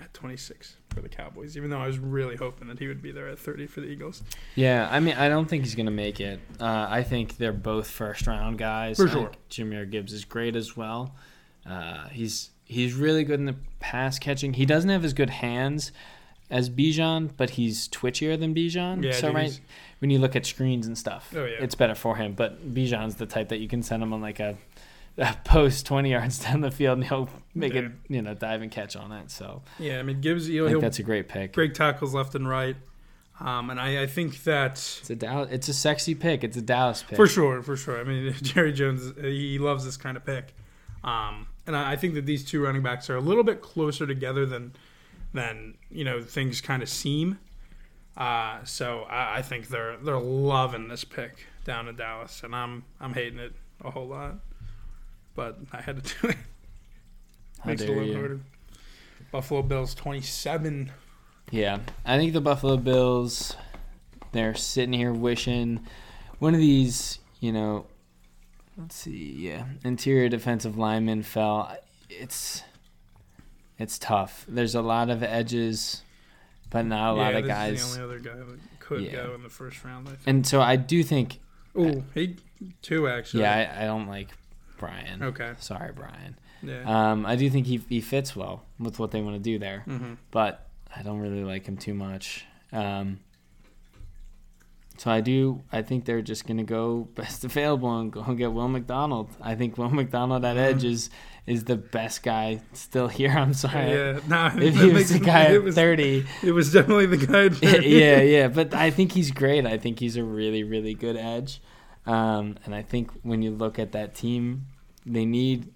at 0.00 0.12
26 0.14 0.78
for 0.88 1.00
the 1.00 1.08
Cowboys, 1.08 1.56
even 1.56 1.70
though 1.70 1.78
I 1.78 1.86
was 1.86 2.00
really 2.00 2.34
hoping 2.34 2.66
that 2.66 2.80
he 2.80 2.88
would 2.88 3.00
be 3.00 3.12
there 3.12 3.28
at 3.28 3.38
30 3.38 3.68
for 3.68 3.80
the 3.80 3.86
Eagles. 3.86 4.24
yeah, 4.56 4.88
I 4.90 4.98
mean, 4.98 5.14
I 5.16 5.28
don't 5.28 5.48
think 5.48 5.62
he's 5.62 5.76
gonna 5.76 5.92
make 5.92 6.18
it. 6.18 6.40
Uh, 6.58 6.88
I 6.90 7.04
think 7.04 7.36
they're 7.36 7.52
both 7.52 7.88
first 7.88 8.26
round 8.26 8.58
guys. 8.58 8.96
For 8.96 9.06
sure. 9.06 9.30
Jahmyr 9.48 9.88
Gibbs 9.88 10.12
is 10.12 10.24
great 10.24 10.56
as 10.56 10.76
well. 10.76 11.14
Uh, 11.64 12.08
he's 12.08 12.50
he's 12.64 12.94
really 12.94 13.22
good 13.22 13.38
in 13.38 13.46
the 13.46 13.56
pass 13.78 14.18
catching. 14.18 14.54
He 14.54 14.66
doesn't 14.66 14.90
have 14.90 15.04
as 15.04 15.12
good 15.12 15.30
hands 15.30 15.92
as 16.50 16.70
Bijan, 16.70 17.30
but 17.36 17.50
he's 17.50 17.88
twitchier 17.88 18.38
than 18.38 18.54
Bijan. 18.54 19.04
Yeah, 19.04 19.12
so 19.12 19.28
dude, 19.28 19.36
right 19.36 19.60
when 19.98 20.10
you 20.10 20.18
look 20.18 20.36
at 20.36 20.46
screens 20.46 20.86
and 20.86 20.96
stuff, 20.96 21.32
Oh, 21.36 21.44
yeah. 21.44 21.56
it's 21.60 21.74
better 21.74 21.94
for 21.94 22.16
him. 22.16 22.32
But 22.34 22.72
Bijan's 22.74 23.16
the 23.16 23.26
type 23.26 23.48
that 23.48 23.58
you 23.58 23.68
can 23.68 23.82
send 23.82 24.02
him 24.02 24.12
on 24.12 24.20
like 24.20 24.38
a, 24.40 24.56
a 25.18 25.36
post 25.44 25.86
twenty 25.86 26.10
yards 26.12 26.38
down 26.44 26.60
the 26.60 26.70
field 26.70 26.98
and 26.98 27.06
he'll 27.06 27.28
make 27.54 27.74
it 27.74 27.90
you 28.08 28.22
know 28.22 28.34
dive 28.34 28.62
and 28.62 28.70
catch 28.70 28.96
on 28.96 29.12
it. 29.12 29.30
So 29.30 29.62
Yeah, 29.78 29.98
I 29.98 30.02
mean, 30.02 30.20
Gibbs, 30.20 30.46
he'll, 30.46 30.64
think 30.66 30.70
he'll 30.74 30.80
that's 30.80 30.98
a 30.98 31.02
great 31.02 31.28
pick. 31.28 31.52
break 31.52 31.74
tackles 31.74 32.14
left 32.14 32.34
and 32.34 32.48
right. 32.48 32.76
Um, 33.40 33.70
and 33.70 33.78
I, 33.80 34.02
I 34.02 34.06
think 34.08 34.42
that 34.44 34.72
It's 34.72 35.10
a 35.10 35.14
Dallas, 35.14 35.48
It's 35.52 35.68
a 35.68 35.74
sexy 35.74 36.16
pick. 36.16 36.42
It's 36.42 36.56
a 36.56 36.62
Dallas 36.62 37.04
pick. 37.04 37.14
For 37.14 37.28
sure, 37.28 37.62
for 37.62 37.76
sure. 37.76 38.00
I 38.00 38.02
mean, 38.04 38.32
Jerry 38.42 38.72
Jones, 38.72 39.12
he 39.20 39.60
loves 39.60 39.84
this 39.84 39.96
kind 39.96 40.16
of 40.16 40.24
pick, 40.26 40.54
um, 41.04 41.46
and 41.66 41.76
I 41.76 41.92
I 41.92 41.96
think 41.96 42.14
that 42.14 42.26
these 42.26 42.44
two 42.44 42.62
running 42.64 42.82
backs 42.82 43.08
are 43.10 43.16
a 43.16 43.20
little 43.20 43.44
bit 43.44 43.60
closer 43.62 44.06
together 44.08 44.44
than 44.44 44.72
than 45.32 45.74
you 45.90 46.04
know 46.04 46.22
things 46.22 46.60
kind 46.60 46.82
of 46.82 46.88
seem. 46.88 47.38
Uh, 48.16 48.64
so 48.64 49.02
I, 49.08 49.38
I 49.38 49.42
think 49.42 49.68
they're 49.68 49.96
they're 49.96 50.18
loving 50.18 50.88
this 50.88 51.04
pick 51.04 51.46
down 51.64 51.88
in 51.88 51.96
Dallas, 51.96 52.42
and 52.42 52.54
I'm 52.54 52.84
I'm 53.00 53.14
hating 53.14 53.38
it 53.38 53.52
a 53.84 53.90
whole 53.90 54.08
lot, 54.08 54.36
but 55.34 55.58
I 55.72 55.80
had 55.80 56.02
to 56.02 56.14
do 56.22 56.28
it. 56.28 56.36
Makes 57.64 57.82
it 57.82 57.90
a 57.90 57.92
little 57.92 58.14
harder. 58.14 58.40
Buffalo 59.32 59.62
Bills 59.62 59.94
27. 59.94 60.90
Yeah, 61.50 61.78
I 62.04 62.16
think 62.16 62.32
the 62.32 62.40
Buffalo 62.40 62.76
Bills. 62.76 63.56
They're 64.32 64.54
sitting 64.54 64.92
here 64.92 65.12
wishing 65.12 65.80
one 66.38 66.54
of 66.54 66.60
these, 66.60 67.18
you 67.40 67.50
know, 67.50 67.86
let's 68.76 68.94
see, 68.94 69.34
yeah, 69.38 69.64
interior 69.84 70.28
defensive 70.28 70.76
lineman 70.76 71.22
fell. 71.22 71.76
It's 72.10 72.62
it's 73.78 73.98
tough. 73.98 74.44
There's 74.48 74.74
a 74.74 74.82
lot 74.82 75.08
of 75.10 75.22
edges, 75.22 76.02
but 76.70 76.82
not 76.86 77.12
a 77.12 77.14
lot 77.14 77.34
of 77.34 77.46
guys. 77.46 77.80
is 77.82 77.94
the 77.96 78.02
only 78.02 78.14
other 78.14 78.20
guy 78.22 78.36
that 78.36 78.58
could 78.80 79.02
Yeah. 79.02 79.12
go 79.26 79.34
in 79.34 79.42
the 79.42 79.48
first 79.48 79.84
round. 79.84 80.08
I 80.08 80.10
think. 80.12 80.22
And 80.26 80.46
so 80.46 80.60
I 80.60 80.76
do 80.76 81.02
think, 81.02 81.40
Oh, 81.76 82.02
he 82.14 82.36
two 82.82 83.08
actually. 83.08 83.42
yeah, 83.42 83.74
I, 83.78 83.82
I 83.82 83.86
don't 83.86 84.08
like 84.08 84.28
Brian. 84.78 85.22
Okay. 85.22 85.52
Sorry, 85.60 85.92
Brian. 85.92 86.36
Yeah. 86.62 87.10
Um, 87.12 87.24
I 87.24 87.36
do 87.36 87.48
think 87.50 87.66
he 87.66 87.76
he 87.88 88.00
fits 88.00 88.34
well 88.34 88.64
with 88.80 88.98
what 88.98 89.12
they 89.12 89.20
want 89.20 89.36
to 89.36 89.42
do 89.42 89.58
there. 89.58 89.84
mm-hmm. 89.86 90.14
but 90.32 90.68
I 90.94 91.02
don't 91.02 91.20
really 91.20 91.44
like 91.44 91.66
him 91.66 91.76
too 91.76 91.94
much. 91.94 92.44
Um, 92.72 93.20
So 94.96 95.10
I 95.12 95.20
do. 95.20 95.62
I 95.70 95.82
think 95.82 96.04
they're 96.04 96.22
just 96.22 96.46
gonna 96.46 96.64
go 96.64 97.08
best 97.14 97.44
available 97.44 97.96
and 98.00 98.10
go 98.10 98.22
and 98.22 98.36
get 98.36 98.52
Will 98.52 98.68
McDonald. 98.68 99.28
I 99.40 99.54
think 99.54 99.78
Will 99.78 99.90
McDonald 99.90 100.44
at 100.44 100.56
edge 100.56 100.82
is 100.84 101.10
is 101.48 101.64
the 101.64 101.76
best 101.76 102.22
guy 102.22 102.60
still 102.72 103.08
here. 103.08 103.30
I'm 103.30 103.54
sorry. 103.54 103.90
Yeah, 103.90 104.20
no, 104.28 104.50
If 104.56 104.76
he 104.76 104.90
was 104.90 105.08
the 105.10 105.18
guy 105.18 105.44
it 105.48 105.54
at 105.56 105.62
was, 105.62 105.74
30, 105.74 106.26
it 106.42 106.52
was 106.52 106.72
definitely 106.72 107.06
the 107.06 107.26
guy. 107.26 107.46
At 107.46 107.54
30. 107.56 107.88
yeah, 107.88 108.20
yeah. 108.20 108.48
But 108.48 108.74
I 108.74 108.90
think 108.90 109.12
he's 109.12 109.30
great. 109.30 109.66
I 109.66 109.78
think 109.78 109.98
he's 109.98 110.16
a 110.16 110.24
really, 110.24 110.62
really 110.62 110.94
good 110.94 111.16
edge. 111.16 111.60
Um, 112.06 112.56
and 112.64 112.74
I 112.74 112.82
think 112.82 113.10
when 113.22 113.42
you 113.42 113.50
look 113.50 113.78
at 113.78 113.92
that 113.92 114.14
team, 114.14 114.66
they 115.06 115.24
need 115.24 115.72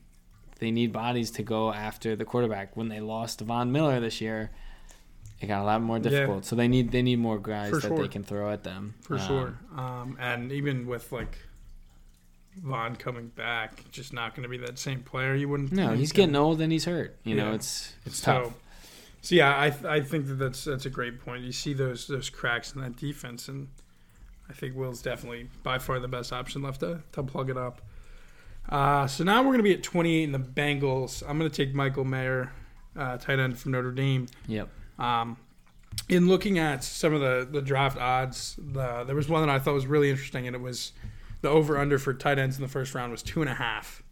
they 0.61 0.70
need 0.70 0.93
bodies 0.93 1.31
to 1.33 1.43
go 1.43 1.73
after 1.73 2.14
the 2.16 2.25
quarterback. 2.25 2.77
When 2.77 2.89
they 2.89 3.01
lost 3.01 3.41
Von 3.41 3.73
Miller 3.73 3.99
this 4.01 4.20
year, 4.20 4.51
it 5.41 5.47
got 5.49 5.61
a 5.61 5.64
lot 5.64 5.83
more 5.83 5.97
Yeah. 5.97 6.03
difficult. 6.11 6.45
So 6.45 6.55
they 6.57 6.68
need 6.68 6.91
they 6.93 7.03
need 7.03 7.18
more 7.18 7.39
guys 7.39 7.70
For 7.70 7.77
that 7.81 7.89
sure. 7.89 7.99
they 7.99 8.09
can 8.09 8.23
throw 8.23 8.51
at 8.53 8.62
them. 8.62 8.95
for 9.03 9.14
Um, 9.18 9.27
sure. 9.27 9.55
Um, 9.77 10.16
and 10.20 10.53
even 10.53 10.87
with 10.87 11.11
like 11.12 11.37
Vaughn 12.57 12.96
coming 12.96 13.28
back, 13.28 13.90
just 13.90 14.12
not 14.12 14.34
going 14.34 14.42
to 14.42 14.48
be 14.48 14.59
that 14.59 14.78
same 14.78 15.03
player. 15.03 15.34
You 15.34 15.48
wouldn't. 15.48 15.72
No, 15.72 15.92
he's 15.94 16.12
getting 16.12 16.36
old 16.36 16.61
and 16.61 16.70
he's 16.72 16.84
hurt. 16.84 17.16
You 17.24 17.34
know, 17.34 17.48
Yeah. 17.50 17.55
it's 17.55 17.94
it's 18.05 18.18
so. 18.18 18.42
tough. 18.44 18.55
So 19.22 19.34
yeah, 19.36 19.57
I 19.57 19.72
I 19.96 20.00
think 20.00 20.26
that 20.26 20.34
that's 20.34 20.64
that's 20.64 20.84
a 20.86 20.90
great 20.90 21.20
point. 21.20 21.44
You 21.44 21.53
see 21.53 21.72
those 21.72 22.07
those 22.07 22.28
cracks 22.28 22.74
in 22.74 22.80
that 22.82 22.96
defense, 22.96 23.48
and 23.48 23.68
I 24.50 24.53
think 24.53 24.76
Will's 24.76 25.00
definitely 25.00 25.48
by 25.62 25.78
far 25.78 25.98
the 26.00 26.09
best 26.09 26.32
option 26.32 26.61
left 26.62 26.80
to 26.80 27.00
to 27.12 27.22
plug 27.22 27.48
it 27.48 27.57
up. 27.57 27.80
Uh, 28.68 29.07
so 29.07 29.24
now 29.24 29.40
we're 29.40 29.48
going 29.48 29.59
to 29.59 29.62
be 29.64 29.72
at 29.74 29.82
28 29.82 30.22
in 30.22 30.32
the 30.32 30.38
Bengals. 30.38 31.22
I'm 31.28 31.36
going 31.38 31.50
to 31.50 31.57
take 31.57 31.74
Michael 31.74 32.05
Mayer, 32.05 32.53
uh, 32.96 33.16
tight 33.18 33.40
end 33.40 33.59
from 33.59 33.72
Notre 33.72 33.90
Dame. 33.90 34.26
Yep. 34.46 34.68
Um, 35.00 35.36
in 36.09 36.28
looking 36.28 36.59
at 36.61 36.84
some 36.84 37.12
of 37.12 37.20
the, 37.20 37.46
the 37.50 37.61
draft 37.61 37.98
odds, 37.98 38.57
the, 38.59 39.03
there 39.05 39.16
was 39.16 39.28
one 39.28 39.44
that 39.44 39.53
I 39.53 39.59
thought 39.59 39.74
was 39.74 39.86
really 39.86 40.11
interesting, 40.11 40.46
and 40.46 40.55
it 40.55 40.62
was 40.62 40.92
the 41.43 41.49
over 41.51 41.76
under 41.78 41.99
for 41.99 42.14
tight 42.14 42.38
ends 42.38 42.57
in 42.57 42.62
the 42.62 42.68
first 42.68 42.95
round 42.95 43.12
was 43.12 43.22
two 43.22 43.40
and 43.43 43.51
a 43.51 43.55
half. 43.55 44.03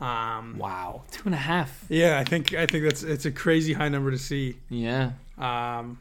Um, 0.00 0.58
Wow, 0.58 1.02
two 1.10 1.22
and 1.26 1.34
a 1.34 1.38
half. 1.38 1.84
yeah, 1.88 2.18
I 2.18 2.24
think 2.24 2.54
I 2.54 2.66
think 2.66 2.84
that's 2.84 3.02
it's 3.02 3.24
a 3.24 3.32
crazy 3.32 3.72
high 3.72 3.88
number 3.88 4.10
to 4.10 4.18
see. 4.18 4.56
Yeah. 4.68 5.12
Um, 5.38 5.98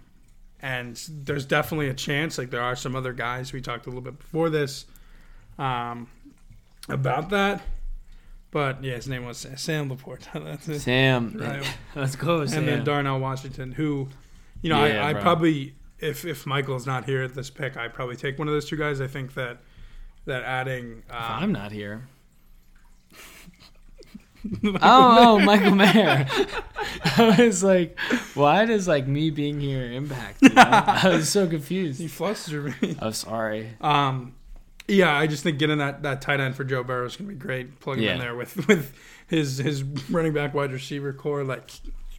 and 0.61 0.95
there's 1.09 1.45
definitely 1.45 1.89
a 1.89 1.93
chance. 1.93 2.37
Like 2.37 2.49
there 2.49 2.61
are 2.61 2.75
some 2.75 2.95
other 2.95 3.13
guys 3.13 3.53
we 3.53 3.61
talked 3.61 3.85
a 3.85 3.89
little 3.89 4.01
bit 4.01 4.17
before 4.19 4.49
this 4.49 4.85
um, 5.59 6.07
about 6.89 7.29
that. 7.31 7.61
But 8.51 8.83
yeah, 8.83 8.95
his 8.95 9.07
name 9.07 9.25
was 9.25 9.45
Sam 9.57 9.89
LaPorta. 9.89 10.79
Sam, 10.79 11.33
Right. 11.37 11.77
let's 11.95 12.15
go. 12.15 12.41
and 12.41 12.49
Sam. 12.49 12.65
then 12.65 12.83
Darnell 12.83 13.19
Washington, 13.19 13.71
who, 13.73 14.07
you 14.61 14.69
know, 14.69 14.83
Yeah, 14.85 15.05
I, 15.05 15.09
I 15.09 15.13
probably 15.15 15.75
if 15.99 16.23
if 16.25 16.45
Michael's 16.45 16.85
not 16.87 17.05
here 17.05 17.23
at 17.23 17.33
this 17.35 17.49
pick, 17.49 17.75
I'd 17.77 17.93
probably 17.93 18.15
take 18.15 18.39
one 18.39 18.47
of 18.47 18.53
those 18.53 18.67
two 18.69 18.77
guys. 18.77 19.01
I 19.01 19.07
think 19.07 19.33
that 19.33 19.57
that 20.27 20.43
adding. 20.43 21.03
Um, 21.09 21.17
I'm 21.17 21.51
not 21.51 21.71
here. 21.71 22.07
oh, 24.63 24.77
oh, 24.81 25.39
Michael 25.39 25.75
Mayer. 25.75 26.27
I 27.17 27.35
was 27.39 27.63
like, 27.63 27.99
why 28.33 28.65
does 28.65 28.87
like 28.87 29.07
me 29.07 29.29
being 29.29 29.59
here 29.59 29.91
impact? 29.91 30.41
You 30.41 30.49
know? 30.49 30.61
I 30.65 31.09
was 31.09 31.29
so 31.29 31.47
confused. 31.47 31.99
he 31.99 32.07
flustered 32.07 32.81
me. 32.81 32.95
I'm 32.99 33.13
sorry. 33.13 33.69
Um, 33.81 34.35
yeah, 34.87 35.13
I 35.13 35.27
just 35.27 35.43
think 35.43 35.59
getting 35.59 35.79
that, 35.79 36.03
that 36.03 36.21
tight 36.21 36.39
end 36.39 36.55
for 36.55 36.63
Joe 36.63 36.83
Burrow 36.83 37.05
is 37.05 37.17
gonna 37.17 37.29
be 37.29 37.35
great. 37.35 37.79
Plugging 37.79 38.05
him 38.05 38.13
in 38.13 38.19
there 38.19 38.35
with 38.35 38.67
with 38.67 38.93
his 39.27 39.57
his 39.57 39.83
running 40.09 40.33
back, 40.33 40.53
wide 40.53 40.71
receiver 40.71 41.11
core, 41.11 41.43
like 41.43 41.71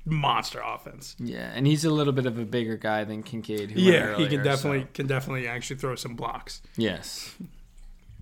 monster 0.04 0.60
offense. 0.64 1.16
Yeah, 1.18 1.50
and 1.54 1.66
he's 1.66 1.84
a 1.84 1.90
little 1.90 2.12
bit 2.12 2.26
of 2.26 2.38
a 2.38 2.44
bigger 2.44 2.76
guy 2.76 3.04
than 3.04 3.22
Kincaid. 3.22 3.70
Yeah, 3.70 4.16
he 4.16 4.26
can 4.26 4.42
definitely 4.42 4.82
so- 4.82 4.88
can 4.92 5.06
definitely 5.06 5.48
actually 5.48 5.76
throw 5.76 5.94
some 5.94 6.14
blocks. 6.14 6.60
Yes. 6.76 7.34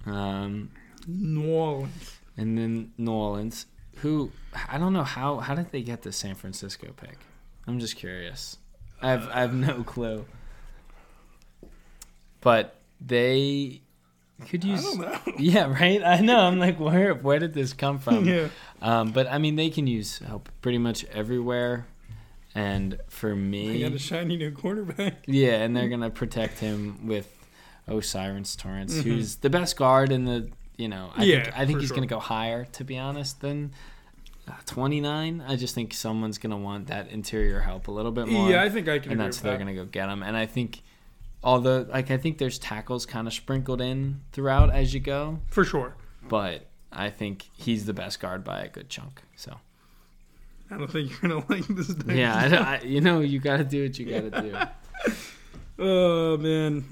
Um, 0.07 0.71
New 1.07 1.51
Orleans. 1.51 2.19
and 2.37 2.57
then 2.57 2.93
New 2.99 3.13
Orleans, 3.13 3.67
who 3.97 4.31
I 4.69 4.79
don't 4.79 4.93
know 4.93 5.05
how 5.05 5.39
how 5.39 5.55
did 5.55 5.73
they 5.73 5.83
get 5.83 6.03
the 6.03 6.13
San 6.13 6.35
Francisco 6.35 6.93
pick? 6.97 7.19
I'm 7.67 7.79
just 7.81 7.97
curious. 7.97 8.59
I 9.03 9.11
have 9.11 9.29
I 9.29 9.41
have 9.41 9.55
no 9.55 9.83
clue. 9.83 10.25
But 12.41 12.77
they 13.01 13.83
could 14.49 14.65
I 14.65 14.69
use 14.69 14.83
don't 14.85 15.01
know. 15.01 15.19
Yeah, 15.39 15.67
right. 15.73 16.03
I 16.03 16.21
know. 16.21 16.39
I'm 16.41 16.59
like, 16.59 16.79
where 16.79 17.15
where 17.15 17.39
did 17.39 17.55
this 17.55 17.73
come 17.73 17.99
from? 17.99 18.27
yeah, 18.27 18.49
Um, 18.81 19.13
but 19.13 19.27
I 19.27 19.39
mean, 19.39 19.57
they 19.57 19.71
can 19.71 19.87
use 19.87 20.19
help 20.19 20.49
pretty 20.63 20.79
much 20.79 21.05
everywhere. 21.07 21.87
And 22.55 22.99
for 23.09 23.37
me, 23.37 23.81
got 23.83 23.93
a 23.93 23.99
shiny 23.99 24.37
new 24.39 24.51
quarterback. 24.51 25.25
yeah, 25.27 25.57
and 25.63 25.77
they're 25.77 25.89
gonna 25.91 26.09
protect 26.11 26.59
him 26.59 27.07
with 27.07 27.31
O'Cyrus 27.89 28.57
Torrence, 28.57 28.95
Mhm. 28.99 29.03
who's 29.03 29.37
the 29.37 29.51
best 29.51 29.77
guard 29.77 30.11
in 30.13 30.25
the. 30.25 30.51
You 30.77 30.89
know, 30.89 31.11
I 31.17 31.25
Yeah, 31.25 31.43
think 31.45 31.59
I 31.59 31.67
think 31.67 31.81
he's 31.81 31.89
sure. 31.89 31.95
gonna 31.97 32.07
go 32.07 32.19
higher. 32.21 32.65
To 32.67 32.85
be 32.85 32.99
honest, 32.99 33.41
than 33.41 33.73
uh, 34.49 34.53
29. 34.67 35.43
I 35.47 35.57
just 35.57 35.75
think 35.75 35.95
someone's 35.95 36.37
gonna 36.39 36.59
want 36.59 36.89
that 36.89 37.09
interior 37.11 37.61
help 37.61 37.89
a 37.89 37.91
little 37.91 38.13
bit 38.13 38.29
more 38.29 38.51
Yeah, 38.51 38.63
I 38.63 38.69
think 38.69 38.87
I 38.89 38.99
can. 38.99 39.13
and 39.13 39.21
that's 39.21 39.41
they're 39.41 39.53
that. 39.53 39.59
gonna 39.59 39.75
go 39.75 39.85
get 39.87 40.09
him. 40.11 40.23
And 40.23 40.37
I 40.37 40.45
think, 40.47 40.83
although 41.43 41.87
like 41.89 42.11
I 42.11 42.17
think 42.19 42.39
there's 42.39 42.59
tackles 42.59 43.07
kind 43.07 43.27
of 43.27 43.33
sprinkled 43.33 43.81
in 43.81 44.21
throughout 44.33 44.71
as 44.71 44.93
you 44.93 45.01
go, 45.01 45.41
for 45.49 45.65
sure. 45.65 45.95
but 46.29 46.67
I 46.93 47.09
think 47.11 47.49
he's 47.55 47.87
the 47.87 47.95
best 47.95 48.21
guard 48.21 48.45
by 48.45 48.61
a 48.61 48.69
good 48.69 48.89
chunk. 48.91 49.23
So 49.35 49.57
I 50.71 50.77
don't 50.77 50.91
think 50.91 51.11
you're 51.11 51.31
gonna 51.31 51.45
like 51.49 51.67
this. 51.69 51.89
Next 51.89 52.19
yeah, 52.19 52.35
I, 52.37 52.77
I, 52.77 52.81
you 52.83 53.01
know 53.01 53.21
you 53.21 53.39
got 53.41 53.57
to 53.57 53.65
do 53.65 53.83
what 53.85 53.99
you 53.99 54.05
got 54.07 54.31
to 54.33 54.43
do. 54.43 55.13
Oh 55.79 56.37
man, 56.39 56.85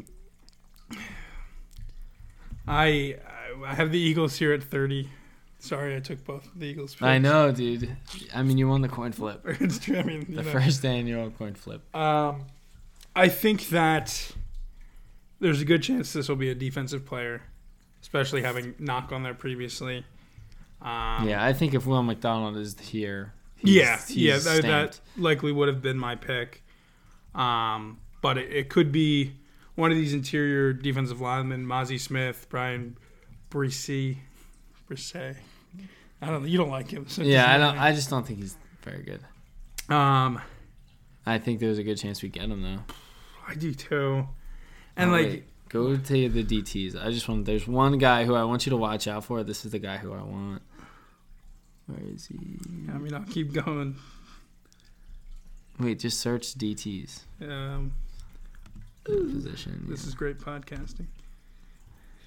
I 2.67 3.17
I 3.65 3.75
have 3.75 3.93
the 3.93 3.99
Eagles 3.99 4.37
here 4.37 4.53
at 4.53 4.63
thirty. 4.63 5.11
Sorry, 5.59 5.97
I 5.97 6.01
took 6.01 6.23
both 6.25 6.49
the 6.55 6.67
Eagles. 6.67 6.97
I 7.01 7.19
know, 7.19 7.51
dude. 7.51 7.97
I 8.35 8.43
mean, 8.43 8.59
you 8.59 8.69
won 8.69 8.83
the 8.83 8.89
coin 8.89 9.13
flip, 9.13 9.41
it's 9.61 9.79
true. 9.79 9.99
I 9.99 10.03
mean, 10.03 10.27
the 10.29 10.43
know. 10.43 10.51
first 10.51 10.85
annual 10.85 11.31
coin 11.31 11.55
flip. 11.55 11.83
Um, 11.97 12.45
I 13.17 13.29
think 13.29 13.69
that 13.71 14.33
there's 15.41 15.63
a 15.63 15.65
good 15.65 15.83
chance 15.83 16.13
this 16.13 16.29
will 16.29 16.37
be 16.37 16.51
a 16.51 16.55
defensive 16.55 17.07
player, 17.07 17.43
especially 18.03 18.43
having 18.43 18.75
knock 18.79 19.11
on 19.13 19.23
there 19.23 19.35
previously. 19.35 20.05
Um, 20.83 21.29
yeah, 21.29 21.43
I 21.43 21.55
think 21.55 21.73
if 21.73 21.87
Will 21.87 22.03
McDonald 22.03 22.59
is 22.59 22.79
here, 22.79 23.33
he's, 23.57 23.75
yeah, 23.75 23.97
he's 24.07 24.17
yeah. 24.17 24.39
That, 24.39 24.63
that 24.63 25.01
likely 25.17 25.51
would 25.51 25.69
have 25.69 25.81
been 25.81 25.99
my 25.99 26.15
pick. 26.15 26.63
Um, 27.35 28.01
but 28.21 28.37
it, 28.37 28.53
it 28.53 28.69
could 28.69 28.93
be 28.93 29.33
one 29.77 29.91
of 29.91 29.97
these 29.97 30.15
interior 30.15 30.73
defensive 30.73 31.21
linemen: 31.21 31.67
Mazi 31.67 31.99
Smith, 32.01 32.47
Bryan 32.49 32.97
Bresee, 33.51 34.19
Bresee. 34.89 35.37
I 36.23 36.27
don't. 36.27 36.47
You 36.49 36.59
don't 36.59 36.71
like 36.71 36.91
him. 36.91 37.07
So 37.09 37.23
yeah, 37.23 37.53
I 37.53 37.59
don't. 37.59 37.79
I 37.79 37.93
just 37.93 38.11
don't 38.11 38.27
think 38.27 38.39
he's 38.41 38.57
very 38.83 39.03
good. 39.03 39.21
Um, 39.95 40.41
I 41.27 41.39
think 41.39 41.61
there's 41.61 41.79
a 41.79 41.83
good 41.83 41.97
chance 41.99 42.23
we 42.23 42.29
get 42.29 42.45
him 42.45 42.63
though. 42.63 42.81
I 43.47 43.55
do 43.55 43.75
too. 43.75 44.27
And 44.97 45.11
Oh, 45.11 45.13
like, 45.13 45.47
go 45.69 45.97
to 45.97 46.29
the 46.29 46.45
DTS. 46.45 47.03
I 47.05 47.11
just 47.11 47.29
want. 47.29 47.45
There's 47.45 47.67
one 47.67 47.99
guy 47.99 48.25
who 48.25 48.35
I 48.35 48.45
want 48.45 48.65
you 48.65 48.71
to 48.71 48.77
watch 48.77 49.07
out 49.09 49.25
for. 49.25 49.43
This 49.43 49.65
is 49.65 49.73
the 49.73 49.79
guy 49.79 49.99
who 49.99 50.13
I 50.13 50.23
want. 50.23 50.63
Where 51.87 51.99
is 52.15 52.27
he? 52.27 52.39
I 52.91 52.97
mean, 52.97 53.13
I'll 53.13 53.25
keep 53.25 53.53
going. 53.53 53.97
Wait, 55.79 55.99
just 55.99 56.21
search 56.21 56.55
DTs 56.55 57.23
Um, 57.43 57.93
position. 59.05 59.85
this 59.89 60.07
is 60.07 60.15
great 60.15 60.39
podcasting. 60.39 61.07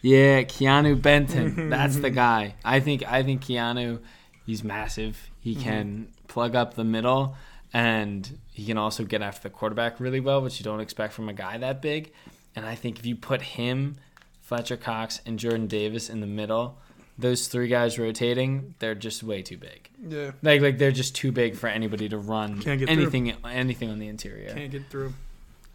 Yeah, 0.01 0.43
Keanu 0.43 1.01
Benton. 1.01 1.69
That's 1.69 1.97
the 1.97 2.09
guy. 2.25 2.55
I 2.63 2.79
think. 2.79 3.03
I 3.09 3.23
think 3.23 3.41
Keanu. 3.43 3.99
He's 4.45 4.63
massive. 4.63 5.29
He 5.41 5.55
Mhm. 5.55 5.61
can 5.61 6.07
plug 6.27 6.55
up 6.55 6.75
the 6.75 6.83
middle, 6.85 7.35
and 7.73 8.37
he 8.53 8.65
can 8.65 8.77
also 8.77 9.03
get 9.03 9.21
after 9.21 9.43
the 9.43 9.49
quarterback 9.53 9.99
really 9.99 10.19
well, 10.21 10.41
which 10.41 10.59
you 10.59 10.63
don't 10.63 10.79
expect 10.79 11.13
from 11.13 11.27
a 11.27 11.33
guy 11.33 11.57
that 11.57 11.81
big. 11.81 12.11
And 12.55 12.65
I 12.65 12.75
think 12.75 12.99
if 12.99 13.05
you 13.05 13.15
put 13.15 13.41
him, 13.41 13.97
Fletcher 14.41 14.77
Cox, 14.77 15.19
and 15.25 15.37
Jordan 15.37 15.67
Davis 15.67 16.09
in 16.09 16.21
the 16.21 16.27
middle, 16.27 16.77
those 17.17 17.47
three 17.49 17.67
guys 17.67 17.99
rotating, 17.99 18.75
they're 18.79 18.95
just 18.95 19.21
way 19.23 19.41
too 19.41 19.57
big. 19.57 19.89
Yeah, 20.07 20.31
Like 20.41 20.61
like 20.61 20.77
they're 20.77 20.91
just 20.91 21.13
too 21.15 21.31
big 21.33 21.55
for 21.55 21.67
anybody 21.67 22.07
to 22.09 22.17
run 22.17 22.59
get 22.59 22.77
through. 22.79 22.87
anything 22.87 23.31
anything 23.43 23.89
on 23.89 23.99
the 23.99 24.07
interior. 24.07 24.53
can't 24.53 24.71
get 24.71 24.89
through. 24.89 25.13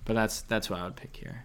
But 0.05 0.14
that's 0.14 0.42
that's 0.42 0.68
what 0.68 0.80
I 0.80 0.84
would 0.84 0.96
pick 0.96 1.16
here. 1.16 1.44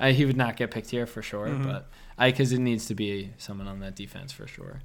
I, 0.00 0.12
he 0.12 0.24
would 0.24 0.36
not 0.36 0.56
get 0.56 0.70
picked 0.70 0.90
here 0.90 1.06
for 1.06 1.22
sure, 1.22 1.46
Mhm. 1.48 1.64
but 1.64 1.88
I 2.18 2.30
because 2.30 2.52
it 2.52 2.58
needs 2.58 2.86
to 2.86 2.94
be 2.94 3.30
someone 3.38 3.68
on 3.68 3.80
that 3.80 3.94
defense 3.94 4.32
for 4.32 4.46
sure. 4.46 4.80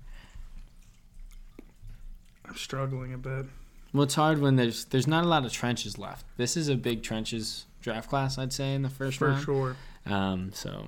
I'm 2.46 2.56
struggling 2.56 3.14
a 3.14 3.18
bit. 3.18 3.46
Well, 3.94 4.04
it's 4.04 4.16
hard 4.16 4.40
when 4.40 4.56
there's 4.56 4.86
there's 4.86 5.08
not 5.08 5.24
a 5.24 5.28
lot 5.28 5.46
of 5.46 5.52
trenches 5.52 5.98
left. 5.98 6.26
This 6.38 6.56
is 6.58 6.70
a 6.70 6.76
big 6.76 7.04
trenches 7.04 7.66
draft 7.82 8.10
class, 8.10 8.38
I'd 8.38 8.54
say, 8.54 8.74
in 8.74 8.82
the 8.82 8.90
first 8.90 9.18
For 9.18 9.30
round. 9.30 9.40
For 9.40 9.46
sure. 9.46 9.76
Um, 10.06 10.52
so 10.54 10.88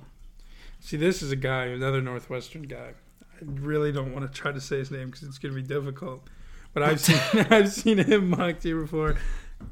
See, 0.82 0.96
this 0.96 1.20
is 1.22 1.30
a 1.30 1.36
guy, 1.36 1.66
another 1.66 2.00
Northwestern 2.00 2.62
guy. 2.62 2.92
I 3.22 3.44
really 3.44 3.92
don't 3.92 4.14
want 4.14 4.30
to 4.30 4.32
try 4.40 4.50
to 4.50 4.60
say 4.60 4.78
his 4.78 4.90
name 4.90 5.06
because 5.10 5.22
it's 5.24 5.36
going 5.38 5.54
to 5.54 5.60
be 5.60 5.66
difficult. 5.66 6.26
But 6.72 6.82
I've 6.84 7.00
seen 7.06 7.18
I've 7.50 7.72
seen 7.72 7.98
him 7.98 8.30
mocked 8.30 8.62
here 8.62 8.80
before. 8.80 9.16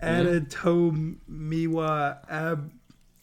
Yeah. 0.02 0.22
Adetomiwa 1.28 2.18
Ab 2.30 2.70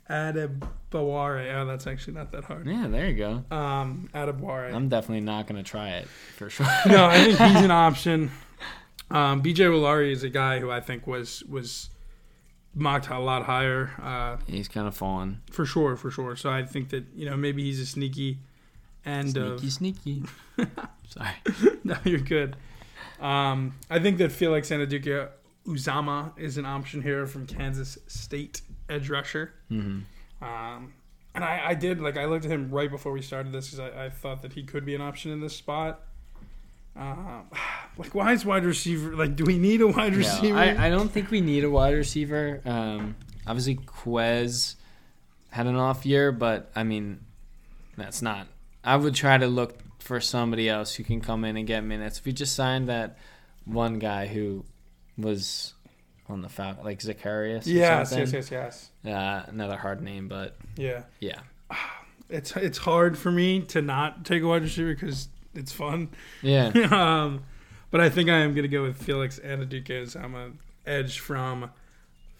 Adebawore. 0.09 1.55
Oh, 1.55 1.66
that's 1.66 1.88
actually 1.88 2.13
not 2.13 2.32
that 2.32 2.43
hard. 2.45 2.68
Yeah, 2.68 2.88
there 2.88 3.07
you 3.09 3.16
go. 3.16 3.43
Um, 3.55 4.09
Adebawore. 4.13 4.74
I'm 4.74 4.89
definitely 4.89 5.22
not 5.22 5.47
gonna 5.47 5.63
try 5.63 5.89
it 5.91 6.07
for 6.38 6.49
sure. 6.49 6.68
no, 6.88 7.05
I 7.05 7.18
think 7.26 7.38
he's 7.39 7.63
an 7.63 7.72
option. 7.72 8.32
Um, 9.11 9.41
BJ 9.41 9.57
Ojulari 9.57 10.11
is 10.11 10.24
a 10.24 10.30
guy 10.30 10.59
who 10.59 10.72
I 10.72 10.80
think 10.80 11.07
was 11.07 11.43
was 11.43 11.89
mocked 12.74 13.09
a 13.09 13.20
lot 13.20 13.43
higher. 13.43 13.91
Uh, 14.01 14.38
He's 14.47 14.68
kind 14.68 14.88
of 14.88 14.95
fallen. 14.95 15.41
for 15.51 15.66
sure, 15.66 15.95
for 15.95 16.11
sure. 16.11 16.36
So 16.36 16.49
I 16.49 16.63
think 16.66 16.89
that 16.89 17.05
you 17.16 17.30
know 17.30 17.38
maybe 17.38 17.63
he's 17.63 17.80
a 17.80 17.86
sneaky 17.86 18.39
end 19.05 19.38
of 19.38 19.59
Sneaky, 19.59 19.70
sneaky. 19.70 20.24
Sorry. 21.07 21.36
no, 21.84 21.95
you're 22.03 22.20
good. 22.20 22.55
Um, 23.20 23.76
I 23.89 23.99
think 23.99 24.18
that 24.18 24.32
Felix 24.32 24.70
Anudike 24.72 25.30
Uzomah 25.68 26.38
is 26.38 26.57
an 26.57 26.66
option 26.66 27.01
here 27.01 27.26
from 27.26 27.45
Kansas 27.47 27.97
State 28.07 28.61
edge 28.89 29.09
rusher. 29.09 29.53
hmm 29.70 29.99
Um, 30.41 30.93
and 31.34 31.43
I, 31.43 31.61
I 31.70 31.74
did 31.74 31.99
like 31.99 32.18
I 32.18 32.26
looked 32.26 32.45
at 32.45 32.51
him 32.51 32.70
right 32.72 32.89
before 32.89 33.11
we 33.11 33.22
started 33.22 33.51
this 33.51 33.72
because 33.72 33.80
I, 33.93 34.05
I 34.05 34.09
thought 34.09 34.41
that 34.43 34.53
he 34.53 34.63
could 34.63 34.86
be 34.86 34.95
an 34.95 35.01
option 35.01 35.32
in 35.32 35.41
this 35.41 35.55
spot. 35.55 36.01
Um, 36.95 37.45
like 37.97 38.13
why 38.16 38.32
is 38.34 38.45
wide 38.45 38.63
receiver 38.66 39.16
like 39.16 39.36
do 39.36 39.43
we 39.43 39.57
need 39.57 39.82
a 39.82 39.88
wide 39.88 40.13
No, 40.13 40.20
receiver? 40.20 40.57
I, 40.57 40.88
I 40.88 40.89
don't 40.89 41.09
think 41.09 41.32
we 41.32 41.41
need 41.41 41.63
a 41.63 41.70
wide 41.70 41.93
receiver. 41.95 42.61
Um, 42.66 43.16
obviously, 43.47 43.76
Quez 43.76 44.76
had 45.49 45.68
an 45.68 45.76
off 45.76 46.05
year, 46.05 46.32
but 46.32 46.72
I 46.76 46.84
mean, 46.84 47.22
that's 47.97 48.22
not. 48.22 48.47
I 48.84 48.95
would 48.97 49.16
try 49.16 49.38
to 49.38 49.47
look 49.47 49.80
for 49.99 50.22
somebody 50.22 50.70
else 50.70 50.93
who 50.95 51.03
can 51.03 51.20
come 51.22 51.43
in 51.43 51.57
and 51.57 51.66
get 51.66 51.84
minutes. 51.84 52.20
If 52.20 52.28
you 52.28 52.34
just 52.34 52.53
signed 52.55 52.88
that 52.89 53.18
one 53.66 53.97
guy 53.99 54.28
who 54.28 54.63
was 55.18 55.74
on 56.28 56.41
the 56.41 56.49
Falcon, 56.49 56.84
like 56.84 56.99
Zaccheaus, 56.99 57.63
yes, 57.66 58.09
something. 58.09 58.34
yes, 58.34 58.49
yes, 58.51 58.89
yes. 59.03 59.13
Uh, 59.13 59.43
another 59.47 59.78
hard 59.78 60.01
name, 60.01 60.28
but 60.28 60.55
Yeah, 60.76 61.03
yeah, 61.20 61.39
it's 62.30 62.55
it's 62.55 62.80
hard 62.80 63.18
for 63.18 63.32
me 63.32 63.61
to 63.61 63.82
not 63.82 64.26
take 64.26 64.41
a 64.43 64.47
wide 64.47 64.63
receiver 64.63 64.93
because 64.93 65.30
it's 65.53 65.72
fun. 65.72 66.09
yeah. 66.41 66.68
um, 66.91 67.43
but 67.91 68.01
I 68.01 68.09
think 68.09 68.30
I 68.30 68.39
am 68.39 68.53
going 68.53 68.63
to 68.63 68.68
go 68.68 68.82
with 68.84 69.01
Felix 69.01 69.39
Anadukes. 69.39 70.22
I'm 70.22 70.36
a 70.36 70.51
edge 70.86 71.20
from 71.20 71.70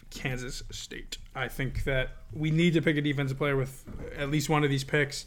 Kansas 0.10 0.64
State. 0.72 1.18
I 1.34 1.48
think 1.48 1.84
that 1.86 2.10
we 2.34 2.52
need 2.52 2.74
to 2.74 2.82
pick 2.82 2.98
a 2.98 3.02
defensive 3.02 3.38
player 3.38 3.56
with 3.56 3.84
at 4.18 4.30
least 4.30 4.50
one 4.50 4.64
of 4.64 4.70
these 4.70 4.84
picks. 4.84 5.26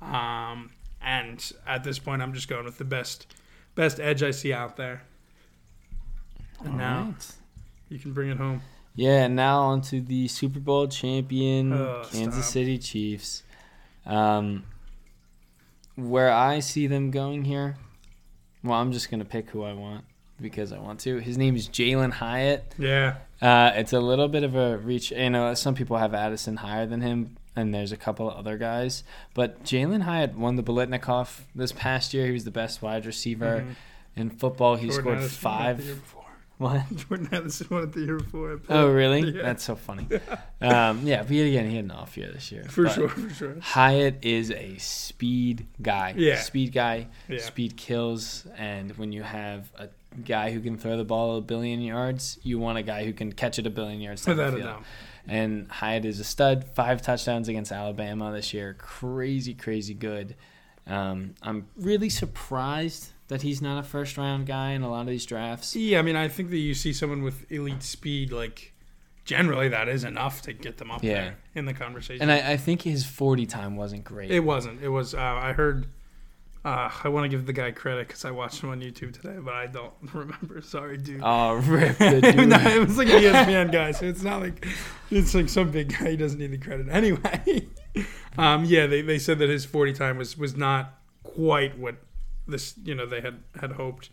Um, 0.00 0.70
and 1.02 1.52
at 1.66 1.84
this 1.84 1.98
point, 1.98 2.22
I'm 2.22 2.32
just 2.34 2.48
going 2.48 2.64
with 2.64 2.78
the 2.78 2.84
best 2.84 3.34
best 3.74 3.98
edge 3.98 4.22
I 4.22 4.30
see 4.30 4.52
out 4.52 4.76
there. 4.76 5.02
And 6.64 6.78
now 6.78 6.98
Alright. 6.98 7.32
you 7.88 7.98
can 7.98 8.12
bring 8.12 8.30
it 8.30 8.36
home. 8.38 8.62
Yeah, 8.96 9.24
and 9.24 9.34
now 9.36 9.60
on 9.62 9.80
to 9.82 10.00
the 10.00 10.28
Super 10.28 10.60
Bowl 10.60 10.86
champion 10.88 11.72
Oh, 11.72 12.04
Kansas 12.10 12.44
stop. 12.44 12.52
City 12.52 12.78
Chiefs. 12.78 13.42
Um, 14.06 14.64
where 15.96 16.30
I 16.32 16.60
see 16.60 16.86
them 16.86 17.10
going 17.10 17.44
here, 17.44 17.76
well, 18.62 18.78
I'm 18.80 18.92
just 18.92 19.10
gonna 19.10 19.24
pick 19.24 19.50
who 19.50 19.62
I 19.62 19.72
want 19.72 20.04
because 20.40 20.72
I 20.72 20.78
want 20.78 21.00
to. 21.00 21.18
His 21.18 21.38
name 21.38 21.56
is 21.56 21.68
Jalin 21.68 22.12
Hyatt. 22.12 22.74
Yeah, 22.78 23.16
Uh, 23.42 23.72
it's 23.74 23.92
a 23.92 24.00
little 24.00 24.28
bit 24.28 24.42
of 24.42 24.54
a 24.54 24.78
reach. 24.78 25.10
You 25.10 25.30
know, 25.30 25.54
some 25.54 25.74
people 25.74 25.98
have 25.98 26.14
Addison 26.14 26.56
higher 26.56 26.86
than 26.86 27.00
him, 27.00 27.36
and 27.56 27.74
there's 27.74 27.92
a 27.92 27.96
couple 27.96 28.28
of 28.30 28.36
other 28.36 28.56
guys. 28.58 29.04
But 29.34 29.62
Jalin 29.64 30.02
Hyatt 30.02 30.36
won 30.36 30.56
the 30.56 30.62
Biletnikoff 30.62 31.42
this 31.54 31.72
past 31.72 32.14
year. 32.14 32.26
He 32.26 32.32
was 32.32 32.44
the 32.44 32.50
best 32.50 32.80
wide 32.82 33.06
receiver 33.06 33.60
Mhm. 33.66 33.74
in 34.16 34.30
football. 34.30 34.76
He 34.76 34.88
Jordan 34.88 35.02
scored 35.02 35.18
Addison 35.18 35.50
won 35.50 35.70
it 35.70 35.76
the 35.78 35.82
year 35.84 35.94
five. 35.96 36.14
What? 36.58 36.82
Jordan 36.96 37.28
Addison 37.32 37.66
won 37.70 37.82
it 37.84 37.92
the 37.92 38.00
year 38.00 38.16
before. 38.18 38.60
Oh, 38.68 38.88
really? 38.88 39.30
Yeah. 39.30 39.42
That's 39.42 39.64
so 39.64 39.74
funny. 39.76 40.06
Um, 40.60 41.06
yeah, 41.06 41.22
but 41.22 41.30
again, 41.32 41.68
he 41.68 41.76
had 41.76 41.84
an 41.84 41.90
off 41.90 42.16
year 42.16 42.30
this 42.32 42.50
year. 42.50 42.64
For 42.64 42.84
But 42.84 42.94
sure, 42.94 43.08
for 43.10 43.28
sure. 43.34 43.56
Hyatt 43.60 44.20
is 44.22 44.50
a 44.50 44.78
speed 44.78 45.66
guy. 45.82 46.14
Yeah. 46.16 46.40
Speed 46.40 46.72
guy. 46.72 47.08
Yeah. 47.28 47.40
Speed 47.40 47.76
kills. 47.76 48.46
And 48.56 48.96
when 48.96 49.12
you 49.12 49.22
have 49.22 49.70
a 49.76 49.88
guy 50.24 50.52
who 50.52 50.60
can 50.60 50.78
throw 50.78 50.96
the 50.96 51.04
ball 51.04 51.36
a 51.36 51.42
billion 51.42 51.82
yards, 51.82 52.38
you 52.42 52.58
want 52.58 52.78
a 52.78 52.82
guy 52.82 53.04
who 53.04 53.12
can 53.12 53.30
catch 53.30 53.58
it 53.58 53.66
a 53.66 53.70
billion 53.70 54.00
yards. 54.00 54.26
Without 54.26 54.54
a 54.54 54.62
doubt. 54.62 54.84
And 55.28 55.70
Hyatt 55.70 56.06
is 56.06 56.18
a 56.18 56.24
stud. 56.24 56.64
Five 56.74 57.02
touchdowns 57.02 57.48
against 57.48 57.70
Alabama 57.70 58.32
this 58.32 58.54
year. 58.54 58.74
Crazy, 58.78 59.52
crazy 59.52 59.92
good. 59.92 60.34
Um, 60.86 61.34
I'm 61.42 61.66
really 61.76 62.08
surprised 62.08 63.10
that 63.28 63.42
he's 63.42 63.62
not 63.62 63.78
a 63.78 63.82
first 63.82 64.16
round 64.16 64.46
guy 64.46 64.70
in 64.72 64.82
a 64.82 64.90
lot 64.90 65.02
of 65.02 65.06
these 65.08 65.24
drafts. 65.26 65.74
Yeah, 65.74 65.98
I 65.98 66.02
mean, 66.02 66.16
I 66.16 66.28
think 66.28 66.50
that 66.50 66.58
you 66.58 66.74
see 66.74 66.92
someone 66.92 67.22
with 67.22 67.50
elite 67.50 67.82
speed, 67.82 68.32
like 68.32 68.72
generally 69.24 69.68
that 69.68 69.88
is 69.88 70.04
enough 70.04 70.42
to 70.42 70.52
get 70.52 70.76
them 70.76 70.90
up 70.90 71.02
Yeah. 71.02 71.14
there 71.14 71.36
in 71.54 71.64
the 71.64 71.72
conversation. 71.72 72.20
And 72.22 72.30
I, 72.30 72.52
I 72.52 72.56
think 72.58 72.82
his 72.82 73.06
40 73.06 73.46
time 73.46 73.76
wasn't 73.76 74.04
great. 74.04 74.30
it 74.30 74.40
wasn't. 74.40 74.82
It 74.82 74.88
was. 74.90 75.14
Uh, 75.14 75.20
I 75.20 75.52
heard. 75.52 75.86
Uh, 76.66 76.90
I 77.04 77.08
want 77.08 77.24
to 77.24 77.28
give 77.28 77.44
the 77.44 77.52
guy 77.52 77.70
credit 77.72 78.08
because 78.08 78.24
I 78.24 78.30
watched 78.30 78.62
him 78.62 78.70
on 78.70 78.80
YouTube 78.80 79.12
today, 79.12 79.36
but 79.38 79.52
I 79.52 79.66
don't 79.66 79.92
remember. 80.14 80.62
Sorry, 80.62 80.96
dude. 80.96 81.20
oh, 81.22 81.54
rip 81.66 81.98
the 81.98 82.20
dude. 82.22 82.48
no, 82.48 82.56
it 82.58 82.86
was 82.88 82.96
like 82.96 83.08
an 83.08 83.22
ESPN 83.22 83.70
guy, 83.70 83.90
so 83.92 84.06
it's 84.06 84.22
not 84.22 84.40
like 84.40 84.66
it's 85.10 85.34
like 85.34 85.50
some 85.50 85.70
big 85.70 85.98
guy. 85.98 86.10
He 86.12 86.16
doesn't 86.16 86.38
need 86.38 86.52
the 86.52 86.58
credit 86.58 86.86
anyway. 86.90 87.66
um, 88.38 88.64
yeah, 88.64 88.86
they, 88.86 89.02
they 89.02 89.18
said 89.18 89.38
that 89.40 89.48
his 89.50 89.64
forty 89.66 89.92
time 89.92 90.16
was 90.16 90.38
was 90.38 90.56
not 90.56 90.98
quite 91.22 91.78
what 91.78 91.96
this 92.46 92.74
you 92.84 92.94
know 92.94 93.06
they 93.06 93.20
had 93.20 93.40
had 93.60 93.72
hoped 93.72 94.10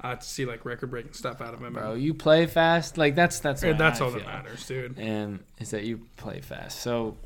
uh, 0.00 0.14
to 0.16 0.22
see 0.26 0.44
like 0.44 0.64
record 0.64 0.90
breaking 0.90 1.12
stuff 1.14 1.40
out 1.40 1.54
of 1.54 1.60
him. 1.62 1.72
Bro, 1.72 1.94
you 1.94 2.14
play 2.14 2.46
fast. 2.46 2.98
Like 2.98 3.14
that's 3.14 3.40
that's 3.40 3.62
And 3.62 3.78
that's 3.80 4.00
I 4.00 4.04
all 4.04 4.10
feel. 4.10 4.20
that 4.20 4.26
matters, 4.26 4.66
dude. 4.66 4.98
And 4.98 5.40
is 5.58 5.70
that 5.70 5.84
you 5.84 6.00
play 6.16 6.40
fast. 6.40 6.80
So 6.80 7.16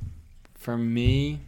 for 0.54 0.76
me, 0.76 1.40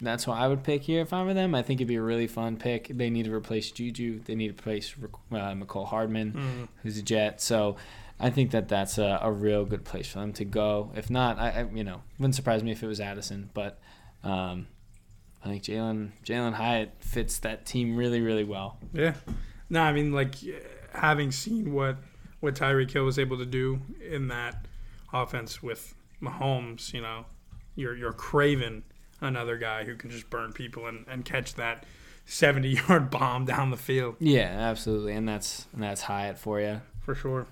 that's 0.00 0.26
what 0.26 0.38
I 0.38 0.46
would 0.48 0.62
pick 0.64 0.82
here 0.82 1.00
if 1.00 1.12
I 1.12 1.22
were 1.24 1.34
them. 1.34 1.54
I 1.54 1.62
think 1.62 1.80
it'd 1.80 1.88
be 1.88 1.94
a 1.96 2.02
really 2.02 2.26
fun 2.26 2.56
pick. 2.56 2.88
They 2.88 3.10
need 3.10 3.24
to 3.24 3.34
replace 3.34 3.70
Juju. 3.70 4.20
They 4.24 4.34
need 4.34 4.48
to 4.48 4.54
replace 4.54 4.94
uh, 5.32 5.36
Mecole 5.54 5.86
Hardman, 5.88 6.32
Mm. 6.32 6.68
who's 6.82 6.98
a 6.98 7.02
Jet. 7.02 7.40
So 7.40 7.76
I 8.20 8.30
think 8.30 8.50
that 8.50 8.68
that's 8.68 8.98
a, 8.98 9.18
a 9.22 9.30
real 9.32 9.64
good 9.64 9.84
place 9.84 10.08
for 10.08 10.18
them 10.20 10.32
to 10.34 10.44
go. 10.44 10.90
If 10.94 11.08
not, 11.10 11.38
I, 11.38 11.50
I 11.50 11.66
you 11.74 11.84
know 11.84 12.02
wouldn't 12.18 12.34
surprise 12.34 12.62
me 12.62 12.72
if 12.72 12.82
it 12.82 12.86
was 12.86 13.00
Addison, 13.00 13.50
but. 13.54 13.78
Um, 14.24 14.66
I 15.48 15.52
think 15.52 15.64
Jalin 15.64 16.10
Jalin 16.24 16.54
Hyatt 16.54 16.92
fits 17.00 17.38
that 17.40 17.64
team 17.66 17.96
really, 17.96 18.20
really 18.20 18.44
well. 18.44 18.78
Yeah. 18.92 19.14
No, 19.70 19.82
I 19.82 19.92
mean 19.92 20.12
like 20.12 20.34
having 20.94 21.30
seen 21.32 21.72
what 21.72 21.96
what 22.40 22.54
Tyreek 22.54 22.90
Hill 22.90 23.04
was 23.04 23.18
able 23.18 23.38
to 23.38 23.46
do 23.46 23.80
in 24.06 24.28
that 24.28 24.66
offense 25.12 25.62
with 25.62 25.94
Mahomes, 26.22 26.92
you 26.92 27.00
know, 27.00 27.24
you're 27.76 27.96
you're 27.96 28.12
craving 28.12 28.82
another 29.20 29.56
guy 29.56 29.84
who 29.84 29.96
can 29.96 30.10
just 30.10 30.30
burn 30.30 30.52
people 30.52 30.86
and, 30.86 31.04
and 31.08 31.24
catch 31.24 31.54
that 31.54 31.84
70 32.26 32.68
yard 32.68 33.10
bomb 33.10 33.44
down 33.44 33.70
the 33.70 33.76
field 33.76 34.16
Yeah, 34.20 34.42
absolutely, 34.46 35.14
and 35.14 35.28
that's 35.28 35.66
and 35.72 35.82
that's 35.82 36.02
Hyatt 36.02 36.38
for 36.38 36.60
you. 36.60 36.80
for 37.00 37.14
sure. 37.14 37.46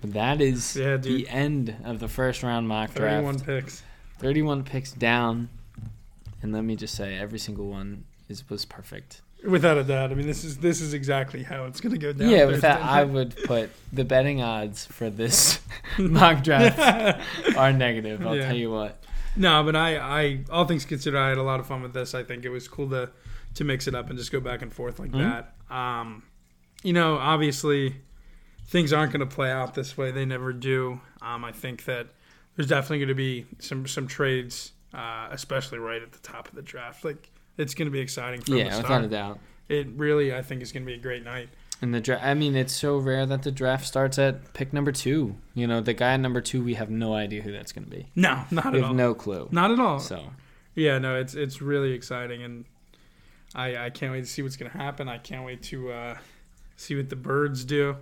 But 0.00 0.12
that 0.12 0.40
is 0.40 0.76
Yeah, 0.76 0.96
the 0.96 1.28
end 1.28 1.74
of 1.84 2.00
the 2.00 2.08
first 2.08 2.42
round 2.42 2.68
mock 2.68 2.90
31 2.90 3.36
draft. 3.36 3.46
picks. 3.46 3.82
31 4.18 4.64
picks 4.64 4.92
down. 4.92 5.48
And 6.46 6.54
let 6.54 6.62
me 6.62 6.76
just 6.76 6.94
say, 6.94 7.16
every 7.18 7.40
single 7.40 7.66
one 7.66 8.04
is 8.28 8.48
was 8.48 8.64
perfect. 8.64 9.20
Without 9.44 9.76
a 9.78 9.82
doubt. 9.84 10.12
I 10.12 10.14
mean, 10.14 10.28
this 10.28 10.44
is 10.44 10.58
this 10.58 10.80
is 10.80 10.94
exactly 10.94 11.42
how 11.42 11.64
it's 11.64 11.80
going 11.80 11.92
to 11.92 11.98
go 11.98 12.12
down. 12.12 12.30
yeah, 12.30 12.44
with 12.44 12.60
that, 12.60 12.80
I 12.80 13.02
would 13.02 13.34
put 13.44 13.70
the 13.92 14.04
betting 14.04 14.42
odds 14.42 14.86
for 14.86 15.10
this 15.10 15.58
mock 15.98 16.44
draft 16.44 17.20
are 17.56 17.72
negative. 17.72 18.24
I'll 18.24 18.36
Yeah. 18.36 18.46
tell 18.46 18.56
you 18.56 18.70
what. 18.70 19.02
No, 19.36 19.64
but 19.64 19.74
I, 19.74 19.96
I, 19.98 20.44
all 20.50 20.64
things 20.66 20.84
considered, 20.84 21.18
I 21.18 21.28
had 21.30 21.38
a 21.38 21.42
lot 21.42 21.58
of 21.60 21.66
fun 21.66 21.82
with 21.82 21.92
this. 21.92 22.14
I 22.14 22.22
think 22.22 22.44
it 22.44 22.48
was 22.48 22.68
cool 22.68 22.88
to, 22.90 23.10
to 23.54 23.64
mix 23.64 23.86
it 23.88 23.94
up 23.94 24.08
and 24.08 24.16
just 24.18 24.30
go 24.32 24.38
back 24.40 24.62
and 24.62 24.72
forth 24.72 24.98
like 25.00 25.10
Mhm. 25.10 25.18
that. 25.68 25.74
Um, 25.76 26.22
you 26.84 26.92
know, 26.92 27.16
obviously, 27.18 27.96
things 28.68 28.92
aren't 28.92 29.12
going 29.12 29.28
to 29.28 29.34
play 29.34 29.50
out 29.50 29.74
this 29.74 29.96
way. 29.98 30.10
They 30.12 30.24
never 30.24 30.52
do. 30.52 31.00
Um, 31.20 31.44
I 31.44 31.50
think 31.52 31.84
that 31.86 32.06
there's 32.56 32.68
definitely 32.68 32.98
going 33.00 33.08
to 33.08 33.14
be 33.14 33.46
some 33.58 33.86
some 33.86 34.06
trades, 34.06 34.72
uh, 34.96 35.28
especially 35.30 35.78
right 35.78 36.02
at 36.02 36.12
the 36.12 36.18
top 36.20 36.48
of 36.48 36.54
the 36.54 36.62
draft. 36.62 37.04
Like 37.04 37.30
it's 37.58 37.74
going 37.74 37.86
to 37.86 37.92
be 37.92 38.00
exciting 38.00 38.40
from 38.40 38.54
the 38.54 38.60
Yeah, 38.60 38.76
without 38.76 39.04
a 39.04 39.08
doubt. 39.08 39.38
It 39.68 39.88
really, 39.94 40.34
I 40.34 40.42
think, 40.42 40.62
is 40.62 40.72
going 40.72 40.84
to 40.84 40.86
be 40.86 40.94
a 40.94 41.00
great 41.00 41.24
night. 41.24 41.50
And 41.82 41.92
the 41.92 42.00
draft, 42.00 42.24
I 42.24 42.32
mean, 42.32 42.56
it's 42.56 42.74
so 42.74 42.96
rare 42.96 43.26
that 43.26 43.42
the 43.42 43.50
draft 43.50 43.84
starts 43.86 44.18
at 44.18 44.54
pick 44.54 44.72
number 44.72 44.92
two. 44.92 45.36
You 45.54 45.66
know, 45.66 45.82
the 45.82 45.92
guy 45.92 46.14
at 46.14 46.20
number 46.20 46.40
two, 46.40 46.64
we 46.64 46.74
have 46.74 46.88
no 46.88 47.12
idea 47.14 47.42
who 47.42 47.52
that's 47.52 47.72
going 47.72 47.84
to 47.84 47.90
be. 47.90 48.06
No, 48.16 48.44
not 48.50 48.66
at 48.66 48.66
all. 48.66 48.72
We 48.72 48.78
at 48.78 48.82
have 48.84 48.90
all. 48.90 48.96
no 48.96 49.14
clue. 49.14 49.48
Not 49.50 49.70
at 49.70 49.78
all. 49.78 49.98
So, 49.98 50.30
Yeah, 50.74 50.98
no, 50.98 51.16
it's 51.20 51.34
it's 51.34 51.60
really 51.60 51.92
exciting, 51.92 52.42
and 52.42 52.64
I 53.54 53.76
I 53.76 53.90
can't 53.90 54.12
wait 54.12 54.22
to 54.22 54.26
see 54.26 54.40
what's 54.40 54.56
gonna 54.56 54.70
happen. 54.70 55.08
I 55.08 55.18
can't 55.18 55.44
wait 55.44 55.62
to 55.64 55.90
uh, 55.92 56.18
see 56.76 56.96
what 56.96 57.10
the 57.10 57.16
birds 57.16 57.64
do. 57.64 57.96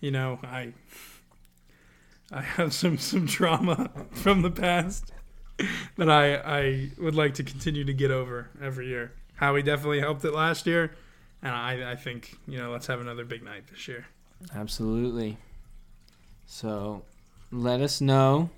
You 0.00 0.10
know, 0.10 0.38
I 0.42 0.72
I 2.32 2.40
have 2.40 2.72
some 2.72 2.96
some 2.96 3.26
trauma 3.26 3.90
from 4.12 4.40
the 4.40 4.50
past 4.50 5.12
that 5.96 6.10
I 6.10 6.34
I 6.36 6.90
would 6.98 7.14
like 7.14 7.34
to 7.34 7.42
continue 7.44 7.84
to 7.84 7.92
get 7.94 8.10
over 8.10 8.48
every 8.60 8.88
year. 8.88 9.12
Howie 9.36 9.62
definitely 9.62 10.00
helped 10.00 10.24
it 10.24 10.32
last 10.32 10.66
year, 10.66 10.92
and 11.42 11.52
I 11.52 11.92
I 11.92 11.96
think 11.96 12.36
you 12.46 12.58
know 12.58 12.70
let's 12.70 12.86
have 12.86 13.00
another 13.00 13.24
big 13.24 13.42
night 13.42 13.66
this 13.68 13.86
year. 13.88 14.06
absolutely. 14.54 15.38
So, 16.46 17.02
let 17.50 17.80
us 17.80 18.00
know 18.00 18.50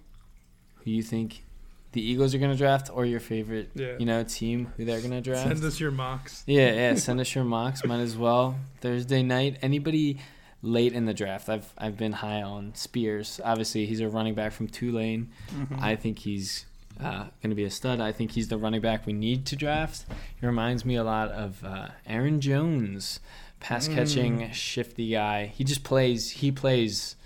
who 0.76 0.90
you 0.90 1.02
think 1.02 1.44
the 1.92 2.02
Eagles 2.02 2.34
are 2.34 2.38
gonna 2.38 2.56
draft 2.56 2.90
or 2.92 3.06
your 3.06 3.20
favorite, 3.20 3.70
Yeah. 3.74 3.96
you 3.98 4.04
know, 4.06 4.22
team 4.24 4.72
who 4.76 4.84
they're 4.84 5.00
gonna 5.00 5.20
draft. 5.22 5.48
Send 5.48 5.64
us 5.64 5.80
your 5.80 5.90
mocks. 5.92 6.42
Yeah, 6.46 6.72
yeah. 6.72 6.94
Send 6.96 7.20
us 7.20 7.34
your 7.34 7.44
mocks. 7.44 7.84
Might 7.84 8.00
as 8.00 8.16
well. 8.16 8.58
Thursday 8.80 9.22
night. 9.22 9.58
Anybody 9.62 10.18
late 10.62 10.92
in 10.92 11.06
the 11.06 11.14
draft? 11.14 11.48
I've 11.48 11.72
I've 11.78 11.96
been 11.96 12.12
high 12.12 12.42
on 12.42 12.74
Spears. 12.74 13.40
Obviously, 13.44 13.86
he's 13.86 14.00
a 14.00 14.08
running 14.08 14.34
back 14.34 14.52
from 14.52 14.66
Tulane. 14.68 15.30
Mm-hmm. 15.54 15.76
I 15.80 15.96
think 15.96 16.18
he's 16.18 16.66
uh, 17.00 17.24
going 17.42 17.50
to 17.50 17.54
be 17.54 17.64
a 17.64 17.70
stud. 17.70 18.00
I 18.00 18.12
think 18.12 18.32
he's 18.32 18.48
the 18.48 18.56
running 18.58 18.80
back 18.80 19.06
we 19.06 19.12
need 19.12 19.44
to 19.46 19.56
draft. 19.56 20.06
He 20.40 20.46
reminds 20.46 20.84
me 20.84 20.96
a 20.96 21.04
lot 21.04 21.30
of 21.30 21.62
uh, 21.64 21.88
Aaron 22.06 22.40
Jones, 22.40 23.20
pass 23.60 23.86
catching, 23.88 24.38
Mm. 24.40 24.52
shifty 24.52 25.10
guy. 25.10 25.46
He 25.46 25.64
just 25.64 25.84
plays. 25.84 26.30
He 26.30 26.50
plays 26.52 27.16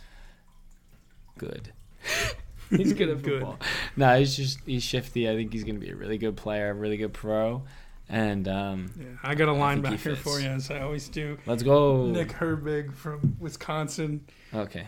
good. 1.39 1.73
he's 2.71 2.93
good 2.93 3.09
at 3.09 3.23
Good. 3.23 3.41
football. 3.41 3.59
No, 3.97 4.19
he's 4.19 4.37
just 4.37 4.59
he's 4.67 4.83
shifty. 4.83 5.29
I 5.29 5.35
think 5.37 5.53
he's 5.53 5.65
going 5.65 5.75
to 5.79 5.81
be 5.81 5.91
a 5.91 5.97
really 5.97 6.19
good 6.19 6.37
player, 6.37 6.71
a 6.71 6.75
really 6.75 6.97
good 6.97 7.13
pro. 7.13 7.63
And 8.09 8.49
um, 8.49 8.91
Yeah, 8.99 9.07
I 9.23 9.35
got 9.37 9.49
a 9.49 9.53
linebacker 9.53 10.17
for 10.17 10.41
you, 10.41 10.49
as 10.49 10.69
I 10.71 10.81
always 10.81 11.09
do. 11.09 11.39
let's 11.47 11.63
go. 11.63 12.07
Nick 12.07 12.31
Herbig 12.31 12.93
from 12.93 13.37
Wisconsin. 13.39 14.25
Okay, 14.53 14.85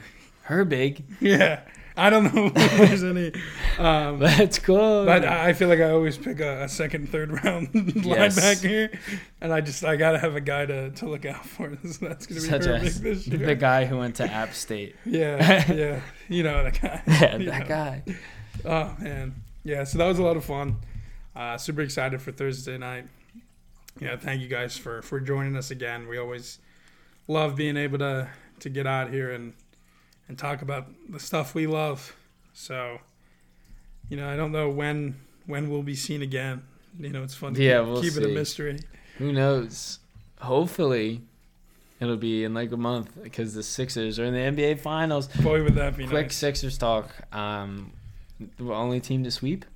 Herbig. 0.48 1.02
Yeah, 1.20 1.60
I 1.97 2.09
don't 2.10 2.35
know 2.35 2.47
if 2.55 2.55
there's 2.55 3.05
any, 3.05 3.32
um, 3.78 4.19
Let's 4.20 4.59
go. 4.59 5.05
but 5.05 5.24
I 5.24 5.52
feel 5.52 5.69
like 5.69 5.81
I 5.81 5.90
always 5.90 6.16
pick 6.16 6.40
a, 6.40 6.62
a 6.64 6.69
second, 6.69 7.10
third 7.10 7.31
round 7.44 7.69
Yes. 7.74 8.39
linebacker, 8.39 8.98
and 9.40 9.52
I 9.52 9.60
just 9.60 9.85
I 9.85 9.97
gotta 9.97 10.19
have 10.19 10.35
a 10.35 10.40
guy 10.40 10.64
to, 10.66 10.90
to 10.90 11.09
look 11.09 11.24
out 11.27 11.44
for. 11.44 11.69
That's 11.69 11.98
gonna 11.98 12.14
be 12.40 12.47
Such 12.47 12.66
as 12.66 13.01
this 13.01 13.27
year. 13.27 13.47
the 13.47 13.55
guy 13.55 13.85
who 13.85 13.98
went 13.98 14.16
to 14.16 14.24
App 14.24 14.55
State. 14.55 14.97
Yeah, 15.05 15.70
yeah, 15.73 16.01
you 16.28 16.43
know 16.43 16.64
that 16.64 16.81
guy. 16.81 17.02
Yeah, 17.06 17.36
You 17.36 17.51
that 17.51 17.60
know. 17.60 17.66
guy. 17.69 18.02
Oh 18.64 18.94
man, 18.98 19.35
yeah. 19.64 19.85
So 19.85 19.98
that 19.98 20.06
was 20.06 20.19
a 20.19 20.23
lot 20.23 20.36
of 20.36 20.44
fun. 20.44 20.77
Uh, 21.36 21.56
super 21.59 21.81
excited 21.82 22.20
for 22.23 22.32
Thursday 22.32 22.78
night. 22.78 23.06
Yeah, 24.01 24.16
thank 24.16 24.40
you 24.40 24.48
guys 24.48 24.77
for 24.78 25.02
for 25.02 25.20
joining 25.20 25.56
us 25.56 25.70
again. 25.70 26.09
We 26.09 26.16
always 26.19 26.59
love 27.28 27.56
being 27.56 27.77
able 27.77 27.98
to 27.98 28.28
to 28.60 28.69
get 28.70 28.86
out 28.86 29.10
here 29.10 29.31
and 29.31 29.52
and 30.32 30.38
talk 30.38 30.62
about 30.62 30.86
the 31.10 31.20
stuff 31.20 31.54
we 31.54 31.66
love. 31.66 32.16
So, 32.54 32.98
you 34.09 34.16
know, 34.16 34.26
I 34.30 34.34
don't 34.34 34.50
know 34.50 34.70
when 34.70 35.16
when 35.44 35.68
we'll 35.70 35.82
be 35.82 35.94
seen 35.94 36.22
again. 36.22 36.62
You 36.98 37.10
know, 37.10 37.22
it's 37.22 37.34
fun 37.34 37.52
to 37.54 37.62
Yeah, 37.62 37.80
keep, 37.80 37.88
we'll 37.88 38.02
keep 38.02 38.16
it 38.16 38.24
a 38.24 38.28
mystery. 38.28 38.78
Who 39.18 39.30
knows? 39.32 39.98
Hopefully, 40.40 41.20
it'll 42.00 42.16
be 42.16 42.44
in 42.44 42.54
like 42.54 42.72
a 42.72 42.76
month 42.78 43.10
because 43.22 43.52
the 43.54 43.62
Sixers 43.62 44.18
are 44.18 44.24
in 44.24 44.32
the 44.32 44.40
NBA 44.64 44.80
Finals. 44.80 45.26
Boy, 45.28 45.62
would 45.62 45.74
that 45.74 45.96
be 45.98 46.06
Quick 46.06 46.26
nice. 46.28 46.36
Sixers 46.36 46.78
talk. 46.78 47.10
Um, 47.34 47.92
the 48.56 48.72
only 48.72 49.00
team 49.00 49.22
to 49.24 49.30
sweep. 49.30 49.66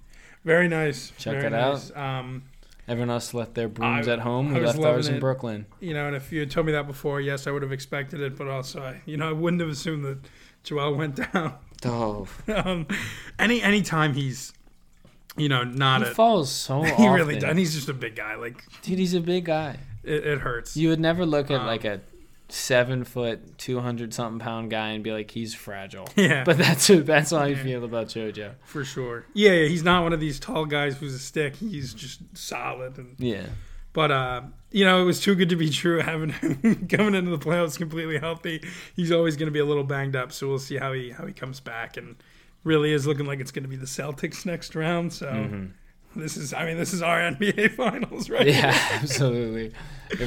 Very 0.43 0.69
nice. 0.69 1.13
Check 1.19 1.35
very 1.35 1.47
it 1.49 1.53
out. 1.55 1.95
Um, 1.97 2.45
Everyone 2.89 3.11
else 3.11 3.35
left 3.35 3.55
their 3.55 3.69
brooms 3.69 4.07
I- 4.07 4.13
at 4.13 4.21
home. 4.21 4.55
We 4.55 4.61
left 4.61 4.79
ours 4.79 5.09
in 5.09 5.17
it. 5.17 5.21
Brooklyn. 5.21 5.67
you 5.81 5.93
know, 5.93 6.07
and 6.07 6.15
if 6.15 6.31
you 6.33 6.39
had 6.41 6.51
told 6.53 6.67
me 6.67 6.73
that 6.73 6.87
before, 6.87 7.21
yes, 7.21 7.47
I 7.49 7.51
would 7.51 7.63
have 7.63 7.73
expected 7.73 8.21
it. 8.21 8.37
But 8.39 8.47
also, 8.49 8.81
I, 8.81 9.01
you 9.07 9.17
know, 9.17 9.29
I 9.29 9.33
wouldn't 9.33 9.61
have 9.61 9.71
assumed 9.71 10.05
that 10.05 10.19
Joel 10.67 10.95
went 10.95 11.17
down. 11.33 11.55
Oh, 11.85 12.27
um, 12.55 12.87
any 13.39 13.63
any 13.63 13.81
time 13.83 14.13
he's, 14.13 14.53
you 15.37 15.49
know, 15.49 15.65
not 15.65 16.03
he 16.03 16.09
a, 16.09 16.15
falls 16.15 16.51
so 16.51 16.81
often. 16.83 16.95
he 16.97 17.09
really 17.09 17.35
does. 17.37 17.45
And 17.45 17.59
he's 17.59 17.75
just 17.75 17.89
a 17.89 17.95
big 17.95 18.17
guy. 18.17 18.35
Like 18.35 18.63
Dude, 18.83 18.99
he's 18.99 19.15
a 19.15 19.21
big 19.21 19.45
guy. 19.47 19.79
it, 20.05 20.27
it 20.27 20.39
hurts. 20.41 20.77
You 20.77 20.91
would 20.91 21.01
never 21.01 21.25
look 21.25 21.51
at 21.51 21.61
Um, 21.61 21.67
like 21.67 21.85
a 21.85 22.01
seven 22.49 23.05
foot, 23.05 23.59
two 23.59 23.81
hundred 23.81 24.15
something 24.15 24.39
pound 24.39 24.71
guy 24.71 24.89
and 24.91 25.03
be 25.05 25.13
like, 25.13 25.31
he's 25.31 25.55
fragile. 25.55 26.09
yeah, 26.17 26.45
But 26.45 26.59
that's 26.59 26.87
that's 26.89 27.31
how 27.31 27.39
I 27.39 27.49
Yeah. 27.49 27.63
feel 27.63 27.85
about 27.85 28.09
JoJo. 28.09 28.55
for 28.65 28.85
sure. 28.85 29.25
Yeah, 29.35 29.53
yeah, 29.53 29.69
he's 29.69 29.83
not 29.85 30.03
one 30.03 30.13
of 30.13 30.21
these 30.21 30.39
tall 30.41 30.65
guys 30.67 30.97
who's 30.99 31.15
a 31.15 31.19
stick. 31.19 31.57
He's 31.57 31.93
just 31.95 32.21
solid. 32.37 32.99
And 32.99 33.15
Yeah. 33.19 33.47
But 33.97 34.11
uh, 34.13 34.43
you 34.71 34.85
know, 34.85 35.01
it 35.01 35.05
was 35.05 35.21
too 35.21 35.35
good 35.35 35.49
to 35.49 35.57
be 35.57 35.71
true. 35.71 36.01
Having 36.01 36.31
him 36.31 36.87
coming 36.89 37.15
into 37.15 37.31
the 37.31 37.39
playoffs 37.39 37.79
completely 37.79 38.19
healthy, 38.19 38.63
he's 38.95 39.11
always 39.11 39.37
going 39.37 39.47
to 39.47 39.53
be 39.53 39.59
a 39.59 39.65
little 39.65 39.85
banged 39.85 40.15
up. 40.15 40.31
So 40.33 40.47
we'll 40.49 40.59
see 40.59 40.77
how 40.77 40.93
he 40.93 41.11
how 41.11 41.25
he 41.27 41.33
comes 41.33 41.59
back. 41.61 41.97
And 41.97 42.17
really 42.63 42.93
is 42.93 43.07
looking 43.07 43.27
like 43.27 43.41
it's 43.41 43.51
going 43.53 43.63
to 43.63 43.69
be 43.69 43.77
the 43.77 43.87
Celtics 43.87 44.45
next 44.47 44.75
round. 44.77 45.13
So. 45.13 45.27
Mhm. 45.27 45.71
This 46.19 46.39
is, 46.39 46.55
I 46.55 46.65
mean, 46.65 46.79
this 46.79 46.95
is 46.95 47.03
our 47.03 47.19
NBA 47.31 47.73
Finals, 47.73 48.31
right? 48.31 48.47
Yeah, 48.47 48.75
absolutely. 49.03 49.73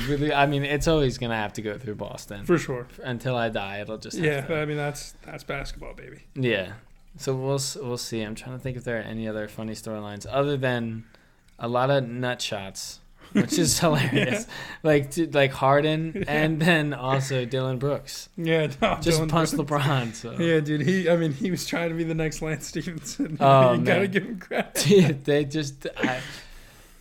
Really, 0.07 0.31
I 0.31 0.45
mean, 0.45 0.63
it's 0.63 0.87
always 0.87 1.17
gonna 1.17 1.35
have 1.35 1.53
to 1.53 1.63
go 1.63 1.79
through 1.79 1.95
Boston 1.95 2.45
for 2.45 2.59
sure. 2.59 2.87
until 3.03 3.35
I 3.35 3.49
die. 3.49 3.79
It'll 3.81 3.97
just 3.97 4.15
Yeah, 4.19 4.41
to- 4.41 4.55
I 4.61 4.65
mean 4.65 4.77
that's 4.77 5.13
that's 5.25 5.43
basketball, 5.43 5.95
baby. 5.95 6.25
yeah. 6.35 6.73
So 7.17 7.33
we'll 7.35 7.59
we'll 7.87 7.97
see. 7.97 8.21
I'm 8.21 8.35
trying 8.35 8.55
to 8.55 8.61
think 8.61 8.77
if 8.77 8.83
there 8.83 8.97
are 8.99 9.01
any 9.01 9.27
other 9.27 9.47
funny 9.47 9.73
storylines 9.73 10.27
other 10.29 10.55
than 10.57 11.05
a 11.57 11.67
lot 11.67 11.89
of 11.89 12.07
nut 12.07 12.39
shots, 12.39 12.99
which 13.33 13.57
is 13.57 13.77
hilarious. 13.83 14.47
Like 14.83 15.11
to, 15.11 15.27
like 15.31 15.51
Harden 15.51 16.23
and 16.27 16.61
then 16.61 16.93
also 16.93 17.45
Dillon 17.45 17.77
Brooks 17.79 18.29
Yeah, 18.37 18.67
no, 18.81 18.95
just 18.95 19.03
Dillon 19.17 19.29
punched 19.29 19.55
Brooks. 19.55 19.71
LeBron. 19.71 20.13
So 20.15 20.31
Yeah, 20.39 20.59
dude. 20.59 20.81
He, 20.81 21.09
I 21.09 21.15
mean, 21.17 21.33
he 21.33 21.51
was 21.51 21.65
trying 21.65 21.89
to 21.89 21.95
be 21.95 22.03
the 22.03 22.15
next 22.15 22.41
Lance 22.41 22.67
Stephenson. 22.67 23.37
Oh, 23.39 23.73
you 23.73 23.81
gotta 23.83 24.01
man. 24.01 24.11
give 24.11 24.23
him 24.23 24.39
credit. 24.39 24.73
Dude, 24.85 25.25
they 25.25 25.45
just 25.45 25.87
I, 25.97 26.19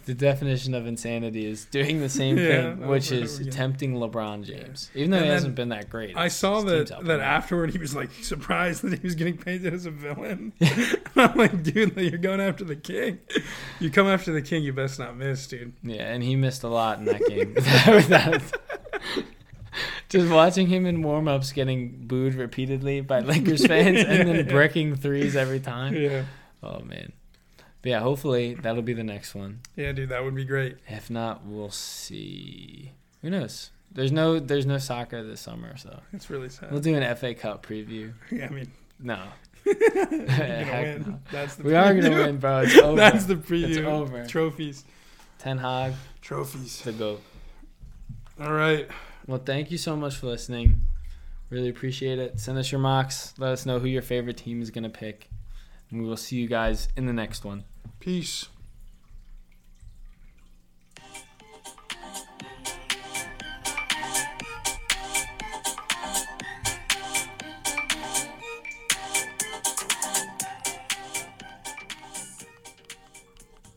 the 0.09 0.15
definition 0.15 0.73
of 0.73 0.87
insanity 0.87 1.45
is 1.45 1.67
doing 1.67 2.01
the 2.01 2.09
same 2.09 2.39
Yeah, 2.39 2.75
thing, 2.75 2.85
oh, 2.85 2.89
which 2.89 3.13
is 3.13 3.47
tempting 3.51 3.93
LeBron 3.93 4.43
James, 4.43 4.91
even 4.95 5.11
though 5.11 5.19
And 5.19 5.27
he 5.27 5.33
hasn't 5.33 5.55
been 5.55 5.69
that 5.69 5.91
great. 5.91 6.17
I 6.17 6.29
saw 6.29 6.63
that 6.63 7.05
that 7.05 7.21
afterward 7.21 7.73
he 7.73 7.79
was 7.79 7.95
like 7.95 8.11
surprised 8.23 8.83
that 8.83 8.99
he 8.99 9.07
was 9.07 9.15
getting 9.15 9.37
painted 9.37 9.75
as 9.75 9.85
a 9.85 9.91
villain. 9.91 10.55
I'm 11.17 11.37
like, 11.37 11.63
dude, 11.63 11.95
like, 11.95 12.11
you're 12.11 12.19
going 12.19 12.41
after 12.41 12.65
the 12.65 12.75
king. 12.75 13.19
You 13.81 13.91
come 13.91 14.07
after 14.07 14.33
the 14.33 14.41
king, 14.41 14.63
you 14.63 14.73
best 14.73 14.99
not 14.99 15.15
miss, 15.15 15.47
dude. 15.47 15.75
Yeah, 15.83 16.11
and 16.11 16.23
he 16.23 16.37
missed 16.37 16.63
a 16.63 16.69
lot 16.69 17.01
in 17.01 17.05
that 17.05 17.21
game. 17.27 17.55
Just 20.09 20.33
watching 20.33 20.69
him 20.69 20.87
in 20.87 21.03
warm-ups 21.03 21.53
getting 21.53 22.07
booed 22.07 22.35
repeatedly 22.35 23.03
by 23.03 23.21
Lakers 23.21 23.67
fans 23.67 23.99
and 23.99 24.27
then 24.27 24.37
yeah. 24.37 24.43
bricking 24.51 24.97
threes 24.97 25.37
every 25.37 25.61
time. 25.61 25.95
Yeah, 25.95 26.25
Oh 26.63 26.81
man. 26.81 27.13
But 27.83 27.91
yeah, 27.91 28.01
hopefully 28.01 28.55
that'll 28.55 28.83
be 28.83 28.93
the 28.93 29.05
next 29.05 29.35
one. 29.35 29.61
yeah, 29.77 29.93
dude, 29.93 30.09
that 30.09 30.25
would 30.25 30.35
be 30.35 30.45
great. 30.45 30.79
If 30.89 31.11
not, 31.11 31.45
we'll 31.45 31.71
see. 31.71 32.93
Who 33.23 33.31
knows? 33.31 33.71
There's 33.93 34.13
no 34.13 34.39
there's 34.39 34.67
no 34.67 34.79
soccer 34.79 35.23
this 35.23 35.41
summer, 35.41 35.77
so 35.77 36.01
It's 36.13 36.29
really 36.29 36.49
sad. 36.51 36.71
we'll 36.71 36.81
do 36.81 36.95
an 36.97 37.17
FA 37.17 37.35
Cup 37.35 37.65
preview. 37.65 38.13
yeah, 38.31 38.47
I 38.47 38.49
mean, 38.51 38.71
No. 39.01 39.19
Heck 40.29 41.07
no. 41.07 41.19
That's 41.31 41.57
the 41.57 41.63
We 41.65 41.75
are 41.75 41.95
gonna 41.95 42.11
win, 42.11 42.39
bro. 42.39 42.61
It's 42.67 42.77
over. 42.79 42.97
That's 42.97 43.25
the 43.27 43.37
preview. 43.37 43.69
It's 43.69 43.79
over. 43.79 44.27
Trophies, 44.27 44.85
Ten 45.39 45.59
Hag 45.59 45.95
trophies. 46.21 46.81
to 46.83 46.93
go. 46.93 47.19
All 48.41 48.53
right. 48.53 48.89
Well, 49.27 49.41
thank 49.45 49.71
you 49.71 49.79
so 49.79 49.97
much 49.97 50.17
for 50.17 50.27
listening. 50.27 50.81
Really 51.51 51.69
appreciate 51.69 52.19
it. 52.19 52.39
Send 52.41 52.59
us 52.59 52.71
your 52.73 52.81
mocks. 52.81 53.35
Let 53.39 53.53
us 53.53 53.67
know 53.67 53.79
who 53.79 53.89
your 53.89 54.03
favorite 54.03 54.37
team 54.37 54.63
is 54.63 54.71
going 54.71 54.85
to 54.85 54.91
pick. 54.91 55.29
And 55.91 56.03
we 56.03 56.09
will 56.09 56.17
see 56.17 56.37
you 56.37 56.49
guys 56.49 56.89
in 56.97 57.07
the 57.07 57.13
next 57.13 57.45
one. 57.45 57.65
Peace. 58.01 58.49